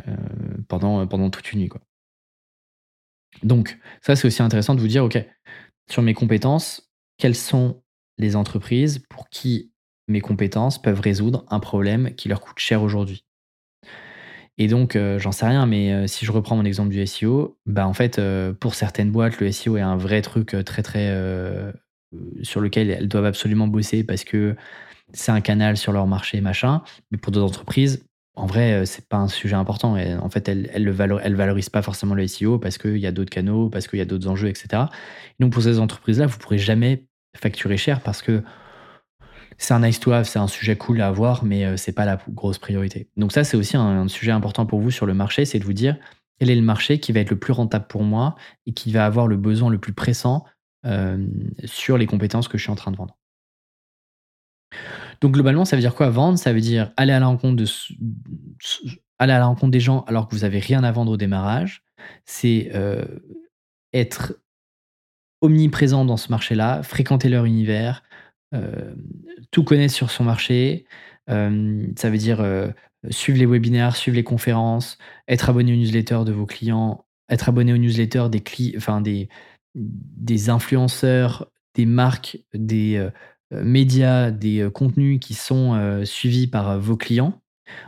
pendant, 0.68 1.06
pendant 1.08 1.30
toute 1.30 1.52
une 1.52 1.60
nuit. 1.60 1.70
Quoi. 1.70 1.82
Donc, 3.44 3.78
ça, 4.02 4.16
c'est 4.16 4.28
aussi 4.28 4.44
intéressant 4.44 4.76
de 4.76 4.82
vous 4.82 4.88
dire, 4.88 5.04
OK, 5.04 5.18
sur 5.90 6.02
mes 6.02 6.14
compétences, 6.14 6.92
quelles 7.18 7.36
sont 7.36 7.82
les 8.18 8.36
entreprises 8.36 9.00
pour 9.10 9.30
qui 9.30 9.72
mes 10.08 10.22
compétences 10.22 10.82
peuvent 10.82 11.00
résoudre 11.00 11.46
un 11.50 11.60
problème 11.60 12.14
qui 12.16 12.30
leur 12.30 12.42
coûte 12.42 12.60
cher 12.60 12.84
aujourd'hui? 12.84 13.26
Et 14.60 14.68
donc, 14.68 14.96
euh, 14.96 15.18
j'en 15.18 15.32
sais 15.32 15.48
rien, 15.48 15.66
mais 15.66 16.08
si 16.08 16.26
je 16.26 16.32
reprends 16.32 16.56
mon 16.56 16.66
exemple 16.66 16.90
du 16.90 17.06
SEO, 17.08 17.58
bah 17.66 17.88
en 17.88 17.94
fait, 17.94 18.22
pour 18.60 18.76
certaines 18.76 19.12
boîtes, 19.12 19.40
le 19.40 19.52
SEO 19.52 19.78
est 19.78 19.82
un 19.82 19.98
vrai 19.98 20.22
truc 20.22 20.56
très 20.64 20.84
très 20.84 21.10
sur 22.42 22.62
lequel 22.62 22.90
elles 22.90 23.08
doivent 23.08 23.26
absolument 23.26 23.68
bosser 23.68 24.04
parce 24.04 24.24
que 24.24 24.56
c'est 25.14 25.32
un 25.32 25.42
canal 25.42 25.78
sur 25.78 25.92
leur 25.92 26.08
marché, 26.08 26.42
machin. 26.42 26.82
Mais 27.12 27.18
pour 27.18 27.32
d'autres 27.32 27.48
entreprises, 27.48 28.06
en 28.36 28.46
vrai, 28.46 28.74
euh, 28.74 28.86
c'est 28.86 29.08
pas 29.08 29.18
un 29.18 29.28
sujet 29.28 29.56
important. 29.56 29.96
Et 29.96 30.16
en 30.16 30.30
fait, 30.30 30.50
elles, 30.50 30.70
elles 30.74 30.90
valorisent 31.36 31.70
pas 31.70 31.82
forcément 31.82 32.16
le 32.16 32.28
SEO 32.28 32.58
parce 32.58 32.78
qu'il 32.78 32.98
y 32.98 33.08
a 33.08 33.12
d'autres 33.12 33.30
canaux, 33.30 33.70
parce 33.70 33.88
qu'il 33.88 34.00
y 34.00 34.02
a 34.02 34.06
d'autres 34.06 34.28
enjeux, 34.28 34.50
etc. 34.50 34.84
donc, 35.40 35.54
pour 35.54 35.64
ces 35.64 35.80
entreprises-là, 35.80 36.26
vous 36.26 36.38
pourrez 36.38 36.58
jamais 36.58 37.06
facturer 37.36 37.78
cher 37.78 38.02
parce 38.02 38.22
que 38.22 38.44
c'est 39.58 39.74
un 39.74 39.82
nice 39.82 40.00
to 40.00 40.12
have, 40.12 40.26
c'est 40.26 40.40
un 40.40 40.48
sujet 40.48 40.76
cool 40.76 41.02
à 41.02 41.08
avoir, 41.08 41.44
mais 41.44 41.66
euh, 41.66 41.78
c'est 41.78 41.92
pas 41.92 42.06
la 42.06 42.20
grosse 42.30 42.58
priorité. 42.58 43.08
Donc, 43.18 43.32
ça, 43.32 43.44
c'est 43.44 43.58
aussi 43.58 43.78
un, 43.78 44.08
sujet 44.08 44.32
important 44.32 44.66
pour 44.66 44.80
vous 44.80 44.92
sur 44.92 45.06
le 45.06 45.14
marché, 45.14 45.46
c'est 45.46 45.60
de 45.60 45.64
vous 45.64 45.74
dire 45.74 45.98
quel 46.40 46.50
est 46.50 46.56
le 46.56 46.64
marché 46.64 47.00
qui 47.00 47.12
va 47.12 47.20
être 47.20 47.30
le 47.30 47.38
plus 47.38 47.54
rentable 47.54 47.86
pour 47.88 48.04
moi 48.04 48.36
et 48.66 48.74
qui 48.74 48.92
va 48.92 49.06
avoir 49.06 49.28
le 49.28 49.38
besoin 49.38 49.70
le 49.70 49.78
plus 49.78 49.94
pressant 49.94 50.46
euh, 50.86 51.26
sur 51.64 51.98
les 51.98 52.08
compétences 52.08 52.48
que 52.48 52.58
je 52.58 52.64
suis 52.64 52.72
en 52.72 52.76
train 52.76 52.92
de 52.92 52.98
vendre. 52.98 53.16
Donc 55.24 55.32
globalement, 55.36 55.64
ça 55.64 55.78
veut 55.78 55.82
dire 55.82 55.96
quoi 55.96 56.10
vendre? 56.10 56.38
Ça 56.38 56.52
veut 56.52 56.60
dire 56.60 56.92
aller 56.98 57.14
à 57.14 57.20
la 57.20 57.28
rencontre 57.28 57.56
des 59.72 59.80
gens 59.80 60.02
alors 60.02 60.28
que 60.28 60.36
vous 60.36 60.42
n'avez 60.42 60.60
rien 60.60 60.84
à 60.84 60.92
vendre 60.92 61.14
au 61.14 61.18
démarrage. 61.18 61.86
C'est 62.26 62.72
euh, 62.76 63.06
être 63.94 64.36
omniprésent 65.40 66.04
dans 66.04 66.18
ce 66.18 66.30
marché-là, 66.30 66.84
fréquenter 66.84 67.30
leur 67.30 67.46
univers, 67.46 68.04
euh, 68.54 68.94
tout 69.52 69.64
connaître 69.64 69.94
sur 69.94 70.12
son 70.12 70.26
marché. 70.26 70.86
Euh, 71.30 71.88
ça 71.96 72.10
veut 72.10 72.18
dire 72.18 72.46
suivre 73.10 73.40
les 73.40 73.46
webinaires, 73.46 73.96
suivre 73.96 74.18
les 74.18 74.26
conférences, 74.26 74.98
être 75.30 75.50
abonné 75.50 75.72
aux 75.72 75.78
newsletters 75.78 76.26
de 76.26 76.34
vos 76.34 76.46
clients, 76.46 77.06
être 77.30 77.48
abonné 77.48 77.72
aux 77.72 77.78
newsletters 77.78 78.28
des, 78.30 78.44
enfin 78.76 79.00
des, 79.00 79.30
des 79.74 80.50
influenceurs, 80.50 81.50
des 81.76 81.86
marques, 81.86 82.40
des 82.54 83.10
médias, 83.52 84.32
des 84.32 84.62
euh, 84.62 84.70
contenus 84.70 85.20
qui 85.20 85.34
sont 85.34 85.74
euh, 85.74 86.06
suivis 86.06 86.48
par 86.48 86.80
vos 86.80 86.98
clients. 86.98 87.42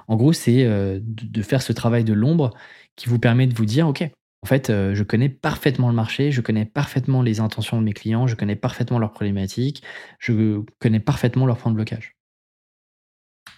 En 0.08 0.16
gros, 0.16 0.34
c'est 0.34 0.66
de 0.66 1.42
faire 1.42 1.62
ce 1.62 1.74
travail 1.74 2.06
de 2.06 2.14
l'ombre 2.14 2.52
qui 2.96 3.10
vous 3.10 3.20
permet 3.20 3.46
de 3.46 3.54
vous 3.54 3.66
dire, 3.66 3.88
OK, 3.88 4.02
en 4.42 4.48
fait, 4.48 4.70
je 4.70 5.04
connais 5.04 5.28
parfaitement 5.28 5.90
le 5.90 5.94
marché, 5.94 6.32
je 6.32 6.40
connais 6.40 6.66
parfaitement 6.66 7.22
les 7.22 7.42
intentions 7.42 7.78
de 7.78 7.84
mes 7.84 7.94
clients, 7.94 8.26
je 8.26 8.36
connais 8.36 8.56
parfaitement 8.56 9.00
leurs 9.00 9.12
problématiques, 9.12 9.84
je 10.18 10.62
connais 10.80 11.02
parfaitement 11.02 11.46
leurs 11.46 11.58
points 11.58 11.72
de 11.72 11.76
blocage. 11.76 12.16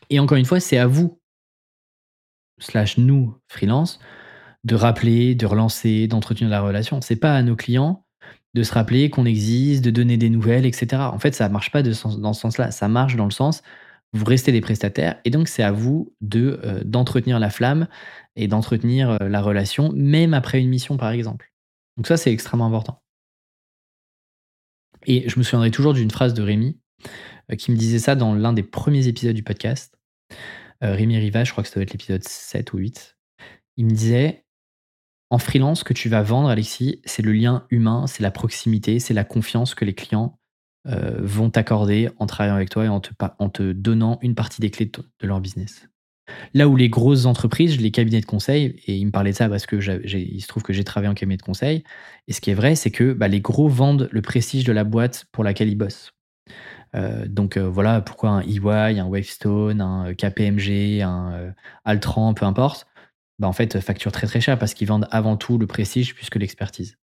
Et 0.09 0.19
encore 0.19 0.37
une 0.37 0.45
fois, 0.45 0.59
c'est 0.59 0.79
à 0.79 0.87
vous, 0.87 1.21
slash 2.59 2.97
nous, 2.97 3.37
freelance, 3.47 3.99
de 4.63 4.75
rappeler, 4.75 5.35
de 5.35 5.45
relancer, 5.45 6.07
d'entretenir 6.07 6.49
la 6.49 6.61
relation. 6.61 6.99
C'est 7.01 7.15
pas 7.15 7.35
à 7.35 7.41
nos 7.43 7.55
clients 7.55 8.05
de 8.53 8.63
se 8.63 8.73
rappeler 8.73 9.09
qu'on 9.09 9.25
existe, 9.25 9.83
de 9.83 9.91
donner 9.91 10.17
des 10.17 10.29
nouvelles, 10.29 10.65
etc. 10.65 11.01
En 11.13 11.19
fait, 11.19 11.35
ça 11.35 11.49
marche 11.49 11.71
pas 11.71 11.83
dans 11.83 12.33
ce 12.33 12.41
sens-là. 12.41 12.71
Ça 12.71 12.87
marche 12.87 13.15
dans 13.15 13.25
le 13.25 13.31
sens, 13.31 13.61
vous 14.13 14.25
restez 14.25 14.51
des 14.51 14.61
prestataires, 14.61 15.19
et 15.25 15.29
donc 15.29 15.47
c'est 15.47 15.63
à 15.63 15.71
vous 15.71 16.13
de 16.21 16.59
euh, 16.63 16.83
d'entretenir 16.83 17.39
la 17.39 17.49
flamme 17.49 17.87
et 18.35 18.47
d'entretenir 18.47 19.11
euh, 19.11 19.29
la 19.29 19.41
relation, 19.41 19.91
même 19.93 20.33
après 20.33 20.59
une 20.59 20.69
mission, 20.69 20.97
par 20.97 21.11
exemple. 21.11 21.51
Donc 21.97 22.07
ça, 22.07 22.17
c'est 22.17 22.31
extrêmement 22.31 22.67
important. 22.67 23.01
Et 25.05 25.27
je 25.29 25.37
me 25.37 25.43
souviendrai 25.43 25.71
toujours 25.71 25.93
d'une 25.93 26.11
phrase 26.11 26.33
de 26.33 26.41
Rémi, 26.41 26.79
euh, 27.51 27.55
qui 27.55 27.71
me 27.71 27.77
disait 27.77 27.99
ça 27.99 28.15
dans 28.15 28.33
l'un 28.33 28.53
des 28.53 28.63
premiers 28.63 29.07
épisodes 29.07 29.35
du 29.35 29.43
podcast. 29.43 29.93
Rémi 30.79 31.17
Rivage, 31.17 31.47
je 31.47 31.51
crois 31.53 31.63
que 31.63 31.69
ça 31.69 31.75
doit 31.75 31.83
être 31.83 31.93
l'épisode 31.93 32.23
7 32.23 32.71
ou 32.73 32.77
8. 32.77 33.17
Il 33.77 33.85
me 33.85 33.91
disait 33.91 34.45
en 35.29 35.39
freelance, 35.39 35.79
ce 35.79 35.83
que 35.83 35.93
tu 35.93 36.09
vas 36.09 36.21
vendre, 36.21 36.49
Alexis, 36.49 37.01
c'est 37.05 37.21
le 37.21 37.33
lien 37.33 37.65
humain, 37.69 38.07
c'est 38.07 38.23
la 38.23 38.31
proximité, 38.31 38.99
c'est 38.99 39.13
la 39.13 39.25
confiance 39.25 39.75
que 39.75 39.83
les 39.83 39.93
clients 39.93 40.37
euh, 40.87 41.17
vont 41.19 41.49
t'accorder 41.49 42.09
en 42.17 42.27
travaillant 42.27 42.55
avec 42.55 42.69
toi 42.69 42.85
et 42.85 42.87
en 42.87 43.01
te, 43.01 43.71
donnant 43.73 44.19
une 44.21 44.35
partie 44.35 44.61
des 44.61 44.69
clés 44.69 44.85
de, 44.85 45.27
leur 45.27 45.41
business. 45.41 45.89
Là 46.53 46.69
où 46.69 46.77
les 46.77 46.89
grosses 46.89 47.25
entreprises, 47.25 47.79
les 47.79 47.91
cabinets 47.91 48.21
de 48.21 48.25
conseil, 48.25 48.79
et 48.85 48.95
il 48.95 49.05
me 49.05 49.11
parlait 49.11 49.31
de 49.31 49.35
ça 49.35 49.49
parce 49.49 49.65
que 49.65 49.75
il 50.15 50.41
se 50.41 50.47
trouve 50.47 50.63
que 50.63 50.71
j'ai 50.71 50.85
travaillé 50.85 51.09
en 51.09 51.13
cabinet 51.13 51.37
de 51.37 51.41
conseil, 51.41 51.83
et 52.27 52.33
ce 52.33 52.39
qui 52.39 52.51
est 52.51 52.53
vrai, 52.53 52.75
c'est 52.75 52.91
que 52.91 53.11
bah, 53.11 53.27
les 53.27 53.41
gros 53.41 53.67
vendent 53.67 54.07
le 54.11 54.21
prestige 54.21 54.63
de 54.63 54.71
la 54.71 54.85
boîte 54.85 55.25
pour 55.33 55.43
laquelle 55.43 55.67
ils 55.67 55.77
bossent. 55.77 56.13
Euh, 56.95 57.27
donc 57.27 57.57
euh, 57.57 57.67
voilà 57.67 57.99
pourquoi 57.99 58.29
un 58.29 58.41
EY, 58.41 58.99
un 58.99 59.07
Wavestone, 59.07 59.81
un 59.81 60.13
KPMG, 60.13 61.01
un 61.01 61.53
Altran, 61.83 62.33
peu 62.33 62.45
importe, 62.45 62.86
bah, 63.39 63.47
en 63.47 63.53
fait, 63.53 63.79
facturent 63.79 64.11
très 64.11 64.27
très 64.27 64.41
cher 64.41 64.57
parce 64.57 64.73
qu'ils 64.73 64.87
vendent 64.87 65.07
avant 65.11 65.37
tout 65.37 65.57
le 65.57 65.67
prestige 65.67 66.15
plus 66.15 66.29
que 66.29 66.39
l'expertise. 66.39 66.97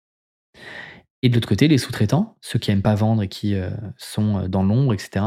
Et 1.23 1.29
de 1.29 1.35
l'autre 1.35 1.49
côté, 1.49 1.69
les 1.69 1.79
sous-traitants, 1.79 2.37
ceux 2.41 2.59
qui 2.59 2.71
n'aiment 2.71 2.83
pas 2.83 2.95
vendre 2.95 3.23
et 3.23 3.29
qui 3.29 3.55
euh, 3.55 3.71
sont 3.97 4.39
euh, 4.39 4.49
dans 4.49 4.63
l'ombre, 4.63 4.93
etc., 4.93 5.25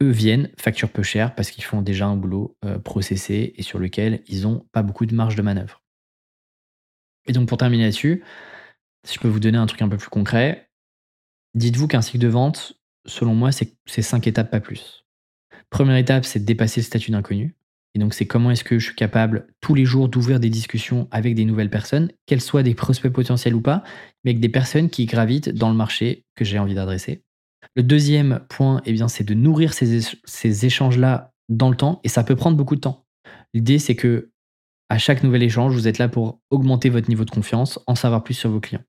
eux 0.00 0.10
viennent, 0.10 0.50
facturent 0.56 0.90
peu 0.92 1.02
cher 1.02 1.34
parce 1.34 1.50
qu'ils 1.50 1.64
font 1.64 1.82
déjà 1.82 2.06
un 2.06 2.16
boulot 2.16 2.56
euh, 2.64 2.78
processé 2.78 3.52
et 3.56 3.62
sur 3.62 3.80
lequel 3.80 4.22
ils 4.28 4.42
n'ont 4.42 4.64
pas 4.70 4.82
beaucoup 4.82 5.06
de 5.06 5.14
marge 5.14 5.34
de 5.34 5.42
manœuvre. 5.42 5.82
Et 7.26 7.32
donc 7.32 7.48
pour 7.48 7.58
terminer 7.58 7.84
là-dessus, 7.84 8.22
si 9.04 9.14
je 9.16 9.20
peux 9.20 9.28
vous 9.28 9.40
donner 9.40 9.58
un 9.58 9.66
truc 9.66 9.82
un 9.82 9.88
peu 9.88 9.96
plus 9.96 10.08
concret, 10.08 10.70
dites-vous 11.54 11.88
qu'un 11.88 12.00
cycle 12.00 12.18
de 12.18 12.28
vente, 12.28 12.80
selon 13.06 13.34
moi, 13.34 13.50
c'est 13.52 14.02
cinq 14.02 14.26
étapes, 14.28 14.50
pas 14.50 14.60
plus. 14.60 15.04
Première 15.68 15.96
étape, 15.96 16.24
c'est 16.24 16.40
de 16.40 16.44
dépasser 16.44 16.80
le 16.80 16.86
statut 16.86 17.10
d'inconnu. 17.10 17.56
Et 17.94 17.98
donc, 17.98 18.14
c'est 18.14 18.26
comment 18.26 18.50
est-ce 18.50 18.64
que 18.64 18.78
je 18.78 18.86
suis 18.86 18.94
capable 18.94 19.46
tous 19.60 19.74
les 19.74 19.84
jours 19.84 20.08
d'ouvrir 20.08 20.40
des 20.40 20.50
discussions 20.50 21.08
avec 21.10 21.34
des 21.34 21.44
nouvelles 21.44 21.70
personnes, 21.70 22.10
qu'elles 22.26 22.40
soient 22.40 22.62
des 22.62 22.74
prospects 22.74 23.12
potentiels 23.12 23.54
ou 23.54 23.60
pas, 23.60 23.82
mais 24.24 24.32
avec 24.32 24.40
des 24.40 24.48
personnes 24.48 24.90
qui 24.90 25.06
gravitent 25.06 25.48
dans 25.48 25.70
le 25.70 25.76
marché 25.76 26.24
que 26.34 26.44
j'ai 26.44 26.58
envie 26.58 26.74
d'adresser. 26.74 27.22
Le 27.74 27.82
deuxième 27.82 28.40
point, 28.48 28.82
eh 28.84 28.92
bien, 28.92 29.08
c'est 29.08 29.24
de 29.24 29.34
nourrir 29.34 29.72
ces, 29.72 30.00
ces 30.24 30.66
échanges-là 30.66 31.32
dans 31.48 31.70
le 31.70 31.76
temps, 31.76 32.00
et 32.04 32.08
ça 32.08 32.24
peut 32.24 32.36
prendre 32.36 32.56
beaucoup 32.56 32.76
de 32.76 32.80
temps. 32.80 33.06
L'idée, 33.54 33.78
c'est 33.78 33.96
que 33.96 34.30
à 34.90 34.98
chaque 34.98 35.22
nouvel 35.22 35.42
échange, 35.42 35.72
vous 35.72 35.88
êtes 35.88 35.98
là 35.98 36.08
pour 36.08 36.40
augmenter 36.50 36.88
votre 36.88 37.08
niveau 37.08 37.24
de 37.24 37.30
confiance, 37.30 37.78
en 37.86 37.94
savoir 37.94 38.24
plus 38.24 38.34
sur 38.34 38.50
vos 38.50 38.60
clients. 38.60 38.84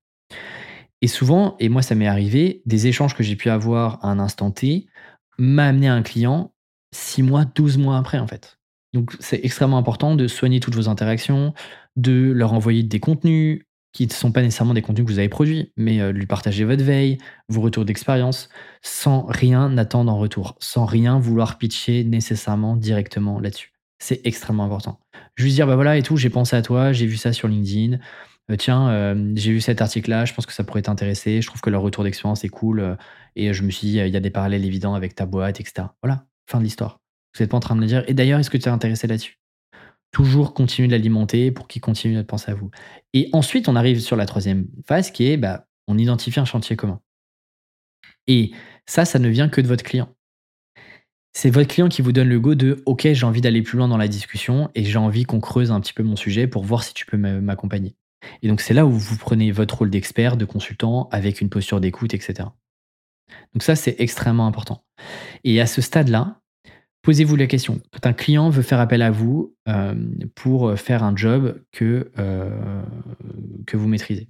Et 1.02 1.08
souvent, 1.08 1.56
et 1.58 1.68
moi 1.68 1.82
ça 1.82 1.94
m'est 1.94 2.06
arrivé, 2.06 2.62
des 2.66 2.86
échanges 2.86 3.14
que 3.14 3.22
j'ai 3.22 3.36
pu 3.36 3.48
avoir 3.50 4.04
à 4.04 4.10
un 4.10 4.18
instant 4.18 4.50
T 4.50 4.86
m'a 5.38 5.68
amené 5.68 5.88
un 5.88 6.02
client 6.02 6.54
6 6.94 7.22
mois, 7.22 7.44
12 7.44 7.78
mois 7.78 7.96
après 7.96 8.18
en 8.18 8.26
fait. 8.26 8.59
Donc 8.92 9.16
c'est 9.20 9.40
extrêmement 9.44 9.78
important 9.78 10.16
de 10.16 10.26
soigner 10.26 10.60
toutes 10.60 10.74
vos 10.74 10.88
interactions, 10.88 11.54
de 11.96 12.32
leur 12.32 12.52
envoyer 12.52 12.82
des 12.82 13.00
contenus 13.00 13.62
qui 13.92 14.06
ne 14.06 14.12
sont 14.12 14.30
pas 14.30 14.42
nécessairement 14.42 14.74
des 14.74 14.82
contenus 14.82 15.06
que 15.06 15.12
vous 15.12 15.18
avez 15.18 15.28
produits, 15.28 15.72
mais 15.76 16.00
euh, 16.00 16.12
lui 16.12 16.26
partager 16.26 16.64
votre 16.64 16.84
veille, 16.84 17.18
vos 17.48 17.60
retours 17.60 17.84
d'expérience, 17.84 18.48
sans 18.82 19.26
rien 19.26 19.76
attendre 19.78 20.12
en 20.12 20.18
retour, 20.18 20.56
sans 20.60 20.84
rien 20.84 21.18
vouloir 21.18 21.58
pitcher 21.58 22.04
nécessairement 22.04 22.76
directement 22.76 23.40
là-dessus. 23.40 23.72
C'est 23.98 24.24
extrêmement 24.24 24.64
important. 24.64 25.00
Lui 25.36 25.52
dire, 25.52 25.66
bah 25.66 25.74
voilà 25.74 25.96
et 25.96 26.02
tout, 26.02 26.16
j'ai 26.16 26.30
pensé 26.30 26.54
à 26.54 26.62
toi, 26.62 26.92
j'ai 26.92 27.06
vu 27.06 27.16
ça 27.16 27.32
sur 27.32 27.48
LinkedIn, 27.48 27.98
euh, 28.50 28.56
tiens, 28.56 28.88
euh, 28.90 29.32
j'ai 29.34 29.52
vu 29.52 29.60
cet 29.60 29.82
article-là, 29.82 30.24
je 30.24 30.34
pense 30.34 30.46
que 30.46 30.52
ça 30.52 30.62
pourrait 30.62 30.82
t'intéresser, 30.82 31.42
je 31.42 31.46
trouve 31.48 31.60
que 31.60 31.70
leur 31.70 31.82
retour 31.82 32.04
d'expérience 32.04 32.44
est 32.44 32.48
cool, 32.48 32.96
et 33.34 33.52
je 33.52 33.62
me 33.64 33.70
suis 33.70 33.88
dit, 33.88 33.98
il 33.98 34.08
y 34.08 34.16
a 34.16 34.20
des 34.20 34.30
parallèles 34.30 34.64
évidents 34.64 34.94
avec 34.94 35.14
ta 35.16 35.26
boîte, 35.26 35.60
etc. 35.60 35.88
Voilà, 36.02 36.26
fin 36.48 36.58
de 36.58 36.64
l'histoire. 36.64 37.00
Vous 37.34 37.42
n'êtes 37.42 37.50
pas 37.50 37.56
en 37.56 37.60
train 37.60 37.76
de 37.76 37.80
me 37.80 37.86
dire, 37.86 38.04
et 38.08 38.14
d'ailleurs, 38.14 38.40
est-ce 38.40 38.50
que 38.50 38.56
tu 38.56 38.64
es 38.64 38.68
intéressé 38.68 39.06
là-dessus? 39.06 39.38
Toujours 40.12 40.54
continuer 40.54 40.88
de 40.88 40.92
l'alimenter 40.92 41.52
pour 41.52 41.68
qu'il 41.68 41.80
continue 41.80 42.16
de 42.16 42.22
penser 42.22 42.50
à 42.50 42.54
vous. 42.54 42.70
Et 43.12 43.28
ensuite, 43.32 43.68
on 43.68 43.76
arrive 43.76 44.00
sur 44.00 44.16
la 44.16 44.26
troisième 44.26 44.66
phase 44.86 45.10
qui 45.10 45.26
est, 45.26 45.36
bah, 45.36 45.68
on 45.86 45.98
identifie 45.98 46.40
un 46.40 46.44
chantier 46.44 46.76
commun. 46.76 47.00
Et 48.26 48.52
ça, 48.86 49.04
ça 49.04 49.18
ne 49.18 49.28
vient 49.28 49.48
que 49.48 49.60
de 49.60 49.68
votre 49.68 49.84
client. 49.84 50.08
C'est 51.32 51.50
votre 51.50 51.68
client 51.68 51.88
qui 51.88 52.02
vous 52.02 52.10
donne 52.10 52.28
le 52.28 52.40
go 52.40 52.56
de 52.56 52.82
OK, 52.86 53.06
j'ai 53.12 53.26
envie 53.26 53.40
d'aller 53.40 53.62
plus 53.62 53.78
loin 53.78 53.86
dans 53.86 53.96
la 53.96 54.08
discussion 54.08 54.68
et 54.74 54.84
j'ai 54.84 54.98
envie 54.98 55.24
qu'on 55.24 55.40
creuse 55.40 55.70
un 55.70 55.80
petit 55.80 55.92
peu 55.92 56.02
mon 56.02 56.16
sujet 56.16 56.48
pour 56.48 56.64
voir 56.64 56.82
si 56.82 56.92
tu 56.92 57.06
peux 57.06 57.16
m'accompagner. 57.16 57.94
Et 58.42 58.48
donc, 58.48 58.60
c'est 58.60 58.74
là 58.74 58.84
où 58.84 58.90
vous 58.90 59.16
prenez 59.16 59.52
votre 59.52 59.78
rôle 59.78 59.90
d'expert, 59.90 60.36
de 60.36 60.44
consultant, 60.44 61.08
avec 61.12 61.40
une 61.40 61.48
posture 61.48 61.80
d'écoute, 61.80 62.14
etc. 62.14 62.48
Donc, 63.54 63.62
ça, 63.62 63.76
c'est 63.76 63.96
extrêmement 63.98 64.46
important. 64.46 64.84
Et 65.44 65.60
à 65.60 65.66
ce 65.66 65.80
stade-là, 65.80 66.40
Posez-vous 67.02 67.36
la 67.36 67.46
question. 67.46 67.80
Quand 67.92 68.06
un 68.06 68.12
client 68.12 68.50
veut 68.50 68.62
faire 68.62 68.80
appel 68.80 69.00
à 69.00 69.10
vous 69.10 69.56
euh, 69.68 69.94
pour 70.34 70.78
faire 70.78 71.02
un 71.02 71.16
job 71.16 71.62
que, 71.72 72.10
euh, 72.18 72.82
que 73.66 73.76
vous 73.76 73.88
maîtrisez, 73.88 74.28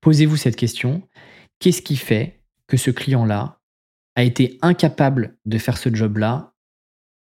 posez-vous 0.00 0.36
cette 0.36 0.56
question. 0.56 1.02
Qu'est-ce 1.58 1.82
qui 1.82 1.96
fait 1.96 2.42
que 2.66 2.76
ce 2.76 2.90
client-là 2.90 3.60
a 4.16 4.22
été 4.22 4.58
incapable 4.60 5.38
de 5.46 5.58
faire 5.58 5.78
ce 5.78 5.94
job-là 5.94 6.54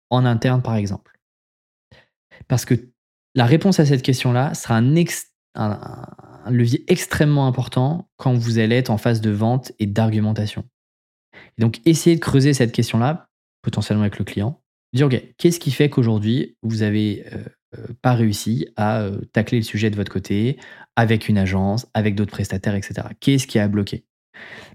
en 0.08 0.24
interne, 0.24 0.62
par 0.62 0.76
exemple? 0.76 1.18
Parce 2.48 2.64
que 2.64 2.74
la 3.34 3.46
réponse 3.46 3.80
à 3.80 3.86
cette 3.86 4.02
question-là 4.02 4.54
sera 4.54 4.76
un, 4.76 6.50
levier 6.50 6.84
extrêmement 6.88 7.46
important 7.46 8.08
quand 8.16 8.34
vous 8.34 8.58
allez 8.58 8.76
être 8.76 8.90
en 8.90 8.98
phase 8.98 9.20
de 9.20 9.30
vente 9.30 9.72
et 9.78 9.86
d'argumentation. 9.86 10.64
Donc, 11.58 11.80
essayez 11.84 12.16
de 12.16 12.20
creuser 12.20 12.54
cette 12.54 12.72
question-là, 12.72 13.28
potentiellement 13.62 14.02
avec 14.02 14.18
le 14.18 14.24
client, 14.24 14.60
dire, 14.92 15.06
OK, 15.06 15.22
qu'est-ce 15.38 15.60
qui 15.60 15.70
fait 15.70 15.88
qu'aujourd'hui, 15.88 16.56
vous 16.62 16.82
avez 16.82 17.24
euh, 17.32 17.44
euh, 17.78 17.86
pas 18.02 18.14
réussi 18.14 18.68
à 18.76 19.02
euh, 19.02 19.20
tacler 19.32 19.58
le 19.58 19.64
sujet 19.64 19.90
de 19.90 19.96
votre 19.96 20.12
côté, 20.12 20.58
avec 20.96 21.28
une 21.28 21.38
agence, 21.38 21.86
avec 21.94 22.14
d'autres 22.14 22.32
prestataires, 22.32 22.74
etc. 22.74 23.08
Qu'est-ce 23.20 23.46
qui 23.46 23.58
a 23.58 23.68
bloqué? 23.68 24.04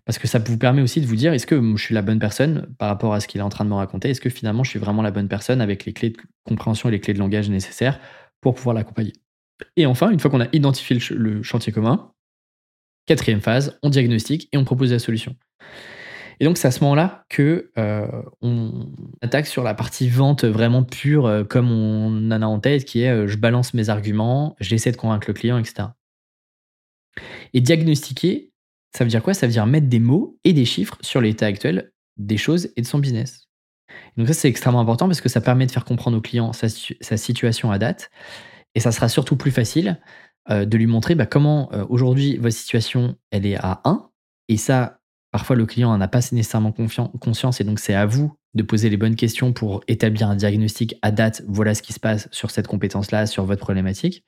Parce 0.06 0.20
que 0.20 0.28
ça 0.28 0.40
vous 0.40 0.58
permet 0.58 0.82
aussi 0.82 1.02
de 1.02 1.06
vous 1.06 1.16
dire, 1.16 1.34
est-ce 1.34 1.48
que 1.48 1.60
je 1.76 1.82
suis 1.82 1.96
la 1.96 2.02
bonne 2.02 2.20
personne 2.20 2.74
par 2.78 2.88
rapport 2.88 3.14
à 3.14 3.20
ce 3.20 3.28
qu'il 3.28 3.40
est 3.42 3.44
en 3.44 3.50
train 3.50 3.66
de 3.66 3.70
me 3.70 3.76
raconter? 3.76 4.10
Est-ce 4.10 4.22
que 4.22 4.30
finalement, 4.30 4.64
je 4.64 4.70
suis 4.70 4.80
vraiment 4.80 5.02
la 5.02 5.12
bonne 5.12 5.28
personne 5.28 5.62
avec 5.62 5.86
les 5.86 5.94
clés 5.94 6.12
de 6.12 6.18
compréhension 6.44 6.90
et 6.90 6.92
les 6.92 7.00
clés 7.00 7.14
de 7.14 7.20
langage 7.20 7.50
nécessaires 7.50 8.00
pour 8.42 8.56
pouvoir 8.56 8.76
l'accompagner? 8.76 9.14
Et 9.76 9.86
enfin, 9.86 10.12
une 10.12 10.20
fois 10.20 10.30
qu'on 10.30 10.42
a 10.42 10.48
identifié 10.54 11.00
le 11.12 11.42
chantier 11.42 11.74
commun, 11.74 12.12
quatrième 13.06 13.42
phase, 13.42 13.80
on 13.84 13.90
diagnostique 13.90 14.50
et 14.52 14.58
on 14.58 14.66
propose 14.66 14.92
la 14.92 15.00
solution. 15.00 15.36
Et 16.40 16.46
donc, 16.46 16.58
c'est 16.58 16.68
à 16.68 16.72
ce 16.72 16.82
moment-là 16.82 17.26
que 17.30 17.72
euh, 17.78 18.08
on 18.42 18.88
attaque 19.22 19.48
sur 19.48 19.64
la 19.64 19.74
partie 19.74 20.10
vente 20.10 20.44
vraiment 20.44 20.84
pure, 20.84 21.26
euh, 21.26 21.44
comme 21.44 21.72
on 21.72 22.32
en 22.32 22.42
a 22.42 22.46
en 22.46 22.60
tête, 22.60 22.86
qui 22.86 23.02
est 23.02 23.10
euh, 23.10 23.28
je 23.28 23.38
balance 23.38 23.74
mes 23.74 23.90
arguments, 23.90 24.56
j'essaie 24.60 24.92
de 24.92 24.98
convaincre 24.98 25.28
le 25.28 25.34
client, 25.34 25.58
etc. 25.58 25.90
Et 27.54 27.62
diagnostiquer, 27.62 28.52
ça 28.96 29.04
veut 29.04 29.10
dire 29.10 29.24
quoi? 29.24 29.34
Ça 29.34 29.48
veut 29.48 29.54
dire 29.54 29.66
mettre 29.66 29.88
des 29.88 30.00
mots 30.00 30.38
et 30.44 30.54
des 30.54 30.66
chiffres 30.66 30.98
sur 31.02 31.22
l'état 31.22 31.46
actuel 31.46 31.92
des 32.18 32.38
choses 32.38 32.70
et 32.78 32.82
de 32.82 32.88
son 32.88 33.00
business. 33.00 33.50
donc 34.16 34.28
ça, 34.28 34.34
c'est 34.34 34.48
extrêmement 34.48 34.80
important 34.80 35.08
parce 35.08 35.20
que 35.20 35.28
ça 35.28 35.42
permet 35.42 35.66
de 35.66 35.72
faire 35.72 35.84
comprendre 35.84 36.18
au 36.18 36.22
client 36.22 36.54
sa, 36.54 36.70
situation 36.70 37.72
à 37.72 37.78
date. 37.78 38.10
Et 38.74 38.80
ça 38.80 38.92
sera 38.92 39.10
surtout 39.10 39.36
plus 39.38 39.52
facile 39.52 40.00
de 40.50 40.78
lui 40.78 40.86
montrer 40.86 41.16
bah, 41.16 41.26
comment 41.26 41.70
aujourd'hui 41.90 42.38
votre 42.38 42.56
situation, 42.56 43.18
elle 43.32 43.46
est 43.46 43.56
à 43.56 43.82
1. 43.84 44.10
Et 44.48 44.58
ça, 44.58 45.00
Parfois, 45.36 45.58
le 45.58 45.66
client 45.66 45.90
n'en 45.90 46.00
a 46.00 46.08
pas 46.08 46.22
nécessairement 46.32 46.72
conscience 46.72 47.60
et 47.60 47.66
donc 47.66 47.80
c'est 47.80 47.94
à 47.94 48.06
vous 48.06 48.38
de 48.54 48.64
poser 48.64 48.90
les 48.90 48.96
bonnes 48.96 49.18
questions 49.18 49.52
pour 49.52 49.84
établir 49.90 50.30
un 50.30 50.38
diagnostic 50.38 50.96
à 51.02 51.12
date. 51.12 51.44
Voilà 51.46 51.76
ce 51.76 51.82
qui 51.82 51.92
se 51.92 52.00
passe 52.00 52.30
sur 52.32 52.52
cette 52.52 52.68
compétence-là, 52.68 53.26
sur 53.26 53.44
votre 53.44 53.60
problématique. 53.60 54.24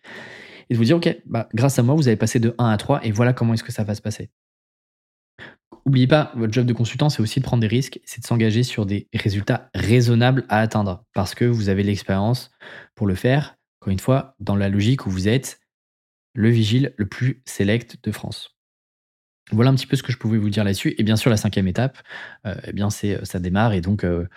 Et 0.69 0.73
de 0.73 0.77
vous 0.77 0.83
dire, 0.83 0.97
OK, 0.97 1.17
bah, 1.25 1.47
grâce 1.53 1.79
à 1.79 1.83
moi, 1.83 1.95
vous 1.95 2.09
avez 2.09 2.17
passé 2.17 2.41
de 2.41 2.53
1 2.57 2.69
à 2.69 2.75
3 2.75 3.05
et 3.05 3.13
voilà 3.13 3.31
comment 3.31 3.53
est-ce 3.53 3.63
que 3.63 3.71
ça 3.71 3.85
va 3.85 3.95
se 3.95 4.01
passer. 4.01 4.31
N'oubliez 5.85 6.07
pas, 6.07 6.33
votre 6.35 6.51
job 6.51 6.65
de 6.65 6.73
consultant, 6.73 7.07
c'est 7.07 7.21
aussi 7.21 7.39
de 7.39 7.45
prendre 7.45 7.61
des 7.61 7.67
risques, 7.67 8.01
c'est 8.03 8.19
de 8.19 8.27
s'engager 8.27 8.63
sur 8.63 8.85
des 8.85 9.07
résultats 9.13 9.69
raisonnables 9.73 10.43
à 10.49 10.59
atteindre 10.59 11.05
parce 11.13 11.35
que 11.35 11.45
vous 11.45 11.69
avez 11.69 11.83
l'expérience 11.83 12.51
pour 12.95 13.07
le 13.07 13.15
faire. 13.15 13.55
Encore 13.79 13.93
une 13.93 13.99
fois, 13.99 14.35
dans 14.41 14.57
la 14.57 14.67
logique 14.67 15.05
où 15.05 15.09
vous 15.09 15.29
êtes 15.29 15.61
le 16.33 16.49
vigile 16.49 16.93
le 16.97 17.05
plus 17.05 17.43
select 17.45 17.95
de 18.03 18.11
France. 18.11 18.56
Voilà 19.51 19.71
un 19.71 19.75
petit 19.75 19.87
peu 19.87 19.95
ce 19.95 20.03
que 20.03 20.11
je 20.11 20.17
pouvais 20.17 20.37
vous 20.37 20.49
dire 20.49 20.63
là-dessus. 20.63 20.95
Et 20.97 21.03
bien 21.03 21.15
sûr, 21.15 21.29
la 21.29 21.37
cinquième 21.37 21.67
étape, 21.67 21.97
euh, 22.45 22.55
eh 22.65 22.73
bien, 22.73 22.89
c'est 22.89 23.15
euh, 23.15 23.23
ça 23.23 23.39
démarre 23.39 23.73
et 23.73 23.81
donc 23.81 24.03
euh, 24.03 24.27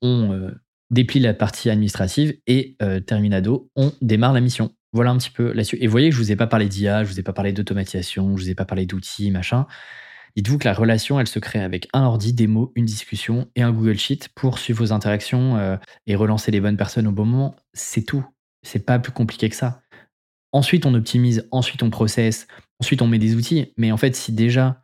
on 0.00 0.50
déplie 0.90 1.20
la 1.20 1.34
partie 1.34 1.70
administrative 1.70 2.34
et 2.46 2.76
terminado, 3.06 3.70
on 3.76 3.92
démarre 4.02 4.34
la 4.34 4.40
mission. 4.40 4.72
Voilà 4.92 5.10
un 5.10 5.16
petit 5.16 5.30
peu 5.30 5.52
là-dessus. 5.52 5.78
Et 5.80 5.86
vous 5.86 5.90
voyez 5.90 6.10
je 6.10 6.18
vous 6.18 6.30
ai 6.30 6.36
pas 6.36 6.46
parlé 6.46 6.68
d'IA, 6.68 7.02
je 7.02 7.10
vous 7.10 7.18
ai 7.18 7.22
pas 7.22 7.32
parlé 7.32 7.52
d'automatisation, 7.52 8.36
je 8.36 8.42
vous 8.42 8.50
ai 8.50 8.54
pas 8.54 8.66
parlé 8.66 8.84
d'outils, 8.84 9.30
machin. 9.30 9.66
Dites-vous 10.36 10.58
que 10.58 10.66
la 10.66 10.74
relation, 10.74 11.18
elle 11.18 11.26
se 11.26 11.38
crée 11.38 11.60
avec 11.60 11.88
un 11.94 12.02
ordi, 12.02 12.32
des 12.32 12.46
mots, 12.46 12.72
une 12.76 12.84
discussion 12.84 13.48
et 13.56 13.62
un 13.62 13.72
Google 13.72 13.96
Sheet 13.96 14.28
pour 14.34 14.58
suivre 14.58 14.84
vos 14.84 14.92
interactions 14.92 15.78
et 16.06 16.14
relancer 16.14 16.50
les 16.50 16.60
bonnes 16.60 16.76
personnes 16.76 17.06
au 17.06 17.12
bon 17.12 17.24
moment. 17.24 17.56
C'est 17.72 18.02
tout. 18.02 18.24
C'est 18.62 18.84
pas 18.84 18.98
plus 18.98 19.12
compliqué 19.12 19.48
que 19.48 19.56
ça. 19.56 19.80
Ensuite, 20.52 20.86
on 20.86 20.94
optimise, 20.94 21.48
ensuite 21.50 21.82
on 21.82 21.90
processe, 21.90 22.46
ensuite 22.84 23.00
on 23.00 23.06
met 23.06 23.18
des 23.18 23.34
outils. 23.34 23.72
Mais 23.78 23.92
en 23.92 23.96
fait, 23.96 24.14
si 24.14 24.30
déjà 24.30 24.82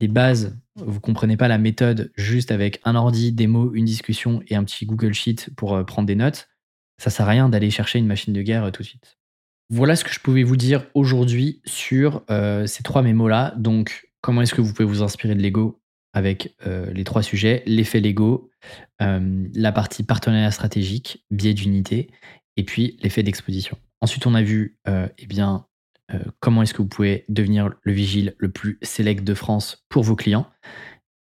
les 0.00 0.08
bases, 0.08 0.58
vous 0.74 1.00
comprenez 1.00 1.36
pas 1.36 1.46
la 1.46 1.58
méthode 1.58 2.10
juste 2.16 2.50
avec 2.50 2.80
un 2.84 2.96
ordi, 2.96 3.32
des 3.32 3.46
mots, 3.46 3.72
une 3.72 3.84
discussion 3.84 4.42
et 4.48 4.56
un 4.56 4.64
petit 4.64 4.84
Google 4.84 5.14
Sheet 5.14 5.50
pour 5.56 5.74
euh, 5.74 5.84
prendre 5.84 6.06
des 6.06 6.16
notes, 6.16 6.48
ça 6.98 7.08
sert 7.08 7.26
à 7.26 7.30
rien 7.30 7.48
d'aller 7.48 7.70
chercher 7.70 8.00
une 8.00 8.06
machine 8.06 8.34
de 8.34 8.42
guerre 8.42 8.64
euh, 8.64 8.70
tout 8.72 8.82
de 8.82 8.88
suite. 8.88 9.16
Voilà 9.70 9.94
ce 9.94 10.04
que 10.04 10.12
je 10.12 10.18
pouvais 10.18 10.42
vous 10.42 10.56
dire 10.56 10.86
aujourd'hui 10.94 11.62
sur 11.64 12.24
euh, 12.30 12.66
ces 12.66 12.82
trois 12.82 13.02
mémos-là. 13.02 13.54
Donc, 13.56 14.10
comment 14.22 14.42
est-ce 14.42 14.54
que 14.54 14.60
vous 14.60 14.72
pouvez 14.72 14.88
vous 14.88 15.02
inspirer 15.02 15.36
de 15.36 15.42
Lego 15.42 15.80
avec 16.12 16.56
les 16.64 17.04
trois 17.04 17.22
sujets? 17.22 17.62
L'effet 17.66 18.00
Lego, 18.00 18.50
la 19.00 19.72
partie 19.72 20.02
partenariat 20.02 20.50
stratégique, 20.50 21.24
biais 21.30 21.52
d'unité, 21.52 22.10
et 22.56 22.64
puis 22.64 22.96
l'effet 23.02 23.22
d'exposition. 23.22 23.76
Ensuite, 24.00 24.26
on 24.26 24.34
a 24.34 24.42
vu 24.42 24.78
eh 24.86 25.26
bien, 25.26 25.66
euh, 26.12 26.18
comment 26.40 26.62
est-ce 26.62 26.74
que 26.74 26.82
vous 26.82 26.88
pouvez 26.88 27.24
devenir 27.28 27.70
le 27.82 27.92
vigile 27.92 28.34
le 28.38 28.50
plus 28.50 28.78
select 28.82 29.24
de 29.24 29.34
France 29.34 29.84
pour 29.88 30.02
vos 30.02 30.16
clients? 30.16 30.46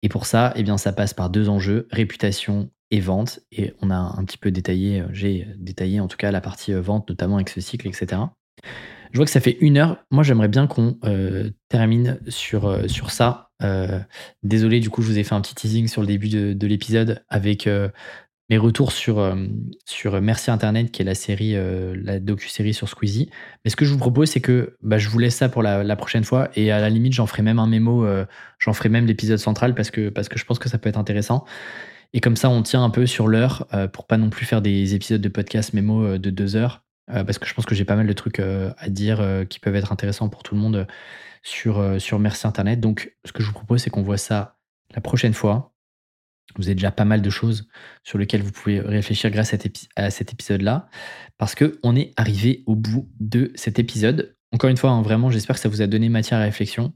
Et 0.03 0.09
pour 0.09 0.27
ça, 0.27 0.53
eh 0.57 0.63
bien, 0.63 0.79
ça 0.79 0.93
passe 0.93 1.15
par 1.15 1.31
deux 1.31 1.49
enjeux, 1.49 1.87
réputation 1.91 2.71
et 2.91 3.01
vente. 3.01 3.41
Et 3.53 3.75
on 3.81 3.91
a 3.91 3.97
un 3.97 4.25
petit 4.25 4.39
peu 4.39 4.51
détaillé, 4.51 5.01
euh, 5.01 5.07
j'ai 5.13 5.47
détaillé 5.57 6.01
en 6.01 6.09
tout 6.09 6.17
cas 6.17 6.31
la 6.31 6.41
partie 6.41 6.73
vente, 6.73 7.09
notamment 7.09 7.37
avec 7.37 7.49
ce 7.49 7.61
cycle, 7.61 7.87
etc. 7.89 8.23
Je 9.13 9.19
vois 9.19 9.27
que 9.27 9.31
ça 9.31 9.41
fait 9.41 9.59
une 9.61 9.77
heure. 9.77 9.99
Moi, 10.11 10.23
j'aimerais 10.23 10.49
bien 10.49 10.67
qu'on 10.67 10.99
termine 11.69 12.19
sur, 12.29 12.89
sur 12.89 13.11
ça. 13.11 13.51
désolé, 14.43 14.81
du 14.81 14.89
coup, 14.89 15.03
je 15.03 15.09
vous 15.09 15.19
ai 15.19 15.23
fait 15.23 15.35
un 15.35 15.43
petit 15.43 15.55
teasing 15.55 15.87
sur 15.87 16.01
le 16.01 16.07
début 16.07 16.31
de, 16.31 16.55
de 16.55 16.67
l'épisode 16.67 17.23
avec 17.29 17.69
mes 18.53 18.59
retours 18.59 18.93
sur, 18.93 19.35
sur 19.87 20.21
Merci 20.21 20.51
Internet, 20.51 20.91
qui 20.91 21.01
est 21.01 21.07
la 21.07 21.15
série, 21.15 21.55
la 21.55 22.21
docu-série 22.21 22.75
sur 22.75 22.87
Squeezie. 22.87 23.31
Mais 23.65 23.71
ce 23.71 23.77
que 23.77 23.87
je 23.87 23.93
vous 23.93 23.99
propose, 23.99 24.29
c'est 24.29 24.43
que 24.43 24.77
bah, 24.83 24.99
je 24.99 25.09
vous 25.09 25.19
laisse 25.19 25.37
ça 25.37 25.49
pour 25.49 25.63
la, 25.63 25.97
prochaine 25.97 26.23
fois. 26.23 26.51
Et 26.55 26.71
à 26.71 26.79
la 26.79 26.91
limite, 26.91 27.15
j'en 27.15 27.27
ferai 27.27 27.41
même 27.41 27.59
un 27.59 27.67
mémo, 27.67 28.07
j'en 28.59 28.75
ferai 28.75 28.91
même 28.91 29.07
l'épisode 29.07 29.39
central 29.39 29.75
parce 29.75 29.91
que, 29.91 30.11
parce 30.11 30.29
que 30.29 30.39
je 30.39 30.45
pense 30.45 30.59
que 30.59 30.69
ça 30.69 30.77
peut 30.77 30.91
être 30.91 30.99
intéressant. 30.99 31.47
Et 32.13 32.21
comme 32.21 32.37
ça, 32.37 32.51
on 32.51 32.63
tient 32.63 32.85
un 32.85 32.91
peu 32.91 33.07
sur 33.07 33.27
l'heure 33.27 33.67
pour 33.95 34.07
pas 34.07 34.19
non 34.19 34.29
plus 34.29 34.45
faire 34.45 34.61
des 34.61 34.95
épisodes 34.95 35.23
de 35.23 35.31
podcast 35.31 35.73
mémo 35.73 36.19
de 36.19 36.29
deux 36.29 36.55
heures. 36.55 36.85
parce 37.07 37.39
que 37.39 37.47
je 37.47 37.55
pense 37.55 37.65
que 37.65 37.75
j'ai 37.75 37.87
pas 37.87 37.97
mal 37.97 38.07
de 38.07 38.13
trucs 38.13 38.39
à 38.39 38.89
dire 38.91 39.25
qui 39.49 39.61
peuvent 39.61 39.77
être 39.77 39.93
intéressants 39.93 40.29
pour 40.29 40.43
tout 40.43 40.55
le 40.55 40.61
monde 40.61 40.87
sur, 41.43 41.83
sur 41.99 42.19
Merci 42.19 42.47
Internet. 42.47 42.81
Donc, 42.81 43.17
ce 43.25 43.33
que 43.33 43.43
je 43.43 43.47
vous 43.47 43.55
propose, 43.55 43.81
c'est 43.81 43.89
qu'on 43.89 44.03
voit 44.03 44.19
ça 44.19 44.59
la 44.95 45.01
prochaine 45.01 45.33
fois. 45.33 45.72
Vous 46.57 46.67
avez 46.67 46.75
déjà 46.75 46.91
pas 46.91 47.05
mal 47.05 47.23
de 47.23 47.31
choses 47.31 47.69
sur 48.03 48.19
lesquelles 48.19 48.43
vous 48.43 48.53
pouvez 48.53 48.81
réfléchir 48.81 49.31
grâce 49.31 49.55
à, 49.97 50.11
cet 50.11 50.33
épisode-là, 50.33 50.89
parce 51.39 51.55
qu'on 51.55 51.97
est 51.97 52.13
arrivé 52.17 52.63
au 52.67 52.75
bout 52.75 53.11
de 53.21 53.53
cet 53.55 53.79
épisode. 53.79 54.37
Encore 54.53 54.69
une 54.69 54.77
fois, 54.77 54.91
hein, 54.91 55.01
vraiment, 55.01 55.31
j'espère 55.31 55.57
que 55.57 55.63
ça 55.63 55.71
vous 55.71 55.81
a 55.81 55.87
donné 55.87 56.11
matière 56.11 56.39
à 56.39 56.43
réflexion. 56.43 56.93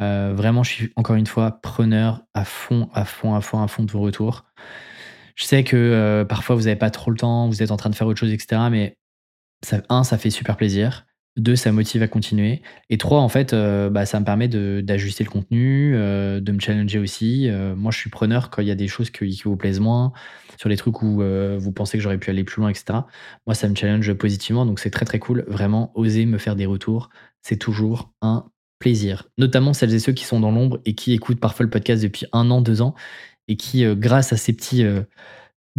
Euh, 0.00 0.32
vraiment, 0.34 0.62
je 0.62 0.70
suis 0.70 0.92
encore 0.94 1.16
une 1.16 1.26
fois 1.26 1.60
preneur 1.60 2.22
à 2.34 2.44
fond, 2.44 2.88
à 2.94 3.04
fond, 3.04 3.34
à 3.34 3.40
fond, 3.40 3.60
à 3.60 3.66
fond 3.66 3.82
de 3.82 3.90
vos 3.90 4.00
retours. 4.00 4.44
Je 5.34 5.44
sais 5.44 5.64
que 5.64 5.76
euh, 5.76 6.24
parfois 6.24 6.54
vous 6.54 6.62
n'avez 6.62 6.76
pas 6.76 6.90
trop 6.90 7.10
le 7.10 7.16
temps, 7.16 7.48
vous 7.48 7.62
êtes 7.62 7.72
en 7.72 7.76
train 7.76 7.90
de 7.90 7.96
faire 7.96 8.06
autre 8.06 8.20
chose, 8.20 8.32
etc. 8.32 8.62
Mais 8.70 8.98
un, 9.88 10.04
ça 10.04 10.18
fait 10.18 10.30
super 10.30 10.56
plaisir. 10.56 11.06
Deux, 11.36 11.54
ça 11.54 11.70
motive 11.70 12.02
à 12.02 12.08
continuer. 12.08 12.60
Et 12.90 12.98
trois, 12.98 13.20
en 13.20 13.28
fait, 13.28 13.52
euh, 13.52 13.88
bah, 13.88 14.04
ça 14.04 14.18
me 14.18 14.24
permet 14.24 14.48
d'ajuster 14.48 15.22
le 15.22 15.30
contenu, 15.30 15.94
euh, 15.94 16.40
de 16.40 16.50
me 16.50 16.58
challenger 16.58 16.98
aussi. 16.98 17.48
Euh, 17.48 17.76
moi, 17.76 17.92
je 17.92 17.98
suis 17.98 18.10
preneur 18.10 18.50
quand 18.50 18.62
il 18.62 18.68
y 18.68 18.70
a 18.72 18.74
des 18.74 18.88
choses 18.88 19.10
qui, 19.10 19.40
vous 19.44 19.56
plaisent 19.56 19.78
moins, 19.78 20.12
sur 20.58 20.68
les 20.68 20.76
trucs 20.76 21.02
où 21.02 21.22
vous 21.58 21.72
pensez 21.72 21.98
que 21.98 22.02
j'aurais 22.02 22.18
pu 22.18 22.30
aller 22.30 22.42
plus 22.42 22.60
loin, 22.60 22.68
etc. 22.68 23.00
Moi, 23.46 23.54
ça 23.54 23.68
me 23.68 23.76
challenge 23.76 24.12
positivement, 24.14 24.66
donc 24.66 24.80
c'est 24.80 24.90
très 24.90 25.04
très 25.04 25.20
cool. 25.20 25.44
Vraiment, 25.46 25.92
oser 25.94 26.26
me 26.26 26.36
faire 26.36 26.56
des 26.56 26.66
retours, 26.66 27.10
c'est 27.42 27.56
toujours 27.56 28.12
un 28.22 28.46
plaisir. 28.80 29.28
Notamment 29.38 29.72
celles 29.72 29.94
et 29.94 30.00
ceux 30.00 30.12
qui 30.12 30.24
sont 30.24 30.40
dans 30.40 30.50
l'ombre 30.50 30.80
et 30.84 30.94
qui 30.94 31.12
écoutent 31.12 31.40
parfois 31.40 31.64
le 31.64 31.70
podcast 31.70 32.02
depuis 32.02 32.26
un 32.32 32.50
an, 32.50 32.60
deux 32.60 32.82
ans, 32.82 32.94
et 33.46 33.56
qui, 33.56 33.84
grâce 33.96 34.32
à 34.32 34.36
ces 34.36 34.52
petits 34.52 34.84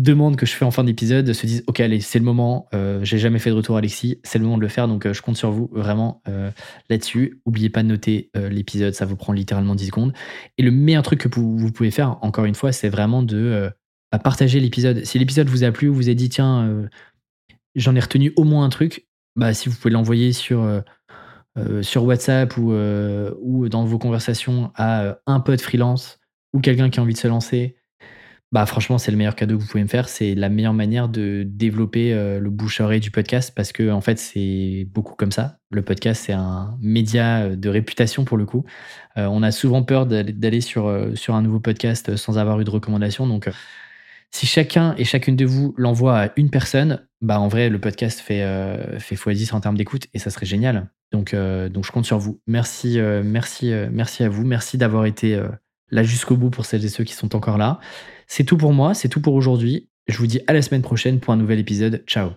demande 0.01 0.35
que 0.35 0.45
je 0.45 0.53
fais 0.53 0.65
en 0.65 0.71
fin 0.71 0.83
d'épisode 0.83 1.31
se 1.33 1.45
disent 1.45 1.63
ok 1.67 1.79
allez 1.79 2.01
c'est 2.01 2.19
le 2.19 2.25
moment 2.25 2.67
euh, 2.73 3.03
j'ai 3.03 3.17
jamais 3.17 3.39
fait 3.39 3.49
de 3.49 3.55
retour 3.55 3.77
Alexis 3.77 4.19
c'est 4.23 4.39
le 4.39 4.45
moment 4.45 4.57
de 4.57 4.61
le 4.61 4.67
faire 4.67 4.87
donc 4.87 5.05
euh, 5.05 5.13
je 5.13 5.21
compte 5.21 5.37
sur 5.37 5.51
vous 5.51 5.69
vraiment 5.71 6.21
euh, 6.27 6.51
là-dessus. 6.89 7.41
Oubliez 7.45 7.69
pas 7.69 7.83
de 7.83 7.87
noter 7.87 8.31
l'épisode 8.35 8.93
ça 8.93 9.05
vous 9.05 9.15
prend 9.15 9.33
littéralement 9.33 9.75
10 9.75 9.87
secondes. 9.87 10.13
Et 10.57 10.63
le 10.63 10.71
meilleur 10.71 11.03
truc 11.03 11.19
que 11.19 11.39
vous, 11.39 11.71
pouvez 11.71 11.91
faire 11.91 12.17
encore 12.21 12.45
une 12.45 12.55
fois 12.55 12.71
c'est 12.71 12.89
vraiment 12.89 13.23
de 13.23 13.71
bah, 14.11 14.19
partager 14.19 14.59
l'épisode. 14.59 15.05
Si 15.05 15.19
l'épisode 15.19 15.47
vous 15.47 15.63
a 15.63 15.71
plu 15.71 15.87
vous 15.87 16.07
avez 16.07 16.15
dit 16.15 16.29
tiens 16.29 16.87
j'en 17.75 17.95
ai 17.95 17.99
retenu 17.99 18.33
au 18.35 18.43
moins 18.43 18.65
un 18.65 18.69
truc 18.69 19.07
bah 19.35 19.53
si 19.53 19.69
vous 19.69 19.75
pouvez 19.75 19.93
l'envoyer 19.93 20.33
sur 20.33 20.83
sur 21.81 22.03
WhatsApp 22.05 22.57
ou, 22.57 22.73
ou 23.41 23.69
dans 23.69 23.85
vos 23.85 23.99
conversations 23.99 24.71
à 24.75 25.17
un 25.27 25.39
pote 25.39 25.61
freelance 25.61 26.19
ou 26.53 26.59
quelqu'un 26.59 26.89
qui 26.89 26.99
a 26.99 27.03
envie 27.03 27.13
de 27.13 27.19
se 27.19 27.27
lancer 27.27 27.75
bah 28.51 28.65
franchement, 28.65 28.97
c'est 28.97 29.11
le 29.11 29.17
meilleur 29.17 29.35
cadeau 29.35 29.57
que 29.57 29.61
vous 29.61 29.67
pouvez 29.67 29.83
me 29.83 29.87
faire. 29.87 30.09
C'est 30.09 30.35
la 30.35 30.49
meilleure 30.49 30.73
manière 30.73 31.07
de 31.07 31.43
développer 31.47 32.13
euh, 32.13 32.37
le 32.39 32.49
bouche-oreille 32.49 32.99
du 32.99 33.09
podcast 33.09 33.53
parce 33.55 33.71
que 33.71 33.89
en 33.89 34.01
fait, 34.01 34.19
c'est 34.19 34.85
beaucoup 34.91 35.15
comme 35.15 35.31
ça. 35.31 35.59
Le 35.69 35.81
podcast, 35.83 36.23
c'est 36.25 36.33
un 36.33 36.77
média 36.81 37.43
euh, 37.43 37.55
de 37.55 37.69
réputation 37.69 38.25
pour 38.25 38.35
le 38.35 38.45
coup. 38.45 38.65
Euh, 39.17 39.27
on 39.27 39.41
a 39.41 39.51
souvent 39.51 39.83
peur 39.83 40.05
d'aller 40.05 40.59
sur, 40.59 40.93
sur 41.15 41.33
un 41.33 41.41
nouveau 41.41 41.61
podcast 41.61 42.17
sans 42.17 42.37
avoir 42.37 42.59
eu 42.59 42.65
de 42.65 42.69
recommandation. 42.69 43.25
Donc, 43.25 43.49
si 44.31 44.45
chacun 44.45 44.95
et 44.97 45.05
chacune 45.05 45.37
de 45.37 45.45
vous 45.45 45.73
l'envoie 45.77 46.19
à 46.19 46.29
une 46.35 46.49
personne, 46.49 47.07
bah 47.21 47.39
en 47.39 47.47
vrai, 47.47 47.69
le 47.69 47.79
podcast 47.79 48.19
fait, 48.19 48.45
fait 48.99 49.15
x10 49.15 49.53
en 49.53 49.61
termes 49.61 49.77
d'écoute 49.77 50.07
et 50.13 50.19
ça 50.19 50.29
serait 50.29 50.45
génial. 50.45 50.89
Donc, 51.11 51.35
donc, 51.35 51.85
je 51.85 51.91
compte 51.91 52.05
sur 52.05 52.17
vous. 52.17 52.41
Merci, 52.47 52.97
merci, 53.23 53.73
merci 53.91 54.23
à 54.23 54.29
vous. 54.29 54.45
Merci 54.45 54.77
d'avoir 54.77 55.05
été 55.05 55.41
là 55.89 56.03
jusqu'au 56.03 56.37
bout 56.37 56.49
pour 56.49 56.65
celles 56.65 56.85
et 56.85 56.89
ceux 56.89 57.03
qui 57.03 57.13
sont 57.13 57.35
encore 57.35 57.57
là. 57.57 57.79
C'est 58.33 58.45
tout 58.45 58.55
pour 58.55 58.71
moi, 58.71 58.93
c'est 58.93 59.09
tout 59.09 59.19
pour 59.19 59.33
aujourd'hui. 59.33 59.89
Je 60.07 60.17
vous 60.17 60.25
dis 60.25 60.39
à 60.47 60.53
la 60.53 60.61
semaine 60.61 60.81
prochaine 60.81 61.19
pour 61.19 61.33
un 61.33 61.35
nouvel 61.35 61.59
épisode. 61.59 62.01
Ciao 62.07 62.29